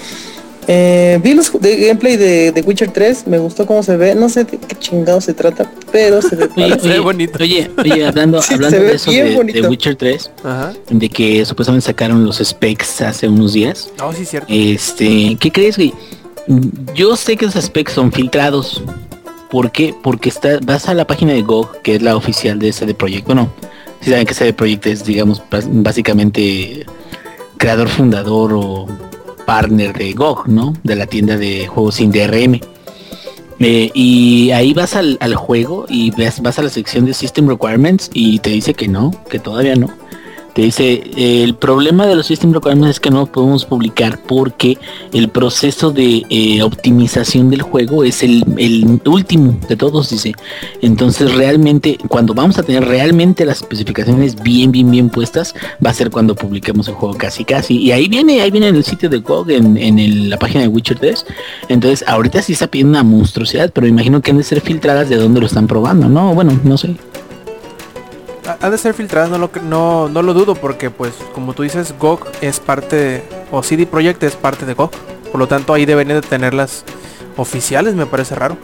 Eh, 0.67 1.19
vi 1.23 1.33
los 1.33 1.51
de 1.59 1.75
gameplay 1.87 2.17
de, 2.17 2.51
de 2.51 2.61
Witcher 2.61 2.91
3, 2.91 3.25
me 3.27 3.39
gustó 3.39 3.65
cómo 3.65 3.81
se 3.81 3.97
ve, 3.97 4.13
no 4.13 4.29
sé 4.29 4.43
de 4.43 4.57
qué 4.59 4.75
chingado 4.77 5.19
se 5.19 5.33
trata, 5.33 5.69
pero 5.91 6.21
se 6.21 6.35
ve 6.35 6.49
Oye, 6.55 6.73
oye, 6.83 6.99
bonito. 6.99 7.37
oye, 7.41 7.69
oye, 7.77 8.05
hablando, 8.05 8.41
Sí, 8.43 8.53
hablando 8.53 8.79
de 8.79 8.93
eso 8.93 9.09
de, 9.11 9.43
de 9.53 9.67
Witcher 9.67 9.95
3, 9.95 10.31
Ajá. 10.43 10.73
de 10.89 11.09
que 11.09 11.43
supuestamente 11.45 11.85
sacaron 11.87 12.23
los 12.23 12.37
specs 12.37 13.01
hace 13.01 13.27
unos 13.27 13.53
días. 13.53 13.89
Oh, 14.03 14.13
sí, 14.13 14.23
cierto. 14.23 14.47
Este, 14.53 15.35
¿qué 15.39 15.51
crees, 15.51 15.77
güey? 15.77 15.93
Yo 16.95 17.15
sé 17.15 17.35
que 17.37 17.45
esos 17.45 17.65
specs 17.65 17.93
son 17.93 18.11
filtrados. 18.11 18.83
¿Por 19.51 19.71
qué? 19.71 19.93
Porque 20.01 20.29
está, 20.29 20.59
vas 20.63 20.87
a 20.87 20.93
la 20.93 21.05
página 21.05 21.33
de 21.33 21.41
GOG, 21.41 21.81
que 21.81 21.95
es 21.95 22.01
la 22.01 22.15
oficial 22.15 22.57
de 22.57 22.71
CD 22.71 22.93
Projekt. 22.93 23.25
Bueno, 23.25 23.49
si 23.99 24.09
saben 24.09 24.25
que 24.25 24.33
CD 24.33 24.53
Projekt 24.53 24.87
es, 24.87 25.03
digamos, 25.03 25.43
básicamente 25.49 26.85
creador 27.57 27.89
fundador 27.89 28.53
o 28.53 28.87
partner 29.45 29.95
de 29.97 30.13
GOG, 30.13 30.47
¿no? 30.47 30.73
De 30.83 30.95
la 30.95 31.05
tienda 31.05 31.37
de 31.37 31.67
juegos 31.67 31.95
sin 31.95 32.11
DRM. 32.11 32.61
Eh, 33.59 33.91
y 33.93 34.51
ahí 34.51 34.73
vas 34.73 34.95
al, 34.95 35.17
al 35.19 35.35
juego 35.35 35.85
y 35.89 36.11
ves, 36.11 36.41
vas 36.41 36.57
a 36.57 36.63
la 36.63 36.69
sección 36.69 37.05
de 37.05 37.13
System 37.13 37.47
Requirements 37.49 38.09
y 38.13 38.39
te 38.39 38.51
dice 38.51 38.73
que 38.73 38.87
no, 38.87 39.11
que 39.29 39.37
todavía 39.37 39.75
no. 39.75 39.89
Te 40.53 40.63
dice, 40.63 41.03
eh, 41.15 41.43
el 41.43 41.55
problema 41.55 42.05
de 42.05 42.15
los 42.15 42.25
System 42.25 42.51
Requirements 42.53 42.89
es 42.89 42.99
que 42.99 43.09
no 43.09 43.25
podemos 43.25 43.65
publicar 43.65 44.19
porque 44.27 44.77
el 45.13 45.29
proceso 45.29 45.91
de 45.91 46.23
eh, 46.29 46.61
optimización 46.61 47.49
del 47.49 47.61
juego 47.61 48.03
es 48.03 48.21
el, 48.21 48.43
el 48.57 48.99
último 49.05 49.57
de 49.69 49.77
todos, 49.77 50.09
dice. 50.09 50.33
Entonces 50.81 51.33
realmente, 51.35 51.97
cuando 52.09 52.33
vamos 52.33 52.57
a 52.57 52.63
tener 52.63 52.85
realmente 52.85 53.45
las 53.45 53.61
especificaciones 53.61 54.41
bien, 54.41 54.71
bien, 54.71 54.91
bien 54.91 55.09
puestas, 55.09 55.55
va 55.83 55.91
a 55.91 55.93
ser 55.93 56.09
cuando 56.09 56.35
publiquemos 56.35 56.87
el 56.89 56.95
juego 56.95 57.17
casi, 57.17 57.45
casi. 57.45 57.77
Y 57.77 57.91
ahí 57.93 58.09
viene, 58.09 58.41
ahí 58.41 58.51
viene 58.51 58.67
en 58.67 58.75
el 58.75 58.83
sitio 58.83 59.09
de 59.09 59.19
GOG, 59.19 59.51
en, 59.51 59.77
en 59.77 60.29
la 60.29 60.37
página 60.37 60.61
de 60.61 60.67
Witcher 60.67 60.99
3. 60.99 61.25
Entonces, 61.69 62.03
ahorita 62.07 62.41
sí 62.41 62.53
está 62.53 62.67
pidiendo 62.67 62.91
una 62.91 63.03
monstruosidad, 63.03 63.71
pero 63.73 63.87
imagino 63.87 64.21
que 64.21 64.31
han 64.31 64.37
de 64.37 64.43
ser 64.43 64.59
filtradas 64.59 65.07
de 65.07 65.15
dónde 65.15 65.39
lo 65.39 65.45
están 65.45 65.67
probando, 65.67 66.09
¿no? 66.09 66.33
Bueno, 66.35 66.59
no 66.63 66.77
sé. 66.77 66.95
Ha 68.59 68.69
de 68.69 68.77
ser 68.77 68.93
filtradas, 68.93 69.29
no 69.29 69.37
lo, 69.37 69.49
no, 69.63 70.09
no 70.09 70.21
lo 70.21 70.33
dudo, 70.33 70.55
porque 70.55 70.89
pues 70.89 71.13
como 71.33 71.53
tú 71.53 71.63
dices, 71.63 71.93
GOG 71.99 72.27
es 72.41 72.59
parte, 72.59 72.95
de- 72.95 73.23
o 73.51 73.61
CD 73.63 73.85
Projekt 73.85 74.23
es 74.23 74.35
parte 74.35 74.65
de 74.65 74.73
GOG. 74.73 74.91
Por 75.31 75.39
lo 75.39 75.47
tanto, 75.47 75.73
ahí 75.73 75.85
deberían 75.85 76.19
de 76.21 76.27
tenerlas 76.27 76.83
oficiales, 77.37 77.95
me 77.95 78.05
parece 78.05 78.35
raro. 78.35 78.57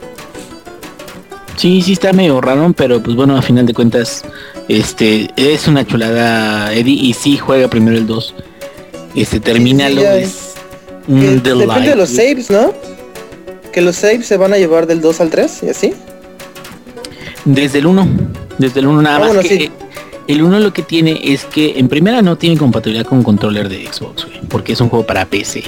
Sí, 1.55 1.81
sí 1.81 1.93
está 1.93 2.13
medio 2.13 2.39
raro, 2.39 2.71
pero 2.75 3.01
pues 3.01 3.15
bueno, 3.15 3.35
a 3.38 3.41
final 3.41 3.65
de 3.65 3.73
cuentas, 3.73 4.23
este, 4.67 5.29
es 5.35 5.67
una 5.67 5.85
chulada 5.88 6.71
Eddie 6.73 6.93
y 7.07 7.13
sí 7.13 7.38
juega 7.38 7.67
primero 7.67 7.97
el 7.97 8.05
2. 8.05 8.35
Este, 9.15 9.39
termínalo, 9.39 10.01
ya 10.01 10.17
es 10.17 10.53
un 11.07 11.19
Que 11.19 11.49
delight. 11.49 11.67
depende 11.69 11.89
de 11.89 11.95
los 11.95 12.09
saves, 12.09 12.51
¿no? 12.51 12.71
Que 12.71 13.71
que 13.71 13.81
los 13.81 13.95
saves 13.95 14.25
se 14.27 14.38
van 14.38 14.53
a 14.53 14.57
llevar 14.57 14.85
del 14.88 15.01
2 15.01 15.21
al 15.21 15.29
3 15.29 15.63
y 15.63 15.69
así. 15.69 15.93
Desde 17.48 17.80
el 17.80 17.88
1. 17.88 18.08
Desde 18.58 18.80
el 18.82 18.88
1 18.88 19.02
nada 19.02 19.16
Ah, 19.16 19.20
más 19.20 19.28
bueno, 19.30 19.41
que 19.41 19.58
sí. 19.58 19.72
el 20.28 20.41
1 20.43 20.60
lo 20.60 20.74
que 20.74 20.82
tiene 20.84 21.20
es 21.24 21.45
que 21.45 21.80
en 21.80 21.88
primera 21.88 22.22
no 22.22 22.36
tiene 22.36 22.58
compatibilidad 22.58 23.06
con 23.06 23.24
controller 23.24 23.70
de 23.70 23.86
Xbox, 23.91 24.26
güey, 24.26 24.41
porque 24.50 24.74
es 24.74 24.82
un 24.82 24.89
juego 24.89 25.06
para 25.06 25.26
PC. 25.26 25.64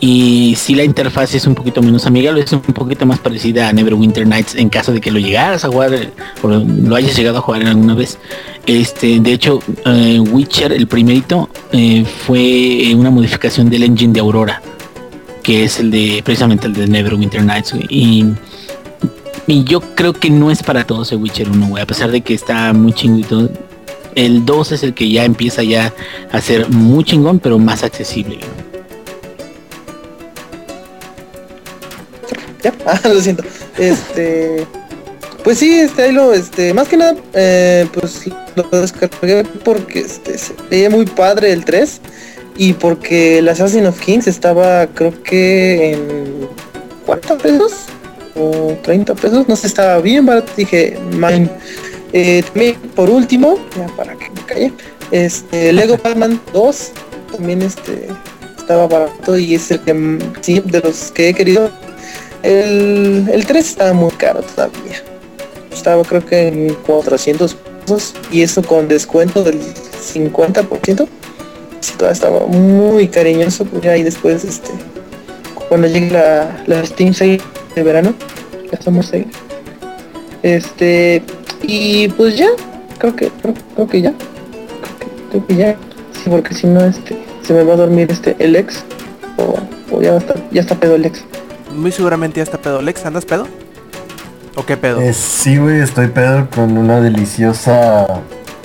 Y 0.00 0.54
si 0.56 0.74
la 0.74 0.82
interfaz 0.82 1.32
es 1.36 1.46
un 1.46 1.54
poquito 1.54 1.80
menos 1.80 2.06
amigable, 2.06 2.40
es 2.40 2.52
un 2.52 2.60
poquito 2.60 3.06
más 3.06 3.20
parecida 3.20 3.68
a 3.68 3.72
Neverwinter 3.72 4.26
Nights 4.26 4.56
en 4.56 4.68
caso 4.68 4.92
de 4.92 5.00
que 5.00 5.12
lo 5.12 5.20
llegaras 5.20 5.64
a 5.64 5.68
jugar 5.68 5.94
eh, 5.94 6.10
o 6.42 6.48
lo, 6.48 6.96
hayas 6.96 7.16
llegado 7.16 7.38
a 7.38 7.40
jugar 7.40 7.64
alguna 7.64 7.94
vez. 7.94 8.18
Este, 8.66 9.20
de 9.20 9.32
hecho, 9.32 9.60
eh, 9.86 10.18
Witcher, 10.18 10.72
el 10.72 10.88
primerito, 10.88 11.48
eh, 11.70 12.04
fue 12.26 12.92
una 12.96 13.10
modificación 13.10 13.70
del 13.70 13.84
engine 13.84 14.12
de 14.12 14.18
Aurora, 14.18 14.60
que 15.44 15.62
es 15.62 15.78
el 15.78 15.92
de 15.92 16.20
precisamente 16.24 16.66
el 16.66 16.72
de 16.74 16.88
Neverwinter 16.88 17.44
Nights. 17.44 17.74
Y 17.88 18.24
y 19.52 19.64
yo 19.64 19.82
creo 19.82 20.14
que 20.14 20.30
no 20.30 20.50
es 20.50 20.62
para 20.62 20.86
todos 20.86 21.12
el 21.12 21.18
Witcher 21.18 21.46
1, 21.50 21.68
güey. 21.68 21.82
A 21.82 21.86
pesar 21.86 22.10
de 22.10 22.22
que 22.22 22.32
está 22.32 22.72
muy 22.72 22.94
todo. 23.22 23.50
El 24.14 24.46
2 24.46 24.72
es 24.72 24.82
el 24.82 24.94
que 24.94 25.10
ya 25.10 25.24
empieza 25.26 25.62
ya 25.62 25.92
a 26.30 26.40
ser 26.40 26.70
muy 26.70 27.04
chingón, 27.04 27.38
pero 27.38 27.58
más 27.58 27.82
accesible. 27.82 28.38
Ya, 32.62 32.72
ah, 32.86 33.00
lo 33.04 33.20
siento. 33.20 33.44
Este, 33.76 34.66
pues 35.44 35.58
sí, 35.58 35.80
este, 35.80 36.04
ahí 36.04 36.12
lo, 36.12 36.32
este, 36.32 36.72
más 36.72 36.88
que 36.88 36.96
nada, 36.96 37.14
eh, 37.34 37.86
pues 37.92 38.30
lo 38.56 38.80
descargué 38.80 39.44
porque 39.64 40.00
este, 40.00 40.34
veía 40.70 40.88
muy 40.88 41.04
padre 41.04 41.52
el 41.52 41.66
3 41.66 42.00
y 42.56 42.72
porque 42.72 43.38
el 43.38 43.48
Assassin 43.50 43.84
of 43.84 44.00
Kings 44.00 44.26
estaba, 44.28 44.86
creo 44.86 45.22
que 45.22 45.92
en 45.92 46.48
40 47.04 47.36
pesos 47.36 47.72
o 48.34 48.76
30 48.82 49.14
pesos, 49.14 49.48
no 49.48 49.56
sé, 49.56 49.66
estaba 49.66 50.00
bien 50.00 50.26
barato. 50.26 50.52
Dije, 50.56 50.98
mine. 51.12 51.50
Eh, 52.12 52.42
también, 52.46 52.76
por 52.94 53.08
último, 53.08 53.58
ya 53.76 53.86
para 53.96 54.14
que 54.14 54.28
me 54.30 54.42
calle, 54.42 54.72
este, 55.10 55.72
Lego 55.72 55.96
Batman 56.02 56.40
2 56.52 56.92
también 57.32 57.62
este 57.62 58.08
estaba 58.58 58.86
barato 58.86 59.36
y 59.38 59.54
es 59.54 59.70
el 59.70 59.80
que 59.80 60.18
sí, 60.40 60.60
de 60.64 60.80
los 60.80 61.10
que 61.10 61.30
he 61.30 61.34
querido 61.34 61.70
el, 62.42 63.28
el 63.32 63.46
3 63.46 63.66
estaba 63.66 63.92
muy 63.92 64.10
caro 64.12 64.42
todavía. 64.42 65.02
Estaba 65.72 66.02
creo 66.04 66.24
que 66.24 66.48
en 66.48 66.74
400 66.74 67.54
pesos 67.54 68.14
y 68.30 68.42
eso 68.42 68.62
con 68.62 68.88
descuento 68.88 69.42
del 69.42 69.60
50%. 69.60 71.08
Sí, 71.80 71.92
todavía 71.94 72.12
estaba 72.12 72.46
muy 72.46 73.08
cariñoso. 73.08 73.64
Pues 73.64 73.82
ya 73.82 73.96
y 73.96 74.02
después, 74.02 74.44
este, 74.44 74.70
cuando 75.68 75.88
llegue 75.88 76.10
la, 76.10 76.62
la 76.66 76.84
Steam 76.84 77.14
Sale 77.14 77.40
de 77.74 77.82
verano, 77.82 78.14
la 78.70 78.80
Summer 78.80 79.04
Sale. 79.04 79.28
Este, 80.42 81.22
y 81.62 82.08
pues 82.08 82.36
ya, 82.36 82.48
creo 82.98 83.14
que, 83.14 83.28
creo, 83.28 83.54
creo 83.74 83.88
que 83.88 84.02
ya. 84.02 84.12
Creo 84.12 84.98
que, 84.98 85.30
creo 85.30 85.46
que 85.46 85.56
ya. 85.56 85.76
Sí, 86.12 86.30
porque 86.30 86.54
si 86.54 86.66
no, 86.66 86.80
este, 86.84 87.18
se 87.42 87.52
me 87.52 87.64
va 87.64 87.74
a 87.74 87.76
dormir 87.76 88.10
este, 88.10 88.36
el 88.38 88.56
ex. 88.56 88.84
O, 89.38 89.56
o 89.96 90.02
ya 90.02 90.10
va 90.10 90.16
a 90.16 90.20
estar, 90.20 90.36
ya 90.50 90.60
está 90.60 90.74
pedo 90.74 90.94
el 90.94 91.04
ex. 91.04 91.24
Muy 91.74 91.92
seguramente 91.92 92.38
ya 92.38 92.44
está 92.44 92.58
pedo. 92.58 92.82
Lex, 92.82 93.04
¿andas 93.06 93.24
pedo? 93.24 93.46
¿O 94.54 94.66
qué 94.66 94.76
pedo? 94.76 95.00
Eh, 95.00 95.12
sí, 95.14 95.56
güey, 95.56 95.80
estoy 95.80 96.08
pedo 96.08 96.48
con 96.50 96.76
una 96.76 97.00
deliciosa 97.00 98.20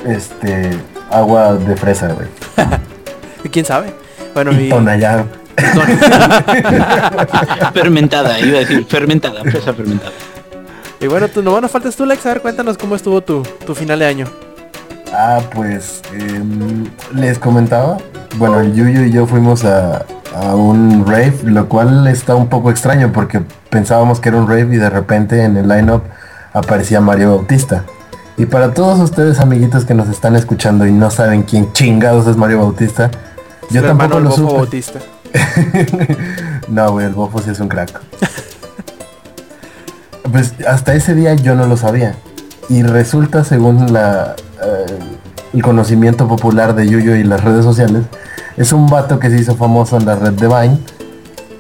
este 0.05 0.71
agua 1.09 1.53
de 1.53 1.75
fresa, 1.77 2.09
güey. 2.09 2.27
¿Quién 3.51 3.65
sabe? 3.65 3.93
Bueno, 4.33 4.51
Y 4.51 4.65
y... 4.65 4.69
Tonayán. 4.69 5.29
fermentada, 7.73 8.39
iba 8.39 8.57
a 8.57 8.59
decir, 8.61 8.85
fermentada, 8.85 9.41
fresa 9.41 9.73
fermentada. 9.73 10.11
y 10.99 11.07
bueno, 11.07 11.27
tú 11.27 11.41
no 11.41 11.59
nos 11.59 11.71
faltas 11.71 11.95
tú, 11.95 12.05
Lex. 12.05 12.25
A 12.25 12.29
ver, 12.29 12.41
cuéntanos 12.41 12.77
cómo 12.77 12.95
estuvo 12.95 13.21
tu, 13.21 13.43
tu 13.65 13.75
final 13.75 13.99
de 13.99 14.05
año. 14.05 14.27
Ah, 15.13 15.39
pues 15.53 16.01
em, 16.13 16.85
les 17.13 17.39
comentaba. 17.39 17.97
Bueno, 18.37 18.59
el 18.59 18.73
Yuyo 18.73 19.03
y 19.03 19.11
yo 19.11 19.25
fuimos 19.25 19.65
a, 19.65 20.05
a 20.35 20.55
un 20.55 21.05
rave, 21.07 21.33
lo 21.43 21.67
cual 21.67 22.07
está 22.07 22.35
un 22.35 22.47
poco 22.47 22.69
extraño 22.69 23.11
porque 23.11 23.41
pensábamos 23.69 24.19
que 24.19 24.29
era 24.29 24.37
un 24.37 24.47
rave 24.47 24.75
y 24.75 24.77
de 24.77 24.89
repente 24.89 25.43
en 25.43 25.57
el 25.57 25.67
lineup 25.67 26.03
aparecía 26.53 27.01
Mario 27.01 27.35
Bautista. 27.35 27.83
Y 28.37 28.45
para 28.45 28.73
todos 28.73 28.99
ustedes 28.99 29.39
amiguitos 29.39 29.85
que 29.85 29.95
nos 29.95 30.09
están 30.09 30.35
escuchando 30.35 30.85
y 30.85 30.91
no 30.91 31.09
saben 31.09 31.41
quién 31.43 31.73
chingados 31.73 32.27
es 32.27 32.37
Mario 32.37 32.59
Bautista, 32.59 33.09
yo 33.71 33.81
Su 33.81 33.87
tampoco 33.87 34.19
lo 34.19 34.31
supe. 34.31 34.53
Bautista. 34.53 34.99
no, 36.67 36.91
güey, 36.91 37.05
el 37.05 37.13
bofo 37.13 37.41
sí 37.41 37.51
es 37.51 37.59
un 37.59 37.67
crack. 37.67 38.01
Pues 40.29 40.53
hasta 40.67 40.93
ese 40.93 41.15
día 41.15 41.35
yo 41.35 41.55
no 41.55 41.67
lo 41.67 41.77
sabía. 41.77 42.15
Y 42.67 42.83
resulta, 42.83 43.45
según 43.45 43.93
la, 43.93 44.35
eh, 44.61 44.99
el 45.53 45.61
conocimiento 45.63 46.27
popular 46.27 46.75
de 46.75 46.85
Yuyo 46.85 47.15
y 47.15 47.23
las 47.23 47.43
redes 47.45 47.63
sociales, 47.63 48.03
es 48.57 48.73
un 48.73 48.87
vato 48.87 49.19
que 49.19 49.29
se 49.29 49.37
hizo 49.37 49.55
famoso 49.55 49.95
en 49.97 50.05
la 50.05 50.15
red 50.15 50.33
de 50.33 50.47
Vine 50.47 50.79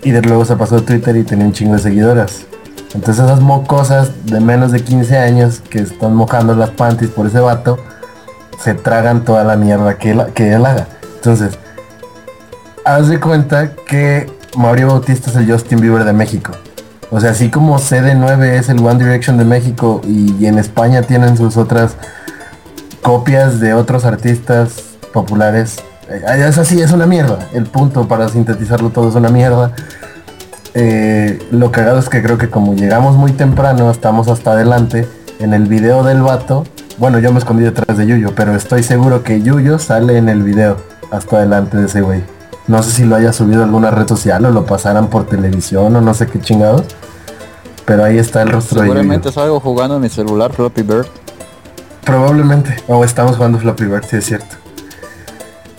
y 0.03 0.11
de 0.11 0.21
luego 0.21 0.43
se 0.43 0.57
pasó 0.57 0.77
a 0.77 0.81
Twitter 0.81 1.15
y 1.15 1.23
tenía 1.23 1.45
un 1.45 1.53
chingo 1.53 1.75
de 1.75 1.79
seguidoras. 1.79 2.45
Entonces 2.93 3.23
esas 3.23 3.39
mocosas 3.39 4.11
de 4.25 4.39
menos 4.41 4.73
de 4.73 4.81
15 4.81 5.17
años 5.17 5.61
que 5.69 5.79
están 5.79 6.13
mojando 6.13 6.53
las 6.53 6.71
panties 6.71 7.11
por 7.11 7.27
ese 7.27 7.39
vato, 7.39 7.77
se 8.59 8.73
tragan 8.73 9.23
toda 9.23 9.45
la 9.45 9.55
mierda 9.55 9.97
que 9.97 10.13
que 10.33 10.51
él 10.51 10.65
haga. 10.65 10.87
Entonces, 11.15 11.57
haz 12.87 13.09
de 13.09 13.19
cuenta 13.19 13.73
que 13.85 14.31
Mario 14.55 14.87
Bautista 14.87 15.29
es 15.29 15.35
el 15.35 15.51
Justin 15.51 15.81
Bieber 15.81 16.05
de 16.05 16.13
México. 16.13 16.53
O 17.11 17.19
sea, 17.19 17.31
así 17.31 17.49
como 17.49 17.77
CD9 17.77 18.43
es 18.53 18.69
el 18.69 18.79
One 18.79 19.03
Direction 19.03 19.37
de 19.37 19.43
México 19.43 20.01
y, 20.05 20.45
en 20.45 20.57
España 20.57 21.01
tienen 21.01 21.35
sus 21.37 21.57
otras 21.57 21.95
copias 23.01 23.59
de 23.59 23.73
otros 23.73 24.05
artistas 24.05 24.83
populares. 25.13 25.83
eh, 26.09 26.45
es 26.47 26.57
así, 26.57 26.81
es 26.81 26.91
una 26.91 27.05
mierda. 27.05 27.39
El 27.53 27.65
punto 27.65 28.07
para 28.07 28.29
sintetizarlo 28.29 28.89
todo 28.89 29.09
es 29.09 29.15
una 29.15 29.29
mierda. 29.29 29.73
Eh, 30.73 31.39
lo 31.51 31.71
cagado 31.71 31.99
es 31.99 32.07
que 32.07 32.21
creo 32.21 32.37
que 32.37 32.49
como 32.49 32.73
llegamos 32.73 33.15
muy 33.15 33.33
temprano, 33.33 33.91
estamos 33.91 34.29
hasta 34.29 34.51
adelante. 34.51 35.07
En 35.39 35.53
el 35.53 35.65
video 35.67 36.03
del 36.03 36.21
vato, 36.21 36.63
bueno, 36.97 37.19
yo 37.19 37.31
me 37.31 37.39
escondí 37.39 37.63
detrás 37.63 37.97
de 37.97 38.07
Yuyo, 38.07 38.33
pero 38.33 38.55
estoy 38.55 38.81
seguro 38.81 39.23
que 39.23 39.41
Yuyo 39.41 39.77
sale 39.77 40.17
en 40.17 40.29
el 40.29 40.41
video 40.41 40.77
hasta 41.11 41.37
adelante 41.37 41.77
de 41.77 41.85
ese 41.85 42.01
güey. 42.01 42.36
No 42.67 42.83
sé 42.83 42.91
si 42.91 43.05
lo 43.05 43.15
haya 43.15 43.31
subido 43.33 43.61
a 43.61 43.65
alguna 43.65 43.91
red 43.91 44.07
social 44.07 44.43
o 44.45 44.51
lo 44.51 44.65
pasaran 44.65 45.07
por 45.07 45.25
televisión 45.25 45.95
o 45.95 46.01
no 46.01 46.13
sé 46.13 46.27
qué 46.27 46.39
chingados. 46.39 46.83
Pero 47.85 48.03
ahí 48.03 48.17
está 48.17 48.41
el 48.41 48.49
rostro 48.49 48.81
de 48.81 48.87
Seguramente 48.87 49.31
salgo 49.31 49.59
jugando 49.61 49.95
en 49.95 50.01
mi 50.01 50.09
celular 50.09 50.51
Floppy 50.51 50.81
Bird. 50.81 51.05
Probablemente. 52.03 52.75
O 52.87 53.03
estamos 53.03 53.35
jugando 53.37 53.59
Flappy 53.59 53.85
Bird, 53.85 54.03
sí 54.09 54.17
es 54.17 54.25
cierto. 54.25 54.55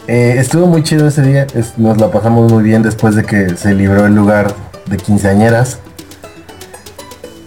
Eh, 0.06 0.36
estuvo 0.38 0.66
muy 0.66 0.82
chido 0.82 1.06
ese 1.08 1.20
día. 1.22 1.46
es- 1.54 1.76
nos 1.78 1.98
la 1.98 2.10
pasamos 2.10 2.50
muy 2.50 2.62
bien 2.62 2.82
después 2.82 3.14
de 3.14 3.24
que 3.24 3.56
se 3.56 3.74
libró 3.74 4.06
el 4.06 4.14
lugar 4.14 4.54
de 4.86 4.96
quinceañeras. 4.96 5.78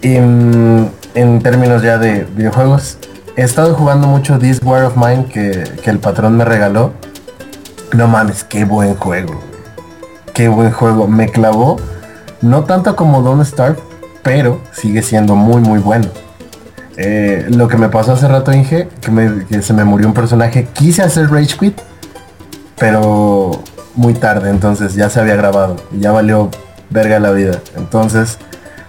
En, 0.02 0.90
en 1.14 1.42
términos 1.42 1.82
ya 1.82 1.98
de 1.98 2.24
videojuegos, 2.36 2.98
he 3.36 3.42
estado 3.42 3.74
jugando 3.74 4.06
mucho 4.08 4.38
This 4.38 4.60
War 4.62 4.84
of 4.84 4.96
Mine 4.96 5.26
que, 5.26 5.64
que 5.82 5.90
el 5.90 5.98
patrón 5.98 6.36
me 6.36 6.44
regaló. 6.44 6.92
No 7.94 8.08
mames, 8.08 8.44
qué 8.44 8.64
buen 8.64 8.94
juego. 8.94 9.34
Qué 10.32 10.48
buen 10.48 10.72
juego. 10.72 11.06
Me 11.08 11.28
clavó. 11.28 11.76
No 12.40 12.64
tanto 12.64 12.96
como 12.96 13.22
Don't 13.22 13.44
Starve, 13.44 13.78
pero 14.22 14.60
sigue 14.72 15.02
siendo 15.02 15.36
muy 15.36 15.60
muy 15.60 15.78
bueno. 15.78 16.08
Eh, 16.96 17.46
lo 17.50 17.68
que 17.68 17.76
me 17.76 17.88
pasó 17.88 18.12
hace 18.12 18.28
rato, 18.28 18.52
Inge, 18.52 18.88
que, 19.48 19.62
se 19.62 19.72
me 19.72 19.84
murió 19.84 20.06
un 20.08 20.14
personaje, 20.14 20.68
quise 20.72 21.02
hacer 21.02 21.30
Rage 21.30 21.56
Quit, 21.58 21.80
pero 22.78 23.62
muy 23.94 24.14
tarde, 24.14 24.50
entonces 24.50 24.94
ya 24.94 25.08
se 25.08 25.20
había 25.20 25.36
grabado, 25.36 25.76
ya 25.92 26.12
valió 26.12 26.50
verga 26.90 27.18
la 27.18 27.30
vida. 27.30 27.60
Entonces, 27.76 28.38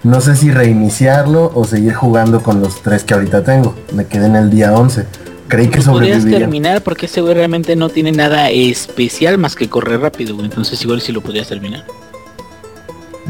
no 0.04 0.20
sé 0.20 0.36
si 0.36 0.51
reiniciarlo 0.51 1.51
o 1.56 1.64
seguir 1.64 1.93
jugando 1.93 2.43
con 2.43 2.62
los 2.62 2.82
tres 2.82 3.04
que 3.04 3.14
ahorita 3.14 3.43
tengo. 3.43 3.74
Me 3.93 4.06
quedé 4.06 4.26
en 4.26 4.36
el 4.36 4.49
día 4.49 4.74
11. 4.74 5.06
Creí 5.54 5.68
que 5.68 5.82
podrías 5.82 6.26
terminar 6.26 6.82
porque 6.82 7.06
ese 7.06 7.22
güey 7.22 7.36
realmente 7.36 7.76
no 7.76 7.88
tiene 7.89 8.12
nada 8.12 8.49
especial 8.49 9.38
más 9.38 9.56
que 9.56 9.70
correr 9.70 9.99
rápido, 9.99 10.34
güey. 10.34 10.47
Entonces 10.47 10.82
igual 10.82 10.99
sí 10.99 11.12
lo 11.12 11.22
podrías 11.22 11.47
terminar. 11.47 11.84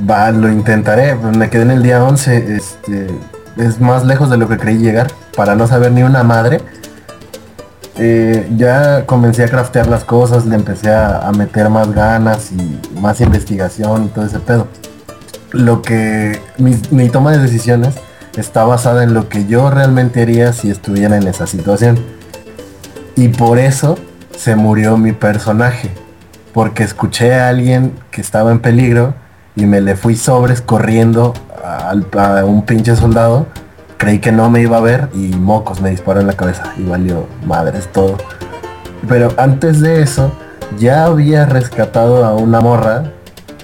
Va, 0.09 0.31
lo 0.31 0.49
intentaré. 0.49 1.15
Me 1.15 1.49
quedé 1.49 1.63
en 1.63 1.71
el 1.71 1.83
día 1.83 2.01
11. 2.01 2.55
Este, 2.55 3.07
es 3.57 3.81
más 3.81 4.05
lejos 4.05 4.29
de 4.29 4.37
lo 4.37 4.47
que 4.47 4.57
creí 4.57 4.77
llegar. 4.77 5.11
Para 5.35 5.55
no 5.55 5.67
saber 5.67 5.91
ni 5.91 6.01
una 6.03 6.23
madre. 6.23 6.61
Eh, 7.97 8.47
ya 8.55 9.05
comencé 9.05 9.43
a 9.43 9.49
craftear 9.49 9.87
las 9.87 10.05
cosas. 10.05 10.45
Le 10.45 10.55
empecé 10.55 10.91
a, 10.91 11.27
a 11.27 11.33
meter 11.33 11.67
más 11.67 11.91
ganas 11.91 12.53
y 12.53 12.99
más 13.01 13.19
investigación 13.19 14.05
y 14.05 14.07
todo 14.07 14.25
ese 14.25 14.39
pedo. 14.39 14.69
Lo 15.51 15.81
que 15.81 16.39
mi, 16.57 16.77
mi 16.89 17.09
toma 17.09 17.33
de 17.33 17.39
decisiones 17.39 17.95
está 18.37 18.63
basada 18.63 19.03
en 19.03 19.13
lo 19.13 19.27
que 19.27 19.45
yo 19.45 19.69
realmente 19.69 20.21
haría 20.21 20.53
si 20.53 20.69
estuviera 20.69 21.17
en 21.17 21.27
esa 21.27 21.47
situación. 21.47 22.12
Y 23.15 23.27
por 23.29 23.59
eso 23.59 23.97
se 24.35 24.55
murió 24.55 24.97
mi 24.97 25.11
personaje. 25.11 25.89
Porque 26.53 26.83
escuché 26.83 27.33
a 27.35 27.49
alguien 27.49 27.93
que 28.11 28.21
estaba 28.21 28.51
en 28.51 28.59
peligro 28.59 29.13
y 29.55 29.65
me 29.65 29.81
le 29.81 29.95
fui 29.95 30.15
sobres 30.15 30.61
corriendo 30.61 31.33
al- 31.63 32.05
a 32.17 32.45
un 32.45 32.63
pinche 32.65 32.95
soldado. 32.95 33.47
Creí 33.97 34.19
que 34.19 34.31
no 34.31 34.49
me 34.49 34.61
iba 34.61 34.77
a 34.77 34.81
ver 34.81 35.09
y 35.13 35.29
mocos 35.35 35.81
me 35.81 35.89
disparó 35.89 36.19
en 36.21 36.27
la 36.27 36.33
cabeza 36.33 36.63
y 36.77 36.83
valió 36.83 37.27
madres 37.45 37.87
todo. 37.91 38.17
Pero 39.07 39.33
antes 39.37 39.79
de 39.81 40.01
eso, 40.01 40.31
ya 40.77 41.05
había 41.05 41.45
rescatado 41.45 42.25
a 42.25 42.33
una 42.35 42.59
morra 42.61 43.03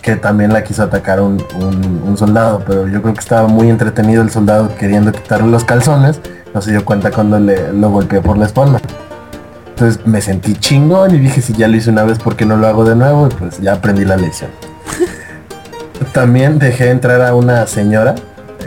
que 0.01 0.15
también 0.15 0.53
la 0.53 0.63
quiso 0.63 0.83
atacar 0.83 1.19
un, 1.21 1.43
un- 1.59 2.03
un 2.07 2.17
soldado, 2.17 2.63
pero 2.65 2.87
yo 2.87 3.01
creo 3.01 3.13
que 3.13 3.19
estaba 3.19 3.47
muy 3.47 3.69
entretenido 3.69 4.21
el 4.21 4.29
soldado 4.31 4.73
queriendo 4.75 5.11
quitarle 5.11 5.47
los 5.51 5.63
calzones, 5.65 6.21
no 6.53 6.61
se 6.61 6.71
dio 6.71 6.85
cuenta 6.85 7.11
cuando 7.11 7.37
le, 7.39 7.73
lo 7.73 7.89
golpeé 7.89 8.21
por 8.21 8.37
la 8.37 8.45
espalda. 8.45 8.79
Entonces 9.79 10.05
me 10.05 10.19
sentí 10.19 10.55
chingón 10.55 11.15
y 11.15 11.19
dije 11.19 11.41
si 11.41 11.53
ya 11.53 11.69
lo 11.69 11.77
hice 11.77 11.89
una 11.89 12.03
vez, 12.03 12.19
¿por 12.19 12.35
qué 12.35 12.45
no 12.45 12.57
lo 12.57 12.67
hago 12.67 12.83
de 12.83 12.97
nuevo? 12.97 13.27
Y 13.27 13.33
pues 13.33 13.61
ya 13.61 13.75
aprendí 13.75 14.03
la 14.03 14.17
lección. 14.17 14.49
También 16.13 16.59
dejé 16.59 16.89
entrar 16.89 17.21
a 17.21 17.33
una 17.33 17.65
señora, 17.65 18.15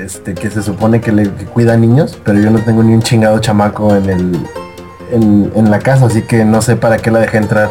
este, 0.01 0.33
que 0.33 0.49
se 0.51 0.63
supone 0.63 1.03
que 1.03 1.13
le 1.13 1.25
que 1.31 1.45
cuida 1.45 1.77
niños, 1.77 2.19
pero 2.25 2.39
yo 2.41 2.51
no 2.51 2.61
tengo 2.61 2.83
ni 2.83 2.95
un 2.95 3.03
chingado 3.03 3.39
chamaco 3.41 3.95
en 3.95 4.09
el, 4.09 4.47
en, 5.11 5.53
en 5.55 5.71
la 5.71 5.81
casa, 5.81 6.07
así 6.07 6.23
que 6.23 6.47
no 6.47 6.63
sé 6.63 6.77
para 6.77 6.97
qué 6.97 7.11
la 7.11 7.19
dejé 7.21 7.37
entrar. 7.37 7.69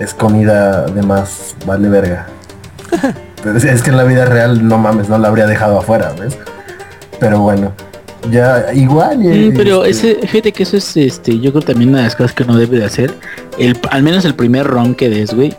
Es 0.00 0.12
comida 0.12 0.86
de 0.86 1.02
más, 1.02 1.54
vale 1.66 1.88
verga. 1.88 2.26
Pero 3.44 3.58
es- 3.58 3.64
es 3.64 3.80
que 3.82 3.90
en 3.90 3.96
la 3.96 4.02
vida 4.02 4.24
real, 4.24 4.66
no 4.66 4.76
mames, 4.76 5.08
no 5.08 5.18
la 5.18 5.28
habría 5.28 5.46
dejado 5.46 5.78
afuera, 5.78 6.12
¿ves? 6.18 6.36
Pero 7.20 7.38
bueno, 7.40 7.70
ya 8.30 8.66
igual. 8.74 9.22
y- 9.24 9.50
Mm, 9.50 9.54
pero 9.56 9.84
este, 9.84 10.12
ese, 10.18 10.26
fíjate 10.28 10.52
que 10.52 10.62
eso 10.62 10.76
es, 10.76 10.96
este, 10.96 11.38
yo 11.38 11.50
creo 11.52 11.62
también 11.62 11.90
una 11.90 11.98
de 11.98 12.04
las 12.04 12.16
cosas 12.16 12.32
que 12.32 12.42
uno 12.42 12.56
debe 12.56 12.78
de 12.78 12.84
hacer. 12.84 13.14
El, 13.58 13.76
al 13.90 14.02
menos 14.02 14.24
el 14.24 14.34
primer 14.34 14.66
ron 14.66 14.94
que 14.94 15.08
des, 15.08 15.32
güey. 15.34 15.54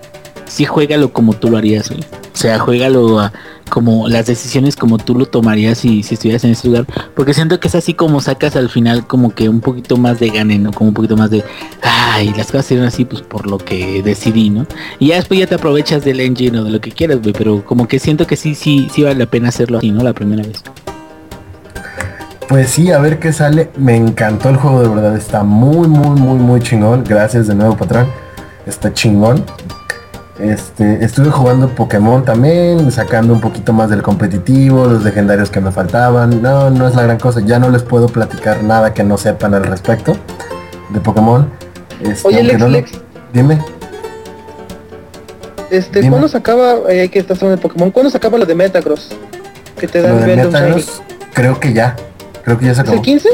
Sí 0.45 0.63
juégalo 0.65 1.11
como 1.11 1.33
tú 1.33 1.49
lo 1.49 1.57
harías, 1.57 1.89
güey. 1.89 2.01
O 2.01 2.37
sea, 2.39 2.57
juégalo 2.59 3.19
a- 3.19 3.33
como 3.69 4.07
las 4.07 4.27
decisiones 4.27 4.77
como 4.77 4.97
tú 4.97 5.13
lo 5.13 5.25
tomarías 5.25 5.77
si, 5.79 6.01
si 6.01 6.13
estuvieras 6.13 6.45
en 6.45 6.51
ese 6.51 6.67
lugar. 6.69 6.85
Porque 7.15 7.33
siento 7.33 7.59
que 7.59 7.67
es 7.67 7.75
así 7.75 7.93
como 7.93 8.21
sacas 8.21 8.55
al 8.55 8.69
final 8.69 9.05
como 9.07 9.35
que 9.35 9.49
un 9.49 9.59
poquito 9.59 9.97
más 9.97 10.21
de 10.21 10.29
gane, 10.29 10.57
¿no? 10.57 10.71
Como 10.71 10.87
un 10.89 10.93
poquito 10.93 11.17
más 11.17 11.29
de, 11.31 11.43
ay, 11.81 12.33
las 12.37 12.47
cosas 12.47 12.65
serían 12.67 12.85
así 12.87 13.03
pues 13.03 13.21
por 13.23 13.45
lo 13.45 13.57
que 13.57 14.01
decidí, 14.03 14.49
¿no? 14.49 14.65
Y 14.99 15.07
ya 15.07 15.15
después 15.15 15.37
ya 15.37 15.47
te 15.47 15.55
aprovechas 15.55 16.05
del 16.05 16.21
engine 16.21 16.59
o 16.59 16.63
de 16.63 16.71
lo 16.71 16.79
que 16.79 16.91
quieras, 16.93 17.21
güey. 17.21 17.33
Pero 17.37 17.65
como 17.65 17.89
que 17.89 17.99
siento 17.99 18.25
que 18.25 18.37
sí, 18.37 18.55
sí, 18.55 18.87
sí 18.93 19.03
vale 19.03 19.15
la 19.15 19.25
pena 19.25 19.49
hacerlo 19.49 19.79
así, 19.79 19.91
¿no? 19.91 20.01
La 20.01 20.13
primera 20.13 20.43
vez. 20.43 20.63
Pues 22.47 22.69
sí, 22.69 22.91
a 22.91 22.99
ver 22.99 23.19
qué 23.19 23.33
sale. 23.33 23.69
Me 23.77 23.95
encantó 23.95 24.49
el 24.49 24.55
juego, 24.55 24.81
de 24.81 24.87
verdad. 24.89 25.15
Está 25.17 25.43
muy, 25.43 25.87
muy, 25.87 26.19
muy, 26.19 26.37
muy 26.39 26.61
chingón. 26.61 27.03
Gracias 27.03 27.47
de 27.47 27.55
nuevo, 27.55 27.75
patrón. 27.75 28.07
Está 28.65 28.93
chingón. 28.93 29.43
Este, 30.39 31.03
estuve 31.03 31.31
jugando 31.31 31.67
Pokémon 31.69 32.23
también, 32.23 32.91
sacando 32.91 33.33
un 33.33 33.41
poquito 33.41 33.73
más 33.73 33.89
del 33.89 34.03
competitivo, 34.03 34.85
los 34.85 35.03
legendarios 35.03 35.49
que 35.49 35.59
me 35.59 35.71
faltaban. 35.71 36.41
No, 36.41 36.69
no 36.69 36.87
es 36.87 36.95
la 36.95 37.03
gran 37.03 37.19
cosa. 37.19 37.41
Ya 37.41 37.59
no 37.59 37.69
les 37.69 37.83
puedo 37.83 38.07
platicar 38.07 38.63
nada 38.63 38.93
que 38.93 39.03
no 39.03 39.17
sepan 39.17 39.53
al 39.55 39.63
respecto 39.65 40.15
de 40.89 40.99
Pokémon. 41.01 41.49
Este, 42.01 42.27
Oye, 42.27 42.43
Lex, 42.43 42.59
no 42.59 42.65
lo- 42.67 42.71
Lex, 42.71 42.91
Dime. 43.33 43.57
este, 45.71 45.99
Dime. 45.99 46.11
¿cuándo 46.11 46.27
se 46.27 46.37
acaba, 46.37 46.75
eh, 46.87 47.09
que 47.09 47.19
estás 47.19 47.39
hablando 47.41 47.57
de 47.57 47.61
Pokémon, 47.67 47.91
cuándo 47.91 48.09
se 48.11 48.17
acaba 48.17 48.37
lo 48.37 48.45
de 48.45 48.53
Metagross? 48.55 49.09
Que 49.79 49.87
te 49.87 50.01
da 50.01 50.09
Lo 50.09 50.15
el 50.15 50.19
de 50.21 50.27
nivel 50.27 50.41
de 50.41 50.47
un 50.47 50.53
Shiny. 50.53 50.65
Metagross, 50.75 51.01
creo 51.33 51.59
que 51.59 51.73
ya. 51.73 51.95
Creo 52.47 52.57
que 52.57 52.65
ya 52.67 52.73
se 52.75 52.79
¿Es 52.81 52.87
el 52.87 52.91
acabó. 52.93 53.01
15? 53.03 53.29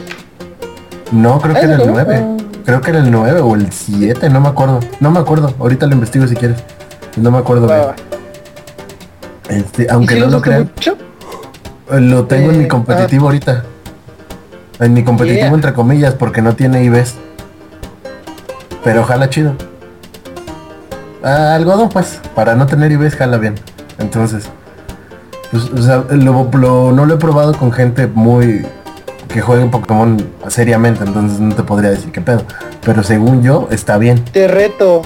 No, 1.12 1.40
creo 1.40 1.52
Ah, 1.56 1.60
que 1.60 1.68
¿se 1.68 1.74
era 1.74 1.76
el 1.76 1.82
acabó? 1.92 2.02
9. 2.04 2.26
Ah. 2.26 2.44
Creo 2.66 2.82
que 2.82 2.90
era 2.90 3.00
el 3.02 3.12
9 3.12 3.42
o 3.42 3.54
el 3.54 3.72
7, 3.72 4.28
no 4.32 4.42
me 4.42 4.48
acuerdo. 4.50 4.80
No 5.00 5.12
me 5.12 5.20
acuerdo. 5.20 5.54
Ahorita 5.60 5.86
lo 5.86 5.94
investigo 5.94 6.26
si 6.26 6.36
quieres. 6.36 6.58
No 7.18 7.30
me 7.30 7.38
acuerdo 7.38 7.68
bien. 7.68 7.82
Este, 9.50 9.84
¿Y 9.84 9.88
aunque 9.92 10.20
no 10.20 10.26
lo 10.26 10.42
crean, 10.42 10.72
mucho? 10.76 10.98
lo 11.92 12.26
tengo 12.26 12.50
en 12.50 12.58
mi 12.58 12.64
Eh, 12.64 12.68
competitivo 12.68 13.26
ahorita. 13.28 13.66
En 14.80 14.94
mi 14.96 15.04
competitivo 15.04 15.54
entre 15.54 15.74
comillas 15.74 16.16
porque 16.16 16.42
no 16.42 16.56
tiene 16.56 16.84
IBs. 16.84 17.14
Pero 18.84 19.04
jala 19.04 19.30
chido. 19.30 19.54
Ah, 21.24 21.54
algodón 21.54 21.90
pues, 21.90 22.20
para 22.34 22.56
no 22.56 22.66
tener 22.66 22.92
IBs 22.92 23.16
jala 23.16 23.38
bien. 23.38 23.54
Entonces, 24.00 24.46
pues, 25.52 25.66
o 25.70 25.82
sea, 25.84 26.04
lo- 26.10 26.50
lo- 26.52 26.92
no 26.92 27.06
lo 27.06 27.14
he 27.14 27.18
probado 27.18 27.54
con 27.54 27.72
gente 27.72 28.08
muy 28.08 28.66
que 29.34 29.42
juegue 29.42 29.66
Pokémon 29.66 30.16
seriamente, 30.48 31.04
entonces 31.04 31.40
no 31.40 31.54
te 31.56 31.64
podría 31.64 31.90
decir 31.90 32.12
qué 32.12 32.22
pedo. 32.22 32.44
Pero 32.86 33.04
según 33.04 33.42
yo, 33.44 33.68
está 33.72 33.98
bien. 33.98 34.24
Te 34.26 34.48
reto. 34.48 35.02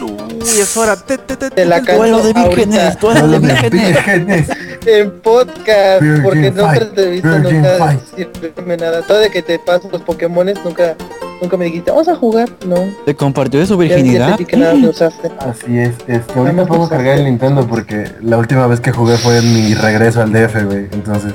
Uy, 0.00 0.60
es 0.60 0.76
hora. 0.76 0.96
Te, 0.96 1.18
te, 1.18 1.36
te, 1.36 1.50
Te 1.50 1.64
la 1.64 1.80
te- 1.82 1.96
Duelo 1.96 2.22
de 2.22 2.32
vírgenes, 2.32 2.98
duelo 3.00 3.28
de 3.28 3.38
vírgenes. 3.38 3.72
vírgenes. 3.88 4.48
en 4.86 5.10
podcast, 5.20 6.00
Virgin 6.02 6.22
porque 6.22 6.46
en 6.46 6.52
otra 6.58 6.68
fight, 6.68 6.82
entrevista 6.82 7.38
nunca 7.38 7.96
decirme 8.40 8.76
nada. 8.76 9.02
Todo 9.02 9.18
de 9.18 9.30
que 9.30 9.42
te 9.42 9.58
paso 9.58 9.88
los 9.90 10.02
Pokémones, 10.02 10.58
nunca, 10.64 10.94
nunca 11.42 11.56
me 11.56 11.64
dijiste, 11.66 11.90
vamos 11.90 12.08
a 12.08 12.14
jugar, 12.16 12.48
no. 12.66 12.76
¿Te 13.06 13.14
compartió 13.16 13.58
de 13.60 13.66
su 13.66 13.80
Ya, 13.82 13.88
ya 13.88 13.94
virginidad? 13.96 14.36
te 14.36 14.44
que 14.44 14.56
nada 14.56 14.74
me 14.74 14.88
usaste. 14.88 15.30
Así 15.40 15.78
es, 15.78 15.94
este, 16.06 16.32
ahorita 16.38 16.42
Vamos 16.62 16.68
puedo 16.68 16.84
a 16.84 16.88
cargar 16.88 17.18
el. 17.18 17.24
Nintendo 17.24 17.66
porque 17.66 18.10
la 18.22 18.38
última 18.38 18.66
vez 18.68 18.80
que 18.80 18.92
jugué 18.92 19.16
fue 19.16 19.38
en 19.38 19.52
mi 19.52 19.74
regreso 19.74 20.22
al 20.22 20.32
DF, 20.32 20.64
güey. 20.64 20.86
Entonces 20.92 21.32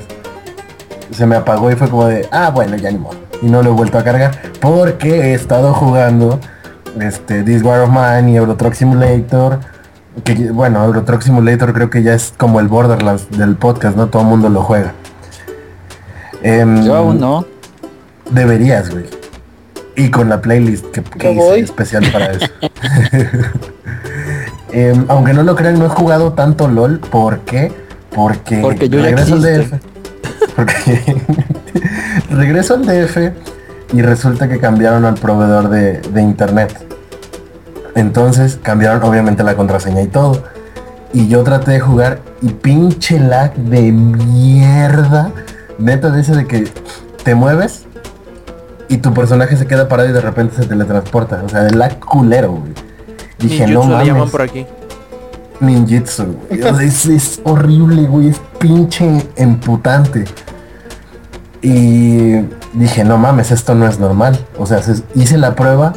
se 1.14 1.26
me 1.26 1.36
apagó 1.36 1.70
y 1.70 1.76
fue 1.76 1.88
como 1.88 2.06
de, 2.06 2.28
ah, 2.30 2.50
bueno, 2.50 2.76
ya 2.76 2.90
ni 2.90 2.98
modo. 2.98 3.16
Y 3.42 3.46
no 3.46 3.62
lo 3.62 3.70
he 3.70 3.72
vuelto 3.72 3.98
a 3.98 4.04
cargar 4.04 4.32
porque 4.60 5.30
he 5.30 5.34
estado 5.34 5.72
jugando 5.74 6.40
este 7.00 7.42
This 7.42 7.62
War 7.62 7.80
of 7.80 7.90
Mine 7.90 8.32
y 8.32 8.36
Euro 8.36 8.56
Truck 8.56 8.74
Simulator. 8.74 9.60
Que 10.22 10.50
bueno, 10.52 10.84
Euro 10.84 11.02
Truck 11.04 11.22
Simulator 11.22 11.72
creo 11.72 11.90
que 11.90 12.02
ya 12.02 12.14
es 12.14 12.32
como 12.36 12.60
el 12.60 12.68
Borderlands 12.68 13.28
del 13.36 13.56
podcast, 13.56 13.96
¿no? 13.96 14.06
Todo 14.08 14.22
el 14.22 14.28
mundo 14.28 14.48
lo 14.48 14.62
juega. 14.62 14.92
Em, 16.42 16.84
Yo 16.84 16.94
aún 16.96 17.18
no. 17.20 17.44
Deberías, 18.30 18.90
güey. 18.90 19.06
Y 19.96 20.10
con 20.10 20.28
la 20.28 20.40
playlist 20.40 20.86
que, 20.90 21.02
que 21.02 21.32
hice 21.32 21.40
voy. 21.40 21.60
especial 21.60 22.04
para 22.12 22.32
eso. 22.32 22.46
Em, 24.72 25.04
aunque 25.08 25.32
no 25.32 25.44
lo 25.44 25.54
crean, 25.54 25.78
no 25.78 25.86
he 25.86 25.88
jugado 25.88 26.32
tanto 26.32 26.66
LOL. 26.66 26.98
¿Por 26.98 27.40
qué? 27.40 27.72
Porque, 28.12 28.58
Porque 28.58 28.88
yo 28.88 28.98
ya 28.98 29.04
regreso 29.06 29.34
al 29.34 29.44
existe. 29.46 29.76
DF. 29.76 29.93
Porque 30.56 31.16
regreso 32.30 32.74
al 32.74 32.86
DF 32.86 33.32
y 33.92 34.02
resulta 34.02 34.48
que 34.48 34.58
cambiaron 34.58 35.04
al 35.04 35.14
proveedor 35.14 35.68
de, 35.68 36.00
de 36.00 36.22
internet. 36.22 36.72
Entonces 37.94 38.58
cambiaron 38.62 39.02
obviamente 39.04 39.42
la 39.42 39.54
contraseña 39.54 40.02
y 40.02 40.08
todo. 40.08 40.42
Y 41.12 41.28
yo 41.28 41.44
traté 41.44 41.72
de 41.72 41.80
jugar 41.80 42.20
y 42.42 42.48
pinche 42.48 43.20
lag 43.20 43.54
de 43.54 43.92
mierda. 43.92 45.30
Neta 45.78 46.10
de 46.10 46.20
ese 46.20 46.34
de 46.34 46.46
que 46.46 46.64
te 47.22 47.34
mueves 47.34 47.86
y 48.88 48.98
tu 48.98 49.14
personaje 49.14 49.56
se 49.56 49.66
queda 49.66 49.88
parado 49.88 50.08
y 50.08 50.12
de 50.12 50.20
repente 50.20 50.56
se 50.56 50.66
teletransporta. 50.66 51.42
O 51.44 51.48
sea, 51.48 51.62
de 51.62 51.74
lag 51.74 51.98
culero, 52.00 52.52
güey. 52.52 52.72
Dije, 53.38 53.66
Ninjutsu 53.66 53.88
no 53.88 53.98
le 53.98 54.04
llaman 54.04 54.18
mames. 54.20 54.32
por 54.32 54.42
aquí. 54.42 54.66
Ninjutsu, 55.60 56.36
güey. 56.48 56.86
Es, 56.86 57.06
es 57.06 57.40
horrible, 57.44 58.02
güey. 58.02 58.28
Es 58.28 58.40
pinche 58.64 59.28
emputante. 59.36 60.24
Y 61.60 62.36
dije, 62.72 63.04
no 63.04 63.18
mames, 63.18 63.50
esto 63.50 63.74
no 63.74 63.86
es 63.86 63.98
normal. 63.98 64.38
O 64.58 64.64
sea, 64.64 64.82
se- 64.82 65.02
hice 65.14 65.36
la 65.36 65.54
prueba 65.54 65.92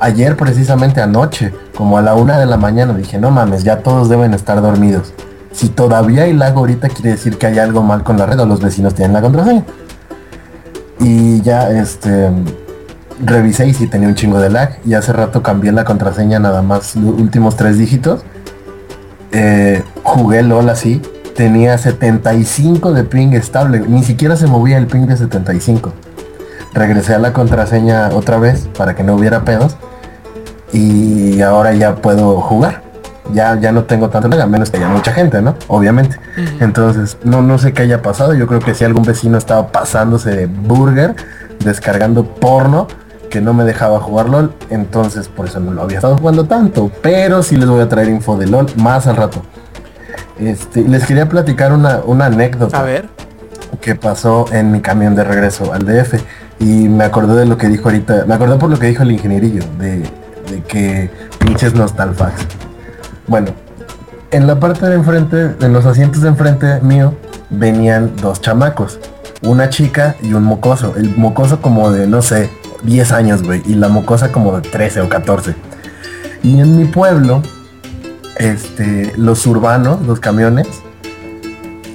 ayer 0.00 0.36
precisamente 0.36 1.00
anoche, 1.00 1.54
como 1.74 1.96
a 1.96 2.02
la 2.02 2.14
una 2.14 2.38
de 2.38 2.44
la 2.44 2.58
mañana. 2.58 2.92
Dije, 2.92 3.18
no 3.18 3.30
mames, 3.30 3.64
ya 3.64 3.78
todos 3.78 4.10
deben 4.10 4.34
estar 4.34 4.60
dormidos. 4.60 5.14
Si 5.52 5.70
todavía 5.70 6.24
hay 6.24 6.34
lag 6.34 6.54
ahorita, 6.56 6.90
quiere 6.90 7.12
decir 7.12 7.38
que 7.38 7.46
hay 7.46 7.58
algo 7.58 7.82
mal 7.82 8.02
con 8.04 8.18
la 8.18 8.26
red 8.26 8.38
o 8.38 8.44
los 8.44 8.60
vecinos 8.60 8.94
tienen 8.94 9.14
la 9.14 9.22
contraseña. 9.22 9.64
Y 11.00 11.40
ya, 11.40 11.70
este, 11.70 12.28
revisé 13.24 13.66
y 13.66 13.72
sí 13.72 13.86
tenía 13.86 14.08
un 14.08 14.14
chingo 14.14 14.38
de 14.40 14.50
lag. 14.50 14.78
Y 14.84 14.92
hace 14.92 15.14
rato 15.14 15.42
cambié 15.42 15.72
la 15.72 15.84
contraseña 15.86 16.38
nada 16.38 16.60
más 16.60 16.96
los 16.96 17.14
últimos 17.18 17.56
tres 17.56 17.78
dígitos. 17.78 18.20
Eh, 19.32 19.82
jugué 20.02 20.42
LOL 20.42 20.68
así. 20.68 21.00
Tenía 21.34 21.78
75 21.78 22.92
de 22.92 23.04
ping 23.04 23.32
estable. 23.32 23.80
Ni 23.80 24.02
siquiera 24.02 24.36
se 24.36 24.46
movía 24.46 24.78
el 24.78 24.86
ping 24.86 25.06
de 25.06 25.16
75. 25.16 25.92
Regresé 26.74 27.14
a 27.14 27.18
la 27.18 27.32
contraseña 27.32 28.10
otra 28.12 28.38
vez 28.38 28.68
para 28.76 28.94
que 28.94 29.02
no 29.02 29.14
hubiera 29.14 29.44
pedos. 29.44 29.76
Y 30.72 31.40
ahora 31.40 31.72
ya 31.74 31.96
puedo 31.96 32.40
jugar. 32.40 32.82
Ya, 33.32 33.58
ya 33.60 33.70
no 33.70 33.84
tengo 33.84 34.08
tanto 34.10 34.28
lag, 34.28 34.40
a 34.40 34.46
menos 34.46 34.70
que 34.70 34.78
haya 34.78 34.88
mucha 34.88 35.12
gente, 35.12 35.40
¿no? 35.40 35.54
Obviamente. 35.68 36.18
Entonces, 36.60 37.16
no, 37.22 37.42
no 37.42 37.58
sé 37.58 37.72
qué 37.72 37.82
haya 37.82 38.02
pasado. 38.02 38.34
Yo 38.34 38.46
creo 38.46 38.60
que 38.60 38.74
si 38.74 38.84
algún 38.84 39.04
vecino 39.04 39.38
estaba 39.38 39.68
pasándose 39.68 40.30
de 40.30 40.46
burger, 40.46 41.14
descargando 41.64 42.24
porno, 42.24 42.88
que 43.30 43.40
no 43.40 43.54
me 43.54 43.64
dejaba 43.64 44.00
jugar 44.00 44.28
LOL. 44.28 44.52
Entonces, 44.70 45.28
por 45.28 45.46
eso 45.46 45.60
no 45.60 45.72
lo 45.72 45.82
había 45.82 45.98
estado 45.98 46.18
jugando 46.18 46.44
tanto. 46.44 46.90
Pero 47.02 47.42
sí 47.42 47.56
les 47.56 47.68
voy 47.68 47.80
a 47.80 47.88
traer 47.88 48.08
info 48.08 48.36
de 48.36 48.46
LOL 48.46 48.66
más 48.76 49.06
al 49.06 49.16
rato. 49.16 49.42
Este, 50.40 50.82
les 50.82 51.04
quería 51.06 51.28
platicar 51.28 51.72
una, 51.72 52.00
una 52.04 52.26
anécdota 52.26 52.80
A 52.80 52.82
ver. 52.82 53.08
que 53.80 53.94
pasó 53.94 54.46
en 54.52 54.72
mi 54.72 54.80
camión 54.80 55.14
de 55.14 55.24
regreso 55.24 55.72
al 55.72 55.84
DF. 55.84 56.14
Y 56.58 56.88
me 56.88 57.04
acordé 57.04 57.36
de 57.36 57.46
lo 57.46 57.56
que 57.56 57.68
dijo 57.68 57.84
ahorita. 57.88 58.24
Me 58.26 58.34
acordé 58.34 58.56
por 58.56 58.70
lo 58.70 58.78
que 58.78 58.86
dijo 58.86 59.02
el 59.02 59.12
ingenierillo. 59.12 59.62
De, 59.78 59.98
de 60.50 60.62
que 60.66 61.10
pinches 61.38 61.74
nostalfax. 61.74 62.46
Bueno, 63.26 63.52
en 64.30 64.46
la 64.46 64.58
parte 64.58 64.86
de 64.86 64.94
enfrente, 64.94 65.54
en 65.60 65.72
los 65.72 65.86
asientos 65.86 66.22
de 66.22 66.28
enfrente 66.28 66.80
mío, 66.80 67.14
venían 67.50 68.12
dos 68.16 68.40
chamacos, 68.40 68.98
una 69.42 69.68
chica 69.70 70.16
y 70.22 70.32
un 70.34 70.44
mocoso. 70.44 70.94
El 70.96 71.16
mocoso 71.16 71.60
como 71.60 71.90
de, 71.90 72.06
no 72.06 72.22
sé, 72.22 72.50
10 72.82 73.12
años, 73.12 73.42
güey, 73.42 73.62
y 73.66 73.74
la 73.74 73.88
mocosa 73.88 74.32
como 74.32 74.58
de 74.58 74.68
13 74.68 75.00
o 75.02 75.08
14. 75.08 75.54
Y 76.42 76.60
en 76.60 76.76
mi 76.78 76.84
pueblo, 76.86 77.42
este, 78.36 79.12
los 79.16 79.46
urbanos, 79.46 80.04
los 80.06 80.20
camiones, 80.20 80.66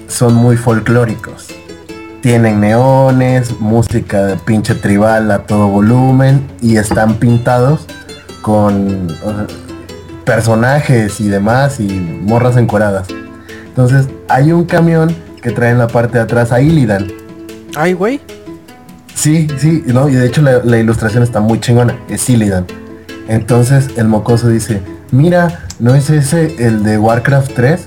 son 0.07 0.33
muy 0.33 0.57
folclóricos. 0.57 1.47
Tienen 2.21 2.59
neones, 2.59 3.59
música 3.59 4.25
de 4.25 4.36
pinche 4.38 4.73
tribal 4.75 5.29
a 5.31 5.39
todo 5.39 5.67
volumen 5.67 6.47
y 6.61 6.77
están 6.77 7.15
pintados 7.15 7.86
con 8.41 9.07
o 9.23 9.29
sea, 9.31 9.47
personajes 10.23 11.19
y 11.19 11.27
demás 11.27 11.79
y 11.79 11.88
morras 11.88 12.57
encueradas. 12.57 13.07
Entonces 13.67 14.07
hay 14.27 14.51
un 14.51 14.65
camión 14.65 15.15
que 15.41 15.51
trae 15.51 15.71
en 15.71 15.77
la 15.77 15.88
parte 15.88 16.17
de 16.17 16.23
atrás 16.23 16.51
a 16.51 16.61
Illidan. 16.61 17.07
Ay, 17.75 17.93
güey. 17.93 18.21
Sí, 19.13 19.47
sí, 19.57 19.83
no, 19.88 20.09
y 20.09 20.15
de 20.15 20.25
hecho 20.25 20.41
la, 20.41 20.63
la 20.63 20.77
ilustración 20.77 21.23
está 21.23 21.39
muy 21.39 21.59
chingona, 21.59 21.95
es 22.09 22.27
Illidan. 22.29 22.65
Entonces 23.27 23.89
el 23.97 24.07
mocoso 24.07 24.47
dice, 24.49 24.81
mira, 25.11 25.64
¿no 25.80 25.95
es 25.95 26.09
ese 26.09 26.55
el 26.65 26.84
de 26.84 26.97
Warcraft 26.97 27.51
3? 27.55 27.86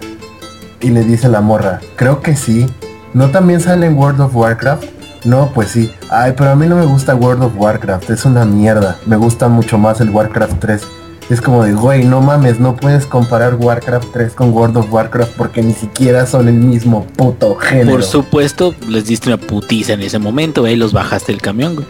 Y 0.81 0.91
le 0.91 1.05
dice 1.05 1.29
la 1.29 1.41
morra, 1.41 1.81
creo 1.97 2.21
que 2.21 2.37
sí. 2.37 2.67
¿No 3.15 3.31
también 3.31 3.61
sale 3.61 3.87
en 3.87 3.97
World 3.97 4.21
of 4.21 4.37
Warcraft? 4.37 4.85
No, 5.25 5.51
pues 5.55 5.71
sí. 5.71 5.91
Ay, 6.11 6.35
pero 6.37 6.51
a 6.51 6.55
mí 6.55 6.67
no 6.67 6.77
me 6.77 6.85
gusta 6.85 7.15
World 7.15 7.43
of 7.43 7.53
Warcraft, 7.57 8.11
es 8.11 8.25
una 8.25 8.45
mierda. 8.45 8.99
Me 9.07 9.17
gusta 9.17 9.49
mucho 9.49 9.79
más 9.79 10.01
el 10.01 10.11
Warcraft 10.11 10.61
3. 10.61 10.83
Es 11.31 11.41
como 11.43 11.65
de, 11.65 11.75
güey, 11.75 12.05
no 12.05 12.23
mames, 12.23 12.59
no 12.59 12.77
puedes 12.77 13.05
comparar 13.05 13.57
Warcraft 13.57 14.09
3 14.13 14.33
con 14.33 14.53
World 14.53 14.79
of 14.79 14.93
Warcraft 14.93 15.33
porque 15.37 15.63
ni 15.63 15.75
siquiera 15.75 16.25
son 16.27 16.49
el 16.49 16.55
mismo 16.55 17.05
puto 17.17 17.57
género. 17.57 17.91
Por 17.91 18.03
supuesto, 18.03 18.75
les 18.89 19.07
diste 19.07 19.29
una 19.29 19.37
putiza 19.37 19.93
en 19.93 20.03
ese 20.03 20.19
momento, 20.19 20.63
güey, 20.63 20.75
y 20.75 20.77
los 20.77 20.93
bajaste 20.93 21.33
del 21.33 21.43
camión, 21.43 21.75
güey. 21.75 21.87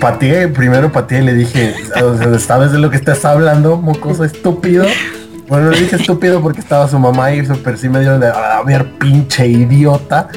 Pateé, 0.00 0.48
primero 0.48 0.90
pateé 0.90 1.20
y 1.20 1.24
le 1.24 1.34
dije, 1.34 1.74
¿sabes 2.38 2.72
de 2.72 2.78
lo 2.78 2.90
que 2.90 2.96
estás 2.96 3.24
hablando, 3.24 3.76
mocoso 3.76 4.24
estúpido? 4.24 4.84
Bueno, 5.48 5.70
le 5.70 5.80
dije 5.80 5.96
estúpido 5.96 6.40
porque 6.40 6.60
estaba 6.60 6.88
su 6.88 6.98
mamá 6.98 7.32
y 7.32 7.44
super 7.44 7.76
sí 7.76 7.88
me 7.88 8.00
dio 8.00 8.18
de, 8.18 8.28
a 8.28 8.62
ver, 8.64 8.86
pinche 8.98 9.46
idiota. 9.46 10.28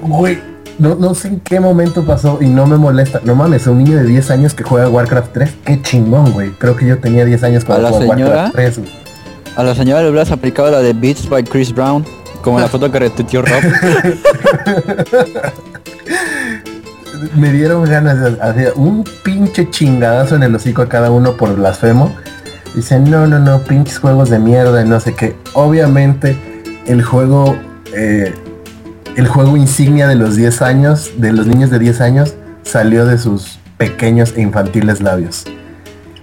Güey, 0.00 0.38
no, 0.78 0.94
no 0.94 1.14
sé 1.14 1.28
en 1.28 1.40
qué 1.40 1.60
momento 1.60 2.04
pasó 2.04 2.38
y 2.40 2.46
no 2.46 2.66
me 2.66 2.76
molesta. 2.76 3.20
No 3.24 3.34
mames, 3.34 3.66
un 3.66 3.78
niño 3.78 3.96
de 3.98 4.04
10 4.04 4.30
años 4.30 4.54
que 4.54 4.64
juega 4.64 4.88
Warcraft 4.88 5.32
3, 5.32 5.50
qué 5.64 5.82
chingón, 5.82 6.32
güey. 6.32 6.50
Creo 6.52 6.76
que 6.76 6.86
yo 6.86 6.98
tenía 6.98 7.24
10 7.24 7.42
años 7.44 7.64
¿A 7.64 7.66
cuando 7.66 7.88
jugaba? 7.88 8.06
Warcraft 8.08 8.54
3. 8.54 8.78
güey. 8.78 8.90
A 9.56 9.62
la 9.62 9.74
señora 9.74 10.02
le 10.02 10.08
hubieras 10.08 10.30
aplicado 10.30 10.70
la 10.70 10.80
de 10.80 10.94
Beats 10.94 11.28
by 11.28 11.44
Chris 11.44 11.74
Brown, 11.74 12.04
como 12.40 12.58
la 12.58 12.68
foto 12.68 12.90
que 12.90 12.98
retuiteó 13.00 13.42
Rob. 13.42 13.62
me 17.36 17.52
dieron 17.52 17.84
ganas 17.84 18.20
de 18.20 18.40
hacer 18.42 18.72
un 18.76 19.04
pinche 19.22 19.68
chingadazo 19.70 20.36
en 20.36 20.42
el 20.42 20.54
hocico 20.54 20.82
a 20.82 20.88
cada 20.88 21.10
uno 21.10 21.36
por 21.36 21.54
blasfemo. 21.56 22.12
Dicen, 22.74 23.10
no, 23.10 23.26
no, 23.26 23.38
no, 23.38 23.60
pinches 23.64 23.98
juegos 23.98 24.30
de 24.30 24.38
mierda 24.38 24.82
y 24.84 24.88
no 24.88 24.98
sé 25.00 25.14
qué. 25.14 25.36
Obviamente, 25.52 26.36
el 26.86 27.02
juego, 27.02 27.56
eh, 27.94 28.32
el 29.16 29.28
juego 29.28 29.56
insignia 29.56 30.08
de 30.08 30.14
los 30.14 30.36
10 30.36 30.62
años, 30.62 31.10
de 31.18 31.32
los 31.32 31.46
niños 31.46 31.70
de 31.70 31.78
10 31.78 32.00
años, 32.00 32.34
salió 32.62 33.04
de 33.04 33.18
sus 33.18 33.58
pequeños 33.76 34.32
e 34.36 34.40
infantiles 34.40 35.02
labios. 35.02 35.44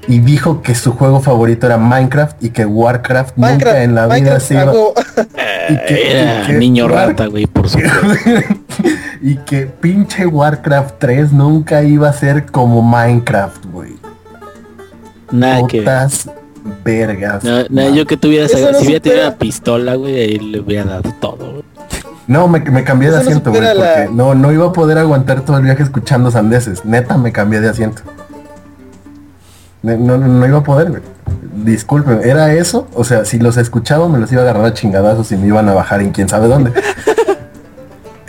Y 0.08 0.20
dijo 0.20 0.64
que 0.64 0.74
su 0.74 0.94
juego 0.94 1.20
favorito 1.22 1.68
era 1.68 1.78
Minecraft 1.78 2.44
y 2.44 2.50
que 2.50 2.66
Warcraft, 2.66 3.38
nunca 3.38 3.84
en 3.84 3.94
la 3.94 4.08
vida 4.08 4.40
se 4.40 4.56
iba... 4.56 4.74
y 5.70 5.78
que- 5.88 6.12
Era 6.22 6.44
y 6.44 6.48
que 6.48 6.54
niño 6.54 6.86
War- 6.88 7.10
rata, 7.10 7.28
güey, 7.28 7.46
por 7.46 7.70
supuesto. 7.70 7.94
y 9.22 9.36
que 9.38 9.66
pinche 9.68 10.26
Warcraft 10.26 10.96
3 11.00 11.34
nunca 11.34 11.84
iba 11.84 12.10
a 12.10 12.14
ser 12.14 12.46
como 12.46 12.82
Minecraft, 12.82 13.66
güey. 13.66 13.98
Nada 15.32 15.68
que 15.68 15.86
vergas. 16.84 17.44
No, 17.44 17.64
no, 17.70 17.94
yo 17.94 18.06
que 18.06 18.18
tuviera, 18.18 18.48
si 18.48 18.56
no 18.56 18.70
hubiera 18.80 19.00
tenido 19.00 19.28
una 19.28 19.36
pistola, 19.38 19.96
güey, 19.96 20.16
ahí 20.20 20.40
le 20.40 20.60
hubiera 20.60 20.86
dado 20.86 21.14
todo, 21.20 21.52
güey. 21.52 21.64
No, 22.28 22.48
me, 22.48 22.60
me 22.60 22.84
cambié 22.84 23.10
de 23.10 23.16
Eso 23.16 23.24
no 23.26 23.30
asiento, 23.30 23.50
güey, 23.52 23.62
la- 23.64 23.74
porque 23.74 24.10
no, 24.14 24.36
no 24.36 24.52
iba 24.52 24.68
a 24.68 24.74
poder 24.74 24.98
aguantar 25.00 25.42
todo 25.42 25.58
el 25.58 25.64
viaje 25.64 25.84
escuchando 25.84 26.30
sandeces. 26.32 26.86
Neta, 26.86 27.18
me 27.18 27.32
cambié 27.32 27.60
de 27.60 27.70
asiento. 27.70 28.04
No, 29.82 29.98
no, 29.98 30.18
no 30.18 30.48
iba 30.48 30.60
a 30.60 30.64
poder, 30.64 30.90
güey. 30.90 31.02
Disculpen, 31.64 32.22
¿era 32.24 32.54
eso? 32.54 32.88
O 32.94 33.04
sea, 33.04 33.26
si 33.26 33.40
los 33.40 33.58
escuchaba 33.58 34.08
me 34.10 34.18
los 34.20 34.32
iba 34.32 34.42
a 34.42 34.44
agarrar 34.44 34.66
a 34.66 34.74
chingadazos 34.74 35.32
y 35.32 35.38
me 35.38 35.48
iban 35.48 35.68
a 35.70 35.74
bajar 35.74 36.02
en 36.02 36.12
quién 36.12 36.30
sabe 36.30 36.48
dónde. 36.48 36.72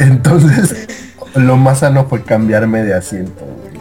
Entonces, 0.00 0.88
lo 1.34 1.56
más 1.56 1.78
sano 1.80 2.06
fue 2.06 2.22
cambiarme 2.22 2.82
de 2.82 2.94
asiento, 2.94 3.44
güey. 3.44 3.80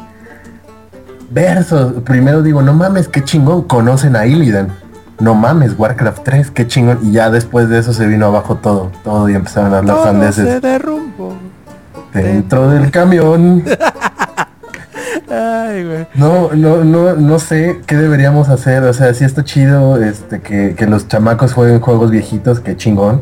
Versos, 1.31 2.01
primero 2.03 2.41
digo, 2.41 2.61
no 2.61 2.73
mames, 2.73 3.07
qué 3.07 3.23
chingón, 3.23 3.63
conocen 3.63 4.15
a 4.15 4.25
Illidan. 4.25 4.69
No 5.19 5.35
mames, 5.35 5.73
Warcraft 5.77 6.23
3, 6.23 6.51
qué 6.51 6.65
chingón. 6.67 6.99
Y 7.03 7.11
ya 7.11 7.29
después 7.29 7.69
de 7.69 7.79
eso 7.79 7.93
se 7.93 8.07
vino 8.07 8.25
abajo 8.27 8.55
todo, 8.55 8.91
todo 9.03 9.29
y 9.29 9.35
empezaron 9.35 9.73
a 9.73 9.79
hablar 9.79 9.95
Todo 9.97 10.05
sandeces 10.05 10.47
se 10.47 10.59
derrumbó. 10.59 11.33
dentro 12.13 12.69
del 12.69 12.89
camión. 12.89 13.63
Ay, 15.29 15.85
güey. 15.85 16.07
No, 16.15 16.51
no, 16.53 16.83
no, 16.83 17.13
no 17.15 17.39
sé 17.39 17.81
qué 17.85 17.95
deberíamos 17.95 18.49
hacer. 18.49 18.83
O 18.83 18.93
sea, 18.93 19.13
sí 19.13 19.23
está 19.23 19.43
chido 19.43 20.01
este 20.01 20.39
que, 20.41 20.73
que 20.75 20.87
los 20.87 21.07
chamacos 21.07 21.53
jueguen 21.53 21.79
juegos 21.81 22.09
viejitos, 22.11 22.59
qué 22.59 22.75
chingón. 22.75 23.21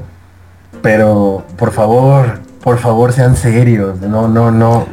Pero 0.81 1.43
por 1.57 1.71
favor, 1.71 2.39
por 2.63 2.77
favor 2.79 3.13
sean 3.13 3.35
serios. 3.35 3.99
No, 4.01 4.27
no, 4.27 4.51
no. 4.51 4.85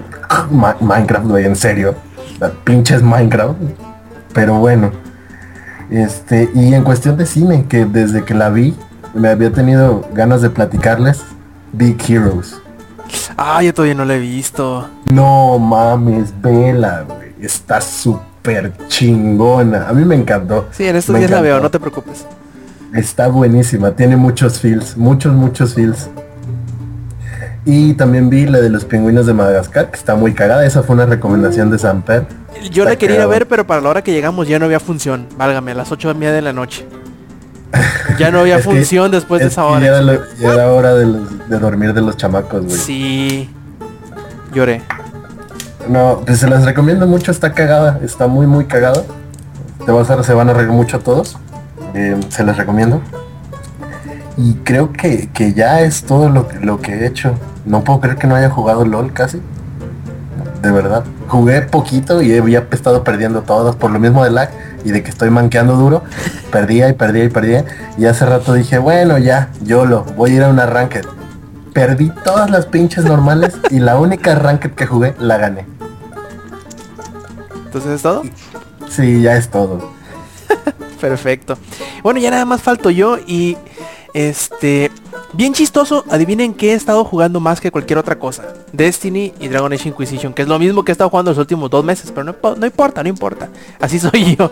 Minecraft, 0.80 1.26
güey, 1.26 1.44
en 1.44 1.56
serio. 1.56 1.94
La 2.40 2.50
Pinches 2.50 3.02
Minecraft. 3.02 3.56
Pero 4.32 4.54
bueno. 4.54 4.90
Este, 5.90 6.50
y 6.54 6.74
en 6.74 6.82
cuestión 6.82 7.16
de 7.16 7.26
cine, 7.26 7.66
que 7.68 7.84
desde 7.84 8.24
que 8.24 8.34
la 8.34 8.48
vi, 8.48 8.74
me 9.14 9.28
había 9.28 9.52
tenido 9.52 10.04
ganas 10.12 10.42
de 10.42 10.50
platicarles. 10.50 11.22
Big 11.72 11.98
Heroes. 12.08 12.56
Ah, 13.36 13.62
yo 13.62 13.74
todavía 13.74 13.94
no 13.94 14.04
lo 14.04 14.12
he 14.12 14.18
visto. 14.18 14.88
No 15.12 15.58
mames, 15.58 16.32
vela, 16.40 17.04
güey. 17.06 17.34
Está 17.40 17.80
súper 17.80 18.72
chingona. 18.88 19.88
A 19.88 19.92
mí 19.92 20.04
me 20.04 20.14
encantó. 20.14 20.68
Sí, 20.70 20.86
en 20.86 20.96
estos 20.96 21.12
Me 21.12 21.18
días 21.18 21.30
la 21.30 21.40
veo, 21.40 21.60
no 21.60 21.70
te 21.70 21.80
preocupes. 21.80 22.26
Está 22.94 23.28
buenísima. 23.28 23.90
Tiene 23.90 24.16
muchos 24.16 24.60
feels. 24.60 24.96
Muchos, 24.96 25.34
muchos 25.34 25.74
feels. 25.74 26.08
Y 27.66 27.94
también 27.94 28.28
vi 28.28 28.44
la 28.46 28.60
de 28.60 28.68
los 28.68 28.84
pingüinos 28.84 29.24
de 29.26 29.32
Madagascar, 29.32 29.90
que 29.90 29.96
está 29.96 30.14
muy 30.14 30.34
cagada. 30.34 30.66
Esa 30.66 30.82
fue 30.82 30.94
una 30.96 31.06
recomendación 31.06 31.70
de 31.70 31.78
Samper. 31.78 32.26
Yo 32.70 32.84
la 32.84 32.90
Está 32.90 32.98
quería 33.00 33.16
ir 33.16 33.20
a 33.20 33.24
cagado. 33.24 33.30
ver, 33.30 33.48
pero 33.48 33.66
para 33.66 33.80
la 33.80 33.88
hora 33.88 34.02
que 34.04 34.12
llegamos 34.12 34.46
ya 34.46 34.58
no 34.58 34.66
había 34.66 34.80
función. 34.80 35.26
Válgame, 35.38 35.72
a 35.72 35.74
las 35.74 35.90
ocho 35.90 36.10
y 36.10 36.14
media 36.14 36.32
de 36.32 36.42
la 36.42 36.52
noche. 36.52 36.86
Ya 38.18 38.30
no 38.30 38.40
había 38.40 38.56
que- 38.58 38.62
función 38.62 39.10
después 39.10 39.40
de 39.40 39.46
es 39.46 39.52
esa 39.52 39.64
hora. 39.64 39.80
Ya 39.80 39.86
era, 39.88 40.02
lo- 40.02 40.20
ya 40.38 40.52
era 40.52 40.70
hora 40.72 40.94
de, 40.94 41.06
los- 41.06 41.48
de 41.48 41.58
dormir 41.58 41.94
de 41.94 42.02
los 42.02 42.16
chamacos, 42.18 42.64
güey. 42.66 42.76
Sí. 42.76 43.50
Lloré. 44.52 44.82
No, 45.88 46.20
pues 46.26 46.38
se 46.40 46.48
las 46.48 46.64
recomiendo 46.64 47.06
mucho, 47.06 47.30
está 47.30 47.52
cagada, 47.52 47.98
está 48.04 48.26
muy 48.26 48.46
muy 48.46 48.66
cagada. 48.66 49.02
Te 49.84 49.90
vas 49.92 50.08
a, 50.10 50.22
se 50.22 50.32
van 50.34 50.48
a 50.50 50.52
reír 50.54 50.68
mucho 50.68 50.98
todos. 51.00 51.36
Eh, 51.94 52.16
se 52.28 52.44
las 52.44 52.56
recomiendo. 52.58 53.00
Y 54.36 54.54
creo 54.64 54.92
que, 54.92 55.28
que 55.32 55.52
ya 55.54 55.80
es 55.82 56.02
todo 56.04 56.28
lo, 56.28 56.48
que- 56.48 56.58
lo 56.60 56.80
que 56.80 56.92
he 56.92 57.06
hecho. 57.06 57.34
No 57.64 57.84
puedo 57.84 58.00
creer 58.00 58.16
que 58.16 58.26
no 58.26 58.34
haya 58.34 58.50
jugado 58.50 58.84
LOL 58.84 59.12
casi. 59.12 59.40
De 60.62 60.70
verdad. 60.70 61.04
Jugué 61.28 61.62
poquito 61.62 62.20
y 62.22 62.36
había 62.36 62.66
estado 62.70 63.04
perdiendo 63.04 63.42
todas 63.42 63.76
por 63.76 63.90
lo 63.90 63.98
mismo 63.98 64.24
de 64.24 64.30
lag 64.30 64.50
y 64.84 64.90
de 64.90 65.02
que 65.02 65.10
estoy 65.10 65.30
manqueando 65.30 65.76
duro. 65.76 66.02
Perdía 66.50 66.88
y 66.88 66.92
perdía 66.94 67.24
y 67.24 67.28
perdía. 67.28 67.64
Y 67.96 68.06
hace 68.06 68.26
rato 68.26 68.54
dije, 68.54 68.78
bueno 68.78 69.18
ya, 69.18 69.50
YOLO, 69.62 70.04
voy 70.16 70.32
a 70.32 70.34
ir 70.34 70.42
a 70.42 70.48
un 70.48 70.56
ranked. 70.58 71.04
Perdí 71.72 72.10
todas 72.24 72.50
las 72.50 72.66
pinches 72.66 73.04
normales 73.04 73.54
y 73.70 73.78
la 73.78 73.98
única 73.98 74.34
ranked 74.34 74.72
que 74.72 74.86
jugué 74.86 75.14
la 75.18 75.38
gané. 75.38 75.66
Entonces 77.66 77.92
es 77.92 78.02
todo. 78.02 78.22
Sí, 78.88 79.22
ya 79.22 79.36
es 79.36 79.48
todo. 79.48 79.90
Perfecto. 81.00 81.58
Bueno, 82.02 82.20
ya 82.20 82.30
nada 82.30 82.44
más 82.44 82.62
falto 82.62 82.90
yo 82.90 83.18
y 83.26 83.56
este 84.14 84.90
bien 85.32 85.52
chistoso, 85.52 86.04
adivinen 86.08 86.54
qué 86.54 86.70
he 86.70 86.74
estado 86.74 87.04
jugando 87.04 87.40
más 87.40 87.60
que 87.60 87.70
cualquier 87.72 87.98
otra 87.98 88.18
cosa. 88.18 88.44
Destiny 88.72 89.32
y 89.40 89.48
Dragon 89.48 89.72
Age 89.72 89.88
Inquisition, 89.88 90.32
que 90.32 90.42
es 90.42 90.48
lo 90.48 90.58
mismo 90.58 90.84
que 90.84 90.92
he 90.92 90.94
estado 90.94 91.10
jugando 91.10 91.32
los 91.32 91.38
últimos 91.38 91.68
dos 91.70 91.84
meses, 91.84 92.10
pero 92.12 92.24
no, 92.24 92.32
po- 92.32 92.54
no 92.56 92.66
importa, 92.66 93.02
no 93.02 93.08
importa. 93.08 93.48
Así 93.80 93.98
soy 94.00 94.36
yo. 94.36 94.50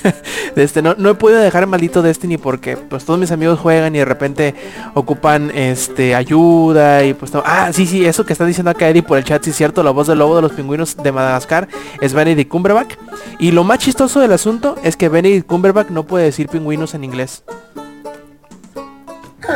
este, 0.56 0.82
no, 0.82 0.94
no 0.96 1.10
he 1.10 1.14
podido 1.14 1.40
dejar 1.40 1.66
maldito 1.66 2.00
Destiny 2.02 2.38
porque 2.38 2.76
pues 2.76 3.04
todos 3.04 3.18
mis 3.18 3.30
amigos 3.32 3.58
juegan 3.58 3.94
y 3.94 3.98
de 3.98 4.04
repente 4.04 4.54
ocupan 4.94 5.50
este 5.54 6.14
ayuda 6.14 7.04
y 7.04 7.14
pues 7.14 7.32
todo. 7.32 7.42
Ah, 7.44 7.70
sí, 7.72 7.86
sí, 7.86 8.04
eso 8.04 8.24
que 8.24 8.32
está 8.32 8.44
diciendo 8.46 8.70
acá 8.70 8.88
Eddie 8.88 9.02
por 9.02 9.18
el 9.18 9.24
chat, 9.24 9.42
sí 9.42 9.50
es 9.50 9.56
cierto, 9.56 9.82
la 9.82 9.90
voz 9.90 10.06
del 10.06 10.18
lobo 10.20 10.36
de 10.36 10.42
los 10.42 10.52
pingüinos 10.52 10.96
de 10.96 11.10
Madagascar 11.12 11.68
es 12.00 12.12
Benedict 12.12 12.50
Cumberbatch. 12.50 12.94
Y 13.38 13.50
lo 13.50 13.64
más 13.64 13.78
chistoso 13.80 14.20
del 14.20 14.32
asunto 14.32 14.76
es 14.84 14.96
que 14.96 15.08
Benedict 15.08 15.46
Cumberbatch 15.46 15.90
no 15.90 16.04
puede 16.04 16.26
decir 16.26 16.48
pingüinos 16.48 16.94
en 16.94 17.02
inglés. 17.04 17.42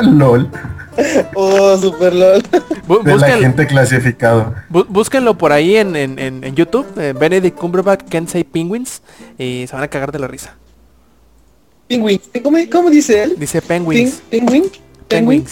LOL. 0.03 0.49
Oh, 1.35 1.77
super 1.77 2.15
lol. 2.15 2.43
Bu- 2.87 3.03
De 3.03 3.17
la 3.17 3.39
gente 3.39 3.67
clasificado. 3.67 4.55
bú- 4.71 4.87
búsquenlo 4.89 5.37
por 5.37 5.53
ahí 5.53 5.77
en, 5.77 5.97
en- 5.97 6.19
en- 6.19 6.45
en 6.45 6.55
YouTube. 6.55 6.87
eh, 6.99 7.13
Benedict 7.19 7.59
Cumberbatch 7.59 8.03
Say 8.29 8.45
Penguins. 8.45 9.03
Y 9.39 9.67
se 9.67 9.75
van 9.75 9.83
a 9.85 9.89
cagar 9.89 10.13
de 10.13 10.19
la 10.21 10.29
risa. 10.29 10.55
Penguin. 11.89 12.21
¿Cómo, 12.43 12.59
cómo 12.71 12.91
dice 12.91 13.23
él? 13.25 13.35
Dice 13.39 13.61
Penguins. 13.61 14.23
Penguin. 14.31 14.65
Penguin. 15.09 15.45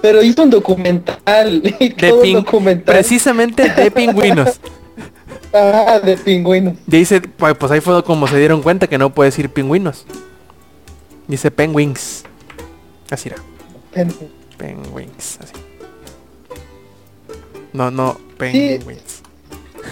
Pero 0.00 0.22
hizo 0.22 0.42
un 0.42 0.50
documental. 0.50 1.62
y 1.80 1.88
De 1.88 2.08
todo 2.08 2.18
un 2.20 2.22
pin- 2.24 2.34
documental. 2.34 2.94
precisamente 2.94 3.68
de 3.70 3.90
pingüinos. 3.90 4.60
Ah, 5.56 6.00
de 6.04 6.16
pingüinos. 6.16 6.74
Dice, 6.84 7.22
pu- 7.22 7.54
pues 7.54 7.70
ahí 7.70 7.80
fue 7.80 8.02
como 8.02 8.26
se 8.26 8.36
dieron 8.38 8.60
cuenta 8.60 8.88
que 8.88 8.98
no 8.98 9.14
puede 9.14 9.30
decir 9.30 9.48
pingüinos. 9.50 10.04
Dice 11.28 11.52
penguins. 11.52 12.24
Así 13.10 13.28
era. 13.28 13.38
Penguin. 13.92 14.30
Penguins. 14.58 15.38
Así. 15.42 15.52
No, 17.72 17.90
no, 17.90 18.16
penguins. 18.38 19.22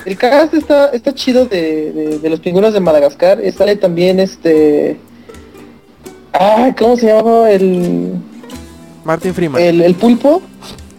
El 0.04 0.16
cast 0.16 0.54
está, 0.54 0.86
está 0.90 1.14
chido 1.14 1.46
de, 1.46 1.92
de, 1.92 2.18
de 2.18 2.30
los 2.30 2.40
pingüinos 2.40 2.72
de 2.72 2.80
Madagascar. 2.80 3.38
Sale 3.56 3.76
también 3.76 4.20
este. 4.20 4.96
Ah, 6.32 6.74
¿cómo 6.78 6.96
se 6.96 7.06
llamaba? 7.06 7.50
El, 7.50 8.14
Martin 9.04 9.34
Freeman. 9.34 9.60
el, 9.60 9.80
el 9.82 9.94
pulpo. 9.94 10.42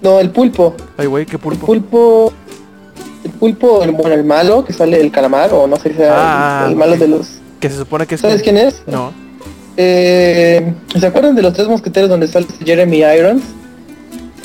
No, 0.02 0.20
el 0.20 0.30
pulpo. 0.32 0.76
Ay, 0.98 1.08
güey, 1.08 1.26
qué 1.26 1.34
El 1.38 1.40
pulpo. 1.42 1.66
pulpo. 1.66 2.34
El 3.24 3.32
pulpo, 3.32 3.84
el, 3.84 3.92
bueno, 3.92 4.14
el 4.16 4.26
malo, 4.26 4.66
que 4.66 4.74
sale 4.74 5.00
el 5.00 5.10
calamar, 5.10 5.54
o 5.54 5.66
no 5.66 5.78
sé 5.78 5.92
si 5.92 5.96
sea 5.96 6.14
Ah, 6.16 6.64
el, 6.66 6.72
el 6.74 6.78
malo 6.78 6.98
de 6.98 7.08
los. 7.08 7.40
Que 7.62 7.70
se 7.70 7.78
supone 7.78 8.06
que 8.06 8.16
es... 8.16 8.22
¿Sabes 8.22 8.44
quién 8.44 8.58
es? 8.58 8.84
No. 8.86 9.14
Eh, 9.78 10.74
¿Se 11.00 11.06
acuerdan 11.08 11.36
de 11.36 11.42
los 11.42 11.54
tres 11.54 11.68
mosqueteros 11.68 12.10
donde 12.10 12.28
sale 12.28 12.46
Jeremy 12.64 12.98
Irons? 13.04 13.44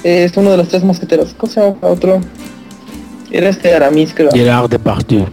Eh, 0.04 0.24
es 0.24 0.36
uno 0.36 0.50
de 0.50 0.56
los 0.56 0.68
tres 0.68 0.82
mosqueteros. 0.84 1.34
¿Cómo 1.36 1.52
se 1.52 1.60
llama 1.60 1.76
otro? 1.82 2.20
Era 3.30 3.48
este 3.50 3.74
Aramis, 3.74 4.12
creo. 4.14 4.30
Gerard 4.32 4.70
Depardieu. 4.70 5.26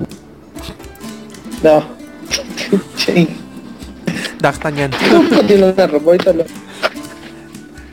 No. 1.63 1.83
D'Artagnan. 4.41 4.91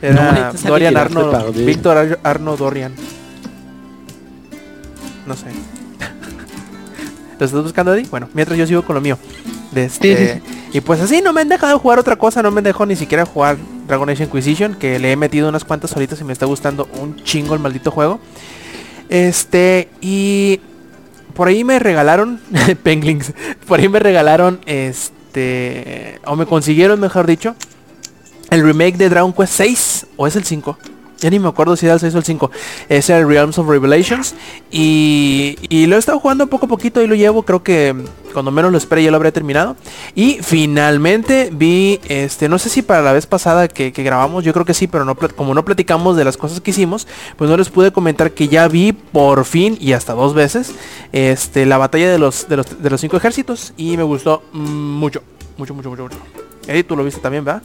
Era 0.01 0.51
No, 0.53 0.69
Dorian 0.69 0.97
Arno. 0.97 1.51
Víctor 1.53 1.97
Ar- 1.97 2.19
Arno 2.23 2.57
Dorian. 2.57 2.93
No 5.25 5.35
sé. 5.35 5.45
¿Lo 7.39 7.45
estás 7.45 7.63
buscando, 7.63 7.93
Eddie? 7.93 8.07
Bueno, 8.11 8.27
mientras 8.33 8.57
yo 8.59 8.67
sigo 8.67 8.83
con 8.83 8.95
lo 8.95 9.01
mío. 9.01 9.17
De 9.73 9.85
este, 9.85 10.35
Sí, 10.35 10.41
sí, 10.45 10.77
Y 10.77 10.81
pues 10.81 11.01
así, 11.01 11.21
no 11.21 11.33
me 11.33 11.41
han 11.41 11.49
dejado 11.49 11.79
jugar 11.79 11.99
otra 11.99 12.15
cosa, 12.15 12.43
no 12.43 12.51
me 12.51 12.61
dejado 12.61 12.85
ni 12.85 12.95
siquiera 12.95 13.25
jugar 13.25 13.57
Dragon 13.87 14.09
Age 14.09 14.23
Inquisition, 14.23 14.75
que 14.75 14.99
le 14.99 15.11
he 15.11 15.15
metido 15.15 15.49
unas 15.49 15.63
cuantas 15.63 15.95
horitas 15.95 16.19
y 16.21 16.23
me 16.23 16.33
está 16.33 16.45
gustando 16.45 16.87
un 16.99 17.23
chingo 17.23 17.53
el 17.53 17.59
maldito 17.59 17.91
juego. 17.91 18.19
Este, 19.09 19.89
y 20.01 20.59
por 21.33 21.47
ahí 21.47 21.63
me 21.63 21.79
regalaron, 21.79 22.39
Penglings, 22.83 23.33
por 23.67 23.79
ahí 23.79 23.89
me 23.89 23.99
regalaron, 23.99 24.61
este, 24.65 26.19
o 26.25 26.35
me 26.35 26.45
consiguieron, 26.45 26.99
mejor 26.99 27.27
dicho, 27.27 27.55
el 28.49 28.63
remake 28.63 28.97
de 28.97 29.09
Dragon 29.09 29.33
Quest 29.33 29.53
6, 29.53 30.07
o 30.15 30.27
es 30.27 30.35
el 30.35 30.43
5. 30.43 30.77
Ya 31.23 31.29
ni 31.29 31.39
me 31.39 31.47
acuerdo 31.47 31.77
si 31.77 31.85
era 31.85 31.93
el 31.93 32.01
6 32.01 32.15
o 32.15 32.17
el 32.17 32.25
5. 32.25 32.51
Es 32.89 33.09
el 33.09 33.25
Realms 33.25 33.57
of 33.57 33.69
Revelations. 33.69 34.35
Y, 34.69 35.55
y 35.69 35.85
lo 35.85 35.95
he 35.95 35.99
estado 35.99 36.19
jugando 36.19 36.47
poco 36.47 36.65
a 36.65 36.67
poquito 36.67 37.01
y 37.01 37.07
lo 37.07 37.15
llevo. 37.15 37.43
Creo 37.43 37.63
que 37.63 37.95
cuando 38.33 38.51
menos 38.51 38.73
lo 38.73 38.77
espere 38.77 39.03
ya 39.03 39.09
lo 39.09 39.15
habré 39.15 39.31
terminado. 39.31 39.77
Y 40.15 40.39
finalmente 40.41 41.49
vi, 41.49 42.01
este, 42.09 42.49
no 42.49 42.59
sé 42.59 42.67
si 42.67 42.81
para 42.81 43.01
la 43.01 43.13
vez 43.13 43.25
pasada 43.25 43.69
que, 43.69 43.91
grabamos, 43.91 44.43
yo 44.43 44.51
creo 44.51 44.65
que 44.65 44.73
sí, 44.73 44.87
pero 44.87 45.05
no 45.05 45.15
como 45.15 45.53
no 45.53 45.63
platicamos 45.63 46.17
de 46.17 46.25
las 46.25 46.35
cosas 46.35 46.59
que 46.59 46.71
hicimos, 46.71 47.07
pues 47.37 47.49
no 47.49 47.55
les 47.55 47.69
pude 47.69 47.93
comentar 47.93 48.31
que 48.31 48.49
ya 48.49 48.67
vi 48.67 48.91
por 48.91 49.45
fin 49.45 49.77
y 49.79 49.93
hasta 49.93 50.11
dos 50.11 50.33
veces 50.33 50.73
este, 51.13 51.65
la 51.65 51.77
batalla 51.77 52.11
de 52.11 52.19
los, 52.19 52.49
de 52.49 52.57
los, 52.57 52.83
de 52.83 52.89
los 52.89 52.99
cinco 52.99 53.15
ejércitos. 53.15 53.73
Y 53.77 53.95
me 53.95 54.03
gustó 54.03 54.43
mucho, 54.51 55.23
mucho, 55.57 55.73
mucho, 55.73 55.89
mucho, 55.89 56.03
mucho. 56.03 56.17
Eddie, 56.67 56.83
tú 56.83 56.97
lo 56.97 57.05
viste 57.05 57.21
también, 57.21 57.45
¿verdad? 57.45 57.61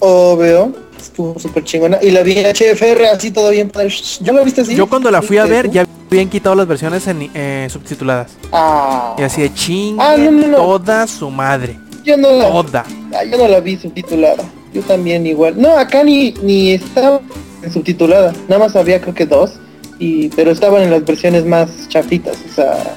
Obvio. 0.00 0.91
Estuvo 1.02 1.38
súper 1.38 1.64
chingona. 1.64 1.98
Y 2.02 2.10
la 2.10 2.22
vi 2.22 2.38
en 2.38 2.46
HFR 2.46 3.06
así 3.06 3.30
todo 3.30 3.50
bien 3.50 3.68
padre. 3.70 3.90
¿Yo 4.20 4.32
la 4.32 4.42
viste 4.42 4.60
así? 4.62 4.74
Yo 4.74 4.88
cuando 4.88 5.10
la 5.10 5.22
fui 5.22 5.38
a 5.38 5.44
ver 5.46 5.70
ya 5.70 5.86
habían 6.10 6.28
quitado 6.28 6.54
las 6.54 6.66
versiones 6.66 7.06
en, 7.06 7.30
eh, 7.34 7.68
subtituladas. 7.70 8.32
Ah. 8.52 9.14
Y 9.18 9.22
así 9.22 9.42
de 9.42 9.52
ching 9.54 9.96
Ah, 9.98 10.16
no, 10.18 10.30
no, 10.30 10.46
no. 10.48 10.56
toda 10.56 11.06
su 11.06 11.30
madre. 11.30 11.78
Yo 12.04 12.16
no 12.16 12.30
la, 12.32 12.48
Toda. 12.50 12.84
ah, 13.14 13.24
yo 13.24 13.38
no 13.38 13.48
la 13.48 13.60
vi 13.60 13.76
subtitulada. 13.76 14.44
Yo 14.74 14.82
también 14.82 15.26
igual. 15.26 15.60
No, 15.60 15.76
acá 15.76 16.02
ni, 16.02 16.32
ni 16.42 16.72
estaba 16.72 17.20
subtitulada. 17.72 18.32
Nada 18.48 18.58
más 18.64 18.74
había 18.76 19.00
creo 19.00 19.14
que 19.14 19.26
dos. 19.26 19.52
Y, 19.98 20.28
pero 20.30 20.50
estaban 20.50 20.82
en 20.82 20.90
las 20.90 21.04
versiones 21.04 21.44
más 21.44 21.88
chafitas. 21.88 22.36
O 22.50 22.54
sea, 22.54 22.96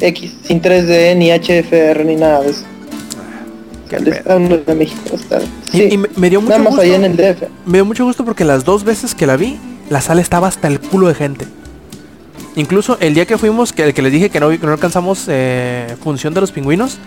X, 0.00 0.34
sin 0.44 0.60
3D, 0.62 1.16
ni 1.16 1.30
HFR, 1.30 2.04
ni 2.04 2.16
nada 2.16 2.42
de 2.42 2.50
eso. 2.50 2.64
Qué 3.98 4.10
El 4.10 4.22
pedo. 4.22 4.38
de, 4.38 4.58
de 4.58 4.74
México 4.74 5.14
está. 5.14 5.40
Y, 5.72 5.76
Sí, 5.78 5.88
y 5.92 5.98
me, 5.98 6.08
me 6.16 6.30
dio 6.30 6.40
mucho 6.40 6.52
gusto. 6.62 6.80
allá 6.80 6.96
en 6.96 7.04
el 7.04 7.16
DF. 7.16 7.42
Me 7.66 7.78
dio 7.78 7.84
mucho 7.84 8.04
gusto 8.04 8.24
porque 8.24 8.44
las 8.44 8.64
dos 8.64 8.84
veces 8.84 9.14
que 9.14 9.26
la 9.26 9.36
vi, 9.36 9.58
la 9.90 10.00
sala 10.00 10.20
estaba 10.20 10.48
hasta 10.48 10.68
el 10.68 10.80
culo 10.80 11.08
de 11.08 11.14
gente. 11.14 11.46
Incluso 12.54 12.98
el 13.00 13.14
día 13.14 13.24
que 13.26 13.38
fuimos, 13.38 13.72
que 13.72 13.84
el 13.84 13.94
que 13.94 14.02
les 14.02 14.12
dije 14.12 14.28
que 14.28 14.38
no, 14.38 14.50
que 14.50 14.58
no 14.58 14.72
alcanzamos 14.72 15.24
eh, 15.28 15.96
función 16.02 16.34
de 16.34 16.40
los 16.42 16.52
pingüinos, 16.52 16.98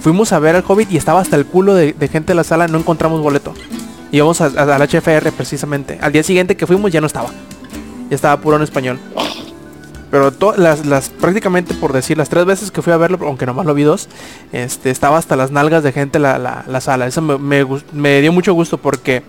fuimos 0.00 0.32
a 0.32 0.38
ver 0.40 0.56
al 0.56 0.64
Hobbit 0.66 0.90
y 0.90 0.96
estaba 0.96 1.20
hasta 1.20 1.36
el 1.36 1.46
culo 1.46 1.74
de, 1.74 1.92
de 1.92 2.08
gente 2.08 2.32
en 2.32 2.36
la 2.36 2.44
sala, 2.44 2.66
no 2.66 2.78
encontramos 2.78 3.20
boleto. 3.20 3.54
Íbamos 4.10 4.40
al 4.40 4.88
HFR 4.88 5.30
precisamente. 5.32 5.98
Al 6.00 6.12
día 6.12 6.22
siguiente 6.22 6.56
que 6.56 6.66
fuimos 6.66 6.90
ya 6.90 7.00
no 7.00 7.06
estaba. 7.06 7.28
Ya 8.10 8.16
estaba 8.16 8.40
puro 8.40 8.56
en 8.56 8.62
español. 8.62 8.98
Pero 10.10 10.32
las, 10.56 11.10
prácticamente 11.10 11.74
por 11.74 11.92
decir 11.92 12.16
las 12.16 12.30
tres 12.30 12.46
veces 12.46 12.70
que 12.70 12.80
fui 12.80 12.92
a 12.92 12.96
verlo, 12.96 13.18
aunque 13.22 13.44
nomás 13.44 13.66
lo 13.66 13.74
vi 13.74 13.82
dos, 13.82 14.08
este 14.52 14.90
estaba 14.90 15.18
hasta 15.18 15.36
las 15.36 15.50
nalgas 15.50 15.82
de 15.82 15.92
gente 15.92 16.18
la, 16.18 16.38
la, 16.38 16.64
la 16.66 16.80
sala. 16.80 17.06
Eso 17.06 17.20
me, 17.20 17.66
me, 17.92 18.20
dio 18.22 18.32
mucho 18.32 18.54
gusto 18.54 18.78
porque 18.78 19.22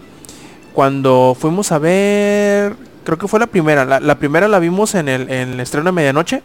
cuando 0.73 1.35
fuimos 1.37 1.73
a 1.73 1.79
ver, 1.79 2.75
creo 3.03 3.17
que 3.17 3.27
fue 3.27 3.39
la 3.41 3.47
primera, 3.47 3.99
la, 3.99 4.15
primera 4.19 4.47
la 4.47 4.59
vimos 4.59 4.95
en 4.95 5.09
el, 5.09 5.29
en 5.29 5.49
el 5.53 5.59
estreno 5.59 5.87
de 5.87 5.91
medianoche 5.91 6.43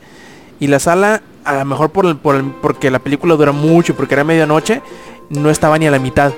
y 0.59 0.67
la 0.67 0.81
sala, 0.81 1.23
a 1.45 1.55
lo 1.55 1.65
mejor 1.65 1.91
por 1.91 2.07
el, 2.07 2.17
por 2.17 2.35
el- 2.35 2.51
porque 2.61 2.91
la 2.91 2.99
película 2.99 3.37
dura 3.37 3.53
mucho 3.53 3.93
y 3.93 3.95
porque 3.95 4.15
era 4.15 4.25
medianoche, 4.25 4.83
no 5.31 5.49
estaba 5.51 5.79
ni 5.79 5.87
a 5.87 5.93
la 5.93 6.01
mitad. 6.01 6.33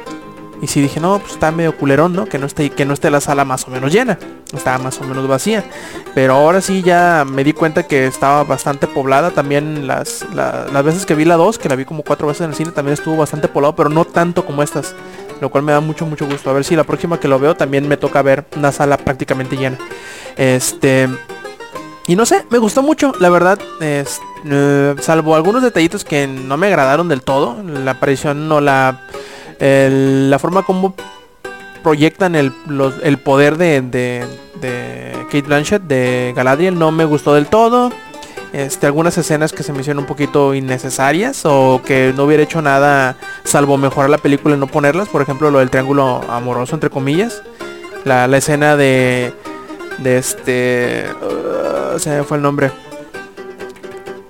Y 0.62 0.68
sí 0.68 0.80
dije, 0.80 1.00
no, 1.00 1.18
pues 1.18 1.32
está 1.32 1.50
medio 1.50 1.76
culerón, 1.76 2.14
¿no? 2.14 2.24
Que 2.26 2.38
no 2.38 2.46
esté, 2.46 2.70
que 2.70 2.84
no 2.86 2.94
esté 2.94 3.10
la 3.10 3.20
sala 3.20 3.44
más 3.44 3.66
o 3.68 3.70
menos 3.70 3.92
llena. 3.92 4.18
Estaba 4.54 4.78
más 4.78 4.98
o 5.00 5.04
menos 5.04 5.28
vacía. 5.28 5.64
Pero 6.14 6.34
ahora 6.34 6.60
sí 6.62 6.82
ya 6.82 7.24
me 7.28 7.44
di 7.44 7.52
cuenta 7.52 7.82
que 7.86 8.06
estaba 8.06 8.42
bastante 8.44 8.86
poblada. 8.86 9.30
También 9.32 9.86
las, 9.86 10.24
la- 10.34 10.66
las 10.72 10.82
veces 10.84 11.04
que 11.04 11.14
vi 11.14 11.24
la 11.26 11.36
2, 11.36 11.58
que 11.58 11.68
la 11.68 11.76
vi 11.76 11.84
como 11.84 12.02
cuatro 12.02 12.26
veces 12.28 12.42
en 12.42 12.50
el 12.50 12.56
cine, 12.56 12.70
también 12.72 12.94
estuvo 12.94 13.16
bastante 13.16 13.48
poblado, 13.48 13.76
pero 13.76 13.90
no 13.90 14.04
tanto 14.06 14.46
como 14.46 14.62
estas. 14.62 14.94
Lo 15.42 15.50
cual 15.50 15.62
me 15.64 15.72
da 15.72 15.80
mucho, 15.80 16.06
mucho 16.06 16.26
gusto. 16.26 16.48
A 16.48 16.54
ver 16.54 16.64
si 16.64 16.74
la 16.74 16.84
próxima 16.84 17.20
que 17.20 17.28
lo 17.28 17.38
veo 17.38 17.54
también 17.54 17.86
me 17.86 17.98
toca 17.98 18.22
ver 18.22 18.46
una 18.56 18.72
sala 18.72 18.96
prácticamente 18.96 19.56
llena. 19.56 19.76
Este... 20.36 21.08
Y 22.08 22.14
no 22.14 22.24
sé, 22.24 22.46
me 22.50 22.58
gustó 22.58 22.82
mucho, 22.84 23.12
la 23.18 23.28
verdad, 23.30 23.58
es, 23.80 24.20
eh, 24.44 24.94
salvo 25.00 25.34
algunos 25.34 25.60
detallitos 25.64 26.04
que 26.04 26.28
no 26.28 26.56
me 26.56 26.68
agradaron 26.68 27.08
del 27.08 27.20
todo, 27.22 27.56
la 27.64 27.90
aparición 27.90 28.50
o 28.52 28.60
la, 28.60 29.00
la 29.58 30.38
forma 30.38 30.62
como 30.62 30.94
proyectan 31.82 32.34
el, 32.34 32.52
el 33.02 33.18
poder 33.18 33.56
de, 33.56 33.80
de, 33.80 34.24
de 34.60 35.12
Kate 35.26 35.42
Blanchett, 35.42 35.82
de 35.82 36.32
Galadriel, 36.34 36.78
no 36.78 36.90
me 36.90 37.04
gustó 37.04 37.34
del 37.34 37.46
todo. 37.46 37.92
Este, 38.52 38.86
algunas 38.86 39.18
escenas 39.18 39.52
que 39.52 39.62
se 39.62 39.72
me 39.72 39.80
hicieron 39.80 40.00
un 40.00 40.06
poquito 40.06 40.54
innecesarias 40.54 41.42
o 41.44 41.82
que 41.84 42.14
no 42.16 42.24
hubiera 42.24 42.42
hecho 42.42 42.62
nada 42.62 43.16
salvo 43.44 43.76
mejorar 43.76 44.08
la 44.08 44.18
película 44.18 44.54
y 44.56 44.58
no 44.58 44.66
ponerlas. 44.66 45.08
Por 45.08 45.20
ejemplo, 45.20 45.50
lo 45.50 45.58
del 45.58 45.68
triángulo 45.68 46.22
amoroso, 46.28 46.74
entre 46.74 46.88
comillas. 46.88 47.42
La, 48.04 48.26
la 48.28 48.36
escena 48.38 48.76
de, 48.76 49.32
de 49.98 50.18
este... 50.18 51.06
uh, 51.20 51.98
se 51.98 52.10
me 52.10 52.22
fue 52.22 52.38
el 52.38 52.42
nombre. 52.42 52.70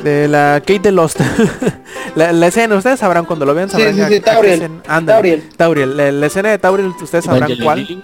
De 0.01 0.29
la 0.29 0.61
Kate 0.61 0.79
de 0.81 0.93
Lost. 0.93 1.21
la, 2.15 2.33
la 2.33 2.47
escena, 2.47 2.77
ustedes 2.77 3.01
sabrán 3.01 3.25
cuando 3.25 3.45
lo 3.47 3.55
vean. 3.55 3.69
Sí, 3.71 3.77
Sabrán 3.77 3.95
sí, 3.95 4.01
sí, 4.01 4.05
a 4.05 4.09
qué 4.09 4.21
Tauriel, 4.21 4.55
escena- 4.63 4.83
ándale. 4.89 5.17
Tauriel. 5.17 5.49
Tauriel. 5.57 5.97
La, 5.97 6.13
la 6.13 6.27
escena 6.27 6.51
de 6.51 6.59
Tauriel, 6.59 6.89
ustedes 7.01 7.25
sabrán 7.25 7.51
Evangeline 7.51 8.03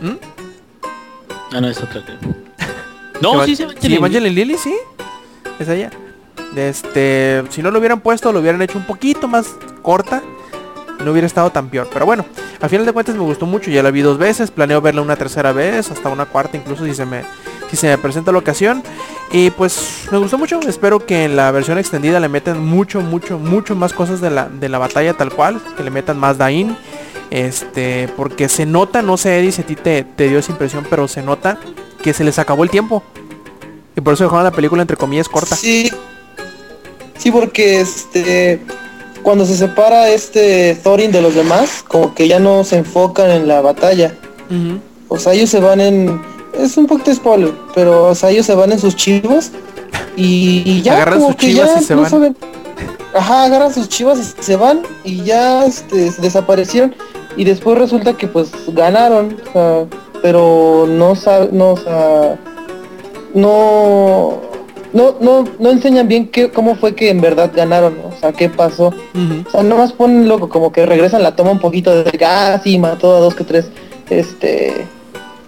cuál. 0.00 0.12
¿Mm? 0.12 0.16
Ah, 1.52 1.60
no, 1.60 1.68
es 1.68 1.78
otra. 1.82 2.02
No, 3.20 3.44
sí, 3.44 3.54
sí, 3.56 3.64
sí, 3.80 3.94
Evangeline 3.94 4.34
Lilly, 4.34 4.58
sí. 4.58 4.74
Es 5.58 5.68
ella. 5.68 5.88
Este, 6.56 7.42
si 7.50 7.62
no 7.62 7.70
lo 7.70 7.78
hubieran 7.78 8.00
puesto, 8.00 8.32
lo 8.32 8.40
hubieran 8.40 8.60
hecho 8.60 8.76
un 8.76 8.84
poquito 8.84 9.28
más 9.28 9.54
corta. 9.82 10.22
No 11.04 11.12
hubiera 11.12 11.26
estado 11.26 11.50
tan 11.50 11.68
peor. 11.68 11.88
Pero 11.92 12.06
bueno, 12.06 12.24
al 12.60 12.70
final 12.70 12.86
de 12.86 12.92
cuentas 12.92 13.14
me 13.14 13.22
gustó 13.22 13.46
mucho. 13.46 13.70
Ya 13.70 13.82
la 13.82 13.90
vi 13.90 14.02
dos 14.02 14.18
veces. 14.18 14.50
Planeo 14.50 14.80
verla 14.80 15.02
una 15.02 15.16
tercera 15.16 15.52
vez, 15.52 15.90
hasta 15.90 16.08
una 16.08 16.26
cuarta, 16.26 16.56
incluso 16.56 16.84
si 16.84 16.94
se 16.94 17.06
me, 17.06 17.22
si 17.70 17.76
se 17.76 17.88
me 17.88 17.98
presenta 17.98 18.32
la 18.32 18.38
ocasión. 18.38 18.82
Y 19.30 19.50
pues 19.50 20.06
me 20.10 20.18
gustó 20.18 20.38
mucho. 20.38 20.60
Espero 20.60 21.04
que 21.04 21.24
en 21.24 21.36
la 21.36 21.50
versión 21.50 21.78
extendida 21.78 22.20
le 22.20 22.28
metan 22.28 22.64
mucho, 22.64 23.00
mucho, 23.00 23.38
mucho 23.38 23.74
más 23.74 23.92
cosas 23.92 24.20
de 24.20 24.30
la, 24.30 24.48
de 24.48 24.68
la 24.68 24.78
batalla 24.78 25.14
tal 25.14 25.32
cual. 25.32 25.60
Que 25.76 25.82
le 25.82 25.90
metan 25.90 26.18
más 26.18 26.38
Dain. 26.38 26.76
Este, 27.30 28.08
porque 28.16 28.48
se 28.48 28.64
nota, 28.64 29.02
no 29.02 29.16
sé 29.16 29.40
Eddie 29.40 29.50
si 29.50 29.62
a 29.62 29.66
ti 29.66 29.74
te, 29.74 30.04
te 30.04 30.28
dio 30.28 30.38
esa 30.38 30.52
impresión, 30.52 30.86
pero 30.88 31.08
se 31.08 31.22
nota 31.22 31.58
que 32.02 32.12
se 32.12 32.22
les 32.22 32.38
acabó 32.38 32.62
el 32.64 32.70
tiempo. 32.70 33.02
Y 33.96 34.00
por 34.00 34.14
eso 34.14 34.24
dejaron 34.24 34.44
la 34.44 34.50
película 34.50 34.82
entre 34.82 34.96
comillas 34.96 35.28
corta. 35.28 35.56
Sí. 35.56 35.90
Sí, 37.16 37.30
porque 37.30 37.80
este 37.80 38.60
cuando 39.24 39.44
se 39.44 39.56
separa 39.56 40.08
este 40.10 40.76
Thorin 40.76 41.10
de 41.10 41.20
los 41.22 41.34
demás, 41.34 41.82
como 41.88 42.14
que 42.14 42.28
ya 42.28 42.38
no 42.38 42.62
se 42.62 42.76
enfocan 42.76 43.30
en 43.32 43.48
la 43.48 43.60
batalla. 43.60 44.14
O 45.08 45.18
sea, 45.18 45.32
ellos 45.32 45.50
se 45.50 45.58
van 45.58 45.80
en 45.80 46.20
es 46.56 46.76
un 46.76 46.86
poquito 46.86 47.10
de 47.10 47.16
spoiler, 47.16 47.52
pero 47.74 48.04
o 48.10 48.14
sea, 48.14 48.30
ellos 48.30 48.46
se 48.46 48.54
van 48.54 48.70
en 48.70 48.78
sus 48.78 48.94
chivos 48.94 49.50
y, 50.16 50.62
y 50.64 50.82
ya 50.82 50.92
Agarran 50.94 51.14
como 51.18 51.28
sus 51.32 51.36
que 51.36 51.46
chivas 51.48 51.74
ya 51.74 51.80
y 51.80 51.84
se 51.84 51.94
no 51.96 52.02
van. 52.02 52.10
saben. 52.10 52.36
Ajá, 53.12 53.44
agarran 53.44 53.74
sus 53.74 53.88
chivas 53.88 54.18
y 54.38 54.42
se 54.42 54.54
van 54.56 54.82
y 55.02 55.22
ya 55.24 55.64
este, 55.66 56.10
desaparecieron 56.20 56.94
y 57.36 57.44
después 57.44 57.76
resulta 57.78 58.12
que 58.16 58.28
pues 58.28 58.50
ganaron, 58.68 59.36
o 59.48 59.52
sea, 59.52 59.84
pero 60.22 60.86
no 60.88 61.16
sa- 61.16 61.48
no, 61.50 61.72
o 61.72 61.76
sea, 61.76 62.38
no 63.34 64.40
no 64.94 65.16
no 65.20 65.44
no 65.58 65.70
enseñan 65.70 66.08
bien 66.08 66.28
qué 66.28 66.50
cómo 66.50 66.76
fue 66.76 66.94
que 66.94 67.10
en 67.10 67.20
verdad 67.20 67.50
ganaron, 67.54 67.96
o 68.04 68.18
sea, 68.18 68.32
qué 68.32 68.48
pasó. 68.48 68.94
O 69.46 69.50
sea, 69.50 69.62
nomás 69.62 69.92
ponen 69.92 70.28
loco, 70.28 70.48
como 70.48 70.72
que 70.72 70.86
regresan 70.86 71.22
la 71.22 71.36
toma 71.36 71.50
un 71.50 71.58
poquito 71.60 72.02
de 72.04 72.10
que, 72.12 72.24
ah, 72.24 72.60
sí, 72.64 72.78
mató 72.78 73.14
a 73.14 73.20
dos 73.20 73.34
que 73.34 73.44
tres, 73.44 73.66
este, 74.08 74.86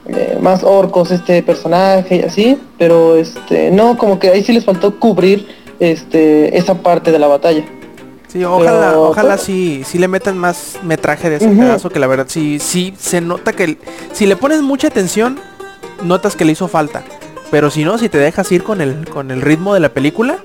eh, 0.09 0.38
más 0.40 0.62
orcos 0.64 1.11
este 1.11 1.42
personaje 1.42 2.16
y 2.16 2.22
así, 2.22 2.59
pero 2.78 3.16
este, 3.16 3.70
no, 3.70 3.97
como 3.97 4.18
que 4.18 4.28
ahí 4.30 4.42
sí 4.44 4.53
les 4.53 4.64
faltó 4.64 4.99
cubrir 5.01 5.47
este, 5.80 6.57
esa 6.57 6.74
parte 6.74 7.11
de 7.12 7.18
la 7.18 7.26
batalla. 7.26 7.64
Sí, 8.28 8.44
ojalá, 8.44 8.88
Pero- 8.90 9.03
ojalá 9.11 9.38
sí, 9.38 9.82
sí 9.86 9.99
le 9.99 10.09
metan 10.09 10.36
más 10.36 10.78
metraje 10.82 11.30
de 11.30 11.36
ese 11.36 11.47
Ujú. 11.47 11.59
pedazo 11.61 11.90
que 11.90 11.99
la 12.01 12.07
verdad 12.07 12.26
sí, 12.28 12.59
sí 12.59 12.92
se 12.99 13.20
nota 13.20 13.53
que 13.53 13.64
el- 13.64 13.78
si 14.12 14.26
le 14.26 14.36
pones 14.36 14.61
mucha 14.62 14.88
atención, 14.88 15.38
notas 16.03 16.36
que 16.36 16.44
le 16.44 16.53
hizo 16.53 16.68
falta. 16.68 17.03
Pero 17.51 17.70
si 17.70 17.84
no, 17.84 17.99
si 17.99 18.09
te 18.09 18.18
dejas 18.18 18.51
ir 18.53 18.62
con 18.62 18.80
el, 18.80 19.09
con 19.09 19.30
el 19.30 19.40
ritmo 19.40 19.74
de 19.74 19.80
la 19.80 19.88
película, 19.90 20.38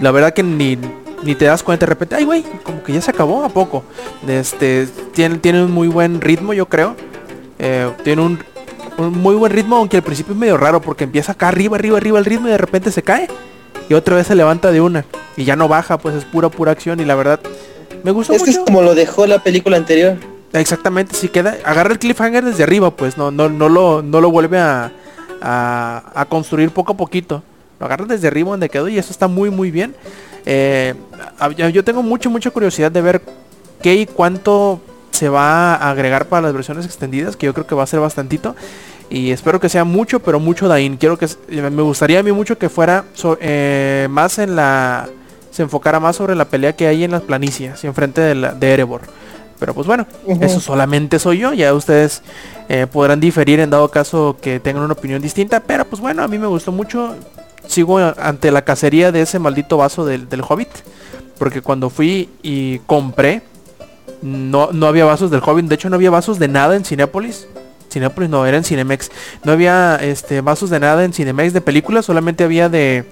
la 0.00 0.10
verdad 0.10 0.32
que 0.32 0.42
ni, 0.42 0.78
ni 1.22 1.34
te 1.34 1.46
das 1.46 1.62
cuenta 1.62 1.86
de 1.86 1.90
repente, 1.90 2.14
ay 2.14 2.24
güey, 2.24 2.44
como 2.62 2.82
que 2.82 2.92
ya 2.92 3.00
se 3.00 3.10
acabó 3.10 3.44
a 3.44 3.48
poco. 3.48 3.84
Este, 4.26 4.86
tiene, 5.12 5.38
tiene 5.38 5.64
un 5.64 5.72
muy 5.72 5.88
buen 5.88 6.20
ritmo, 6.20 6.52
yo 6.52 6.66
creo. 6.66 6.94
Eh, 7.58 7.90
tiene 8.04 8.22
un, 8.22 8.38
un 8.98 9.12
muy 9.20 9.34
buen 9.34 9.52
ritmo, 9.52 9.76
aunque 9.76 9.96
al 9.96 10.02
principio 10.02 10.34
es 10.34 10.38
medio 10.38 10.56
raro 10.56 10.80
porque 10.80 11.04
empieza 11.04 11.32
acá 11.32 11.48
arriba, 11.48 11.76
arriba, 11.76 11.98
arriba 11.98 12.18
el 12.18 12.24
ritmo 12.24 12.48
y 12.48 12.50
de 12.50 12.58
repente 12.58 12.90
se 12.92 13.02
cae. 13.02 13.28
Y 13.88 13.94
otra 13.94 14.16
vez 14.16 14.26
se 14.26 14.34
levanta 14.34 14.70
de 14.70 14.80
una. 14.80 15.04
Y 15.36 15.44
ya 15.44 15.56
no 15.56 15.68
baja, 15.68 15.98
pues 15.98 16.14
es 16.14 16.24
pura, 16.24 16.48
pura 16.48 16.72
acción. 16.72 17.00
Y 17.00 17.04
la 17.04 17.14
verdad, 17.14 17.40
me 18.02 18.10
gustó 18.10 18.32
Es 18.32 18.42
que 18.42 18.50
es 18.50 18.56
mucho. 18.58 18.66
como 18.66 18.82
lo 18.82 18.94
dejó 18.94 19.26
la 19.26 19.42
película 19.42 19.76
anterior. 19.76 20.16
Exactamente, 20.52 21.14
si 21.14 21.28
queda, 21.28 21.56
agarra 21.64 21.92
el 21.92 21.98
cliffhanger 21.98 22.44
desde 22.44 22.62
arriba, 22.62 22.90
pues 22.90 23.18
no, 23.18 23.30
no, 23.30 23.48
no 23.48 23.68
lo, 23.68 24.00
no 24.00 24.20
lo 24.20 24.30
vuelve 24.30 24.58
a, 24.58 24.90
a, 25.42 26.12
a 26.14 26.24
construir 26.26 26.70
poco 26.70 26.92
a 26.92 26.96
poquito. 26.96 27.42
Lo 27.78 27.86
agarra 27.86 28.06
desde 28.06 28.28
arriba 28.28 28.50
donde 28.50 28.68
quedó 28.68 28.88
y 28.88 28.98
eso 28.98 29.10
está 29.10 29.28
muy 29.28 29.50
muy 29.50 29.70
bien. 29.70 29.94
Eh, 30.46 30.94
yo 31.72 31.84
tengo 31.84 32.02
mucha 32.02 32.28
mucha 32.28 32.50
curiosidad 32.50 32.90
de 32.90 33.02
ver 33.02 33.22
qué 33.82 33.94
y 33.94 34.06
cuánto 34.06 34.80
se 35.10 35.28
va 35.28 35.74
a 35.74 35.90
agregar 35.90 36.26
para 36.26 36.42
las 36.42 36.52
versiones 36.52 36.84
extendidas, 36.84 37.36
que 37.36 37.46
yo 37.46 37.54
creo 37.54 37.66
que 37.66 37.74
va 37.74 37.82
a 37.82 37.86
ser 37.86 38.00
bastantito. 38.00 38.54
Y 39.08 39.30
espero 39.30 39.60
que 39.60 39.68
sea 39.68 39.84
mucho, 39.84 40.20
pero 40.20 40.40
mucho 40.40 40.68
Dain. 40.68 40.96
Quiero 40.96 41.16
que 41.18 41.26
eh, 41.26 41.70
me 41.70 41.82
gustaría 41.82 42.20
a 42.20 42.22
mí 42.22 42.32
mucho 42.32 42.58
que 42.58 42.68
fuera 42.68 43.04
eh, 43.40 44.08
más 44.10 44.38
en 44.38 44.56
la 44.56 45.08
se 45.50 45.62
enfocara 45.62 46.00
más 46.00 46.16
sobre 46.16 46.34
la 46.34 46.44
pelea 46.44 46.76
que 46.76 46.86
hay 46.86 47.04
en 47.04 47.12
las 47.12 47.22
planicias 47.22 47.82
y 47.82 47.86
enfrente 47.86 48.20
de, 48.20 48.34
de 48.34 48.72
Erebor. 48.72 49.02
Pero 49.58 49.74
pues 49.74 49.86
bueno, 49.86 50.06
eso 50.40 50.60
solamente 50.60 51.18
soy 51.18 51.38
yo. 51.38 51.52
Ya 51.52 51.72
ustedes 51.74 52.22
eh, 52.68 52.86
podrán 52.90 53.20
diferir 53.20 53.60
en 53.60 53.70
dado 53.70 53.90
caso 53.90 54.36
que 54.40 54.60
tengan 54.60 54.82
una 54.82 54.92
opinión 54.92 55.22
distinta. 55.22 55.60
Pero 55.60 55.84
pues 55.84 56.00
bueno, 56.00 56.22
a 56.22 56.28
mí 56.28 56.38
me 56.38 56.46
gustó 56.46 56.72
mucho. 56.72 57.14
Sigo 57.66 57.98
ante 57.98 58.50
la 58.50 58.62
cacería 58.62 59.10
de 59.12 59.22
ese 59.22 59.38
maldito 59.38 59.76
vaso 59.76 60.04
del, 60.04 60.28
del 60.28 60.42
Hobbit. 60.42 60.68
Porque 61.38 61.62
cuando 61.62 61.90
fui 61.90 62.30
y 62.42 62.78
compré, 62.80 63.42
no, 64.22 64.70
no 64.72 64.86
había 64.86 65.04
vasos 65.04 65.30
del 65.30 65.42
Hobbit. 65.44 65.66
De 65.66 65.74
hecho, 65.74 65.90
no 65.90 65.96
había 65.96 66.10
vasos 66.10 66.38
de 66.38 66.48
nada 66.48 66.76
en 66.76 66.84
Cinépolis. 66.84 67.46
Cinépolis 67.90 68.28
no, 68.28 68.46
era 68.46 68.56
en 68.56 68.64
Cinemex. 68.64 69.10
No 69.44 69.52
había 69.52 69.96
este, 69.96 70.40
vasos 70.40 70.70
de 70.70 70.80
nada 70.80 71.04
en 71.04 71.12
Cinemex 71.12 71.52
de 71.52 71.60
películas. 71.60 72.04
Solamente 72.04 72.44
había 72.44 72.68
de, 72.68 73.04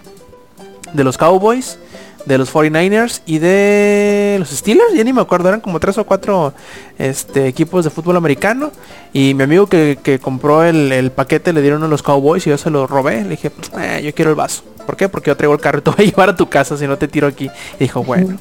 de 0.93 1.05
los 1.05 1.19
Cowboys, 1.19 1.79
de 2.27 2.39
los 2.39 2.53
49ers 2.53 3.23
y 3.27 3.39
de 3.39 4.37
los 4.39 4.51
Steelers. 4.51 4.95
Ya 4.95 5.05
ni 5.05 5.13
me 5.13 5.21
acuerdo, 5.21 5.49
eran 5.49 5.61
como 5.61 5.81
tres 5.81 5.99
o 5.99 6.05
cuatro 6.05 6.55
este, 6.99 7.47
equipos 7.47 7.85
de 7.85 7.91
fútbol 7.91 8.17
americano. 8.17 8.73
Y 9.13 9.35
mi 9.35 9.43
amigo 9.45 9.67
que, 9.67 9.99
que 10.03 10.19
compró 10.19 10.65
el, 10.65 10.93
el 10.93 11.11
paquete 11.13 11.53
le 11.53 11.63
dieron 11.63 11.83
a 11.83 11.89
los 11.89 12.03
Cowboys 12.03 12.47
y 12.47 12.51
yo 12.51 12.59
se 12.59 12.71
lo 12.71 12.87
robé. 12.87 13.23
Le 13.23 13.31
dije, 13.31 13.51
"Eh, 13.79 14.03
yo 14.05 14.15
quiero 14.15 14.31
el 14.31 14.37
vaso. 14.37 14.63
¿Por 14.87 14.97
qué? 14.97 15.09
Porque 15.09 15.31
yo 15.31 15.37
traigo 15.37 15.55
el 15.55 15.61
carro 15.61 15.79
y 15.79 15.83
te 15.83 15.91
voy 15.91 16.05
a 16.07 16.09
llevar 16.11 16.29
a 16.31 16.37
tu 16.37 16.49
casa 16.49 16.77
si 16.77 16.87
no 16.87 16.97
te 16.99 17.09
tiro 17.09 17.27
aquí. 17.27 17.51
Y 17.79 17.85
dijo, 17.85 18.03
bueno. 18.03 18.39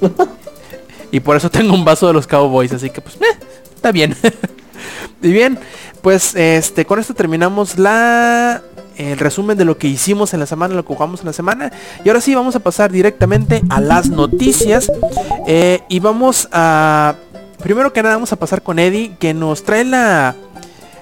y 1.10 1.20
por 1.20 1.36
eso 1.36 1.50
tengo 1.50 1.74
un 1.74 1.84
vaso 1.84 2.06
de 2.06 2.12
los 2.12 2.26
Cowboys. 2.26 2.72
Así 2.72 2.90
que 2.90 3.00
pues, 3.00 3.16
eh, 3.16 3.38
está 3.74 3.92
bien. 3.92 4.16
y 5.22 5.32
bien, 5.32 5.58
pues 6.02 6.34
este 6.34 6.84
con 6.84 6.98
esto 6.98 7.14
terminamos 7.14 7.78
la 7.78 8.62
el 8.96 9.18
resumen 9.18 9.56
de 9.56 9.64
lo 9.64 9.78
que 9.78 9.88
hicimos 9.88 10.34
en 10.34 10.40
la 10.40 10.46
semana, 10.46 10.74
lo 10.74 10.84
que 10.84 10.94
jugamos 10.94 11.20
en 11.20 11.26
la 11.26 11.32
semana. 11.32 11.72
Y 12.04 12.08
ahora 12.08 12.20
sí 12.20 12.34
vamos 12.34 12.56
a 12.56 12.60
pasar 12.60 12.90
directamente 12.90 13.62
a 13.68 13.80
las 13.80 14.08
noticias. 14.08 14.90
Eh, 15.46 15.80
y 15.88 16.00
vamos 16.00 16.48
a... 16.52 17.16
Primero 17.62 17.92
que 17.92 18.02
nada 18.02 18.16
vamos 18.16 18.32
a 18.32 18.36
pasar 18.36 18.62
con 18.62 18.78
Eddie, 18.78 19.16
que 19.18 19.34
nos 19.34 19.64
trae 19.64 19.84
la, 19.84 20.34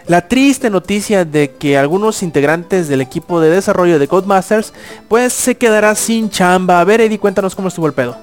la 0.07 0.29
triste 0.29 0.71
noticia 0.71 1.25
de 1.25 1.51
que 1.53 1.77
algunos 1.77 2.23
integrantes 2.23 2.89
del 2.89 3.01
equipo 3.01 3.41
de 3.41 3.51
desarrollo 3.51 3.99
de 3.99 4.09
Codemasters, 4.09 4.73
pues 5.09 5.33
se 5.33 5.57
quedará 5.57 5.95
sin 5.95 6.31
chamba. 6.31 6.81
A 6.81 6.85
ver 6.85 7.01
Eddie, 7.01 7.19
cuéntanos 7.19 7.55
cómo 7.55 7.69
estuvo 7.69 7.87
el 7.87 7.93
pedo. 7.93 8.17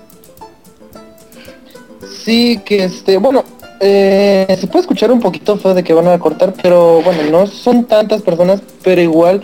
Sí, 2.24 2.62
que 2.64 2.86
este, 2.86 3.18
bueno, 3.18 3.44
eh, 3.80 4.58
se 4.60 4.68
puede 4.68 4.82
escuchar 4.82 5.12
un 5.12 5.20
poquito 5.20 5.58
feo 5.58 5.74
de 5.74 5.84
que 5.84 5.94
van 5.94 6.08
a 6.08 6.20
cortar, 6.20 6.54
pero 6.62 7.02
bueno, 7.02 7.24
no 7.32 7.48
son 7.48 7.86
tantas 7.86 8.22
personas, 8.22 8.62
pero 8.84 9.02
igual 9.02 9.44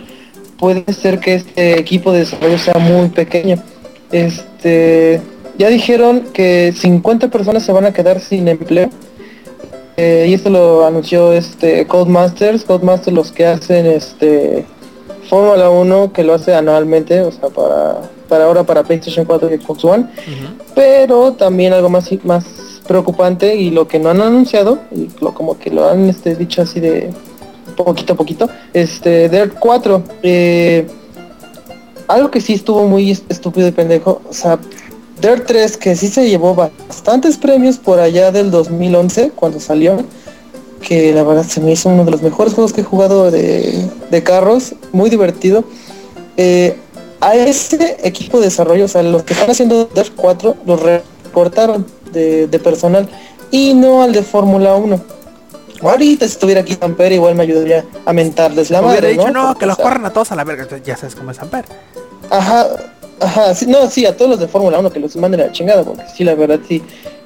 puede 0.58 0.92
ser 0.92 1.20
que 1.20 1.34
este 1.34 1.78
equipo 1.78 2.12
de 2.12 2.20
desarrollo 2.20 2.58
sea 2.58 2.78
muy 2.78 3.08
pequeño. 3.08 3.62
Este, 4.12 5.20
ya 5.58 5.68
dijeron 5.68 6.24
que 6.32 6.72
50 6.76 7.28
personas 7.28 7.62
se 7.64 7.72
van 7.72 7.86
a 7.86 7.92
quedar 7.92 8.20
sin 8.20 8.48
empleo. 8.48 8.90
Eh, 9.96 10.26
y 10.28 10.34
esto 10.34 10.48
lo 10.50 10.86
anunció 10.86 11.32
este 11.32 11.86
Codemasters, 11.86 12.64
Codemasters 12.64 13.16
los 13.16 13.32
que 13.32 13.46
hacen 13.46 13.84
este 13.86 14.64
Fórmula 15.28 15.70
1 15.70 16.12
que 16.12 16.22
lo 16.22 16.34
hace 16.34 16.54
anualmente, 16.54 17.20
o 17.22 17.32
sea, 17.32 17.48
para, 17.48 18.02
para 18.28 18.44
ahora 18.44 18.62
para 18.62 18.84
PlayStation 18.84 19.24
4 19.24 19.52
y 19.52 19.58
Xbox 19.58 19.84
One 19.84 20.06
pero 20.76 21.32
también 21.32 21.72
algo 21.72 21.88
más 21.88 22.08
más 22.22 22.44
preocupante 22.86 23.56
y 23.56 23.70
lo 23.70 23.88
que 23.88 23.98
no 23.98 24.10
han 24.10 24.22
anunciado 24.22 24.78
y 24.92 25.08
lo 25.20 25.34
como 25.34 25.58
que 25.58 25.70
lo 25.70 25.88
han 25.90 26.08
este, 26.08 26.36
dicho 26.36 26.62
así 26.62 26.78
de 26.78 27.10
poquito 27.84 28.12
a 28.12 28.16
poquito 28.16 28.48
este 28.72 29.28
Dirt 29.28 29.54
4 29.58 30.02
eh, 30.22 30.86
algo 32.06 32.30
que 32.30 32.40
sí 32.40 32.54
estuvo 32.54 32.86
muy 32.86 33.10
est- 33.10 33.30
estúpido 33.30 33.68
y 33.68 33.72
pendejo 33.72 34.20
o 34.28 34.32
sea 34.32 34.58
Dirt 35.20 35.46
3 35.46 35.76
que 35.76 35.96
sí 35.96 36.08
se 36.08 36.28
llevó 36.28 36.54
bastantes 36.54 37.36
premios 37.36 37.76
por 37.78 37.98
allá 38.00 38.30
del 38.30 38.50
2011 38.50 39.32
cuando 39.34 39.60
salió 39.60 39.98
que 40.80 41.12
la 41.12 41.24
verdad 41.24 41.44
se 41.44 41.60
me 41.60 41.72
hizo 41.72 41.88
uno 41.88 42.04
de 42.04 42.12
los 42.12 42.22
mejores 42.22 42.54
juegos 42.54 42.72
que 42.72 42.82
he 42.82 42.84
jugado 42.84 43.30
de, 43.30 43.84
de 44.10 44.22
carros 44.22 44.74
muy 44.92 45.10
divertido 45.10 45.64
eh, 46.36 46.76
a 47.20 47.34
ese 47.34 47.96
equipo 48.04 48.38
de 48.38 48.44
desarrollo, 48.44 48.84
o 48.84 48.88
sea, 48.88 49.02
los 49.02 49.24
que 49.24 49.32
están 49.32 49.50
haciendo 49.50 49.86
Dirt 49.92 50.12
4, 50.14 50.54
los 50.66 50.80
recortaron 50.80 51.84
de, 52.12 52.46
de 52.46 52.58
personal 52.60 53.08
y 53.50 53.74
no 53.74 54.02
al 54.04 54.12
de 54.12 54.22
Fórmula 54.22 54.76
1. 54.76 55.00
Ahorita 55.82 56.26
si 56.26 56.32
estuviera 56.32 56.60
aquí 56.60 56.76
Amper 56.80 57.12
igual 57.12 57.34
me 57.34 57.44
ayudaría 57.44 57.84
a 58.04 58.12
mentarles 58.12 58.70
la 58.70 58.80
Hubiera 58.80 58.96
madre, 58.96 59.08
dicho, 59.12 59.30
no, 59.30 59.48
Porque, 59.48 59.60
que 59.60 59.66
los 59.66 59.76
corran 59.76 60.04
a 60.04 60.10
todos 60.10 60.32
a 60.32 60.36
la 60.36 60.44
verga. 60.44 60.66
Ya 60.84 60.96
sabes 60.96 61.14
cómo 61.14 61.30
es 61.30 61.38
Amper. 61.38 61.64
Ajá, 62.30 62.66
ajá, 63.20 63.54
sí, 63.54 63.66
no, 63.66 63.88
sí, 63.88 64.06
a 64.06 64.16
todos 64.16 64.32
los 64.32 64.40
de 64.40 64.48
Fórmula 64.48 64.78
1 64.78 64.90
que 64.90 65.00
los 65.00 65.16
manden 65.16 65.40
a 65.40 65.46
la 65.46 65.52
chingada, 65.52 65.82
porque 65.84 66.04
sí, 66.14 66.24
la 66.24 66.34
verdad, 66.34 66.60
sí, 66.66 66.82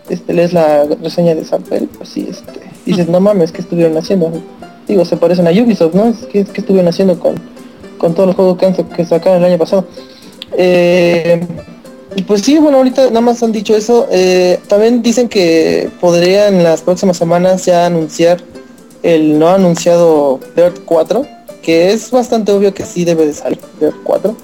este, 0.09 0.33
lees 0.33 0.53
la 0.53 0.85
reseña 1.03 1.35
de 1.35 1.45
Samper, 1.45 1.87
pues 1.89 2.11
sí, 2.11 2.29
este, 2.31 2.61
dices, 2.85 3.09
no 3.09 3.20
mames, 3.20 3.53
¿qué 3.53 3.62
estuvieron 3.62 3.97
haciendo? 3.97 4.31
Digo, 4.87 5.05
se 5.05 5.16
parecen 5.16 5.47
a 5.47 5.51
Ubisoft, 5.51 5.95
¿no? 5.95 6.15
¿Qué, 6.31 6.45
qué 6.45 6.61
estuvieron 6.61 6.89
haciendo 6.89 7.19
con, 7.19 7.35
con 7.99 8.15
todos 8.15 8.29
los 8.29 8.37
juegos 8.37 8.59
que, 8.59 8.66
han 8.66 8.74
que 8.74 9.05
sacaron 9.05 9.39
el 9.39 9.45
año 9.45 9.59
pasado? 9.59 9.87
Eh, 10.57 11.41
pues 12.26 12.43
sí, 12.43 12.59
bueno, 12.59 12.78
ahorita 12.78 13.06
nada 13.06 13.20
más 13.20 13.43
han 13.43 13.52
dicho 13.52 13.76
eso. 13.76 14.09
Eh, 14.10 14.60
también 14.68 15.02
dicen 15.02 15.28
que 15.28 15.90
podrían 16.01 16.55
en 16.55 16.64
las 16.64 16.82
próximas 16.82 17.16
semanas 17.16 17.64
ya 17.64 17.86
anunciar 17.86 18.43
el 19.02 19.39
no 19.39 19.48
anunciado 19.48 20.40
Dirt 20.55 20.80
4, 20.84 21.26
que 21.62 21.93
es 21.93 22.10
bastante 22.10 22.52
obvio 22.52 22.74
que 22.74 22.84
sí 22.84 23.05
debe 23.05 23.26
de 23.26 23.32
salir 23.32 23.60
Dirt 23.80 23.97
4. 24.05 24.36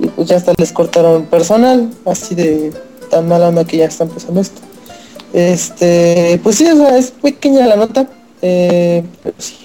Y 0.00 0.06
pues 0.08 0.28
ya 0.28 0.36
hasta 0.36 0.52
les 0.58 0.72
cortaron 0.72 1.26
personal, 1.26 1.90
así 2.04 2.34
de 2.34 2.72
tan 3.10 3.28
mala 3.28 3.48
onda 3.48 3.64
que 3.64 3.76
ya 3.76 3.86
está 3.86 4.04
empezando 4.04 4.40
esto. 4.40 4.60
Este, 5.32 6.40
pues 6.42 6.56
sí, 6.56 6.66
o 6.66 6.76
sea, 6.76 6.96
es 6.98 7.10
pequeña 7.10 7.66
la 7.66 7.76
nota. 7.76 8.08
Eh, 8.42 9.04
pero 9.22 9.36
sí. 9.38 9.56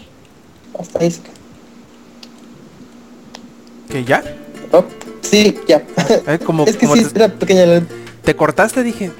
Hasta 0.79 0.99
ahí 0.99 1.11
se 1.11 1.21
queda. 1.21 1.33
¿Que 3.89 4.03
ya? 4.03 4.23
Oh, 4.71 4.83
sí, 5.29 5.57
ya. 5.67 5.83
Eh, 6.27 6.39
como, 6.45 6.65
es 6.65 6.75
que 6.77 6.85
como 6.87 6.95
sí, 6.95 7.05
te, 7.05 7.19
era 7.19 7.27
pequeña 7.33 7.65
la 7.65 7.81
te 8.23 8.35
cortaste, 8.35 8.83
dije. 8.83 9.11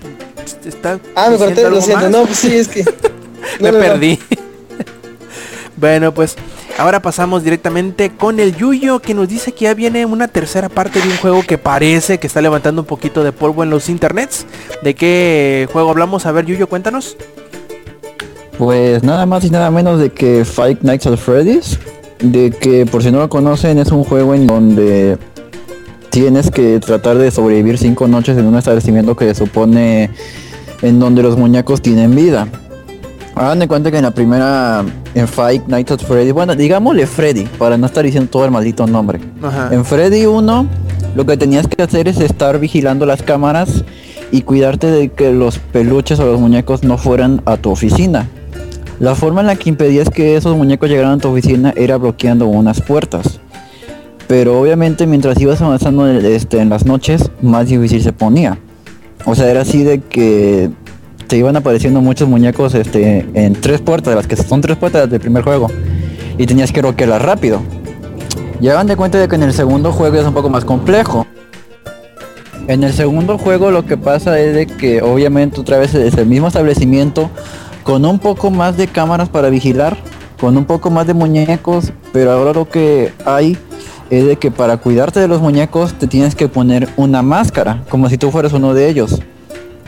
Está 0.65 0.99
Ah, 1.15 1.29
me 1.29 1.38
corté, 1.38 1.69
lo 1.69 1.81
siento. 1.81 2.03
más. 2.03 2.11
No, 2.11 2.25
pues 2.25 2.38
sí, 2.39 2.55
es 2.55 2.67
que. 2.67 2.84
Me 3.59 3.71
no, 3.71 3.77
no, 3.77 3.84
no. 3.84 3.91
perdí. 3.93 4.19
bueno, 5.77 6.13
pues 6.13 6.35
ahora 6.77 7.01
pasamos 7.01 7.43
directamente 7.43 8.11
con 8.15 8.39
el 8.39 8.55
Yuyo 8.55 8.99
que 8.99 9.13
nos 9.13 9.27
dice 9.29 9.51
que 9.53 9.65
ya 9.65 9.73
viene 9.73 10.05
una 10.05 10.27
tercera 10.27 10.69
parte 10.69 10.99
de 10.99 11.07
un 11.07 11.17
juego 11.17 11.43
que 11.43 11.57
parece 11.57 12.17
que 12.19 12.27
está 12.27 12.41
levantando 12.41 12.81
un 12.81 12.88
poquito 12.88 13.23
de 13.23 13.31
polvo 13.31 13.63
en 13.63 13.69
los 13.69 13.89
internets. 13.89 14.45
¿De 14.84 14.95
qué 14.95 15.67
juego 15.71 15.89
hablamos? 15.91 16.25
A 16.25 16.31
ver, 16.31 16.45
Yuyo, 16.45 16.67
cuéntanos. 16.67 17.15
Pues 18.57 19.03
nada 19.03 19.25
más 19.25 19.43
y 19.45 19.49
nada 19.51 19.69
menos 19.71 19.99
de 19.99 20.11
que 20.11 20.43
Five 20.43 20.79
Nights 20.81 21.05
at 21.07 21.17
Freddy's, 21.17 21.77
de 22.19 22.49
que 22.49 22.85
por 22.88 23.03
si 23.03 23.11
no 23.11 23.19
lo 23.19 23.29
conocen 23.29 23.77
es 23.77 23.91
un 23.91 24.03
juego 24.03 24.34
en 24.34 24.47
donde 24.47 25.17
tienes 26.09 26.51
que 26.51 26.79
tratar 26.79 27.17
de 27.17 27.31
sobrevivir 27.31 27.77
cinco 27.77 28.07
noches 28.07 28.38
en 28.38 28.45
un 28.45 28.55
establecimiento 28.55 29.15
que 29.15 29.25
se 29.25 29.35
supone 29.35 30.09
en 30.81 30.99
donde 30.99 31.23
los 31.23 31.38
muñecos 31.38 31.81
tienen 31.81 32.15
vida. 32.15 32.47
Hagan 33.35 33.59
de 33.59 33.67
cuenta 33.67 33.91
que 33.91 33.97
en 33.97 34.03
la 34.03 34.11
primera, 34.11 34.84
en 35.13 35.27
Five 35.27 35.63
Nights 35.67 35.91
at 35.91 35.99
Freddy, 35.99 36.31
bueno, 36.31 36.55
digámosle 36.55 37.05
Freddy, 37.05 37.43
para 37.59 37.77
no 37.77 37.85
estar 37.85 38.03
diciendo 38.03 38.29
todo 38.31 38.45
el 38.45 38.51
maldito 38.51 38.88
nombre. 38.88 39.19
Ajá. 39.43 39.69
En 39.71 39.85
Freddy 39.85 40.25
1, 40.25 40.67
lo 41.15 41.25
que 41.25 41.38
tenías 41.38 41.67
que 41.67 41.84
hacer 41.84 42.07
es 42.07 42.19
estar 42.19 42.59
vigilando 42.59 43.05
las 43.05 43.21
cámaras 43.21 43.84
y 44.31 44.41
cuidarte 44.41 44.89
de 44.89 45.09
que 45.09 45.31
los 45.31 45.59
peluches 45.59 46.19
o 46.19 46.25
los 46.25 46.39
muñecos 46.39 46.84
no 46.84 46.97
fueran 46.97 47.41
a 47.45 47.57
tu 47.57 47.69
oficina. 47.69 48.27
La 48.99 49.13
forma 49.13 49.41
en 49.41 49.47
la 49.47 49.55
que 49.55 49.69
impedías 49.69 50.09
que 50.09 50.35
esos 50.35 50.57
muñecos 50.57 50.89
llegaran 50.89 51.13
a 51.13 51.17
tu 51.19 51.29
oficina 51.29 51.71
era 51.77 51.97
bloqueando 51.97 52.47
unas 52.47 52.81
puertas. 52.81 53.39
Pero 54.28 54.60
obviamente 54.60 55.08
mientras 55.08 55.40
ibas 55.40 55.62
avanzando 55.62 56.10
en, 56.10 56.26
este, 56.26 56.60
en 56.60 56.70
las 56.70 56.86
noches, 56.86 57.32
más 57.41 57.68
difícil 57.68 58.02
se 58.02 58.12
ponía. 58.12 58.58
O 59.26 59.36
sea, 59.36 59.49
era 59.49 59.62
así 59.62 59.84
de 59.84 59.99
que 59.99 60.70
te 61.28 61.38
iban 61.38 61.56
apareciendo 61.56 62.02
muchos 62.02 62.28
muñecos 62.28 62.74
este, 62.76 63.26
en 63.34 63.54
tres 63.54 63.82
puertas, 63.82 64.16
las 64.16 64.28
que 64.28 64.36
son 64.36 64.62
tres 64.62 64.78
puertas 64.78 65.10
del 65.10 65.20
primer 65.20 65.44
juego. 65.44 65.70
Y 66.38 66.45
tenías 66.45 66.72
que 66.72 66.82
bloquearlas 66.82 67.22
rápido. 67.22 67.62
Y 68.60 68.68
hagan 68.70 68.88
de 68.88 68.95
cuenta 68.95 69.18
de 69.18 69.28
que 69.28 69.36
en 69.36 69.44
el 69.44 69.54
segundo 69.54 69.91
juego 69.91 70.18
es 70.18 70.26
un 70.26 70.34
poco 70.34 70.49
más 70.49 70.66
complejo. 70.66 71.26
En 72.68 72.84
el 72.84 72.91
segundo 72.91 73.38
juego 73.38 73.72
lo 73.72 73.86
que 73.86 73.95
pasa 73.95 74.40
es 74.40 74.54
de 74.54 74.68
que 74.68 75.02
obviamente 75.02 75.62
otra 75.62 75.78
vez 75.78 75.94
es 75.95 76.16
el 76.16 76.26
mismo 76.26 76.48
establecimiento 76.48 77.30
con 77.84 78.06
un 78.06 78.20
poco 78.20 78.52
más 78.52 78.76
de 78.76 78.88
cámaras 78.88 79.30
para 79.30 79.49
vigilar, 79.49 79.95
con 80.38 80.58
un 80.58 80.66
poco 80.66 80.90
más 80.90 81.08
de 81.08 81.14
muñecos, 81.14 81.94
pero 82.12 82.34
ahora 82.34 82.52
lo 82.52 82.68
que 82.68 83.14
hay 83.26 83.58
es 84.09 84.25
de 84.25 84.35
que 84.38 84.51
para 84.51 84.77
cuidarte 84.77 85.19
de 85.19 85.27
los 85.27 85.41
muñecos 85.41 85.93
te 85.93 86.07
tienes 86.07 86.35
que 86.35 86.47
poner 86.47 86.88
una 86.97 87.21
máscara, 87.21 87.84
como 87.89 88.09
si 88.09 88.17
tú 88.17 88.31
fueras 88.31 88.53
uno 88.53 88.73
de 88.73 88.89
ellos. 88.89 89.19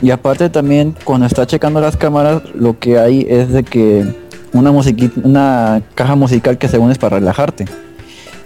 Y 0.02 0.10
aparte 0.10 0.48
también 0.48 0.94
cuando 1.04 1.26
está 1.26 1.46
checando 1.46 1.80
las 1.80 1.96
cámaras 1.96 2.42
lo 2.54 2.78
que 2.78 2.98
hay 2.98 3.26
es 3.28 3.50
de 3.52 3.62
que 3.62 4.04
una 4.52 4.72
musiquita, 4.72 5.20
una 5.24 5.82
caja 5.94 6.16
musical 6.16 6.58
que 6.58 6.68
según 6.68 6.90
es 6.90 6.98
para 6.98 7.18
relajarte. 7.18 7.66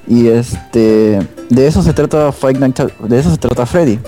Y 0.07 0.27
este 0.29 1.21
de 1.49 1.67
eso 1.67 1.83
se 1.83 1.93
trata 1.93 2.31
Five 2.33 2.55
Nights 2.59 2.81
at- 2.81 2.93
de 3.09 3.19
eso 3.19 3.31
se 3.31 3.39
trata 3.39 3.65
Freddy 3.67 3.99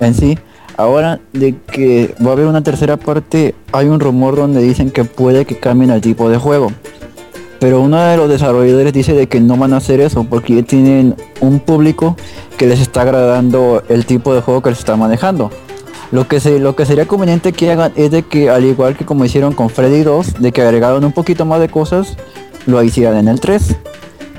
en 0.00 0.14
sí. 0.14 0.38
Ahora 0.78 1.20
de 1.34 1.54
que 1.70 2.14
va 2.24 2.30
a 2.30 2.32
haber 2.32 2.46
una 2.46 2.62
tercera 2.62 2.96
parte, 2.96 3.54
hay 3.72 3.86
un 3.88 4.00
rumor 4.00 4.36
donde 4.36 4.62
dicen 4.62 4.90
que 4.90 5.04
puede 5.04 5.44
que 5.44 5.58
cambien 5.58 5.90
el 5.90 6.00
tipo 6.00 6.30
de 6.30 6.38
juego. 6.38 6.72
Pero 7.62 7.80
uno 7.80 8.02
de 8.02 8.16
los 8.16 8.28
desarrolladores 8.28 8.92
dice 8.92 9.12
de 9.12 9.28
que 9.28 9.40
no 9.40 9.56
van 9.56 9.72
a 9.72 9.76
hacer 9.76 10.00
eso 10.00 10.24
porque 10.24 10.64
tienen 10.64 11.14
un 11.40 11.60
público 11.60 12.16
que 12.58 12.66
les 12.66 12.80
está 12.80 13.02
agradando 13.02 13.84
el 13.88 14.04
tipo 14.04 14.34
de 14.34 14.40
juego 14.40 14.62
que 14.62 14.70
les 14.70 14.80
está 14.80 14.96
manejando. 14.96 15.48
Lo 16.10 16.26
que, 16.26 16.40
se, 16.40 16.58
lo 16.58 16.74
que 16.74 16.86
sería 16.86 17.06
conveniente 17.06 17.52
que 17.52 17.70
hagan 17.70 17.92
es 17.94 18.10
de 18.10 18.24
que 18.24 18.50
al 18.50 18.64
igual 18.64 18.96
que 18.96 19.04
como 19.04 19.24
hicieron 19.24 19.52
con 19.52 19.70
Freddy 19.70 20.02
2, 20.02 20.40
de 20.40 20.50
que 20.50 20.60
agregaron 20.60 21.04
un 21.04 21.12
poquito 21.12 21.44
más 21.44 21.60
de 21.60 21.68
cosas, 21.68 22.16
lo 22.66 22.82
hicieran 22.82 23.16
en 23.16 23.28
el 23.28 23.38
3. 23.38 23.76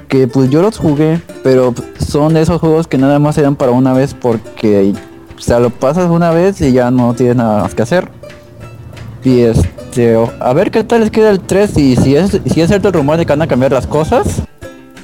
Que 0.10 0.28
pues 0.28 0.50
yo 0.50 0.62
los 0.62 0.78
jugué, 0.78 1.22
pero 1.46 1.74
son 2.06 2.36
esos 2.36 2.60
juegos 2.60 2.88
que 2.88 2.98
nada 2.98 3.20
más 3.20 3.36
se 3.36 3.42
dan 3.42 3.56
para 3.56 3.72
una 3.72 3.94
vez 3.94 4.14
porque 4.14 4.94
o 5.38 5.42
sea, 5.42 5.62
lo 5.62 5.70
pasas 5.70 6.10
una 6.10 6.32
vez 6.32 6.60
y 6.60 6.74
ya 6.74 6.92
no 6.92 7.14
tienes 7.14 7.38
nada 7.38 7.62
más 7.62 7.74
que 7.74 7.84
hacer. 7.84 8.10
Y 9.24 9.40
este, 9.44 9.73
o- 9.98 10.32
a 10.40 10.54
ver 10.54 10.72
qué 10.72 10.84
tal 10.84 11.02
les 11.02 11.12
queda 11.12 11.30
el 11.30 11.40
3 11.40 11.78
y 11.78 11.96
si 11.96 12.16
es, 12.16 12.40
si 12.46 12.62
es 12.62 12.68
cierto 12.68 12.88
el 12.90 12.94
rumor 12.94 13.18
de 13.18 13.26
que 13.26 13.32
van 13.32 13.42
a 13.42 13.48
cambiar 13.48 13.72
las 13.72 13.88
cosas, 13.88 14.42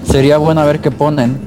sería 0.04 0.38
bueno 0.38 0.62
a 0.62 0.66
ver 0.66 0.80
qué 0.80 0.92
ponen. 0.92 1.38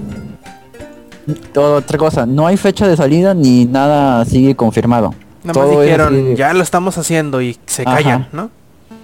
Todo- 1.52 1.77
otra 1.77 1.98
cosa, 1.98 2.27
no 2.27 2.47
hay 2.47 2.56
fecha 2.56 2.89
de 2.89 2.97
salida 2.97 3.32
ni 3.35 3.64
nada 3.64 4.24
sigue 4.24 4.56
confirmado. 4.56 5.14
Nada 5.44 5.60
más 5.60 5.70
dijeron, 5.70 6.14
así 6.14 6.35
ya 6.36 6.52
lo 6.52 6.62
estamos 6.62 6.98
haciendo 6.98 7.40
y 7.43 7.56
se 7.66 7.82
Ajá. 7.82 7.97
callan, 7.97 8.28
¿no? 8.32 8.51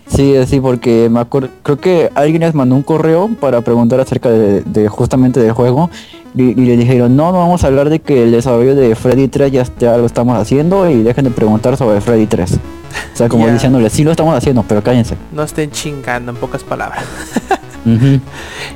Sí, 0.08 0.34
sí, 0.46 0.58
porque 0.60 1.08
me 1.10 1.20
acuerdo, 1.20 1.50
creo 1.62 1.78
que 1.78 2.10
alguien 2.14 2.40
les 2.40 2.54
mandó 2.54 2.74
un 2.74 2.82
correo 2.82 3.28
para 3.40 3.60
preguntar 3.60 4.00
acerca 4.00 4.30
de, 4.30 4.62
de 4.62 4.88
justamente 4.88 5.38
del 5.38 5.52
juego 5.52 5.90
y, 6.38 6.50
y 6.50 6.54
le 6.66 6.76
dijeron, 6.76 7.16
no, 7.16 7.32
no 7.32 7.38
vamos 7.38 7.64
a 7.64 7.66
hablar 7.66 7.90
de 7.90 7.98
que 8.00 8.22
el 8.22 8.30
desarrollo 8.32 8.74
de 8.74 8.94
Freddy 8.94 9.28
3 9.28 9.52
ya, 9.52 9.66
ya 9.78 9.96
lo 9.98 10.06
estamos 10.06 10.38
haciendo 10.38 10.88
y 10.88 11.02
dejen 11.02 11.24
de 11.24 11.30
preguntar 11.30 11.76
sobre 11.76 12.00
Freddy 12.00 12.26
3. 12.26 12.52
O 12.52 13.16
sea, 13.16 13.28
como 13.28 13.46
Ya. 13.46 13.52
diciéndole, 13.52 13.90
sí 13.90 14.04
lo 14.04 14.10
estamos 14.12 14.34
haciendo, 14.34 14.62
pero 14.66 14.82
cállense. 14.82 15.16
No 15.32 15.42
estén 15.42 15.70
chingando 15.70 16.30
en 16.32 16.36
pocas 16.38 16.62
palabras. 16.64 17.04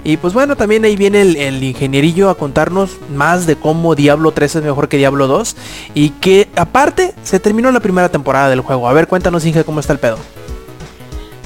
Y 0.05 0.16
pues 0.16 0.32
bueno, 0.32 0.56
también 0.56 0.86
ahí 0.86 0.97
viene 0.97 1.20
el, 1.20 1.36
el 1.36 1.62
ingenierillo 1.62 2.30
a 2.30 2.34
contarnos 2.34 2.93
más 3.14 3.44
de 3.47 3.56
cómo 3.56 3.94
Diablo 3.94 4.32
3 4.32 4.56
es 4.56 4.62
mejor 4.64 4.89
que 4.89 4.97
Diablo 4.97 5.26
2 5.26 5.55
y 5.94 6.10
que 6.10 6.48
aparte 6.56 7.12
se 7.22 7.39
terminó 7.39 7.70
la 7.72 7.80
primera 7.80 8.09
temporada 8.09 8.48
del 8.48 8.60
juego. 8.62 8.89
A 8.89 8.93
ver, 8.94 9.09
cuéntanos 9.09 9.44
Inge 9.44 9.64
cómo 9.64 9.80
está 9.80 9.93
el 9.93 9.98
pedo. 9.98 10.16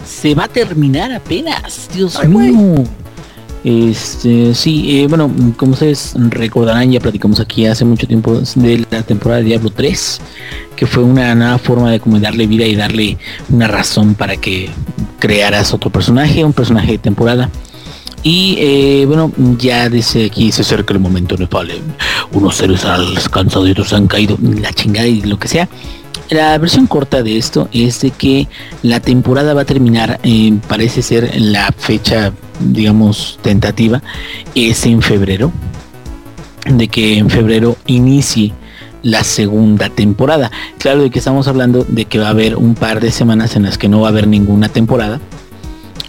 Se 0.06 0.34
va 0.36 0.44
a 0.44 0.48
terminar 0.48 1.10
apenas, 1.12 1.88
Dios 1.93 2.24
mío. 2.28 2.84
Este, 3.64 4.54
sí, 4.54 5.00
eh, 5.00 5.06
bueno, 5.08 5.30
como 5.56 5.72
ustedes 5.72 6.14
recordarán, 6.16 6.92
ya 6.92 7.00
platicamos 7.00 7.40
aquí 7.40 7.66
hace 7.66 7.84
mucho 7.84 8.06
tiempo 8.06 8.40
de 8.54 8.86
la 8.90 9.02
temporada 9.02 9.40
de 9.40 9.46
Diablo 9.46 9.70
3, 9.70 10.20
que 10.76 10.86
fue 10.86 11.02
una 11.02 11.34
nueva 11.34 11.58
forma 11.58 11.90
de 11.90 11.98
como 11.98 12.20
darle 12.20 12.46
vida 12.46 12.64
y 12.64 12.76
darle 12.76 13.18
una 13.48 13.66
razón 13.66 14.14
para 14.14 14.36
que 14.36 14.70
crearas 15.18 15.74
otro 15.74 15.90
personaje, 15.90 16.44
un 16.44 16.52
personaje 16.52 16.92
de 16.92 16.98
temporada. 16.98 17.50
Y 18.22 18.56
eh, 18.58 19.04
bueno, 19.06 19.32
ya 19.56 19.88
desde 19.88 20.26
aquí 20.26 20.50
se 20.50 20.62
acerca 20.62 20.92
el 20.92 20.98
momento 20.98 21.36
Nepal. 21.36 21.70
Unos 22.32 22.56
seres 22.56 22.84
han 22.84 23.14
descansado 23.14 23.68
y 23.68 23.70
otros 23.70 23.92
han 23.92 24.08
caído. 24.08 24.36
La 24.60 24.72
chingada 24.72 25.06
y 25.06 25.22
lo 25.22 25.38
que 25.38 25.46
sea. 25.46 25.68
La 26.31 26.59
versión 26.59 26.89
corta 26.89 27.23
de 27.23 27.39
esto 27.39 27.69
es 27.73 28.01
de 28.01 28.11
que 28.11 28.48
la 28.82 28.98
temporada 28.98 29.55
va 29.55 29.62
a 29.62 29.65
terminar, 29.65 30.19
eh, 30.24 30.59
parece 30.66 31.01
ser 31.03 31.40
la 31.40 31.73
fecha, 31.77 32.32
digamos, 32.59 33.39
tentativa, 33.43 34.03
es 34.55 34.86
en 34.86 35.03
febrero. 35.03 35.53
De 36.69 36.89
que 36.89 37.19
en 37.19 37.31
febrero 37.31 37.77
inicie 37.86 38.53
la 39.05 39.23
segunda 39.23 39.89
temporada. 39.89 40.51
Claro 40.78 41.05
de 41.05 41.11
que 41.11 41.20
estamos 41.20 41.47
hablando 41.47 41.85
de 41.85 42.07
que 42.07 42.19
va 42.19 42.27
a 42.27 42.31
haber 42.31 42.57
un 42.57 42.74
par 42.74 43.01
de 43.01 43.12
semanas 43.12 43.55
en 43.55 43.62
las 43.62 43.78
que 43.78 43.89
no 43.89 44.01
va 44.01 44.09
a 44.09 44.11
haber 44.11 44.27
ninguna 44.27 44.69
temporada. 44.69 45.20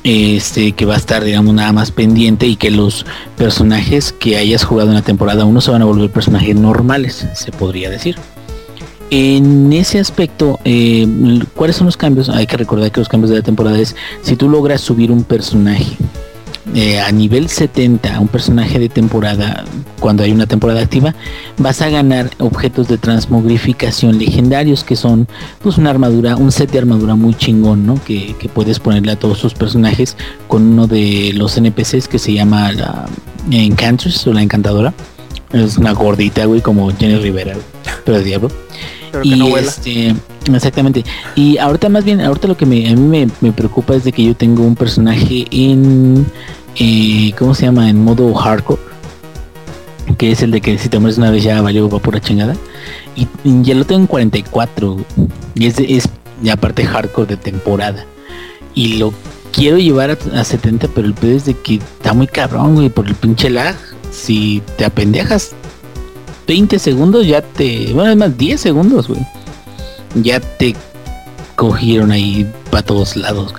Este 0.04 0.72
que 0.72 0.86
va 0.86 0.96
a 0.96 0.98
estar 0.98 1.24
digamos 1.24 1.54
nada 1.54 1.72
más 1.74 1.92
pendiente 1.92 2.48
y 2.48 2.56
que 2.56 2.72
los 2.72 3.06
personajes 3.38 4.14
que 4.14 4.38
hayas 4.38 4.64
jugado 4.64 4.90
en 4.90 4.96
la 4.96 5.02
temporada 5.04 5.46
1 5.46 5.62
se 5.62 5.70
van 5.70 5.84
a 5.84 5.86
volver 5.86 6.10
personajes 6.10 6.56
normales, 6.56 7.28
se 7.36 7.52
podría 7.52 7.92
decir. 7.92 8.16
En 9.10 9.72
ese 9.72 10.00
aspecto, 10.00 10.60
eh, 10.66 11.08
¿cuáles 11.56 11.78
son 11.78 11.86
los 11.86 11.96
cambios? 11.96 12.28
Hay 12.30 12.46
que 12.46 12.58
recordar 12.58 12.92
que 12.92 13.00
los 13.00 13.08
cambios 13.08 13.30
de 13.30 13.38
la 13.38 13.42
temporada 13.42 13.80
es 13.80 13.96
si 14.22 14.36
tú 14.36 14.50
logras 14.50 14.82
subir 14.82 15.12
un 15.12 15.24
personaje 15.24 15.96
eh, 16.76 17.00
a 17.00 17.10
nivel 17.14 17.48
70, 17.48 18.20
un 18.20 18.28
personaje 18.28 18.78
de 18.80 18.90
temporada, 18.90 19.64
cuando 20.02 20.24
hay 20.24 20.32
una 20.34 20.46
temporada 20.46 20.82
activa, 20.82 21.16
vas 21.58 21.82
a 21.82 21.90
ganar 21.90 22.30
objetos 22.40 22.90
de 22.90 22.98
transmogrificación 22.98 24.20
legendarios 24.20 24.84
que 24.84 24.98
son 24.98 25.28
pues 25.62 25.78
una 25.78 25.90
armadura, 25.90 26.36
un 26.36 26.52
set 26.52 26.70
de 26.72 26.80
armadura 26.80 27.16
muy 27.16 27.34
chingón, 27.34 27.86
¿no? 27.86 27.96
Que, 28.04 28.36
que 28.38 28.50
puedes 28.50 28.80
ponerle 28.80 29.14
a 29.14 29.16
todos 29.16 29.40
tus 29.40 29.54
personajes 29.54 30.18
con 30.50 30.64
uno 30.64 30.86
de 30.86 31.32
los 31.34 31.58
NPCs 31.58 32.10
que 32.10 32.20
se 32.20 32.34
llama 32.34 32.74
la 32.74 33.08
Encantress 33.50 34.28
o 34.28 34.34
la 34.34 34.42
encantadora. 34.42 34.94
Es 35.54 35.78
una 35.78 35.94
gordita, 35.94 36.44
güey, 36.44 36.60
como 36.60 36.92
Jenny 36.92 37.16
Rivera, 37.16 37.56
pero 38.06 38.20
diablo. 38.20 38.50
Pero 39.24 39.36
que 39.36 39.36
y 39.36 39.40
no 39.52 39.58
este, 39.58 40.16
exactamente. 40.54 41.04
Y 41.36 41.58
ahorita 41.58 41.90
más 41.90 42.04
bien, 42.04 42.22
ahorita 42.22 42.48
lo 42.48 42.58
que 42.58 42.66
me, 42.66 42.88
a 42.90 42.96
mí 42.96 43.02
me, 43.26 43.28
me 43.42 43.52
preocupa 43.52 43.96
es 43.96 44.04
de 44.04 44.12
que 44.12 44.24
yo 44.24 44.36
tengo 44.36 44.64
un 44.64 44.76
personaje 44.76 45.46
en, 45.52 46.26
eh, 46.76 47.32
¿cómo 47.38 47.54
se 47.56 47.66
llama? 47.66 47.90
En 47.90 48.04
modo 48.04 48.34
hardcore. 48.34 48.82
Que 50.18 50.32
es 50.32 50.42
el 50.42 50.52
de 50.52 50.62
que 50.62 50.78
si 50.78 50.90
te 50.90 51.00
mueres 51.00 51.18
una 51.18 51.32
vez 51.32 51.44
ya 51.44 51.62
valió 51.62 51.90
va 51.90 52.00
pura 52.00 52.20
chingada. 52.20 52.56
Y, 53.16 53.28
y 53.44 53.62
ya 53.64 53.76
lo 53.76 53.86
tengo 53.86 54.00
en 54.02 54.08
44. 54.08 54.94
güey. 54.94 55.06
Y 55.56 55.66
es, 55.68 55.76
de- 55.76 55.98
es 55.98 56.08
y 56.44 56.50
aparte 56.50 56.86
hardcore 56.86 57.28
de 57.28 57.38
temporada. 57.38 58.06
Y 58.74 58.98
lo 58.98 59.14
quiero 59.52 59.78
llevar 59.78 60.12
a, 60.12 60.40
a 60.40 60.44
70, 60.44 60.88
pero 60.96 61.08
el 61.08 61.14
pedo 61.14 61.36
es 61.36 61.46
de 61.46 61.56
que 61.56 61.76
está 61.76 62.14
muy 62.14 62.28
cabrón, 62.28 62.76
güey, 62.76 62.90
por 62.90 63.08
el 63.08 63.16
pinche 63.16 63.50
lag. 63.50 63.76
Si 64.12 64.62
te 64.78 64.86
apendejas 64.86 65.54
20 66.48 66.80
segundos, 66.80 67.28
ya 67.28 67.42
te... 67.42 67.92
Bueno, 67.94 68.12
es 68.12 68.18
más, 68.18 68.38
10 68.38 68.60
segundos, 68.60 69.08
güey. 69.08 69.22
Ya 70.16 70.40
te 70.40 70.76
cogieron 71.56 72.12
ahí 72.12 72.50
para 72.72 72.84
todos 72.84 73.16
lados. 73.16 73.54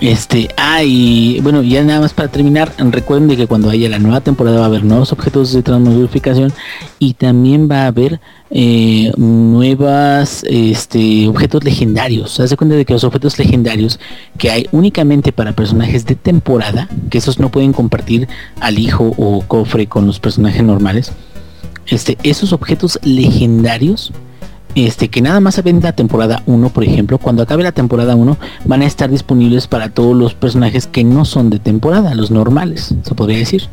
Este, 0.00 0.48
ah, 0.56 0.82
y 0.82 1.40
bueno, 1.42 1.62
ya 1.62 1.84
nada 1.84 2.00
más 2.00 2.14
para 2.14 2.28
terminar, 2.28 2.72
recuerden 2.78 3.28
de 3.28 3.36
que 3.36 3.46
cuando 3.46 3.68
haya 3.68 3.86
la 3.90 3.98
nueva 3.98 4.22
temporada 4.22 4.58
va 4.58 4.64
a 4.64 4.68
haber 4.68 4.82
nuevos 4.82 5.12
objetos 5.12 5.52
de 5.52 5.62
transmogrificación 5.62 6.54
y 6.98 7.12
también 7.14 7.68
va 7.70 7.82
a 7.82 7.88
haber 7.88 8.18
eh, 8.50 9.12
nuevas 9.18 10.42
este, 10.48 11.28
objetos 11.28 11.64
legendarios. 11.64 12.30
Se 12.30 12.44
hace 12.44 12.56
cuenta 12.56 12.76
de 12.76 12.86
que 12.86 12.94
los 12.94 13.04
objetos 13.04 13.38
legendarios 13.38 14.00
que 14.38 14.50
hay 14.50 14.68
únicamente 14.72 15.32
para 15.32 15.52
personajes 15.52 16.06
de 16.06 16.14
temporada, 16.14 16.88
que 17.10 17.18
esos 17.18 17.38
no 17.38 17.50
pueden 17.50 17.74
compartir 17.74 18.26
al 18.60 18.78
hijo 18.78 19.12
o 19.18 19.42
cofre 19.46 19.86
con 19.86 20.06
los 20.06 20.18
personajes 20.18 20.62
normales. 20.62 21.12
Este, 21.90 22.16
esos 22.22 22.52
objetos 22.52 22.98
legendarios 23.02 24.12
este, 24.74 25.08
que 25.08 25.20
nada 25.20 25.40
más 25.40 25.56
se 25.56 25.62
ven 25.62 25.80
la 25.82 25.92
temporada 25.92 26.42
1, 26.46 26.68
por 26.70 26.84
ejemplo, 26.84 27.18
cuando 27.18 27.42
acabe 27.42 27.64
la 27.64 27.72
temporada 27.72 28.14
1, 28.14 28.38
van 28.64 28.82
a 28.82 28.86
estar 28.86 29.10
disponibles 29.10 29.66
para 29.66 29.88
todos 29.88 30.16
los 30.16 30.34
personajes 30.34 30.86
que 30.86 31.02
no 31.02 31.24
son 31.24 31.50
de 31.50 31.58
temporada, 31.58 32.14
los 32.14 32.30
normales, 32.30 32.94
se 33.02 33.14
podría 33.14 33.38
decir. 33.38 33.68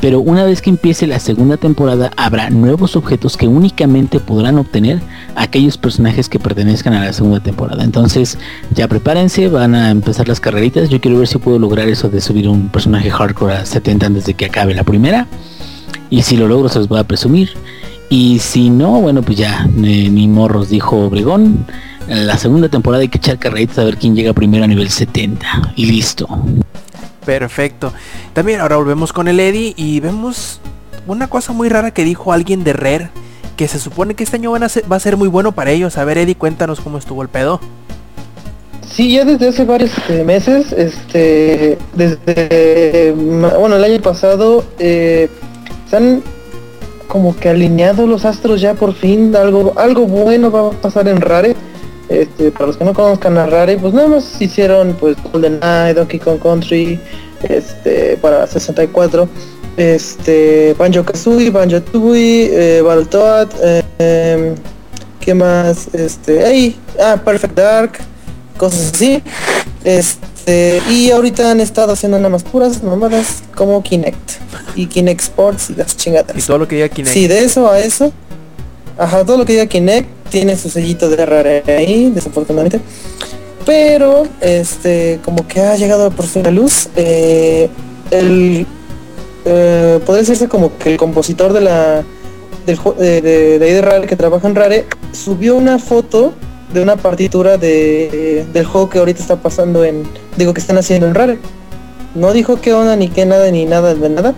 Pero 0.00 0.20
una 0.20 0.44
vez 0.44 0.60
que 0.60 0.68
empiece 0.70 1.06
la 1.06 1.18
segunda 1.18 1.56
temporada, 1.56 2.10
habrá 2.16 2.50
nuevos 2.50 2.96
objetos 2.96 3.36
que 3.36 3.48
únicamente 3.48 4.20
podrán 4.20 4.58
obtener 4.58 5.00
aquellos 5.34 5.78
personajes 5.78 6.28
que 6.28 6.38
pertenezcan 6.38 6.92
a 6.92 7.04
la 7.04 7.12
segunda 7.12 7.40
temporada. 7.40 7.84
Entonces, 7.84 8.38
ya 8.74 8.86
prepárense, 8.86 9.48
van 9.48 9.74
a 9.74 9.90
empezar 9.90 10.28
las 10.28 10.40
carreritas. 10.40 10.90
Yo 10.90 11.00
quiero 11.00 11.18
ver 11.18 11.28
si 11.28 11.38
puedo 11.38 11.58
lograr 11.58 11.88
eso 11.88 12.10
de 12.10 12.20
subir 12.20 12.48
un 12.48 12.68
personaje 12.68 13.10
hardcore 13.10 13.54
a 13.54 13.66
70 13.66 14.06
antes 14.06 14.26
de 14.26 14.34
que 14.34 14.46
acabe 14.46 14.74
la 14.74 14.84
primera. 14.84 15.26
Y 16.10 16.22
si 16.22 16.36
lo 16.36 16.46
logro, 16.48 16.68
se 16.68 16.78
los 16.78 16.88
voy 16.88 17.00
a 17.00 17.04
presumir. 17.04 17.50
Y 18.08 18.38
si 18.38 18.70
no, 18.70 19.00
bueno, 19.00 19.22
pues 19.22 19.38
ya, 19.38 19.66
eh, 19.82 20.08
ni 20.10 20.28
morros, 20.28 20.68
dijo 20.68 20.96
Obregón. 21.06 21.66
En 22.06 22.26
la 22.26 22.36
segunda 22.36 22.68
temporada 22.68 23.00
hay 23.02 23.08
que 23.08 23.18
echar 23.18 23.38
carreritas 23.38 23.78
a 23.78 23.84
ver 23.84 23.96
quién 23.96 24.14
llega 24.14 24.32
primero 24.34 24.64
a 24.64 24.66
nivel 24.66 24.90
70. 24.90 25.72
Y 25.76 25.86
listo. 25.86 26.28
Perfecto. 27.24 27.92
También 28.34 28.60
ahora 28.60 28.76
volvemos 28.76 29.12
con 29.12 29.26
el 29.28 29.40
Eddie 29.40 29.72
y 29.76 30.00
vemos 30.00 30.60
una 31.06 31.28
cosa 31.28 31.52
muy 31.52 31.68
rara 31.70 31.90
que 31.92 32.04
dijo 32.04 32.32
alguien 32.32 32.62
de 32.64 32.74
Rare. 32.74 33.08
Que 33.56 33.68
se 33.68 33.78
supone 33.78 34.14
que 34.14 34.24
este 34.24 34.36
año 34.36 34.50
van 34.50 34.64
a 34.64 34.68
ser- 34.68 34.90
va 34.90 34.96
a 34.96 35.00
ser 35.00 35.16
muy 35.16 35.28
bueno 35.28 35.52
para 35.52 35.70
ellos. 35.70 35.96
A 35.96 36.04
ver 36.04 36.18
Eddie, 36.18 36.34
cuéntanos 36.34 36.80
cómo 36.80 36.98
estuvo 36.98 37.22
el 37.22 37.28
pedo. 37.28 37.60
Sí, 38.86 39.12
ya 39.12 39.24
desde 39.24 39.48
hace 39.48 39.64
varios 39.64 39.96
este, 39.96 40.22
meses, 40.24 40.72
este, 40.72 41.78
desde, 41.94 43.14
ma- 43.16 43.54
bueno, 43.58 43.76
el 43.76 43.84
año 43.84 44.00
pasado, 44.02 44.64
eh, 44.78 45.30
han 45.96 46.22
como 47.08 47.36
que 47.36 47.48
alineado 47.48 48.06
los 48.06 48.24
astros 48.24 48.60
ya 48.60 48.74
por 48.74 48.94
fin, 48.94 49.34
algo, 49.36 49.72
algo 49.76 50.06
bueno 50.06 50.50
va 50.50 50.68
a 50.68 50.70
pasar 50.70 51.08
en 51.08 51.20
Rare. 51.20 51.54
Este, 52.08 52.50
para 52.50 52.66
los 52.66 52.76
que 52.76 52.84
no 52.84 52.92
conozcan 52.92 53.38
a 53.38 53.46
Rare, 53.46 53.78
pues 53.78 53.94
nada 53.94 54.08
más 54.08 54.40
hicieron 54.40 54.94
pues 55.00 55.16
GoldenEye, 55.32 55.94
Donkey 55.94 56.20
Kong 56.20 56.38
Country, 56.38 57.00
este, 57.42 58.18
para 58.18 58.46
64, 58.46 59.26
este, 59.76 60.74
Banjo 60.78 61.02
Kazooie, 61.04 61.50
Banjo 61.50 61.80
Tooie, 61.82 62.50
eh, 62.52 63.82
em, 63.98 64.54
¿qué 65.20 65.34
más? 65.34 65.88
Este, 65.94 66.44
ahí, 66.44 66.76
ah, 67.00 67.16
Perfect 67.24 67.56
Dark, 67.56 67.92
cosas 68.58 68.92
así. 68.92 69.22
Este, 69.82 70.33
y 70.46 71.10
ahorita 71.10 71.50
han 71.50 71.60
estado 71.60 71.92
haciendo 71.92 72.18
nada 72.18 72.28
más 72.30 72.42
puras 72.42 72.82
mamadas 72.82 73.42
como 73.54 73.82
Kinect 73.82 74.32
y 74.74 74.86
Kinect 74.86 75.20
Sports 75.20 75.70
y 75.70 75.74
las 75.74 75.92
Y 75.94 75.96
chingadas. 75.96 76.46
todo 76.46 76.58
lo 76.58 76.68
que 76.68 76.76
diga 76.76 76.88
Kinect. 76.88 77.12
Sí, 77.14 77.26
de 77.26 77.44
eso 77.44 77.70
a 77.70 77.78
eso. 77.80 78.12
Ajá, 78.98 79.24
todo 79.24 79.38
lo 79.38 79.44
que 79.44 79.52
diga 79.54 79.66
Kinect 79.66 80.08
tiene 80.30 80.56
su 80.56 80.68
sellito 80.70 81.08
de 81.08 81.24
rare 81.24 81.62
ahí, 81.66 82.10
desafortunadamente. 82.10 82.80
Pero, 83.64 84.24
este, 84.40 85.20
como 85.24 85.46
que 85.48 85.60
ha 85.60 85.76
llegado 85.76 86.10
por 86.10 86.26
fin 86.26 86.46
a 86.46 86.50
luz. 86.50 86.88
eh, 86.96 87.68
el 88.10 88.66
eh, 89.46 90.00
podría 90.04 90.20
decirse 90.22 90.48
como 90.48 90.76
que 90.78 90.92
el 90.92 90.96
compositor 90.96 91.52
de 91.52 91.60
la 91.60 92.02
del 92.66 92.78
de, 92.98 93.20
de, 93.20 93.58
de 93.58 93.72
de 93.74 93.82
Rare 93.82 94.06
que 94.06 94.16
trabaja 94.16 94.48
en 94.48 94.54
Rare 94.54 94.86
subió 95.12 95.54
una 95.56 95.78
foto 95.78 96.32
de 96.72 96.82
una 96.82 96.96
partitura 96.96 97.58
de, 97.58 98.44
del 98.52 98.64
juego 98.64 98.90
que 98.90 98.98
ahorita 98.98 99.20
está 99.20 99.36
pasando 99.36 99.84
en 99.84 100.04
digo 100.36 100.54
que 100.54 100.60
están 100.60 100.78
haciendo 100.78 101.06
en 101.06 101.14
Rare. 101.14 101.38
No 102.14 102.32
dijo 102.32 102.60
qué 102.60 102.72
onda 102.72 102.96
ni 102.96 103.08
qué 103.08 103.26
nada 103.26 103.50
ni 103.50 103.64
nada 103.64 103.94
de 103.94 104.08
nada 104.08 104.34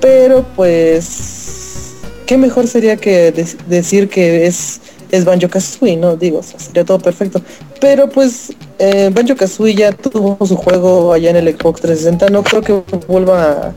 pero 0.00 0.44
pues 0.54 1.94
qué 2.26 2.36
mejor 2.36 2.66
sería 2.68 2.96
que 2.96 3.32
decir 3.66 4.08
que 4.08 4.46
es 4.46 4.80
es 5.10 5.24
Banjo 5.24 5.48
Kazooie 5.48 5.96
no 5.96 6.16
digo 6.16 6.42
sería 6.42 6.84
todo 6.84 6.98
perfecto. 6.98 7.40
Pero 7.80 8.08
pues 8.08 8.52
eh, 8.78 9.10
Banjo 9.12 9.36
Kazooie 9.36 9.74
ya 9.74 9.92
tuvo 9.92 10.44
su 10.46 10.56
juego 10.56 11.12
allá 11.12 11.30
en 11.30 11.36
el 11.36 11.56
Xbox 11.56 11.80
360 11.80 12.30
no 12.30 12.42
creo 12.42 12.62
que 12.62 12.82
vuelva 13.06 13.50
a 13.50 13.74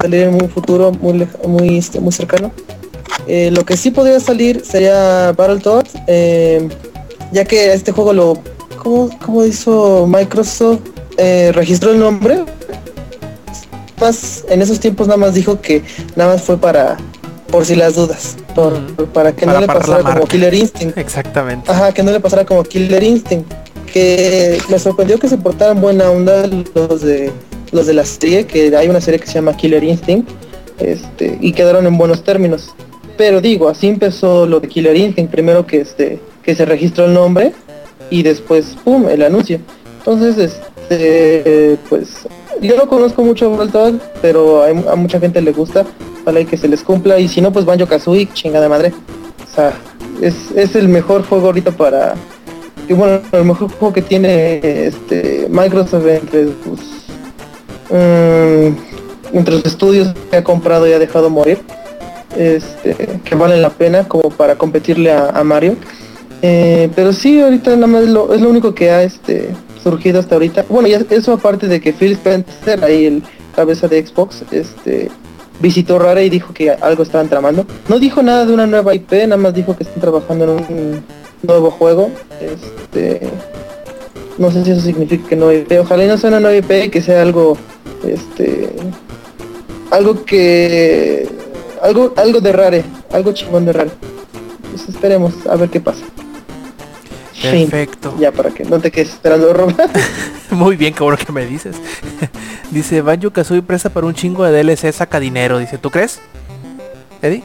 salir 0.00 0.22
en 0.22 0.34
un 0.34 0.48
futuro 0.48 0.92
muy 0.92 1.28
muy 1.46 1.78
este, 1.78 2.00
muy 2.00 2.12
cercano 2.12 2.50
eh, 3.26 3.50
lo 3.50 3.64
que 3.64 3.76
sí 3.76 3.90
podría 3.90 4.20
salir 4.20 4.64
sería 4.64 5.32
Battletoads, 5.32 5.92
eh, 6.06 6.68
ya 7.32 7.44
que 7.44 7.72
este 7.72 7.92
juego 7.92 8.12
lo... 8.12 8.38
¿Cómo, 8.82 9.10
cómo 9.24 9.44
hizo 9.44 10.06
Microsoft? 10.06 10.80
Eh, 11.16 11.50
registró 11.54 11.90
el 11.92 11.98
nombre. 11.98 12.44
Más, 14.00 14.44
en 14.48 14.62
esos 14.62 14.78
tiempos 14.78 15.08
nada 15.08 15.16
más 15.16 15.34
dijo 15.34 15.60
que 15.60 15.82
nada 16.14 16.34
más 16.34 16.42
fue 16.42 16.56
para... 16.56 16.96
Por 17.50 17.64
si 17.64 17.74
las 17.74 17.94
dudas. 17.94 18.36
por-. 18.54 18.78
Para 19.12 19.32
que 19.32 19.46
Para 19.46 19.60
no 19.60 19.60
le 19.60 19.66
pasara 19.66 19.98
como 19.98 20.10
marca. 20.10 20.26
Killer 20.26 20.54
Instinct. 20.54 20.98
Exactamente. 20.98 21.70
Ajá, 21.70 21.92
que 21.92 22.02
no 22.02 22.10
le 22.10 22.20
pasara 22.20 22.44
como 22.44 22.62
Killer 22.64 23.02
Instinct. 23.02 23.50
Que 23.92 24.58
me 24.68 24.78
sorprendió 24.78 25.18
que 25.18 25.28
se 25.28 25.38
portaran 25.38 25.80
buena 25.80 26.10
onda 26.10 26.46
los 26.46 27.00
de 27.00 27.32
los 27.72 27.86
de 27.86 27.94
la 27.94 28.04
serie, 28.04 28.46
que 28.46 28.74
hay 28.76 28.88
una 28.88 29.00
serie 29.00 29.20
que 29.20 29.26
se 29.26 29.34
llama 29.34 29.56
Killer 29.56 29.82
Instinct, 29.82 30.28
este, 30.78 31.38
y 31.40 31.52
quedaron 31.52 31.86
en 31.86 31.96
buenos 31.98 32.24
términos. 32.24 32.74
Pero 33.16 33.40
digo, 33.40 33.68
así 33.68 33.88
empezó 33.88 34.46
lo 34.46 34.60
de 34.60 34.68
Killer 34.68 34.96
Instinct, 34.96 35.30
primero 35.30 35.66
que 35.66 35.80
este, 35.80 36.20
que 36.42 36.54
se 36.54 36.64
registró 36.64 37.06
el 37.06 37.14
nombre 37.14 37.52
y 38.10 38.22
después 38.22 38.76
pum, 38.84 39.08
el 39.08 39.22
anuncio. 39.22 39.58
Entonces, 39.98 40.60
este, 40.88 41.78
pues, 41.88 42.26
yo 42.60 42.76
no 42.76 42.86
conozco 42.88 43.22
mucho 43.22 43.50
Battletoads, 43.50 44.00
pero 44.22 44.62
hay- 44.62 44.84
a 44.90 44.94
mucha 44.96 45.18
gente 45.18 45.40
le 45.40 45.52
gusta, 45.52 45.84
y 46.40 46.44
que 46.44 46.56
se 46.56 46.68
les 46.68 46.82
cumpla, 46.82 47.18
y 47.18 47.28
si 47.28 47.40
no, 47.40 47.52
pues 47.52 47.64
Banjo 47.64 47.86
Kazooie, 47.86 48.28
chinga 48.32 48.60
de 48.60 48.68
madre. 48.68 48.92
O 49.44 49.54
sea, 49.54 49.72
es, 50.20 50.50
es 50.56 50.74
el 50.74 50.88
mejor 50.88 51.24
juego 51.24 51.46
ahorita 51.46 51.70
para 51.70 52.14
y 52.88 52.92
bueno 52.92 53.20
el 53.32 53.44
mejor 53.44 53.70
juego 53.72 53.92
que 53.92 54.02
tiene 54.02 54.60
este 54.62 55.46
Microsoft 55.50 56.06
entre 56.06 56.44
sus 56.44 56.80
mm, 57.90 59.36
entre 59.36 59.54
los 59.54 59.64
estudios 59.64 60.14
que 60.30 60.36
ha 60.36 60.44
comprado 60.44 60.86
y 60.88 60.92
ha 60.92 60.98
dejado 60.98 61.28
morir 61.30 61.58
este 62.36 63.20
que 63.24 63.34
valen 63.34 63.62
la 63.62 63.70
pena 63.70 64.06
como 64.08 64.30
para 64.30 64.56
competirle 64.56 65.12
a, 65.12 65.42
Mario 65.44 65.76
Eh, 66.42 66.90
pero 66.94 67.12
sí 67.12 67.40
ahorita 67.40 67.74
nada 67.74 67.86
más 67.86 68.04
lo, 68.04 68.34
es 68.34 68.40
lo 68.42 68.50
único 68.50 68.74
que 68.74 68.90
ha 68.90 69.02
este 69.02 69.48
surgido 69.82 70.20
hasta 70.20 70.34
ahorita 70.34 70.66
bueno 70.68 70.86
ya 70.86 71.00
eso 71.08 71.32
aparte 71.32 71.66
de 71.66 71.80
que 71.80 71.94
Phil 71.94 72.12
Spencer 72.12 72.84
ahí 72.84 73.06
el 73.06 73.22
cabeza 73.54 73.88
de 73.88 74.06
Xbox 74.06 74.44
este 74.50 75.08
visitó 75.60 75.98
Rare 75.98 76.24
y 76.24 76.30
dijo 76.30 76.52
que 76.52 76.70
algo 76.70 77.02
estaban 77.02 77.28
tramando. 77.28 77.66
No 77.88 77.98
dijo 77.98 78.22
nada 78.22 78.44
de 78.44 78.52
una 78.52 78.66
nueva 78.66 78.94
IP, 78.94 79.12
nada 79.12 79.36
más 79.36 79.54
dijo 79.54 79.76
que 79.76 79.84
están 79.84 80.00
trabajando 80.00 80.44
en 80.44 80.50
un 80.50 81.04
nuevo 81.42 81.70
juego. 81.70 82.10
Este 82.40 83.20
no 84.38 84.50
sé 84.50 84.64
si 84.64 84.72
eso 84.72 84.82
significa 84.82 85.28
que 85.28 85.36
no 85.36 85.52
IP. 85.52 85.72
Ojalá 85.80 86.04
y 86.04 86.08
no 86.08 86.18
sea 86.18 86.28
una 86.28 86.40
nueva 86.40 86.56
IP 86.56 86.90
que 86.90 87.00
sea 87.00 87.22
algo 87.22 87.56
este 88.04 88.68
algo 89.90 90.24
que 90.24 91.28
algo 91.82 92.12
algo 92.16 92.40
de 92.40 92.52
Rare, 92.52 92.84
algo 93.12 93.32
chingón 93.32 93.64
de 93.66 93.72
Rare. 93.72 93.90
Pues 94.70 94.88
esperemos 94.88 95.34
a 95.48 95.56
ver 95.56 95.68
qué 95.70 95.80
pasa. 95.80 96.04
Perfecto. 97.42 98.14
Ya 98.18 98.32
para 98.32 98.50
que 98.50 98.64
no 98.64 98.78
te 98.80 98.90
quedes 98.90 99.10
esperando 99.10 99.52
Rob. 99.52 99.72
Muy 100.50 100.76
bien, 100.76 100.94
qué 100.94 101.02
bueno 101.02 101.18
que 101.18 101.32
me 101.32 101.44
dices. 101.46 101.76
dice 102.70 103.02
Banjo 103.02 103.30
Kazooie 103.30 103.62
presa 103.62 103.90
para 103.90 104.06
un 104.06 104.14
chingo 104.14 104.44
de 104.44 104.62
DLC 104.62 104.92
saca 104.92 105.20
dinero. 105.20 105.58
Dice, 105.58 105.78
¿tú 105.78 105.90
crees? 105.90 106.18
Eddie? 107.22 107.42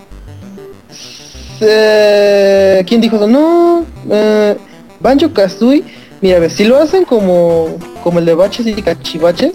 Eh, 1.60 2.84
¿Quién 2.88 3.02
dijo 3.02 3.18
eso? 3.18 3.28
No, 3.28 3.86
eh, 4.10 4.58
Banjo 4.99 5.32
Kazooie. 5.34 5.84
Mira, 6.22 6.38
a 6.38 6.40
ver, 6.40 6.52
si 6.52 6.66
lo 6.66 6.78
hacen 6.78 7.03
como 7.06 7.78
como 8.03 8.20
el 8.20 8.26
de 8.26 8.34
baches 8.34 8.66
y 8.66 8.74
cachivaches, 8.82 9.53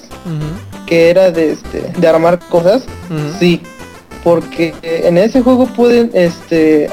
que 0.87 1.11
era 1.11 1.31
de 1.31 1.53
este 1.53 1.93
de 1.97 2.09
armar 2.09 2.39
cosas, 2.49 2.85
Ujú. 3.11 3.39
sí, 3.39 3.61
porque 4.27 4.75
en 4.83 5.19
ese 5.19 5.41
juego 5.41 5.67
pueden 5.67 6.11
este 6.13 6.91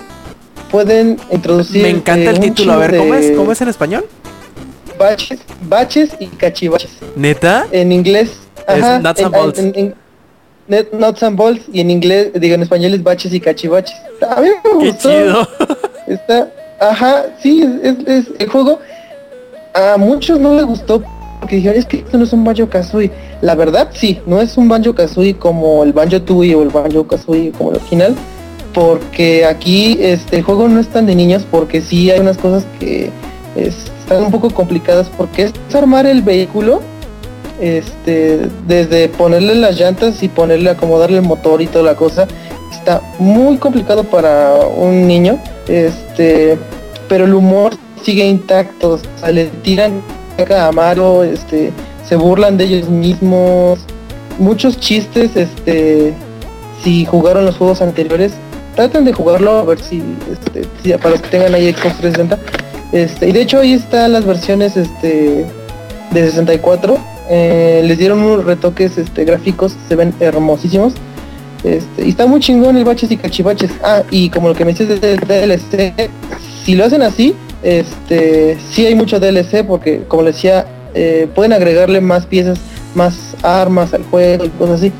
pueden 0.70 1.18
introducir. 1.32 1.82
Me 1.82 1.90
encanta 1.90 2.26
eh, 2.30 2.30
el 2.30 2.36
un 2.36 2.42
título. 2.42 2.74
A 2.74 2.78
ver, 2.78 2.96
¿cómo 2.96 3.16
es? 3.16 3.32
¿Cómo 3.36 3.52
es 3.52 3.60
en 3.60 3.70
español? 3.70 4.06
Baches, 5.00 5.40
baches 5.68 6.12
y 6.20 6.28
cachivaches. 6.28 6.92
¿Neta? 7.16 7.66
En 7.72 7.92
inglés. 7.92 8.34
Es 8.68 8.84
Ajá, 8.84 9.00
nuts 9.00 9.20
en- 9.20 9.26
and 9.26 9.36
bolts. 9.36 9.60
en- 9.60 9.74
en- 9.76 9.96
net- 10.70 10.92
nuts 10.94 11.24
and 11.24 11.36
bolts 11.36 11.64
y 11.74 11.80
en 11.82 11.90
inglés, 11.90 12.30
digo 12.36 12.54
en 12.54 12.62
español 12.62 12.94
es 12.94 13.02
baches 13.02 13.34
y 13.34 13.40
cachivaches. 13.40 13.96
A 14.30 14.40
mí 14.40 14.50
me 14.50 14.70
Qué 14.84 14.92
gustó. 14.92 15.10
chido. 15.10 15.48
Está, 16.06 16.52
ajá, 16.80 17.26
sí, 17.42 17.68
es, 17.82 17.96
es- 18.08 18.28
el 18.38 18.48
juego 18.48 18.78
a 19.74 19.98
muchos 19.98 20.40
no 20.40 20.54
les 20.54 20.66
gustó 20.66 21.04
porque 21.44 21.58
dijeron 21.58 21.78
es 21.80 21.86
que 21.86 21.98
esto 21.98 22.18
no 22.18 22.24
es 22.24 22.34
un 22.34 22.44
Banjo 22.44 22.68
Kazooie. 22.70 23.12
La 23.42 23.56
verdad 23.56 23.90
sí, 23.94 24.20
no 24.26 24.42
es 24.42 24.58
un 24.58 24.68
Banjo 24.68 24.94
Kazooie 24.96 25.36
como 25.36 25.84
el 25.84 25.94
Banjo 25.94 26.22
Tooie 26.22 26.56
o 26.56 26.64
el 26.64 26.70
Banjo 26.70 27.06
Kazooie 27.08 27.52
como 27.52 27.72
el 27.72 27.78
original, 27.78 28.16
porque 28.74 29.46
aquí 29.46 29.98
este 30.02 30.38
el 30.38 30.44
juego 30.44 30.68
no 30.68 30.80
es 30.80 30.88
tan 30.88 31.06
de 31.06 31.16
niños 31.16 31.46
porque 31.50 31.82
sí 31.82 32.10
hay 32.12 32.20
unas 32.20 32.38
cosas 32.38 32.66
que 32.80 33.10
es- 33.56 33.92
están 34.00 34.24
un 34.24 34.32
poco 34.32 34.50
complicadas 34.50 35.10
porque 35.16 35.44
es 35.44 35.54
armar 35.76 36.06
el 36.06 36.22
vehículo 36.24 36.82
este 37.62 38.50
desde 38.68 39.08
ponerle 39.10 39.56
las 39.56 39.80
llantas 39.80 40.22
y 40.24 40.28
ponerle 40.28 40.70
acomodarle 40.72 41.18
el 41.18 41.24
motor 41.24 41.62
y 41.62 41.68
toda 41.68 41.86
la 41.86 41.96
cosa 41.96 42.28
está 42.72 43.02
muy 43.20 43.58
complicado 43.58 44.04
para 44.04 44.56
un 44.76 45.08
niño 45.08 45.38
este 45.68 46.58
pero 47.08 47.26
el 47.26 47.34
humor 47.34 47.74
sigue 48.02 48.26
intacto 48.26 49.00
o 49.24 49.28
le 49.32 49.46
tiran 49.62 50.02
a 50.38 50.68
Amaro 50.68 51.24
este 51.24 51.72
se 52.08 52.16
burlan 52.16 52.58
de 52.58 52.66
ellos 52.66 52.90
mismos. 52.90 53.80
Muchos 54.40 54.80
chistes 54.80 55.36
este 55.36 56.14
si 56.84 57.06
jugaron 57.06 57.46
los 57.46 57.58
juegos 57.58 57.82
anteriores 57.82 58.34
traten 58.76 59.06
de 59.06 59.14
jugarlo 59.14 59.60
a 59.60 59.64
ver 59.64 59.80
si, 59.80 60.02
este, 60.32 60.98
para 60.98 61.12
los 61.12 61.22
que 61.22 61.30
tengan 61.30 61.54
ahí 61.54 61.72
Xbox 61.72 61.98
360 61.98 62.40
este 62.92 63.30
y 63.30 63.32
de 63.32 63.42
hecho 63.42 63.60
ahí 63.60 63.74
están 63.74 64.14
las 64.14 64.26
versiones 64.26 64.76
este 64.76 65.46
de 66.12 66.26
64 66.26 67.14
eh, 67.30 67.82
les 67.86 67.98
dieron 67.98 68.20
unos 68.20 68.46
retoques 68.46 68.98
este 68.98 69.26
gráficos 69.26 69.76
se 69.88 69.96
ven 69.96 70.14
hermosísimos. 70.20 70.94
Este, 71.64 72.06
y 72.06 72.10
está 72.10 72.26
muy 72.26 72.42
chingón 72.42 72.76
el 72.76 72.84
baches 72.84 73.12
y 73.12 73.18
cachivaches. 73.18 73.72
Ah, 73.84 74.04
y 74.12 74.30
como 74.30 74.50
lo 74.50 74.56
que 74.56 74.66
me 74.66 74.72
dices 74.72 75.00
del 75.00 75.20
DLC, 75.20 76.10
si 76.66 76.76
lo 76.76 76.86
hacen 76.86 77.02
así, 77.02 77.36
este, 77.64 78.58
sí 78.72 78.86
hay 78.86 78.96
mucho 78.96 79.20
DLC 79.20 79.66
porque 79.66 80.04
como 80.08 80.24
les 80.24 80.36
decía, 80.36 80.68
eh, 80.94 81.28
pueden 81.34 81.54
agregarle 81.54 82.02
más 82.02 82.26
piezas, 82.26 82.60
más 82.94 83.36
armas 83.42 83.94
al 83.94 84.04
juego 84.04 84.46
y 84.46 84.50
cosas 84.50 84.80
así. 84.80 84.92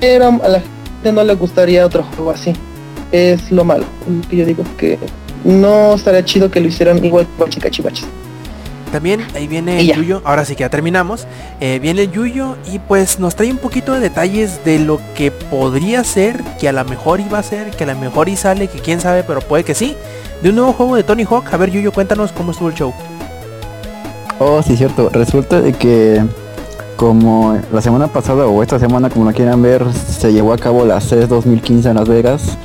Pero 0.00 0.40
a 0.42 0.48
la 0.48 0.60
gente 0.60 1.12
no 1.12 1.24
le 1.24 1.34
gustaría 1.34 1.84
otro 1.86 2.04
juego 2.04 2.30
así. 2.30 2.52
Es 3.10 3.50
lo 3.50 3.64
malo, 3.64 3.84
yo 4.30 4.46
digo 4.46 4.64
que 4.78 4.98
no 5.44 5.94
estaría 5.94 6.24
chido 6.24 6.50
que 6.50 6.60
lo 6.60 6.68
hicieran 6.68 7.04
igual 7.04 7.26
que 7.26 7.42
baches 7.42 7.56
y 7.58 7.60
cachivaches. 7.60 8.06
También 8.92 9.26
ahí 9.34 9.48
viene 9.48 9.80
el. 9.80 9.94
Yuyo, 9.94 10.20
ahora 10.24 10.44
sí 10.44 10.54
que 10.54 10.60
ya 10.60 10.68
terminamos. 10.68 11.26
Eh, 11.60 11.78
viene 11.80 12.02
el 12.02 12.12
Yuyo 12.12 12.56
y 12.70 12.78
pues 12.78 13.18
nos 13.18 13.34
trae 13.34 13.50
un 13.50 13.58
poquito 13.58 13.94
de 13.94 14.00
detalles 14.00 14.64
de 14.64 14.78
lo 14.78 15.00
que 15.16 15.30
podría 15.30 16.04
ser, 16.04 16.44
que 16.60 16.68
a 16.68 16.72
lo 16.72 16.84
mejor 16.84 17.20
iba 17.20 17.38
a 17.38 17.42
ser, 17.42 17.70
que 17.70 17.84
a 17.84 17.86
lo 17.86 17.96
mejor 17.96 18.28
y 18.28 18.36
sale, 18.36 18.68
que 18.68 18.80
quién 18.80 19.00
sabe, 19.00 19.24
pero 19.24 19.40
puede 19.40 19.64
que 19.64 19.74
sí. 19.74 19.96
De 20.42 20.50
un 20.50 20.56
nuevo 20.56 20.74
juego 20.74 20.96
de 20.96 21.04
Tony 21.04 21.24
Hawk. 21.24 21.52
A 21.52 21.56
ver 21.56 21.70
Yuyo, 21.70 21.90
cuéntanos 21.90 22.32
cómo 22.32 22.52
estuvo 22.52 22.68
el 22.68 22.74
show. 22.74 22.92
Oh, 24.38 24.62
sí, 24.62 24.76
cierto. 24.76 25.08
Resulta 25.08 25.60
de 25.60 25.72
que 25.72 26.22
como 26.96 27.58
la 27.72 27.80
semana 27.80 28.08
pasada 28.08 28.46
o 28.46 28.62
esta 28.62 28.78
semana, 28.78 29.08
como 29.08 29.24
lo 29.24 29.34
quieran 29.34 29.62
ver, 29.62 29.84
se 29.92 30.32
llevó 30.32 30.52
a 30.52 30.58
cabo 30.58 30.84
la 30.84 31.00
CES 31.00 31.28
2015 31.28 31.88
en 31.88 31.94
Las 31.96 32.08
Vegas. 32.08 32.58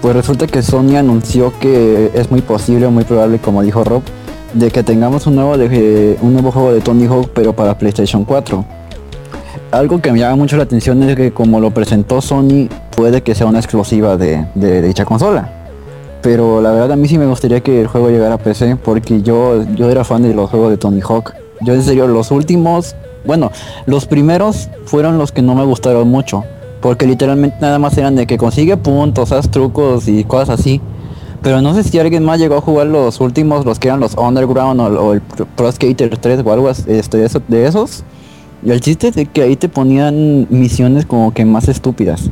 Pues 0.00 0.14
resulta 0.14 0.46
que 0.46 0.62
Sony 0.62 0.96
anunció 0.96 1.58
que 1.58 2.12
es 2.14 2.30
muy 2.30 2.40
posible, 2.40 2.86
muy 2.88 3.04
probable, 3.04 3.38
como 3.38 3.62
dijo 3.62 3.82
Rob, 3.82 4.02
de 4.56 4.70
que 4.70 4.82
tengamos 4.82 5.26
un 5.26 5.36
nuevo, 5.36 5.58
de, 5.58 6.16
un 6.22 6.32
nuevo 6.32 6.50
juego 6.50 6.72
de 6.72 6.80
Tony 6.80 7.06
Hawk, 7.06 7.30
pero 7.34 7.54
para 7.54 7.76
PlayStation 7.76 8.24
4. 8.24 8.64
Algo 9.70 10.00
que 10.00 10.10
me 10.12 10.18
llama 10.18 10.36
mucho 10.36 10.56
la 10.56 10.62
atención 10.62 11.02
es 11.02 11.16
que 11.16 11.32
como 11.32 11.60
lo 11.60 11.70
presentó 11.70 12.20
Sony, 12.22 12.68
puede 12.96 13.22
que 13.22 13.34
sea 13.34 13.46
una 13.46 13.58
exclusiva 13.58 14.16
de, 14.16 14.46
de 14.54 14.80
dicha 14.80 15.04
consola. 15.04 15.50
Pero 16.22 16.62
la 16.62 16.70
verdad 16.70 16.92
a 16.92 16.96
mí 16.96 17.06
sí 17.06 17.18
me 17.18 17.26
gustaría 17.26 17.60
que 17.60 17.82
el 17.82 17.86
juego 17.86 18.08
llegara 18.08 18.36
a 18.36 18.38
PC 18.38 18.76
porque 18.76 19.22
yo, 19.22 19.62
yo 19.74 19.90
era 19.90 20.04
fan 20.04 20.22
de 20.22 20.32
los 20.32 20.48
juegos 20.50 20.70
de 20.70 20.78
Tony 20.78 21.00
Hawk. 21.00 21.34
Yo 21.60 21.74
en 21.74 21.82
serio, 21.82 22.06
los 22.06 22.30
últimos, 22.30 22.96
bueno, 23.24 23.52
los 23.84 24.06
primeros 24.06 24.68
fueron 24.86 25.18
los 25.18 25.32
que 25.32 25.42
no 25.42 25.54
me 25.54 25.64
gustaron 25.64 26.08
mucho. 26.08 26.44
Porque 26.80 27.06
literalmente 27.06 27.56
nada 27.60 27.78
más 27.78 27.96
eran 27.98 28.14
de 28.16 28.26
que 28.26 28.38
consigue 28.38 28.76
puntos, 28.76 29.32
haz 29.32 29.50
trucos 29.50 30.08
y 30.08 30.24
cosas 30.24 30.60
así. 30.60 30.80
Pero 31.46 31.62
no 31.62 31.74
sé 31.74 31.84
si 31.84 31.96
alguien 32.00 32.24
más 32.24 32.40
llegó 32.40 32.56
a 32.56 32.60
jugar 32.60 32.88
los 32.88 33.20
últimos, 33.20 33.64
los 33.64 33.78
que 33.78 33.86
eran 33.86 34.00
los 34.00 34.14
Underground 34.16 34.80
o, 34.80 34.86
o 34.86 35.12
el 35.12 35.20
Pro 35.20 35.70
Skater 35.70 36.18
3 36.18 36.40
o 36.44 36.52
algo 36.52 36.68
así, 36.68 36.82
este, 36.88 37.24
eso- 37.24 37.40
de 37.46 37.68
esos. 37.68 38.02
Y 38.64 38.72
el 38.72 38.80
chiste 38.80 39.06
es 39.06 39.14
de 39.14 39.26
que 39.26 39.42
ahí 39.42 39.54
te 39.54 39.68
ponían 39.68 40.48
misiones 40.50 41.06
como 41.06 41.32
que 41.32 41.44
más 41.44 41.68
estúpidas. 41.68 42.30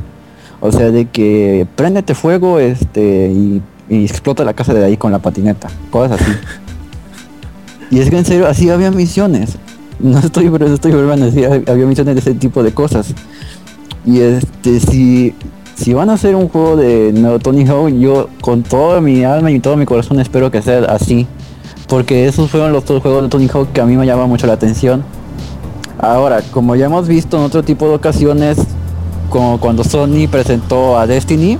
O 0.59 0.69
sea, 0.73 0.91
de 0.91 1.05
que 1.05 1.65
préndete 1.77 2.13
fuego 2.13 2.59
este 2.59 3.31
y, 3.33 3.61
y 3.89 4.03
explota 4.03 4.43
la 4.43 4.53
casa 4.53 4.73
de 4.73 4.83
ahí 4.83 4.97
con 4.97 5.13
la 5.13 5.19
patineta. 5.19 5.69
Cosas 5.91 6.19
así. 6.19 6.31
y 7.91 7.99
es 7.99 8.09
que 8.09 8.17
en 8.17 8.25
serio, 8.25 8.47
así 8.49 8.69
había 8.69 8.91
misiones. 8.91 9.57
No 9.97 10.19
estoy, 10.19 10.49
pero 10.49 10.67
estoy 10.67 10.91
volviendo 10.91 11.25
a 11.25 11.29
decir, 11.29 11.45
había 11.69 11.85
misiones 11.85 12.15
de 12.15 12.19
ese 12.19 12.33
tipo 12.33 12.63
de 12.63 12.73
cosas. 12.73 13.13
Y 14.05 14.19
este, 14.19 14.81
si, 14.81 15.33
si 15.75 15.93
van 15.93 16.09
a 16.09 16.13
hacer 16.13 16.35
un 16.35 16.47
juego 16.49 16.75
de 16.77 17.11
nuevo 17.13 17.39
Tony 17.39 17.65
Hawk, 17.67 17.89
yo 17.99 18.29
con 18.41 18.63
toda 18.63 19.01
mi 19.01 19.23
alma 19.23 19.51
y 19.51 19.59
todo 19.59 19.75
mi 19.77 19.85
corazón 19.85 20.19
espero 20.19 20.49
que 20.51 20.61
sea 20.61 20.85
así. 20.85 21.27
Porque 21.87 22.27
esos 22.27 22.49
fueron 22.49 22.71
los 22.73 22.83
dos 22.85 23.01
juegos 23.01 23.23
de 23.23 23.29
Tony 23.29 23.47
Hawk 23.53 23.71
que 23.71 23.81
a 23.81 23.85
mí 23.85 23.95
me 23.95 24.05
llama 24.05 24.25
mucho 24.25 24.47
la 24.47 24.53
atención. 24.53 25.03
Ahora, 25.99 26.41
como 26.51 26.75
ya 26.75 26.85
hemos 26.87 27.07
visto 27.07 27.37
en 27.37 27.43
otro 27.43 27.63
tipo 27.63 27.87
de 27.87 27.95
ocasiones, 27.95 28.57
como 29.29 29.59
cuando 29.59 29.83
Sony 29.83 30.27
presentó 30.29 30.97
a 30.97 31.05
Destiny, 31.07 31.57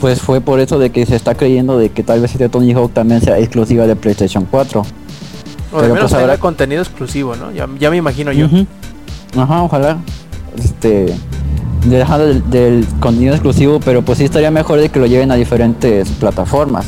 pues 0.00 0.20
fue 0.20 0.40
por 0.40 0.60
eso 0.60 0.78
de 0.78 0.90
que 0.90 1.04
se 1.06 1.16
está 1.16 1.34
creyendo 1.34 1.76
de 1.78 1.90
que 1.90 2.02
tal 2.04 2.20
vez 2.20 2.30
este 2.32 2.48
Tony 2.48 2.72
Hawk 2.72 2.92
también 2.92 3.20
sea 3.20 3.38
exclusiva 3.38 3.86
de 3.86 3.96
PlayStation 3.96 4.46
4. 4.48 4.80
O 4.80 4.84
Pero 5.80 5.94
menos 5.94 6.10
pues 6.10 6.22
habrá- 6.22 6.38
contenido 6.38 6.80
exclusivo, 6.82 7.34
¿no? 7.36 7.50
Ya, 7.52 7.68
ya 7.78 7.90
me 7.90 7.96
imagino 7.96 8.32
yo. 8.32 8.46
Ajá, 9.36 9.62
ojalá. 9.62 9.98
Este 10.56 11.14
dejando 11.96 12.26
del, 12.26 12.50
del 12.50 12.86
contenido 13.00 13.34
exclusivo, 13.34 13.80
pero 13.80 14.02
pues 14.02 14.18
sí 14.18 14.24
estaría 14.24 14.50
mejor 14.50 14.80
de 14.80 14.88
que 14.88 14.98
lo 14.98 15.06
lleven 15.06 15.30
a 15.30 15.34
diferentes 15.34 16.08
plataformas. 16.10 16.86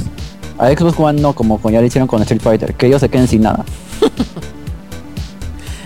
A 0.58 0.68
Xbox 0.68 0.98
One 0.98 1.22
no, 1.22 1.32
como 1.32 1.58
ya 1.70 1.80
lo 1.80 1.86
hicieron 1.86 2.06
con 2.06 2.20
Street 2.20 2.42
Fighter, 2.42 2.74
que 2.74 2.86
ellos 2.86 3.00
se 3.00 3.08
queden 3.08 3.28
sin 3.28 3.42
nada. 3.42 3.64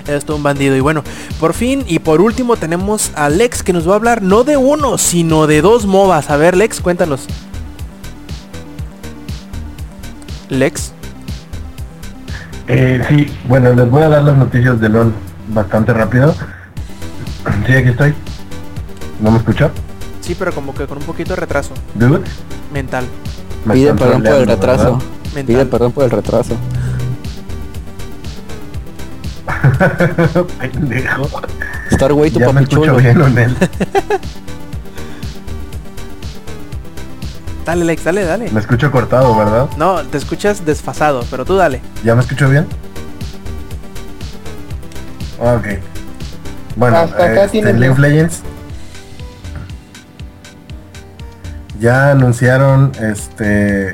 Eres 0.06 0.24
todo 0.24 0.36
un 0.36 0.42
bandido. 0.42 0.76
Y 0.76 0.80
bueno, 0.80 1.02
por 1.38 1.54
fin 1.54 1.84
y 1.86 2.00
por 2.00 2.20
último 2.20 2.56
tenemos 2.56 3.12
a 3.14 3.28
Lex 3.28 3.62
que 3.62 3.72
nos 3.72 3.88
va 3.88 3.92
a 3.92 3.96
hablar 3.96 4.22
no 4.22 4.44
de 4.44 4.56
uno, 4.56 4.98
sino 4.98 5.46
de 5.46 5.62
dos 5.62 5.86
MOBAs. 5.86 6.28
A 6.30 6.36
ver, 6.36 6.56
Lex, 6.56 6.80
cuéntanos. 6.80 7.26
Lex. 10.48 10.92
Eh, 12.66 13.02
sí, 13.08 13.26
bueno, 13.48 13.72
les 13.74 13.88
voy 13.90 14.02
a 14.02 14.08
dar 14.08 14.24
las 14.24 14.36
noticias 14.36 14.80
de 14.80 14.88
LOL 14.88 15.12
bastante 15.48 15.92
rápido. 15.92 16.34
Sí, 17.66 17.72
aquí 17.72 17.88
estoy. 17.90 18.14
¿No 19.20 19.30
me 19.30 19.38
escuchó? 19.38 19.70
Sí, 20.20 20.34
pero 20.38 20.52
como 20.52 20.74
que 20.74 20.86
con 20.86 20.98
un 20.98 21.04
poquito 21.04 21.30
de 21.34 21.36
retraso 21.36 21.72
Dude. 21.94 22.22
mental. 22.72 23.04
Me 23.64 23.74
Pide 23.74 23.94
perdón 23.94 24.22
por 24.22 24.32
el 24.34 24.46
retraso. 24.46 24.98
Mental. 25.34 25.44
Pide 25.46 25.66
perdón 25.66 25.92
por 25.92 26.04
el 26.04 26.10
retraso. 26.10 26.56
Pendejo. 30.60 31.28
Starway 31.92 32.30
tu 32.30 32.38
Ya 32.40 32.46
me 32.48 32.52
papi 32.52 32.64
escucho 32.64 32.80
chulo. 32.86 32.96
bien, 32.96 33.20
Onel. 33.20 33.56
Dale, 37.64 37.84
Lex, 37.86 38.04
dale, 38.04 38.24
dale. 38.24 38.50
Me 38.50 38.60
escucho 38.60 38.90
cortado, 38.90 39.34
¿verdad? 39.34 39.68
No, 39.78 40.02
te 40.02 40.18
escuchas 40.18 40.66
desfasado, 40.66 41.24
pero 41.30 41.46
tú 41.46 41.56
dale. 41.56 41.80
¿Ya 42.04 42.14
me 42.14 42.20
escucho 42.20 42.46
bien? 42.50 42.66
Ok. 45.38 45.66
Bueno, 46.76 46.96
Hasta 46.98 47.24
acá 47.24 47.48
tienes 47.48 47.74
League 47.76 47.92
of. 47.92 47.98
Legends. 47.98 48.42
Ya 51.80 52.10
anunciaron 52.10 52.92
este 53.00 53.92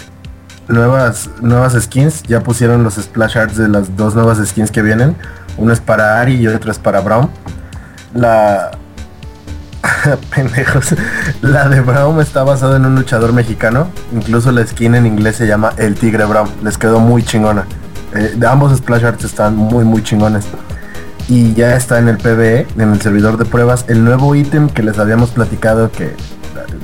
nuevas 0.69 1.31
nuevas 1.41 1.75
skins, 1.81 2.23
ya 2.23 2.41
pusieron 2.41 2.85
los 2.85 2.95
splash 2.95 3.37
arts 3.37 3.57
de 3.57 3.69
las 3.69 3.97
dos 3.97 4.15
nuevas 4.15 4.39
skins 4.47 4.71
que 4.71 4.83
vienen. 4.83 5.17
Uno 5.57 5.73
es 5.73 5.81
para 5.81 6.21
Ari 6.21 6.35
y 6.35 6.47
otro 6.47 6.71
es 6.71 6.79
para 6.79 7.01
Braum. 7.01 7.29
La 8.15 8.71
pendejos. 10.35 10.95
La 11.43 11.69
de 11.69 11.81
Braum 11.81 12.21
está 12.21 12.45
basada 12.45 12.77
en 12.77 12.87
un 12.87 12.95
luchador 12.95 13.33
mexicano. 13.33 13.89
Incluso 14.13 14.53
la 14.53 14.67
skin 14.67 14.95
en 14.95 15.07
inglés 15.07 15.37
se 15.37 15.47
llama 15.47 15.73
El 15.77 15.95
Tigre 15.95 16.25
Braum. 16.25 16.49
Les 16.63 16.79
quedó 16.79 17.01
muy 17.01 17.23
chingona. 17.23 17.65
Eh, 18.15 18.39
ambos 18.47 18.77
splash 18.77 19.05
arts 19.05 19.25
están 19.25 19.57
muy 19.57 19.85
muy 19.85 20.03
chingones. 20.03 20.47
Y 21.29 21.55
ya 21.55 21.77
está 21.77 21.99
en 22.01 22.09
el 22.09 22.19
PBE, 22.19 22.67
en 22.77 22.93
el 22.93 23.01
servidor 23.01 23.37
de 23.37 23.45
pruebas, 23.45 23.85
el 23.87 24.05
nuevo 24.05 24.35
ítem 24.35 24.69
que 24.69 24.83
les 24.83 24.99
habíamos 24.99 25.31
platicado 25.31 25.93
que 25.93 26.17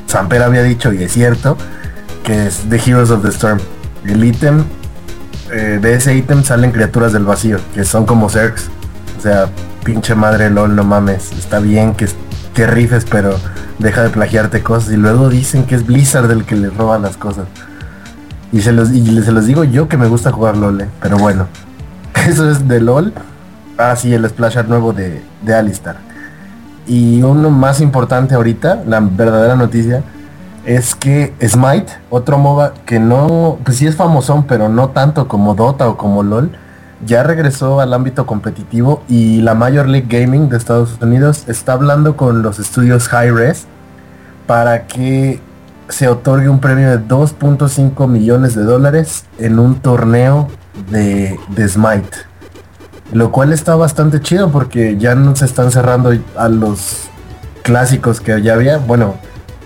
Samper 0.07 0.43
había 0.43 0.63
dicho 0.63 0.93
y 0.93 1.03
es 1.03 1.13
cierto, 1.13 1.57
que 2.25 2.47
es 2.47 2.65
The 2.69 2.77
Heroes 2.77 3.11
of 3.11 3.23
the 3.23 3.29
Storm. 3.29 3.59
El 4.05 4.25
ítem, 4.25 4.65
eh, 5.53 5.79
de 5.81 5.95
ese 5.95 6.15
ítem 6.15 6.43
salen 6.43 6.73
criaturas 6.73 7.13
del 7.13 7.25
vacío, 7.25 7.59
que 7.75 7.85
son 7.85 8.07
como 8.07 8.29
Zergs. 8.29 8.69
O 9.19 9.21
sea, 9.21 9.49
pinche 9.85 10.15
madre 10.15 10.51
LOL, 10.51 10.75
no 10.75 10.85
mames. 10.85 11.33
Está 11.33 11.61
bien 11.61 11.95
que, 11.95 12.09
rifes, 12.67 13.05
pero 13.05 13.39
deja 13.79 14.03
de 14.03 14.11
plagiarte 14.11 14.63
cosas. 14.63 14.93
Y 14.93 14.97
luego 14.97 15.29
dicen 15.29 15.65
que 15.65 15.75
es 15.75 15.87
Blizzard 15.87 16.31
el 16.31 16.45
que 16.45 16.57
le 16.57 16.71
roba 16.71 16.99
las 16.99 17.17
cosas. 17.17 17.47
Y 18.53 18.61
se 18.63 18.73
los, 18.73 18.91
y 18.91 19.23
se 19.23 19.33
los 19.33 19.47
digo 19.47 19.65
yo 19.65 19.89
que 19.89 19.97
me 19.97 20.07
gusta 20.09 20.33
jugar 20.33 20.57
LOL, 20.57 20.81
eh, 20.81 20.89
pero 21.01 21.19
bueno. 21.19 21.47
Eso 22.27 22.51
es 22.51 22.67
de 22.67 22.81
LOL. 22.81 23.13
Ah, 23.79 23.95
sí, 23.95 24.15
el 24.15 24.29
Splash 24.29 24.59
Art 24.59 24.69
nuevo 24.69 24.93
de, 24.93 25.23
de 25.43 25.55
Alistar. 25.55 26.06
Y 26.87 27.23
uno 27.23 27.51
más 27.51 27.81
importante 27.81 28.35
ahorita, 28.35 28.83
la 28.87 29.01
verdadera 29.01 29.57
noticia, 29.57 30.03
es 30.65 30.95
que 30.95 31.33
Smite, 31.41 31.93
otro 32.11 32.39
MOBA 32.39 32.75
que 32.85 32.99
no, 32.99 33.59
pues 33.65 33.79
sí 33.79 33.87
es 33.87 33.97
famosón, 33.97 34.45
pero 34.45 34.69
no 34.69 34.91
tanto 34.91 35.29
como 35.29 35.55
Dota 35.55 35.89
o 35.89 35.97
como 35.97 36.23
LOL, 36.23 36.51
ya 37.05 37.23
regresó 37.23 37.81
al 37.81 37.93
ámbito 37.93 38.27
competitivo 38.27 39.03
y 39.09 39.41
la 39.43 39.55
Major 39.55 39.87
League 39.87 40.09
Gaming 40.09 40.49
de 40.49 40.57
Estados 40.57 40.97
Unidos 41.01 41.45
está 41.47 41.75
hablando 41.75 42.17
con 42.17 42.43
los 42.43 42.59
estudios 42.59 43.09
High 43.09 43.31
Res 43.31 43.67
para 44.47 44.87
que 44.87 45.41
se 45.89 46.09
otorgue 46.09 46.49
un 46.49 46.59
premio 46.61 46.91
de 46.91 46.99
2.5 46.99 48.09
millones 48.09 48.55
de 48.55 48.65
dólares 48.65 49.25
en 49.39 49.59
un 49.59 49.77
torneo 49.77 50.49
de, 50.91 51.39
de 51.49 51.69
Smite. 51.69 52.17
Lo 53.13 53.31
cual 53.31 53.53
está 53.53 53.75
bastante 53.77 54.21
chido 54.21 54.51
porque 54.51 54.97
ya 54.99 55.15
no 55.15 55.35
se 55.37 55.45
están 55.45 55.71
cerrando 55.71 56.13
a 56.37 56.49
los 56.49 57.09
clásicos 57.63 58.21
que 58.21 58.41
ya 58.43 58.55
había. 58.55 58.79
Bueno, 58.79 59.15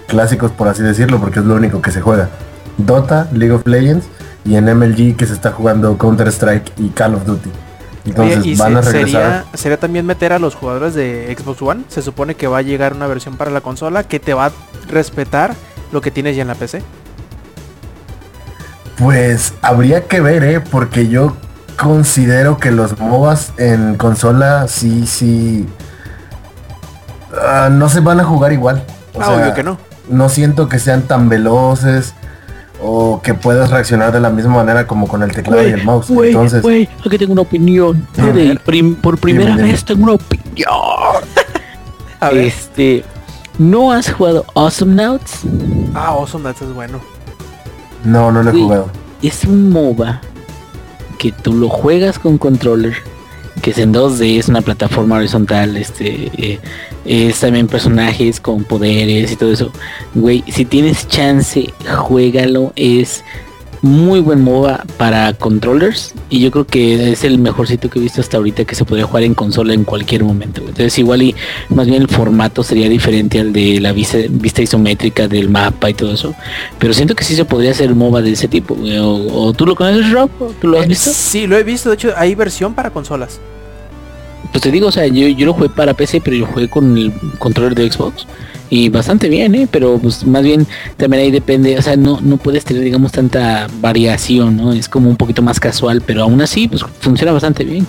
clásicos 0.09 0.51
por 0.53 0.69
así 0.69 0.83
decirlo 0.83 1.19
porque 1.21 1.39
es 1.41 1.45
lo 1.47 1.55
único 1.55 1.81
que 1.81 1.91
se 1.91 2.01
juega. 2.01 2.29
Dota, 2.79 3.29
League 3.33 3.53
of 3.55 3.67
Legends 3.67 4.07
y 4.45 4.57
en 4.57 4.65
MLG 4.67 5.17
que 5.17 5.27
se 5.27 5.33
está 5.33 5.53
jugando 5.53 5.97
Counter 5.99 6.29
Strike 6.29 6.73
y 6.79 6.89
Call 6.91 7.15
of 7.15 7.25
Duty. 7.25 7.51
Entonces 8.07 8.45
¿y 8.47 8.55
van 8.57 8.77
a 8.79 8.83
se- 8.83 8.93
regresar. 8.93 9.23
sería, 9.23 9.45
sería 9.55 9.77
también 9.81 10.07
meter 10.07 10.33
a 10.33 10.39
los 10.39 10.55
jugadores 10.55 10.95
de 10.95 11.35
Xbox 11.39 11.61
One. 11.63 11.85
Se 11.89 12.03
supone 12.03 12.35
que 12.35 12.47
va 12.47 12.59
a 12.59 12.63
llegar 12.63 12.95
una 12.95 13.07
versión 13.07 13.37
para 13.37 13.51
la 13.51 13.61
consola 13.61 14.05
que 14.05 14.19
te 14.21 14.33
va 14.35 14.47
a 14.47 14.53
respetar 14.89 15.55
lo 15.93 16.01
que 16.01 16.11
tienes 16.11 16.37
ya 16.37 16.43
en 16.43 16.49
la 16.49 16.55
PC. 16.55 16.83
Pues 18.99 19.55
habría 19.63 20.05
que 20.07 20.21
ver, 20.21 20.43
eh, 20.45 20.61
porque 20.61 21.09
yo 21.09 21.37
considero 21.81 22.59
que 22.59 22.71
los 22.71 22.99
MOBAs 22.99 23.53
en 23.59 23.97
consola 23.97 24.69
sí, 24.69 25.07
sí. 25.07 25.67
ah, 27.41 27.69
no 27.71 27.89
se 27.89 28.01
van 28.01 28.21
a 28.21 28.25
jugar 28.25 28.53
igual. 28.53 28.83
O 29.15 29.21
Ah, 29.23 29.25
sea, 29.27 29.37
obvio 29.37 29.55
que 29.55 29.63
no. 29.63 29.79
no 30.09 30.29
siento 30.29 30.69
que 30.69 30.79
sean 30.79 31.03
tan 31.03 31.29
veloces 31.29 32.15
o 32.83 33.21
que 33.23 33.35
puedas 33.35 33.71
reaccionar 33.71 34.13
de 34.13 34.21
la 34.21 34.31
misma 34.31 34.55
manera 34.57 34.87
como 34.87 35.07
con 35.09 35.23
el 35.23 35.33
teclado 35.33 35.67
y 35.67 35.73
el 35.73 35.85
mouse. 35.85 36.11
Entonces, 36.11 36.65
aquí 37.05 37.19
tengo 37.19 37.33
una 37.33 37.43
opinión. 37.43 38.07
De 38.15 38.59
prim- 38.65 38.95
por 38.97 39.19
primera 39.19 39.57
vez 39.57 39.85
tengo 39.85 40.05
una 40.05 40.13
opinión. 40.15 40.71
A 42.21 42.29
ver. 42.31 42.45
Este, 42.45 43.05
¿no 43.59 43.93
has 43.93 44.13
jugado 44.13 44.45
Awesome 44.55 44.95
Nauts? 44.95 45.41
Ah, 45.95 46.09
Awesome 46.09 46.45
Nuts 46.49 46.63
es 46.63 46.73
bueno. 46.75 47.01
no, 48.05 48.31
no 48.33 48.43
lo 48.43 48.51
he 48.51 48.63
jugado. 48.63 48.91
Es 49.23 49.45
un 49.45 49.71
MOBA 49.71 50.21
que 51.21 51.33
tú 51.33 51.53
lo 51.53 51.69
juegas 51.69 52.19
con 52.19 52.39
controller, 52.39 52.97
que 53.61 53.73
es 53.73 53.79
en 53.79 53.93
2D, 53.93 54.39
es 54.39 54.49
una 54.49 54.63
plataforma 54.63 55.17
horizontal, 55.17 55.77
este, 55.77 56.31
eh, 56.39 56.59
es 57.05 57.41
también 57.41 57.69
personajes 57.69 58.41
con 58.41 58.65
poderes 58.65 59.31
y 59.31 59.37
todo 59.37 59.53
eso. 59.53 59.71
Güey, 60.15 60.43
si 60.49 60.65
tienes 60.65 61.07
chance, 61.09 61.75
juégalo, 61.95 62.73
es 62.75 63.23
muy 63.83 64.21
buen 64.21 64.43
MOBA 64.43 64.85
para 64.99 65.33
controllers 65.33 66.15
y 66.29 66.41
yo 66.41 66.51
creo 66.51 66.67
que 66.67 67.13
es 67.13 67.25
el 67.25 67.39
mejor 67.39 67.67
sitio 67.67 67.89
que 67.89 67.99
he 67.99 68.03
visto 68.03 68.21
hasta 68.21 68.37
ahorita 68.37 68.65
que 68.67 68.75
se 68.75 68.85
podría 68.85 69.07
jugar 69.07 69.23
en 69.23 69.35
consola 69.35 69.73
en 69.73 69.85
cualquier 69.85 70.23
momento. 70.25 70.61
Entonces 70.61 70.99
igual 70.99 71.23
y 71.23 71.35
más 71.71 71.87
bien 71.87 72.03
el 72.03 72.09
formato 72.09 72.63
sería 72.63 72.89
diferente 72.89 73.41
al 73.41 73.53
de 73.53 73.81
la 73.81 73.93
vista, 73.93 74.19
vista 74.29 74.61
isométrica 74.63 75.29
del 75.29 75.49
mapa 75.49 75.89
y 75.89 75.95
todo 75.95 76.13
eso. 76.13 76.35
Pero 76.79 76.93
siento 76.93 77.15
que 77.15 77.25
sí 77.25 77.35
se 77.35 77.45
podría 77.45 77.71
hacer 77.71 77.95
MOBA 77.95 78.21
de 78.23 78.33
ese 78.33 78.49
tipo. 78.49 78.75
güey. 78.75 78.99
O, 78.99 79.09
o 79.47 79.53
tú 79.55 79.65
lo 79.67 79.75
conoces, 79.75 80.11
Rob? 80.13 80.31
¿O 80.41 80.47
¿Tú 80.61 80.69
lo 80.69 80.79
has 80.79 80.85
Eh, 80.85 80.89
visto? 80.89 81.11
Sí, 81.13 81.47
lo 81.47 81.57
he 81.57 81.63
visto. 81.63 81.89
De 81.89 81.95
hecho, 81.95 82.13
hay 82.17 82.35
versión 82.35 82.75
para 82.75 82.91
consolas. 82.91 83.41
Pues 84.53 84.63
te 84.63 84.71
digo, 84.71 84.89
o 84.89 84.93
sea, 84.93 85.07
yo, 85.07 85.29
yo 85.29 85.47
lo 85.47 85.53
jugué 85.55 85.69
para 85.69 85.95
PC, 85.95 86.21
pero 86.21 86.37
yo 86.37 86.47
jugué 86.47 86.69
con 86.69 86.99
el 86.99 87.13
controller 87.39 87.75
de 87.75 87.91
Xbox. 87.91 88.27
Y 88.73 88.89
bastante 88.89 89.29
bien, 89.29 89.55
¿eh? 89.57 89.69
Pero 89.71 89.99
pues 89.99 90.25
más 90.25 90.43
bien 90.45 90.67
también 90.97 91.25
ahí 91.25 91.31
depende, 91.33 91.77
o 91.77 91.83
sea, 91.83 91.97
no, 91.97 92.21
no 92.21 92.37
puedes 92.37 92.65
tener, 92.65 92.85
digamos, 92.85 93.11
tanta 93.11 93.67
variación, 93.81 94.57
¿no? 94.57 94.73
Es 94.73 94.89
como 94.89 95.11
un 95.11 95.17
poquito 95.17 95.43
más 95.43 95.59
casual, 95.59 96.03
pero 96.07 96.23
aún 96.23 96.41
así, 96.41 96.69
pues 96.69 96.85
funciona 97.01 97.33
bastante 97.33 97.65
bien. 97.65 97.85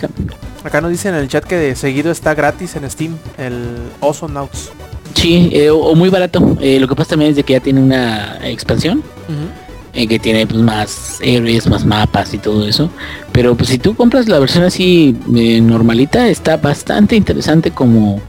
Acá 0.63 0.81
nos 0.81 0.89
dicen 0.89 1.13
en 1.13 1.21
el 1.21 1.27
chat 1.27 1.43
que 1.43 1.55
de 1.55 1.75
seguido 1.75 2.11
está 2.11 2.33
gratis 2.33 2.75
en 2.75 2.89
Steam 2.89 3.15
el 3.37 3.53
Awesome 4.01 4.33
Nuts. 4.33 4.71
Sí, 5.13 5.49
eh, 5.53 5.69
o, 5.69 5.77
o 5.77 5.95
muy 5.95 6.09
barato. 6.09 6.57
Eh, 6.61 6.79
lo 6.79 6.87
que 6.87 6.95
pasa 6.95 7.11
también 7.11 7.31
es 7.31 7.37
de 7.37 7.43
que 7.43 7.53
ya 7.53 7.59
tiene 7.59 7.79
una 7.79 8.39
expansión. 8.43 9.03
eh, 9.93 10.07
que 10.07 10.19
tiene 10.19 10.47
pues 10.47 10.61
más 10.61 11.19
héroes, 11.21 11.67
más 11.67 11.85
mapas 11.85 12.33
y 12.33 12.37
todo 12.37 12.65
eso. 12.67 12.89
Pero 13.31 13.55
pues 13.55 13.69
si 13.69 13.77
tú 13.77 13.95
compras 13.95 14.27
la 14.27 14.39
versión 14.39 14.63
así 14.63 15.15
eh, 15.35 15.61
normalita, 15.61 16.29
está 16.29 16.57
bastante 16.57 17.15
interesante 17.15 17.71
como 17.71 18.21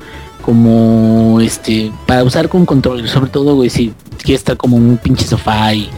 como 0.42 1.40
este 1.40 1.90
para 2.06 2.24
usar 2.24 2.48
con 2.48 2.66
control, 2.66 3.08
sobre 3.08 3.30
todo 3.30 3.54
güey 3.54 3.70
si 3.70 3.94
quieres 4.22 4.40
estar 4.40 4.56
como 4.56 4.76
un 4.76 4.98
pinche 4.98 5.24
sofá 5.24 5.72
y 5.74 5.90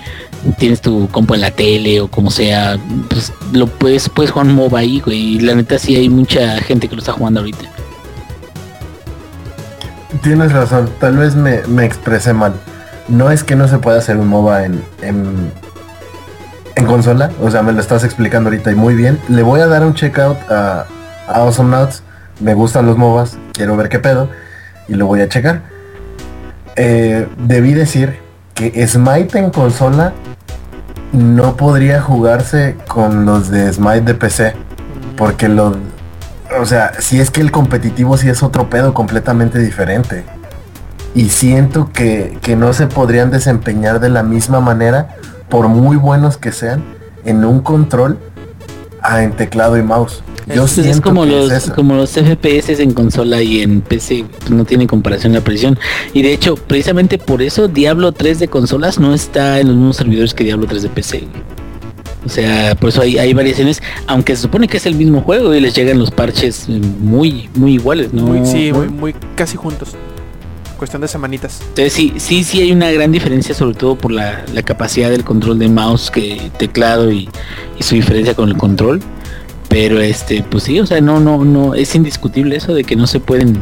tienes 0.59 0.81
tu 0.81 1.09
compo 1.09 1.35
en 1.35 1.41
la 1.41 1.51
tele 1.51 2.01
o 2.01 2.09
como 2.09 2.31
sea, 2.31 2.79
pues 3.09 3.33
lo 3.53 3.66
puedes 3.66 4.09
puedes 4.09 4.31
jugar 4.31 4.47
MOBA 4.49 4.79
ahí, 4.79 5.01
güey. 5.01 5.37
Y 5.37 5.41
la 5.41 5.55
neta 5.55 5.79
sí 5.79 5.97
hay 5.97 6.09
mucha 6.09 6.59
gente 6.59 6.89
que 6.89 6.95
lo 6.95 7.01
está 7.01 7.12
jugando 7.12 7.41
ahorita. 7.41 7.65
Tienes 10.23 10.53
razón, 10.53 10.89
tal 11.01 11.16
vez 11.16 11.35
me, 11.35 11.62
me 11.66 11.85
expresé 11.85 12.33
mal. 12.33 12.55
No 13.09 13.31
es 13.31 13.43
que 13.45 13.57
no 13.57 13.69
se 13.69 13.79
pueda 13.79 13.99
hacer 13.99 14.16
un 14.16 14.29
MOBA 14.29 14.65
en, 14.65 14.83
en, 15.03 15.53
en 16.77 16.87
consola, 16.87 17.31
o 17.43 17.51
sea, 17.51 17.62
me 17.62 17.73
lo 17.73 17.81
estás 17.81 18.05
explicando 18.05 18.49
ahorita 18.49 18.71
y 18.71 18.75
muy 18.75 18.95
bien. 18.95 19.19
Le 19.29 19.43
voy 19.43 19.61
a 19.61 19.66
dar 19.66 19.85
un 19.85 19.95
checkout 19.95 20.39
a, 20.51 20.87
a 21.27 21.35
Awesome 21.35 21.77
Nuts. 21.77 22.03
Me 22.40 22.55
gustan 22.55 22.86
los 22.86 22.97
MOBAs, 22.98 23.39
quiero 23.52 23.77
ver 23.77 23.89
qué 23.89 23.98
pedo 23.98 24.28
y 24.89 24.94
lo 24.94 25.06
voy 25.06 25.20
a 25.20 25.28
checar. 25.28 25.62
Eh, 26.77 27.28
debí 27.39 27.73
decir 27.73 28.19
que 28.55 28.86
Smite 28.86 29.39
en 29.39 29.51
consola 29.51 30.12
no 31.12 31.56
podría 31.56 32.01
jugarse 32.01 32.77
con 32.89 33.24
los 33.24 33.51
de 33.51 33.73
Smite 33.73 34.02
de 34.02 34.15
PC. 34.15 34.55
Porque 35.16 35.48
lo... 35.48 35.77
O 36.61 36.66
sea, 36.66 36.93
si 37.01 37.20
es 37.20 37.31
que 37.31 37.40
el 37.40 37.51
competitivo 37.51 38.16
sí 38.16 38.28
es 38.28 38.43
otro 38.43 38.69
pedo 38.69 38.94
completamente 38.94 39.59
diferente. 39.59 40.24
Y 41.15 41.28
siento 41.28 41.90
que, 41.93 42.39
que 42.43 42.56
no 42.56 42.73
se 42.73 42.89
podrían 42.89 43.31
desempeñar 43.31 44.01
de 44.01 44.09
la 44.09 44.24
misma 44.24 44.61
manera, 44.61 45.16
por 45.48 45.69
muy 45.69 45.97
buenos 45.97 46.36
que 46.36 46.51
sean, 46.51 46.82
en 47.24 47.44
un 47.44 47.61
control 47.61 48.19
a 49.01 49.23
en 49.23 49.32
teclado 49.32 49.77
y 49.77 49.82
mouse. 49.82 50.24
Yo 50.53 50.65
Es, 50.65 51.01
como 51.01 51.25
que 51.25 51.31
los 51.31 51.51
es 51.53 51.71
como 51.71 51.95
los 51.95 52.11
FPS 52.11 52.81
en 52.81 52.93
consola 52.93 53.43
y 53.43 53.62
en 53.62 53.81
PC 53.81 54.25
pues, 54.39 54.51
no 54.51 54.65
tiene 54.65 54.87
comparación 54.87 55.33
la 55.33 55.41
precisión 55.41 55.79
y 56.12 56.23
de 56.23 56.33
hecho 56.35 56.57
precisamente 56.57 57.16
por 57.16 57.41
eso 57.41 57.69
Diablo 57.69 58.12
3 58.12 58.41
de 58.41 58.49
consolas 58.49 58.99
no 58.99 59.15
está 59.15 59.61
en 59.61 59.69
los 59.69 59.77
mismos 59.77 59.97
servidores 59.97 60.35
que 60.35 60.45
Diablo 60.45 60.66
3 60.66 60.83
de 60.83 60.89
PC 60.91 61.25
o 62.27 62.29
sea 62.29 62.75
por 62.75 62.91
eso 62.91 63.01
hay, 63.01 63.16
hay 63.16 63.33
variaciones 63.33 63.83
aunque 64.07 64.37
se 64.37 64.43
supone 64.43 64.69
que 64.69 64.77
es 64.77 64.85
el 64.85 64.97
mismo 64.97 65.23
juego 65.23 65.55
y 65.55 65.61
les 65.61 65.75
llegan 65.75 65.99
los 65.99 66.11
parches 66.11 66.69
muy 66.69 67.49
muy 67.55 67.75
iguales 67.75 68.12
no 68.12 68.25
Muy, 68.25 68.47
sí, 68.47 68.71
muy, 68.73 68.89
muy 68.89 69.15
casi 69.37 69.57
juntos. 69.57 69.95
Cuestión 70.77 71.03
de 71.03 71.09
semanitas. 71.09 71.61
Entonces 71.61 71.93
sí, 71.93 72.15
sí, 72.16 72.43
sí 72.43 72.61
hay 72.61 72.73
una 72.73 72.91
gran 72.91 73.12
diferencia, 73.12 73.55
sobre 73.55 73.77
todo 73.77 73.97
por 73.97 74.11
la, 74.11 74.45
la 74.53 74.62
capacidad 74.62 75.09
del 75.09 75.25
control 75.25 75.59
de 75.59 75.69
mouse 75.69 76.11
que 76.11 76.51
teclado 76.59 77.12
y, 77.12 77.29
y 77.79 77.83
su 77.83 77.95
diferencia 77.95 78.35
con 78.35 78.49
el 78.49 78.57
control. 78.57 79.01
Pero 79.75 79.99
este, 79.99 80.45
pues 80.49 80.63
sí, 80.63 80.79
o 80.79 80.87
sea, 80.87 81.01
no, 81.01 81.19
no, 81.19 81.45
no, 81.45 81.75
es 81.75 81.97
indiscutible 81.97 82.55
eso 82.55 82.73
de 82.75 82.85
que 82.85 82.95
no 82.95 83.09
se 83.09 83.19
pueden 83.19 83.61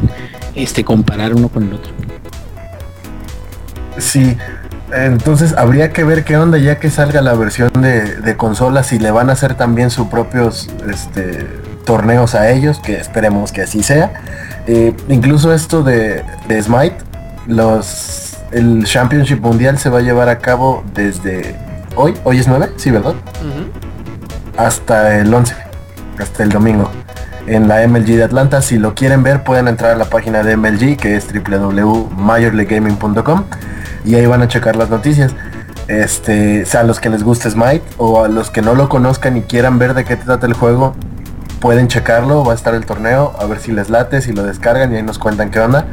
este 0.53 0.85
comparar 0.85 1.33
uno 1.33 1.49
con 1.49 1.63
el 1.63 1.73
otro. 1.73 1.91
Sí, 3.97 4.37
entonces 4.93 5.55
habría 5.57 5.91
que 5.91 6.03
ver 6.03 6.23
qué 6.23 6.37
onda 6.37 6.59
ya 6.59 6.77
que 6.77 6.91
salga 6.91 7.23
la 7.23 7.33
versión 7.33 7.71
de, 7.81 8.17
de 8.17 8.37
consola, 8.37 8.83
si 8.83 8.99
le 8.99 9.09
van 9.09 9.31
a 9.31 9.33
hacer 9.33 9.55
también 9.55 9.89
sus 9.89 10.05
propios 10.05 10.69
este, 10.87 11.47
torneos 11.83 12.35
a 12.35 12.51
ellos, 12.51 12.77
que 12.77 12.97
esperemos 12.97 13.51
que 13.51 13.63
así 13.63 13.81
sea. 13.81 14.13
Eh, 14.67 14.95
incluso 15.09 15.51
esto 15.51 15.81
de, 15.81 16.23
de 16.47 16.61
Smite, 16.61 16.97
los, 17.47 18.37
el 18.51 18.83
Championship 18.85 19.39
Mundial 19.39 19.79
se 19.79 19.89
va 19.89 19.97
a 19.97 20.01
llevar 20.03 20.29
a 20.29 20.37
cabo 20.37 20.83
desde 20.93 21.55
hoy, 21.95 22.13
hoy 22.23 22.37
es 22.37 22.47
9, 22.47 22.69
sí, 22.75 22.91
¿verdad? 22.91 23.15
Hasta 24.55 25.17
el 25.19 25.33
11, 25.33 25.62
hasta 26.19 26.43
el 26.43 26.49
domingo. 26.49 26.91
En 27.47 27.67
la 27.67 27.85
MLG 27.87 28.15
de 28.15 28.23
Atlanta, 28.23 28.61
si 28.61 28.77
lo 28.77 28.95
quieren 28.95 29.23
ver 29.23 29.43
pueden 29.43 29.67
entrar 29.67 29.91
a 29.91 29.95
la 29.95 30.05
página 30.05 30.43
de 30.43 30.55
MLG 30.55 30.97
que 30.97 31.15
es 31.15 31.27
www.majorlegaming.com 31.33 33.43
y 34.05 34.15
ahí 34.15 34.25
van 34.25 34.41
a 34.41 34.47
checar 34.47 34.75
las 34.75 34.89
noticias. 34.89 35.33
Este, 35.87 36.65
sea, 36.65 36.81
a 36.81 36.83
los 36.83 36.99
que 36.99 37.09
les 37.09 37.23
guste 37.23 37.49
Smite 37.49 37.83
o 37.97 38.23
a 38.23 38.29
los 38.29 38.49
que 38.49 38.61
no 38.61 38.75
lo 38.75 38.87
conozcan 38.87 39.37
y 39.37 39.41
quieran 39.41 39.79
ver 39.79 39.93
de 39.93 40.05
qué 40.05 40.15
trata 40.15 40.47
el 40.47 40.53
juego, 40.53 40.95
pueden 41.59 41.87
checarlo, 41.87 42.43
va 42.43 42.53
a 42.53 42.55
estar 42.55 42.73
el 42.75 42.85
torneo, 42.85 43.33
a 43.39 43.45
ver 43.45 43.59
si 43.59 43.71
les 43.71 43.89
late, 43.89 44.21
si 44.21 44.31
lo 44.31 44.43
descargan 44.43 44.93
y 44.93 44.97
ahí 44.97 45.03
nos 45.03 45.19
cuentan 45.19 45.51
qué 45.51 45.59
onda. 45.59 45.85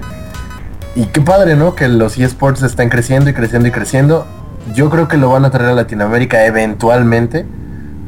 Y 0.95 1.07
qué 1.07 1.21
padre, 1.21 1.57
¿no? 1.57 1.75
Que 1.75 1.89
los 1.89 2.19
eSports 2.19 2.63
están 2.63 2.89
creciendo 2.89 3.31
y 3.31 3.35
creciendo 3.35 3.69
y 3.69 3.71
creciendo. 3.71 4.27
Yo 4.75 4.91
creo 4.91 5.09
que 5.09 5.17
lo 5.17 5.31
van 5.31 5.45
a 5.45 5.51
traer 5.51 5.71
a 5.71 5.75
Latinoamérica 5.75 6.45
eventualmente, 6.45 7.47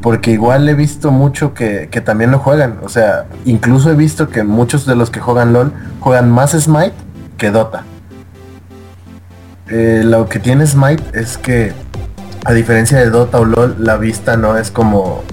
porque 0.03 0.31
igual 0.31 0.67
he 0.67 0.73
visto 0.73 1.11
mucho 1.11 1.53
que, 1.53 1.87
que 1.89 2.01
también 2.01 2.29
lo 2.29 2.39
juegan. 2.39 2.79
O 2.83 2.89
sea, 2.89 3.25
incluso 3.45 3.89
he 3.89 3.95
visto 3.95 4.27
que 4.27 4.43
muchos 4.43 4.85
de 4.85 4.97
los 4.97 5.09
que 5.09 5.21
juegan 5.21 5.53
LOL 5.53 5.71
juegan 6.01 6.29
más 6.29 6.51
Smite 6.51 6.93
que 7.37 7.51
Dota. 7.51 7.85
Eh, 9.69 10.01
lo 10.03 10.27
que 10.27 10.39
tiene 10.39 10.67
Smite 10.67 11.01
es 11.17 11.37
que, 11.37 11.71
a 12.43 12.51
diferencia 12.51 12.99
de 12.99 13.09
Dota 13.09 13.39
o 13.39 13.45
LOL, 13.45 13.77
la 13.79 13.95
vista 13.95 14.35
no 14.35 14.57
es 14.57 14.71
como, 14.71 15.23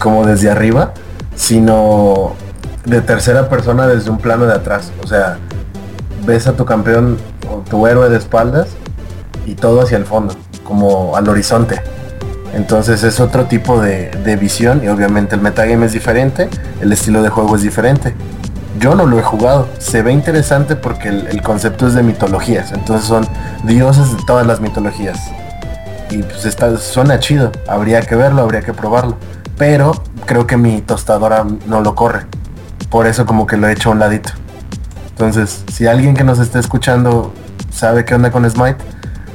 como 0.00 0.26
desde 0.26 0.50
arriba, 0.50 0.94
sino 1.36 2.34
de 2.84 3.02
tercera 3.02 3.48
persona 3.48 3.86
desde 3.86 4.10
un 4.10 4.18
plano 4.18 4.46
de 4.46 4.54
atrás. 4.54 4.90
O 5.04 5.06
sea, 5.06 5.38
ves 6.26 6.48
a 6.48 6.54
tu 6.54 6.64
campeón 6.64 7.18
o 7.48 7.58
tu 7.58 7.86
héroe 7.86 8.08
de 8.08 8.16
espaldas 8.16 8.66
y 9.46 9.54
todo 9.54 9.82
hacia 9.82 9.96
el 9.96 10.06
fondo, 10.06 10.34
como 10.64 11.14
al 11.16 11.28
horizonte. 11.28 11.80
Entonces 12.52 13.02
es 13.02 13.18
otro 13.20 13.46
tipo 13.46 13.80
de, 13.80 14.10
de 14.10 14.36
visión 14.36 14.82
y 14.84 14.88
obviamente 14.88 15.34
el 15.34 15.40
metagame 15.40 15.86
es 15.86 15.92
diferente, 15.92 16.48
el 16.80 16.92
estilo 16.92 17.22
de 17.22 17.30
juego 17.30 17.56
es 17.56 17.62
diferente. 17.62 18.14
Yo 18.78 18.94
no 18.94 19.06
lo 19.06 19.18
he 19.18 19.22
jugado, 19.22 19.68
se 19.78 20.02
ve 20.02 20.12
interesante 20.12 20.76
porque 20.76 21.08
el, 21.08 21.42
concepto 21.42 21.86
es 21.86 21.94
de 21.94 22.02
mitologías, 22.02 22.72
entonces 22.72 23.06
son 23.06 23.26
dioses 23.64 24.16
de 24.16 24.22
todas 24.24 24.46
las 24.46 24.60
mitologías. 24.60 25.18
Y 26.10 26.22
pues 26.22 26.44
está, 26.44 26.76
suena 26.78 27.18
chido, 27.20 27.52
habría 27.68 28.00
que 28.02 28.16
verlo, 28.16 28.42
habría 28.42 28.62
que 28.62 28.72
probarlo. 28.72 29.16
Pero 29.56 29.92
creo 30.26 30.46
que 30.46 30.56
mi 30.56 30.80
tostadora 30.80 31.46
no 31.66 31.80
lo 31.80 31.94
corre. 31.94 32.26
Por 32.90 33.06
eso 33.06 33.24
como 33.24 33.46
que 33.46 33.56
lo 33.56 33.68
he 33.68 33.72
hecho 33.72 33.90
a 33.90 33.92
un 33.92 33.98
ladito. 33.98 34.30
Entonces, 35.10 35.64
si 35.72 35.86
alguien 35.86 36.14
que 36.14 36.24
nos 36.24 36.38
esté 36.38 36.58
escuchando 36.58 37.32
sabe 37.70 38.04
qué 38.04 38.14
onda 38.14 38.30
con 38.30 38.48
Smite, 38.50 38.78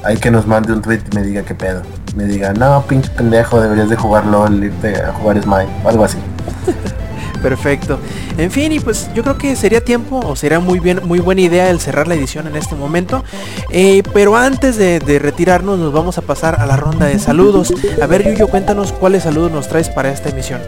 hay 0.04 0.18
que 0.18 0.30
nos 0.30 0.46
mande 0.46 0.74
un 0.74 0.82
tweet 0.82 1.02
y 1.12 1.16
me 1.16 1.24
diga 1.24 1.44
qué 1.44 1.56
pedo. 1.56 1.82
Me 2.18 2.26
diga, 2.26 2.52
no, 2.52 2.84
pinche 2.88 3.12
pendejo, 3.12 3.62
deberías 3.62 3.90
de 3.90 3.96
jugar 3.96 4.26
LOL, 4.26 4.64
irte 4.64 5.00
a 5.00 5.14
jugar 5.14 5.40
Smite, 5.40 5.70
o 5.84 5.90
algo 5.90 6.04
así. 6.04 6.18
Perfecto. 7.44 8.00
En 8.40 8.50
fin, 8.50 8.72
y 8.72 8.80
pues 8.80 9.08
yo 9.14 9.22
creo 9.22 9.38
que 9.38 9.56
sería 9.56 9.82
tiempo 9.82 10.20
o 10.26 10.36
sería 10.36 10.60
muy 10.60 10.80
bien, 10.80 11.02
muy 11.04 11.20
buena 11.20 11.42
idea 11.42 11.70
el 11.70 11.80
cerrar 11.80 12.08
la 12.08 12.16
edición 12.16 12.48
en 12.48 12.56
este 12.56 12.74
momento. 12.74 13.24
Eh, 13.70 14.02
pero 14.14 14.36
antes 14.36 14.78
de, 14.78 15.00
de 15.00 15.20
retirarnos, 15.20 15.78
nos 15.78 15.94
vamos 15.94 16.18
a 16.18 16.24
pasar 16.24 16.60
a 16.60 16.66
la 16.66 16.76
ronda 16.76 17.06
de 17.06 17.20
saludos. 17.20 17.72
A 18.02 18.08
ver, 18.08 18.28
Yuyo, 18.28 18.48
cuéntanos 18.48 18.94
cuáles 18.94 19.22
saludos 19.22 19.52
nos 19.52 19.68
traes 19.68 19.90
para 19.90 20.10
esta 20.10 20.30
emisión. 20.30 20.60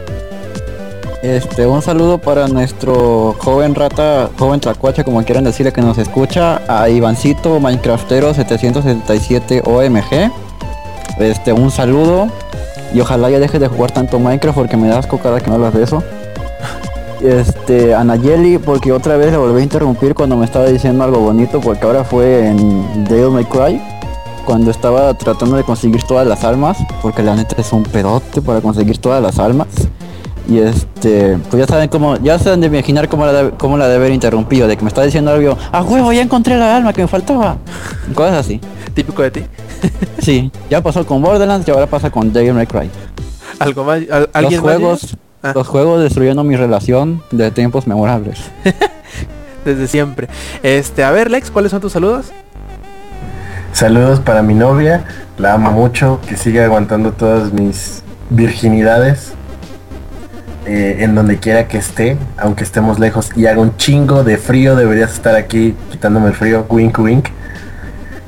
Este, 1.23 1.65
un 1.65 1.81
saludo 1.81 2.19
para 2.19 2.47
nuestro 2.47 3.35
joven 3.39 3.73
rata, 3.73 4.30
joven 4.38 4.59
tracuacha, 4.59 5.03
como 5.03 5.23
quieran 5.23 5.45
decirle 5.45 5.73
que 5.73 5.81
nos 5.81 5.97
escucha, 5.97 6.61
a 6.67 6.89
Ivancito 6.89 7.59
Minecraftero 7.59 8.35
777 8.35 9.63
OMG. 9.65 10.48
Este, 11.18 11.53
un 11.53 11.72
saludo 11.72 12.27
y 12.94 12.99
ojalá 13.02 13.30
ya 13.30 13.40
deje 13.40 13.60
de 13.60 13.68
jugar 13.68 13.91
tanto 13.91 14.19
Minecraft 14.19 14.57
porque 14.57 14.77
me 14.77 14.88
da 14.88 14.99
asco 14.99 15.18
cada 15.19 15.40
que 15.40 15.49
me 15.49 15.56
hablas 15.56 15.73
de 15.73 15.84
eso. 15.84 16.03
Este, 17.22 17.94
a 17.94 18.03
Nayeli 18.03 18.57
porque 18.60 18.94
otra 18.94 19.18
vez 19.18 19.31
le 19.31 19.38
volví 19.38 19.60
a 19.60 19.64
interrumpir 19.64 20.15
cuando 20.15 20.38
me 20.38 20.45
estaba 20.45 20.68
diciendo 20.68 21.03
algo 21.03 21.19
bonito 21.19 21.60
porque 21.60 21.86
ahora 21.86 22.06
fue 22.06 22.48
en 22.48 23.03
Devil 23.06 23.31
May 23.31 23.44
Cry 23.44 23.81
cuando 24.45 24.72
estaba 24.72 25.14
tratando 25.15 25.57
de 25.57 25.64
conseguir 25.64 26.02
todas 26.03 26.26
las 26.26 26.45
almas 26.45 26.77
porque 27.02 27.22
la 27.22 27.36
neta 27.36 27.56
es 27.60 27.73
un 27.73 27.84
pedote 27.84 28.41
para 28.41 28.61
conseguir 28.61 28.98
todas 28.98 29.22
las 29.22 29.38
almas. 29.40 29.68
Y 30.48 30.57
este, 30.57 31.38
pues 31.49 31.60
ya 31.61 31.68
saben 31.68 31.90
cómo, 31.90 32.18
ya 32.18 32.40
saben 32.40 32.61
de 32.61 32.68
imaginar 32.68 33.07
cómo 33.07 33.23
la, 33.26 33.34
de, 33.34 33.52
cómo 33.52 33.77
la 33.77 33.88
de 33.88 33.98
haber 33.98 34.11
interrumpido, 34.11 34.68
de 34.68 34.77
que 34.77 34.84
me 34.84 34.88
está 34.88 35.03
diciendo 35.03 35.30
algo, 35.30 35.56
a 35.72 35.84
huevo, 35.84 36.11
ya 36.11 36.23
encontré 36.23 36.57
la 36.57 36.76
alma 36.76 36.91
que 36.91 37.03
me 37.03 37.07
faltaba. 37.07 37.57
Cosas 38.15 38.34
así. 38.34 38.60
Típico 38.95 39.22
de 39.22 39.30
ti. 39.30 39.44
Sí, 40.19 40.51
ya 40.69 40.81
pasó 40.81 41.06
con 41.06 41.22
Borderlands 41.22 41.68
y 41.68 41.72
ahora 41.72 41.88
pasa 41.88 42.10
con 42.11 42.31
Devil 42.34 42.53
May 42.53 42.68
Cry. 42.68 42.89
¿Algo 43.60 43.84
más? 43.84 44.01
¿Al- 44.11 44.22
Los 44.22 44.30
¿Alguien 44.34 44.61
más, 44.64 44.73
juegos? 44.76 45.18
Ah. 45.41 45.53
los 45.56 45.68
juegos 45.68 46.03
destruyendo 46.03 46.43
mi 46.43 46.56
relación 46.57 47.23
de 47.31 47.49
tiempos 47.51 47.88
memorables. 47.88 48.39
Desde 49.65 49.88
siempre. 49.88 50.27
Este, 50.64 51.03
a 51.03 51.11
ver, 51.11 51.31
Lex, 51.31 51.49
¿cuáles 51.51 51.72
son 51.72 51.80
tus 51.81 51.93
saludos? 51.93 52.27
Saludos 53.72 54.19
para 54.19 54.41
mi 54.41 54.53
novia, 54.53 55.06
la 55.38 55.53
amo 55.53 55.72
mucho, 55.72 56.19
que 56.27 56.35
sigue 56.35 56.61
aguantando 56.64 57.11
todas 57.14 57.53
mis 57.53 58.03
virginidades. 58.30 59.34
eh, 60.65 60.97
en 61.03 61.15
donde 61.15 61.38
quiera 61.39 61.68
que 61.68 61.77
esté, 61.77 62.18
aunque 62.38 62.64
estemos 62.64 62.99
lejos 62.99 63.31
y 63.35 63.47
haga 63.47 63.60
un 63.61 63.76
chingo 63.77 64.23
de 64.23 64.38
frío, 64.38 64.76
deberías 64.76 65.14
estar 65.14 65.35
aquí 65.35 65.73
quitándome 65.91 66.27
el 66.27 66.34
frío, 66.34 66.65
wink 66.69 66.99
wink. 66.99 67.30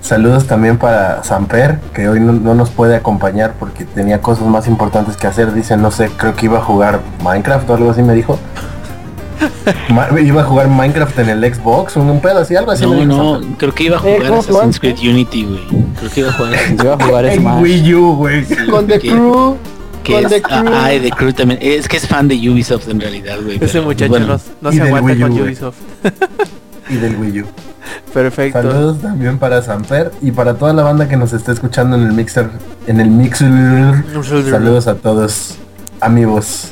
Saludos 0.02 0.48
también 0.48 0.78
para 0.78 1.24
Samper, 1.24 1.80
que 1.94 2.10
hoy 2.10 2.20
no, 2.20 2.34
no 2.34 2.56
nos 2.56 2.70
puede 2.72 2.96
acompañar 2.96 3.54
porque 3.60 3.86
tenía 3.86 4.20
cosas 4.20 4.48
más 4.48 4.68
importantes 4.68 5.16
que 5.16 5.28
hacer. 5.28 5.54
Dice, 5.54 5.78
no 5.78 5.92
sé, 5.92 6.10
creo 6.18 6.36
que 6.36 6.48
iba 6.48 6.58
a 6.58 6.62
jugar 6.62 7.02
Minecraft 7.24 7.70
o 7.70 7.76
algo 7.76 7.92
así 7.92 8.02
me 8.02 8.14
dijo. 8.16 8.40
Ma- 9.90 10.08
iba 10.20 10.42
a 10.42 10.44
jugar 10.46 10.68
Minecraft 10.70 11.20
en 11.20 11.30
el 11.30 11.54
Xbox, 11.54 11.96
un, 11.96 12.10
un 12.10 12.20
pedo 12.20 12.40
así, 12.40 12.56
algo 12.56 12.72
así. 12.72 12.86
me 12.86 13.06
No, 13.06 13.38
dijo 13.38 13.48
no, 13.48 13.58
creo 13.58 13.74
que 13.76 13.84
iba 13.84 13.98
a 13.98 14.00
Eh, 14.00 14.16
jugar 14.16 14.28
¿cómo 14.30 14.40
Assassin's? 14.42 14.80
Creed 14.80 14.98
Unity, 15.00 15.46
güey. 15.46 15.68
Creo 16.00 16.12
que 16.12 16.20
iba 16.22 16.30
a 16.30 16.34
jugar 16.34 16.54
Assassin's 16.56 16.78
Yo 16.80 16.84
iba 16.86 16.94
a 16.96 17.06
jugar 17.08 17.26
En 17.26 17.40
Smash. 17.42 17.62
Wii 17.62 17.94
U, 17.96 18.16
güey. 18.16 18.46
Con 18.70 18.88
The 18.88 19.00
que- 19.00 19.10
Crew. 19.10 19.58
Que 20.04 20.14
Con 20.14 20.24
es, 20.26 20.30
The 20.32 20.42
Crew. 20.42 20.56
ah, 20.68 20.84
ay, 20.86 21.00
The 21.00 21.12
Crew 21.12 21.32
también. 21.34 21.60
Es 21.62 21.88
que 21.88 21.98
es 21.98 22.08
fan 22.08 22.28
de 22.28 22.36
Ubisoft 22.50 22.90
en 22.90 23.00
realidad, 23.00 23.38
güey. 23.44 23.58
Ese 23.58 23.68
pero, 23.74 23.84
muchacho 23.84 24.10
bueno, 24.10 24.26
no, 24.28 24.40
no 24.62 24.72
se 24.72 24.82
aguanta 24.82 25.14
con. 25.28 25.32
Ubisoft. 25.42 25.76
Y 26.90 26.96
del 26.96 27.16
Wii 27.18 27.42
U. 27.42 27.46
Perfecto. 28.14 28.62
Saludos 28.62 29.02
también 29.02 29.38
para 29.38 29.62
Samper 29.62 30.12
y 30.22 30.32
para 30.32 30.56
toda 30.56 30.74
la 30.74 30.84
banda 30.84 31.08
que 31.08 31.18
nos 31.18 31.34
está 31.34 31.52
escuchando 31.52 31.96
en 31.96 32.04
el 32.04 32.14
mixer, 32.14 32.50
en 32.88 33.00
el 33.00 33.10
mixer. 33.10 34.04
Saludos 34.50 34.88
a 34.88 34.96
todos, 34.96 35.56
amigos. 36.00 36.72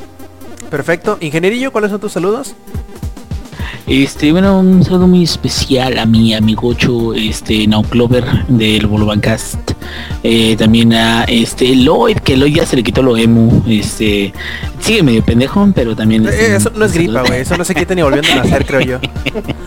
Perfecto. 0.69 1.17
Ingenierillo, 1.19 1.71
¿cuáles 1.71 1.91
son 1.91 1.99
tus 1.99 2.11
saludos? 2.11 2.55
Este, 3.89 4.31
bueno, 4.31 4.59
un 4.59 4.83
saludo 4.83 5.07
muy 5.07 5.23
especial 5.23 5.97
a 5.97 6.05
mi 6.05 6.35
amigocho, 6.35 7.15
este, 7.15 7.65
Now 7.65 7.81
Clover 7.81 8.23
del 8.47 8.85
Bolobancast. 8.85 9.71
Eh, 10.21 10.55
también 10.57 10.93
a 10.93 11.23
este 11.23 11.75
Lloyd, 11.75 12.17
que 12.17 12.37
Lloyd 12.37 12.55
ya 12.55 12.67
se 12.67 12.75
le 12.75 12.83
quitó 12.83 13.01
lo 13.01 13.17
emo. 13.17 13.63
Este, 13.67 14.31
sigue 14.79 15.01
medio 15.01 15.25
pendejo, 15.25 15.67
pero 15.73 15.95
también. 15.95 16.27
Eh, 16.27 16.55
eso 16.55 16.71
no 16.75 16.85
es 16.85 16.93
gripa, 16.93 17.23
güey. 17.23 17.41
Eso 17.41 17.57
no 17.57 17.65
se 17.65 17.73
quita 17.73 17.95
ni 17.95 18.03
volviendo 18.03 18.31
a 18.31 18.35
nacer, 18.35 18.63
creo 18.67 18.81
yo. 18.81 18.99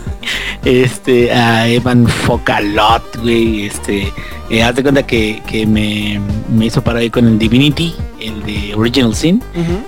este 0.65 1.31
a 1.31 1.67
Evan 1.67 2.07
Focalot, 2.07 3.03
güey, 3.21 3.65
este, 3.65 4.11
eh, 4.49 4.63
haz 4.63 4.75
de 4.75 4.83
cuenta 4.83 5.03
que, 5.03 5.41
que 5.47 5.65
me, 5.65 6.19
me 6.55 6.65
hizo 6.67 6.81
parar 6.81 7.01
ahí 7.01 7.09
con 7.09 7.27
el 7.27 7.37
Divinity, 7.39 7.93
el 8.19 8.43
de 8.43 8.73
Original 8.75 9.15
Sin, 9.15 9.41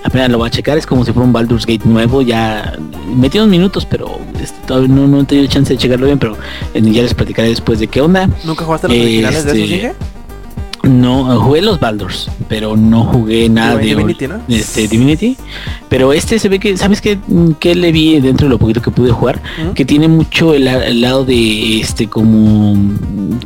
apenas 0.04 0.30
lo 0.30 0.38
voy 0.38 0.48
a 0.48 0.50
checar, 0.50 0.76
es 0.76 0.86
como 0.86 1.04
si 1.04 1.12
fuera 1.12 1.26
un 1.26 1.32
Baldur's 1.32 1.64
Gate 1.66 1.86
nuevo, 1.86 2.22
ya 2.22 2.76
metí 3.14 3.38
unos 3.38 3.50
minutos, 3.50 3.86
pero 3.86 4.18
este, 4.40 4.58
todavía 4.66 4.88
no, 4.94 5.06
no 5.06 5.20
he 5.20 5.24
tenido 5.24 5.46
chance 5.48 5.72
de 5.72 5.78
checarlo 5.78 6.06
bien, 6.06 6.18
pero 6.18 6.36
eh, 6.74 6.80
ya 6.82 7.02
les 7.02 7.14
platicaré 7.14 7.48
después 7.48 7.78
de 7.80 7.86
qué 7.88 8.00
onda. 8.00 8.28
¿Nunca 8.44 8.64
jugaste 8.64 8.88
los 8.88 8.96
originales 8.96 9.44
de 9.44 9.50
esos, 9.50 9.62
Este, 9.62 9.76
Inge? 9.76 9.92
No, 10.88 11.40
jugué 11.40 11.62
los 11.62 11.80
Baldurs, 11.80 12.30
pero 12.48 12.76
no 12.76 13.04
jugué 13.04 13.48
nada 13.48 13.76
de 13.76 13.86
Divinity, 13.86 14.28
¿no? 14.28 14.40
este 14.48 14.88
Divinity. 14.88 15.36
Pero 15.88 16.12
este 16.12 16.38
se 16.38 16.48
ve 16.48 16.58
que, 16.58 16.76
¿sabes 16.76 17.00
qué? 17.00 17.18
Que 17.58 17.74
le 17.74 17.92
vi 17.92 18.20
dentro 18.20 18.46
de 18.46 18.50
lo 18.50 18.58
poquito 18.58 18.82
que 18.82 18.90
pude 18.90 19.10
jugar? 19.10 19.40
Que 19.74 19.84
tiene 19.84 20.08
mucho 20.08 20.54
el, 20.54 20.66
el 20.66 21.00
lado 21.00 21.24
de 21.24 21.80
este 21.80 22.08
como 22.08 22.76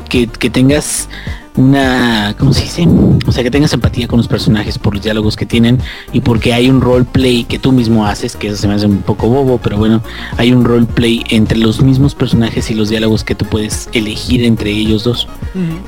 que, 0.08 0.26
que 0.26 0.50
tengas 0.50 1.08
una, 1.56 2.34
¿cómo 2.38 2.52
se 2.52 2.62
dice? 2.62 2.88
O 3.26 3.32
sea, 3.32 3.42
que 3.42 3.50
tengas 3.50 3.72
empatía 3.72 4.08
con 4.08 4.18
los 4.18 4.28
personajes 4.28 4.78
por 4.78 4.94
los 4.94 5.02
diálogos 5.02 5.36
que 5.36 5.46
tienen 5.46 5.78
y 6.12 6.20
porque 6.20 6.52
hay 6.52 6.70
un 6.70 6.80
roleplay 6.80 7.44
que 7.44 7.58
tú 7.58 7.72
mismo 7.72 8.06
haces, 8.06 8.36
que 8.36 8.48
eso 8.48 8.56
se 8.56 8.68
me 8.68 8.74
hace 8.74 8.86
un 8.86 8.98
poco 9.02 9.28
bobo, 9.28 9.58
pero 9.62 9.76
bueno, 9.76 10.02
hay 10.36 10.52
un 10.52 10.64
roleplay 10.64 11.24
entre 11.30 11.58
los 11.58 11.82
mismos 11.82 12.14
personajes 12.14 12.70
y 12.70 12.74
los 12.74 12.88
diálogos 12.88 13.24
que 13.24 13.34
tú 13.34 13.44
puedes 13.44 13.88
elegir 13.92 14.44
entre 14.44 14.70
ellos 14.70 15.04
dos. 15.04 15.28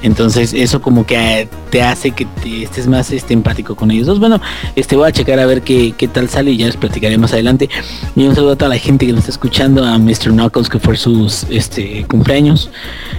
Entonces 0.02 0.52
eso 0.52 0.82
como 0.82 1.06
que 1.06 1.16
eh, 1.40 1.48
te 1.70 1.82
hace 1.82 2.10
que 2.10 2.26
te 2.43 2.64
estés 2.64 2.86
más 2.86 3.10
este, 3.12 3.32
empático 3.32 3.76
con 3.76 3.90
ellos 3.90 4.06
dos. 4.06 4.18
Bueno, 4.18 4.40
este 4.76 4.97
voy 4.97 5.09
a 5.09 5.12
checar 5.12 5.39
a 5.39 5.47
ver 5.47 5.62
qué, 5.62 5.94
qué 5.97 6.09
tal 6.09 6.28
sale 6.28 6.51
y 6.51 6.56
ya 6.56 6.66
les 6.66 6.76
platicaré 6.76 7.16
más 7.16 7.32
adelante. 7.32 7.70
Y 8.16 8.24
un 8.26 8.34
saludo 8.34 8.52
a 8.52 8.56
toda 8.56 8.68
la 8.70 8.78
gente 8.78 9.06
que 9.06 9.12
nos 9.12 9.20
está 9.20 9.30
escuchando, 9.30 9.84
a 9.84 9.98
Mr. 9.98 10.30
Knuckles 10.30 10.68
que 10.68 10.78
fue 10.78 10.97
sus 10.97 11.44
este 11.51 12.05
cumpleaños. 12.09 12.70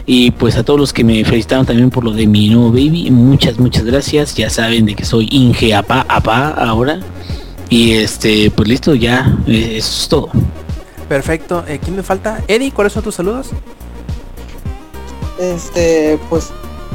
Y 0.06 0.32
pues 0.32 0.58
a 0.58 0.64
todos 0.64 0.80
los 0.80 0.94
que 0.94 1.04
me 1.04 1.24
felicitaron 1.24 1.66
también 1.66 1.90
por 1.90 2.04
lo 2.04 2.12
de 2.12 2.28
mi 2.34 2.50
nuevo 2.50 2.70
baby. 2.72 3.12
Muchas, 3.12 3.60
muchas 3.60 3.84
gracias. 3.86 4.34
Ya 4.34 4.50
saben 4.50 4.88
de 4.88 4.96
que 4.96 5.06
soy 5.06 5.28
Inge 5.32 5.76
Apa 5.76 6.04
Apa 6.10 6.50
ahora. 6.50 7.00
Y 7.70 7.92
este, 7.94 8.50
pues 8.50 8.68
listo, 8.68 8.96
ya, 8.96 9.38
eh, 9.46 9.76
eso 9.78 10.02
es 10.02 10.08
todo. 10.10 10.30
Perfecto. 11.08 11.64
Eh, 11.68 11.80
¿Quién 11.82 11.96
me 11.96 12.02
falta? 12.04 12.42
Eddie, 12.48 12.72
¿cuáles 12.72 12.94
son 12.94 13.04
tus 13.04 13.14
saludos? 13.16 13.50
Este, 15.40 16.18
pues 16.30 16.50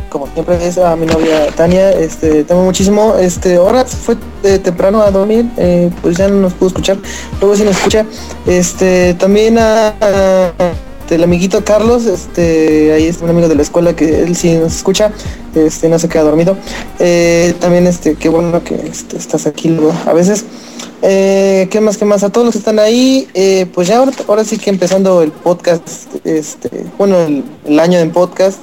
como 0.08 0.26
siempre 0.32 0.56
es 0.66 0.76
a 0.78 0.96
mi 0.96 1.06
novia 1.06 1.48
Tania, 1.54 1.90
este, 1.90 2.42
tengo 2.44 2.62
muchísimo, 2.62 3.14
este, 3.20 3.56
ahora 3.56 3.86
se 3.86 3.96
fue 3.96 4.16
eh, 4.42 4.58
temprano 4.58 5.02
a 5.02 5.10
dormir, 5.10 5.44
eh, 5.58 5.90
pues 6.00 6.16
ya 6.16 6.28
no 6.28 6.36
nos 6.36 6.54
pudo 6.54 6.68
escuchar, 6.68 6.96
luego 7.40 7.54
sí 7.54 7.62
nos 7.62 7.76
escucha, 7.76 8.06
este, 8.46 9.12
también 9.14 9.58
a, 9.58 9.88
a- 10.00 10.52
este, 11.08 11.14
el 11.14 11.24
amiguito 11.24 11.64
Carlos, 11.64 12.04
este, 12.04 12.92
ahí 12.92 13.06
es 13.06 13.22
un 13.22 13.30
amigo 13.30 13.48
de 13.48 13.54
la 13.54 13.62
escuela 13.62 13.96
que 13.96 14.20
él 14.24 14.36
sí 14.36 14.52
nos 14.56 14.76
escucha, 14.76 15.10
este, 15.54 15.88
no 15.88 15.98
se 15.98 16.06
queda 16.06 16.24
dormido, 16.24 16.54
Eh, 16.98 17.54
también 17.60 17.86
este, 17.86 18.14
qué 18.14 18.28
bueno 18.28 18.62
que 18.62 18.74
este, 18.74 19.16
estás 19.16 19.46
aquí 19.46 19.70
luego 19.70 19.94
a 20.04 20.12
veces, 20.12 20.44
eh, 21.00 21.66
¿Qué 21.70 21.80
más? 21.80 21.96
¿Qué 21.96 22.04
más? 22.04 22.24
A 22.24 22.28
todos 22.28 22.44
los 22.44 22.52
que 22.52 22.58
están 22.58 22.78
ahí, 22.78 23.26
eh, 23.32 23.66
pues 23.72 23.88
ya 23.88 23.98
ahora, 23.98 24.12
ahora 24.26 24.44
sí 24.44 24.58
que 24.58 24.68
empezando 24.68 25.22
el 25.22 25.30
podcast, 25.30 25.86
este, 26.24 26.68
bueno, 26.98 27.18
el, 27.20 27.42
el 27.64 27.80
año 27.80 27.98
en 28.00 28.10
podcast, 28.10 28.58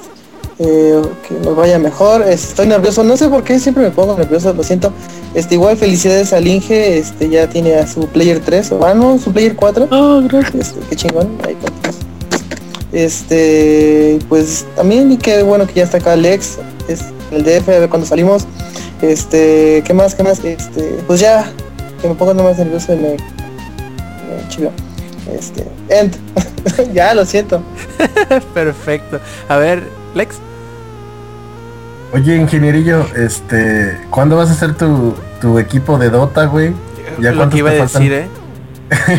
eh, 0.60 1.02
que 1.26 1.34
nos 1.42 1.56
vaya 1.56 1.80
mejor. 1.80 2.22
Estoy 2.22 2.68
nervioso, 2.68 3.02
no 3.02 3.16
sé 3.16 3.28
por 3.28 3.42
qué 3.42 3.58
siempre 3.58 3.82
me 3.82 3.90
pongo 3.90 4.16
nervioso, 4.16 4.52
lo 4.52 4.62
siento. 4.62 4.92
Este, 5.34 5.54
igual 5.54 5.76
felicidades 5.76 6.32
al 6.32 6.46
Inge, 6.46 6.98
este, 6.98 7.28
ya 7.28 7.48
tiene 7.48 7.74
a 7.74 7.86
su 7.88 8.06
player 8.06 8.38
3, 8.38 8.70
o 8.72 8.86
ah, 8.86 8.94
no, 8.94 9.18
su 9.18 9.32
player 9.32 9.56
4. 9.56 9.88
Oh, 9.90 10.22
gracias. 10.28 10.68
Este, 10.68 10.80
qué 10.90 10.96
chingón, 10.96 11.38
ahí 11.44 11.56
Este, 12.96 14.18
pues 14.26 14.64
también, 14.74 15.12
y 15.12 15.18
qué 15.18 15.42
bueno 15.42 15.66
que 15.66 15.74
ya 15.74 15.82
está 15.82 15.98
acá 15.98 16.14
Alex, 16.14 16.58
es 16.88 17.04
el 17.30 17.44
DF, 17.44 17.68
a 17.68 17.80
ver 17.80 17.90
cuando 17.90 18.06
salimos. 18.06 18.46
Este, 19.02 19.82
¿qué 19.84 19.92
más? 19.92 20.14
¿Qué 20.14 20.22
más? 20.22 20.42
Este, 20.42 20.96
pues 21.06 21.20
ya, 21.20 21.52
que 22.00 22.08
me 22.08 22.14
pongo 22.14 22.32
nomás 22.32 22.56
nervioso 22.56 22.94
y 22.94 22.96
me, 22.96 23.08
me 23.10 24.48
chido. 24.48 24.72
Este, 25.30 25.66
end. 25.90 26.16
ya, 26.94 27.12
lo 27.12 27.26
siento. 27.26 27.60
Perfecto. 28.54 29.20
A 29.50 29.58
ver, 29.58 29.82
Lex. 30.14 30.36
Oye, 32.14 32.34
ingenierillo, 32.34 33.04
este, 33.14 34.00
¿cuándo 34.08 34.38
vas 34.38 34.48
a 34.48 34.52
hacer 34.52 34.74
tu, 34.74 35.14
tu 35.42 35.58
equipo 35.58 35.98
de 35.98 36.08
Dota, 36.08 36.46
güey? 36.46 36.72
¿Ya 37.20 37.32
lo 37.32 37.50
que 37.50 37.58
iba 37.58 37.72
a 37.72 37.74
decir, 37.74 38.10
¿eh? 38.14 38.28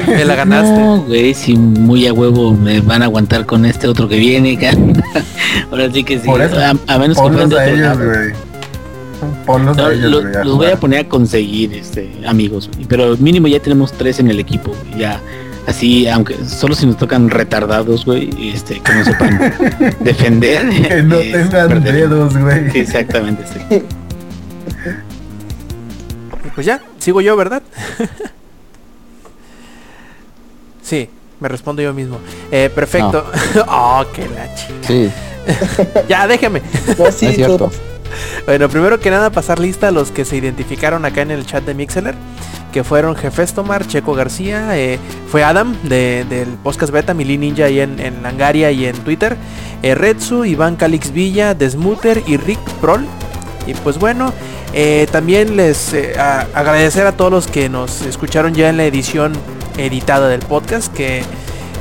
Me 0.08 0.24
la 0.26 0.36
ganaste. 0.36 0.80
No, 0.80 1.02
güey, 1.04 1.34
si 1.34 1.56
muy 1.56 2.08
a 2.08 2.14
huevo 2.14 2.54
me 2.54 2.80
van 2.82 3.02
a 3.02 3.06
aguantar 3.06 3.46
con 3.46 3.66
este 3.66 3.88
otro 3.88 4.08
que 4.08 4.18
viene, 4.18 4.58
Ahora 5.72 5.92
sí 5.92 6.04
que 6.04 6.20
sí. 6.20 6.26
Por 6.26 6.42
eso, 6.42 6.58
a, 6.58 6.70
a 6.88 7.00
menos 7.00 7.18
que 7.18 7.24
Ponlos 7.24 7.50
de 7.50 7.56
a 7.60 7.64
otro 7.64 7.74
ellos, 7.76 7.80
lado. 7.88 8.06
güey. 8.06 8.34
Ponlos 9.46 9.76
No, 9.78 9.86
a 9.88 9.94
ellos, 9.94 10.12
lo- 10.12 10.40
a 10.40 10.44
los 10.44 10.56
voy 10.58 10.68
a 10.68 10.80
poner 10.80 11.00
a 11.06 11.10
conseguir, 11.10 11.74
este, 11.74 12.10
amigos. 12.26 12.70
güey. 12.74 12.86
Pero 12.88 13.18
mínimo 13.18 13.48
ya 13.48 13.60
tenemos 13.60 13.92
tres 13.92 14.20
en 14.20 14.30
el 14.30 14.40
equipo. 14.40 14.74
güey. 14.90 15.02
Ya, 15.02 15.20
así, 15.68 16.08
aunque 16.08 16.36
solo 16.46 16.74
si 16.76 16.86
nos 16.86 16.98
tocan 16.98 17.30
retardados, 17.30 18.06
güey, 18.06 18.30
este, 18.54 18.80
que 18.80 18.94
no 18.94 19.04
sepan 19.04 19.40
defender. 20.00 20.70
Que 20.70 21.04
no 21.04 21.16
eh, 21.18 21.32
tengan 21.34 21.84
dedos, 21.84 22.38
güey. 22.38 22.72
Sí, 22.72 22.80
exactamente. 22.80 23.44
sí. 23.70 23.82
Pues 26.56 26.66
ya, 26.66 26.82
sigo 27.00 27.20
yo, 27.22 27.36
¿verdad? 27.36 27.62
sí, 30.88 31.10
me 31.40 31.48
respondo 31.50 31.82
yo 31.82 31.94
mismo. 31.94 32.18
Eh, 32.52 32.70
perfecto. 32.74 33.26
oh, 33.68 34.04
qué 34.14 34.28
la 34.30 34.54
chi- 34.56 34.74
Sí, 34.82 35.12
Ya, 36.10 36.28
déjeme. 36.28 36.62
No, 36.98 37.12
sí, 37.12 37.28
es 37.28 37.36
cierto. 37.36 37.72
Bueno, 38.46 38.70
primero 38.70 39.00
que 39.00 39.10
nada 39.12 39.30
pasar 39.30 39.60
lista 39.60 39.90
a 39.90 39.92
los 39.92 40.12
que 40.12 40.24
se 40.26 40.38
identificaron 40.38 41.04
acá 41.06 41.22
en 41.22 41.32
el 41.32 41.46
chat 41.46 41.64
de 41.66 41.74
Mixeler, 41.74 42.16
que 42.72 42.84
fueron 42.84 43.16
Jefes 43.16 43.54
Tomar, 43.54 43.86
Checo 43.86 44.14
García, 44.14 44.78
eh, 44.78 44.98
fue 45.30 45.44
Adam 45.44 45.76
de- 45.84 46.26
del 46.30 46.48
podcast 46.64 46.92
beta, 46.92 47.14
Mili 47.14 47.38
Ninja 47.38 47.66
ahí 47.66 47.80
en, 47.82 48.00
en 48.00 48.24
Langaria 48.24 48.72
y 48.72 48.86
en 48.86 48.96
Twitter, 49.00 49.36
eh, 49.84 49.94
Retsu, 49.94 50.46
Iván 50.46 50.76
Calix 50.78 51.12
Villa, 51.12 51.54
Desmuter 51.54 52.24
y 52.26 52.38
Rick 52.38 52.60
Prol. 52.82 53.06
Y 53.68 53.74
pues 53.74 54.00
bueno, 54.00 54.34
eh, 54.74 55.08
también 55.12 55.58
les 55.58 55.94
eh, 55.94 56.14
a- 56.18 56.48
agradecer 56.54 57.06
a 57.06 57.12
todos 57.12 57.32
los 57.32 57.48
que 57.48 57.68
nos 57.70 58.02
escucharon 58.04 58.54
ya 58.56 58.70
en 58.70 58.78
la 58.78 58.86
edición 58.86 59.34
editada 59.78 60.28
del 60.28 60.42
podcast, 60.42 60.94
que 60.94 61.24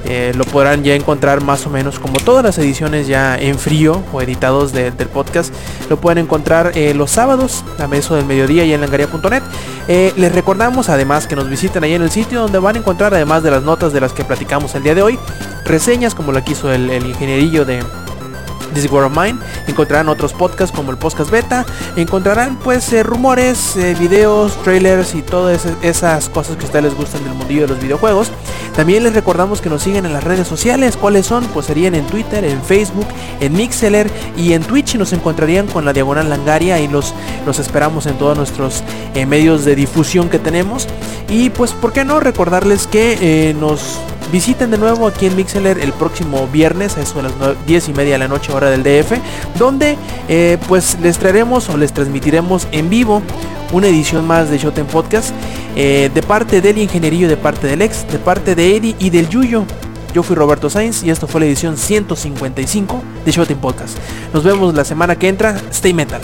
eh, 0.09 0.33
lo 0.37 0.45
podrán 0.45 0.85
ya 0.85 0.95
encontrar 0.95 1.43
más 1.43 1.67
o 1.67 1.71
menos 1.71 1.99
como 1.99 2.15
todas 2.21 2.45
las 2.45 2.57
ediciones 2.59 3.09
ya 3.09 3.37
en 3.37 3.59
frío 3.59 4.05
o 4.13 4.23
editados 4.23 4.73
de- 4.73 4.93
del 4.93 5.09
podcast. 5.09 5.53
Lo 5.91 5.97
pueden 6.01 6.19
encontrar 6.19 6.71
eh, 6.77 6.95
los 6.95 7.11
sábados 7.11 7.65
a 7.79 7.93
eso 7.97 8.15
del 8.15 8.25
mediodía 8.25 8.65
y 8.65 8.73
en 8.73 8.81
langaria.net. 8.83 9.43
Eh, 9.89 10.13
les 10.17 10.33
recordamos 10.33 10.89
además 10.91 11.27
que 11.27 11.35
nos 11.35 11.49
visiten 11.49 11.83
ahí 11.83 11.95
en 11.95 12.03
el 12.03 12.11
sitio 12.11 12.41
donde 12.43 12.59
van 12.61 12.77
a 12.77 12.79
encontrar 12.79 13.15
además 13.15 13.43
de 13.43 13.51
las 13.51 13.63
notas 13.65 13.93
de 13.93 14.01
las 14.01 14.13
que 14.13 14.23
platicamos 14.25 14.75
el 14.77 14.85
día 14.85 14.95
de 14.95 15.03
hoy, 15.03 15.19
reseñas 15.65 16.15
como 16.15 16.31
la 16.31 16.45
que 16.45 16.53
hizo 16.53 16.73
el, 16.73 16.89
el 16.91 17.07
ingenierillo 17.07 17.65
de 17.65 17.83
This 18.75 18.91
War 18.91 19.05
of 19.05 19.17
Mine, 19.17 19.39
encontrarán 19.67 20.09
otros 20.09 20.33
podcasts 20.33 20.75
como 20.75 20.91
el 20.91 20.99
podcast 20.99 21.31
beta, 21.31 21.65
encontrarán 21.97 22.57
pues 22.57 22.93
eh, 22.93 23.03
rumores, 23.03 23.77
eh, 23.77 23.97
videos, 23.99 24.61
trailers 24.63 25.15
y 25.15 25.23
todas 25.23 25.67
esas 25.83 26.29
cosas 26.29 26.57
que 26.57 26.63
a 26.63 26.67
ustedes 26.67 26.85
les 26.85 26.95
gustan 26.95 27.25
del 27.25 27.35
mundillo 27.35 27.63
de 27.63 27.69
los 27.69 27.81
videojuegos. 27.81 28.31
También 28.75 29.05
les 29.05 29.15
recordamos 29.15 29.61
que 29.61 29.71
nos 29.71 29.83
siguen 29.83 30.05
en 30.05 30.13
las 30.13 30.23
redes 30.23 30.47
sociales, 30.47 30.97
¿cuáles 30.97 31.27
son? 31.27 31.45
Pues 31.47 31.67
serían 31.67 31.95
en 31.95 32.07
Twitter, 32.07 32.45
en 32.45 32.63
Facebook, 32.63 33.07
en 33.41 33.55
Mixeler 33.55 34.11
y 34.37 34.53
en 34.53 34.63
Twitch 34.63 34.95
y 34.95 34.99
nos 34.99 35.13
encontrarían 35.13 35.67
con 35.67 35.85
la 35.85 35.93
diagonal 35.93 36.29
langaria 36.29 36.79
y 36.81 36.89
los, 36.89 37.15
los 37.47 37.59
esperamos 37.59 38.07
en 38.07 38.19
todos 38.19 38.37
nuestros 38.37 38.83
eh, 39.15 39.25
medios 39.25 39.65
de 39.65 39.75
difusión 39.75 40.29
que 40.29 40.39
tenemos. 40.39 40.87
Y 41.29 41.51
pues, 41.51 41.73
¿por 41.73 41.93
qué 41.93 42.05
no 42.05 42.21
recordarles 42.21 42.87
que 42.87 43.57
nos 43.59 43.99
visiten 44.33 44.71
de 44.71 44.79
nuevo 44.79 45.07
aquí 45.07 45.27
en 45.27 45.37
Mixeler 45.37 45.79
el 45.79 45.93
próximo 45.93 46.49
viernes 46.49 46.97
a 46.97 47.03
eso 47.03 47.17
de 47.17 47.23
las 47.25 47.33
nue- 47.39 47.57
10 47.67 47.89
y 47.89 47.93
media 47.93 48.13
de 48.15 48.19
la 48.19 48.29
noche 48.29 48.53
hora 48.53 48.71
del 48.71 48.83
DF 48.83 49.13
donde 49.59 49.97
eh, 50.29 50.59
pues 50.69 50.97
les 51.01 51.19
traeremos 51.19 51.69
o 51.69 51.77
les 51.77 51.93
transmitiremos 51.93 52.67
en 52.73 52.89
vivo 52.91 53.23
una 53.73 53.89
edición 53.89 54.27
más 54.27 54.51
de 54.51 54.59
Showtime 54.59 54.87
Podcast 54.87 55.31
eh, 55.77 56.11
de 56.15 56.23
parte 56.23 56.61
del 56.61 56.79
ingenierillo, 56.79 57.29
de 57.29 57.37
parte 57.37 57.67
del 57.67 57.83
ex, 57.83 58.07
de 58.11 58.19
parte 58.19 58.55
de 58.55 58.77
Eddie 58.77 58.97
y 58.99 59.11
del 59.11 59.29
Yuyo. 59.29 59.65
Yo 60.15 60.23
fui 60.23 60.35
Roberto 60.37 60.71
Sainz 60.71 61.03
y 61.03 61.11
esto 61.11 61.27
fue 61.27 61.41
la 61.41 61.47
edición 61.47 61.77
155 61.77 63.03
de 63.25 63.33
Showtime 63.33 63.61
Podcast. 63.61 63.99
Nos 64.33 64.45
vemos 64.45 64.73
la 64.75 64.85
semana 64.85 65.17
que 65.17 65.29
entra. 65.29 65.61
Stay 65.71 65.93
metal. 65.93 66.21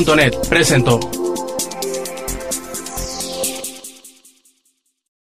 Langaria.net 0.00 0.48
presentó 0.48 1.19